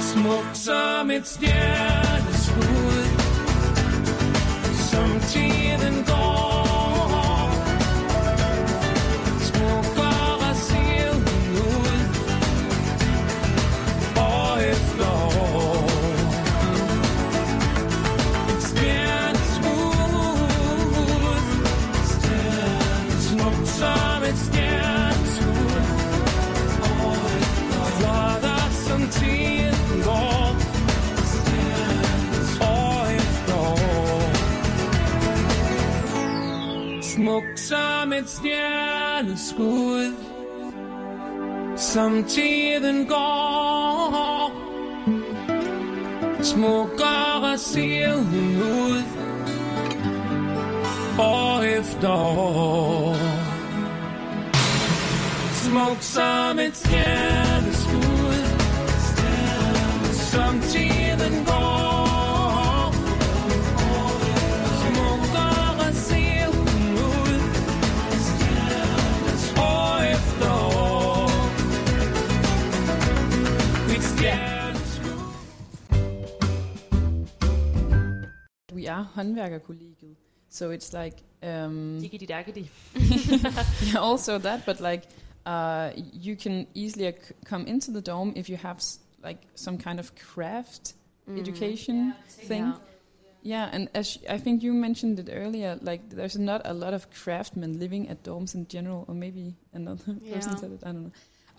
Smuk 0.00 0.46
som 0.54 1.10
et 1.10 1.26
stjerne 1.26 2.09
som 37.70 38.12
et 38.12 38.28
stjerneskud. 38.28 40.14
Som 41.76 42.24
tiden 42.24 43.06
går. 43.06 44.52
Smukker 46.42 47.50
og 47.52 47.58
ser 47.58 48.12
hun 48.12 48.62
ud. 48.62 49.02
År 51.18 51.62
efter 51.62 52.08
år. 52.08 53.16
Smuk 55.52 55.96
som 56.00 56.58
et 56.58 56.76
stjerneskud. 56.76 57.39
We 78.90 78.94
are 78.94 79.06
håndværkerkollegiet, 79.14 80.16
so 80.48 80.70
it's 80.70 80.92
like 80.92 81.16
um, 81.42 82.00
Diggity 82.00 82.26
daggity. 82.26 82.68
yeah, 83.92 84.00
also 84.00 84.38
that, 84.38 84.60
but 84.66 84.80
like 84.80 85.02
uh, 85.46 85.90
you 86.12 86.34
can 86.36 86.66
easily 86.74 87.12
c- 87.12 87.34
come 87.44 87.66
into 87.68 87.92
the 87.92 88.00
dome 88.00 88.32
if 88.36 88.48
you 88.50 88.56
have 88.56 88.76
s- 88.78 88.98
like 89.22 89.38
some 89.54 89.78
kind 89.78 89.98
of 90.00 90.12
craft 90.34 90.94
Mm. 91.28 91.38
education 91.38 92.14
thing. 92.48 92.64
Yeah. 92.64 92.74
Yeah, 93.42 93.68
and 93.72 93.88
as 93.94 94.06
sh- 94.10 94.18
I 94.28 94.38
think 94.38 94.62
you 94.62 94.72
mentioned 94.72 95.18
it 95.20 95.28
earlier, 95.32 95.78
like 95.82 96.00
there's 96.10 96.36
not 96.38 96.60
a 96.64 96.72
lot 96.74 96.92
of 96.94 97.06
craftsmen 97.24 97.78
living 97.78 98.08
at 98.10 98.24
domes 98.24 98.54
in 98.54 98.66
general, 98.68 99.04
or 99.08 99.14
maybe 99.14 99.54
another 99.72 100.14
person 100.32 100.56
said 100.58 100.72
it. 100.72 100.82
I 100.82 100.92
don't 100.92 101.02
know. 101.04 101.12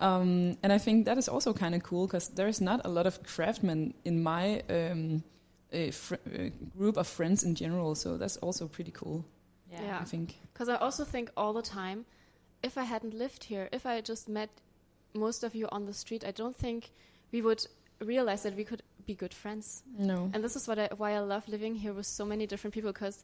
Um, 0.08 0.58
and 0.64 0.74
I 0.74 0.80
think 0.80 1.06
that 1.06 1.18
is 1.18 1.30
also 1.30 1.54
kind 1.54 1.76
of 1.76 1.82
cool 1.84 2.08
because 2.08 2.30
there's 2.36 2.60
not 2.60 2.82
a 2.86 2.90
lot 2.90 3.06
of 3.06 3.20
craftsmen 3.24 3.94
in 4.04 4.22
my 4.24 4.62
um, 4.70 5.24
fr- 5.92 6.16
uh, 6.16 6.50
group 6.78 6.98
of 6.98 7.08
friends 7.08 7.44
in 7.44 7.56
general. 7.56 7.96
So 7.96 8.18
that's 8.18 8.38
also 8.38 8.68
pretty 8.68 8.92
cool. 8.92 9.26
Yeah. 9.72 10.00
I 10.02 10.04
think. 10.04 10.36
Because 10.54 10.70
I 10.70 10.76
also 10.76 11.06
think 11.06 11.32
all 11.38 11.54
the 11.54 11.62
time, 11.62 12.06
if 12.62 12.78
I 12.78 12.84
hadn't 12.84 13.14
lived 13.14 13.46
here, 13.46 13.70
if 13.72 13.86
I 13.86 14.02
just 14.02 14.28
met 14.28 14.50
most 15.14 15.44
of 15.44 15.56
you 15.56 15.68
on 15.72 15.86
the 15.86 15.94
street, 15.94 16.26
I 16.26 16.32
don't 16.32 16.56
think 16.56 16.92
we 17.32 17.42
would 17.42 17.66
realize 18.00 18.44
that 18.44 18.56
we 18.56 18.64
could 18.64 18.84
be 19.06 19.14
good 19.14 19.34
friends. 19.34 19.84
No. 19.98 20.30
And 20.34 20.44
this 20.44 20.56
is 20.56 20.68
what 20.68 20.78
I, 20.80 20.90
why 20.98 21.14
I 21.14 21.20
love 21.20 21.48
living 21.48 21.76
here 21.76 21.94
with 21.94 22.06
so 22.06 22.26
many 22.26 22.46
different 22.46 22.74
people 22.74 22.92
because 22.92 23.24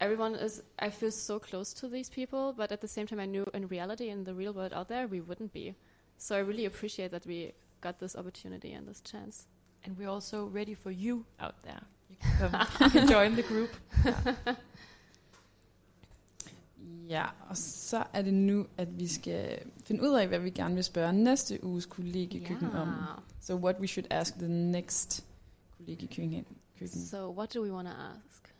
everyone 0.00 0.34
is, 0.34 0.62
I 0.78 0.90
feel 0.90 1.10
so 1.10 1.38
close 1.38 1.72
to 1.74 1.88
these 1.88 2.08
people, 2.08 2.54
but 2.56 2.72
at 2.72 2.80
the 2.80 2.88
same 2.88 3.06
time, 3.06 3.20
I 3.20 3.26
knew 3.26 3.46
in 3.54 3.68
reality, 3.68 4.08
in 4.08 4.24
the 4.24 4.34
real 4.34 4.52
world 4.52 4.72
out 4.72 4.88
there, 4.88 5.06
we 5.06 5.20
wouldn't 5.20 5.52
be. 5.52 5.74
So 6.18 6.36
I 6.36 6.40
really 6.40 6.64
appreciate 6.64 7.10
that 7.10 7.26
we 7.26 7.52
got 7.80 7.98
this 7.98 8.16
opportunity 8.16 8.72
and 8.72 8.88
this 8.88 9.00
chance. 9.00 9.46
And 9.84 9.96
we're 9.98 10.08
also 10.14 10.46
ready 10.54 10.74
for 10.74 10.90
you 10.90 11.24
out 11.40 11.54
there. 11.62 11.80
You 12.10 12.16
can 12.20 12.50
come 12.50 12.54
and 13.00 13.10
join 13.10 13.32
the 13.32 13.42
group. 13.42 13.70
Ja, 17.08 17.26
og 17.48 17.56
så 17.56 18.04
er 18.12 18.22
det 18.22 18.34
nu, 18.34 18.66
at 18.76 18.98
vi 18.98 19.06
skal 19.08 19.58
finde 19.84 20.02
ud 20.02 20.14
af, 20.14 20.28
hvad 20.28 20.38
vi 20.38 20.50
gerne 20.50 20.74
vil 20.74 20.84
spørge 20.84 21.12
næste 21.12 21.64
uges 21.64 21.86
kollegekøkken 21.86 22.68
Ja. 22.72 22.80
om. 22.80 22.88
So 23.40 23.54
what 23.56 23.80
we 23.80 23.86
should 23.86 24.06
ask 24.10 24.34
the 24.34 24.48
next 24.48 25.24
kollegekøkken. 25.76 26.46
køkken. 26.78 27.06
So 27.06 27.30
what 27.30 27.54
do 27.54 27.62
we 27.62 27.72
want 27.72 27.88
to 27.88 27.94
ask? 27.94 28.54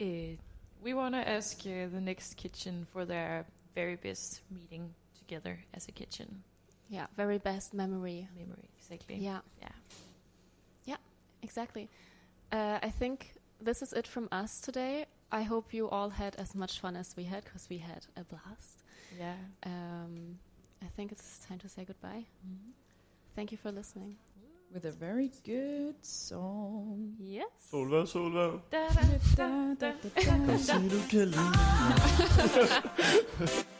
Uh, 0.00 0.36
we 0.84 0.96
want 0.96 1.14
to 1.14 1.20
ask 1.20 1.58
uh, 1.66 1.72
the 1.72 2.00
next 2.00 2.36
kitchen 2.36 2.86
for 2.92 3.04
their 3.04 3.42
very 3.74 3.96
best 4.02 4.42
meeting 4.50 4.94
together 5.18 5.56
as 5.72 5.88
a 5.88 5.90
kitchen. 5.92 6.44
Yeah, 6.92 7.06
very 7.16 7.38
best 7.38 7.72
memory. 7.74 8.28
Memory, 8.36 8.68
exactly. 8.78 9.16
Yeah. 9.16 9.38
Yeah. 9.60 9.68
Yeah, 10.84 10.96
exactly. 11.42 11.88
Uh, 12.52 12.78
I 12.82 12.90
think 12.90 13.32
this 13.64 13.82
is 13.82 13.92
it 13.94 14.06
from 14.06 14.28
us 14.30 14.60
today. 14.60 15.06
I 15.30 15.42
hope 15.42 15.72
you 15.72 15.88
all 15.88 16.10
had 16.10 16.36
as 16.36 16.54
much 16.54 16.80
fun 16.80 16.96
as 16.96 17.16
we 17.16 17.24
had 17.24 17.44
because 17.44 17.66
we 17.70 17.78
had 17.78 18.04
a 18.16 18.24
blast. 18.24 18.84
Yeah. 19.18 19.34
Um, 19.64 20.38
I 20.82 20.86
think 20.96 21.12
it's 21.12 21.38
time 21.48 21.58
to 21.60 21.68
say 21.68 21.84
goodbye. 21.84 22.26
Mhm. 22.46 22.72
Thank 23.34 23.52
you 23.52 23.58
for 23.58 23.72
listening. 23.72 24.16
With 24.74 24.84
a 24.86 24.90
very 24.92 25.30
good 25.44 25.94
song. 26.02 27.14
Yes. 27.18 27.50
Solvær, 27.70 28.06
solvær. 28.06 28.60
Da, 28.70 28.88
da, 28.88 29.02
da, 29.36 29.74
da, 29.80 29.92
da, 30.02 30.08
Kom, 30.24 30.58
sig 30.58 30.90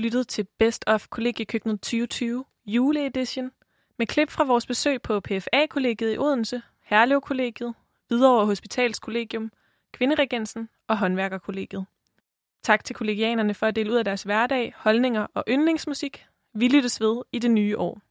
lyttede 0.00 0.24
til 0.24 0.46
Best 0.58 0.84
of 0.86 1.08
Kollegiekøkkenet 1.08 1.80
2020 1.80 2.44
juleedition 2.66 3.50
med 3.98 4.06
klip 4.06 4.30
fra 4.30 4.44
vores 4.44 4.66
besøg 4.66 5.02
på 5.02 5.20
PFA-kollegiet 5.20 6.14
i 6.14 6.18
Odense, 6.18 6.62
Herlev-kollegiet, 6.82 7.74
Hvidovre 8.08 8.46
Hospitalskollegium, 8.46 9.52
Kvinderegensen 9.92 10.68
og 10.88 10.98
Håndværkerkollegiet. 10.98 11.86
Tak 12.62 12.84
til 12.84 12.96
kollegianerne 12.96 13.54
for 13.54 13.66
at 13.66 13.76
dele 13.76 13.90
ud 13.90 13.96
af 13.96 14.04
deres 14.04 14.22
hverdag, 14.22 14.74
holdninger 14.76 15.26
og 15.34 15.44
yndlingsmusik. 15.48 16.26
Vi 16.54 16.68
lyttes 16.68 17.00
ved 17.00 17.22
i 17.32 17.38
det 17.38 17.50
nye 17.50 17.78
år. 17.78 18.00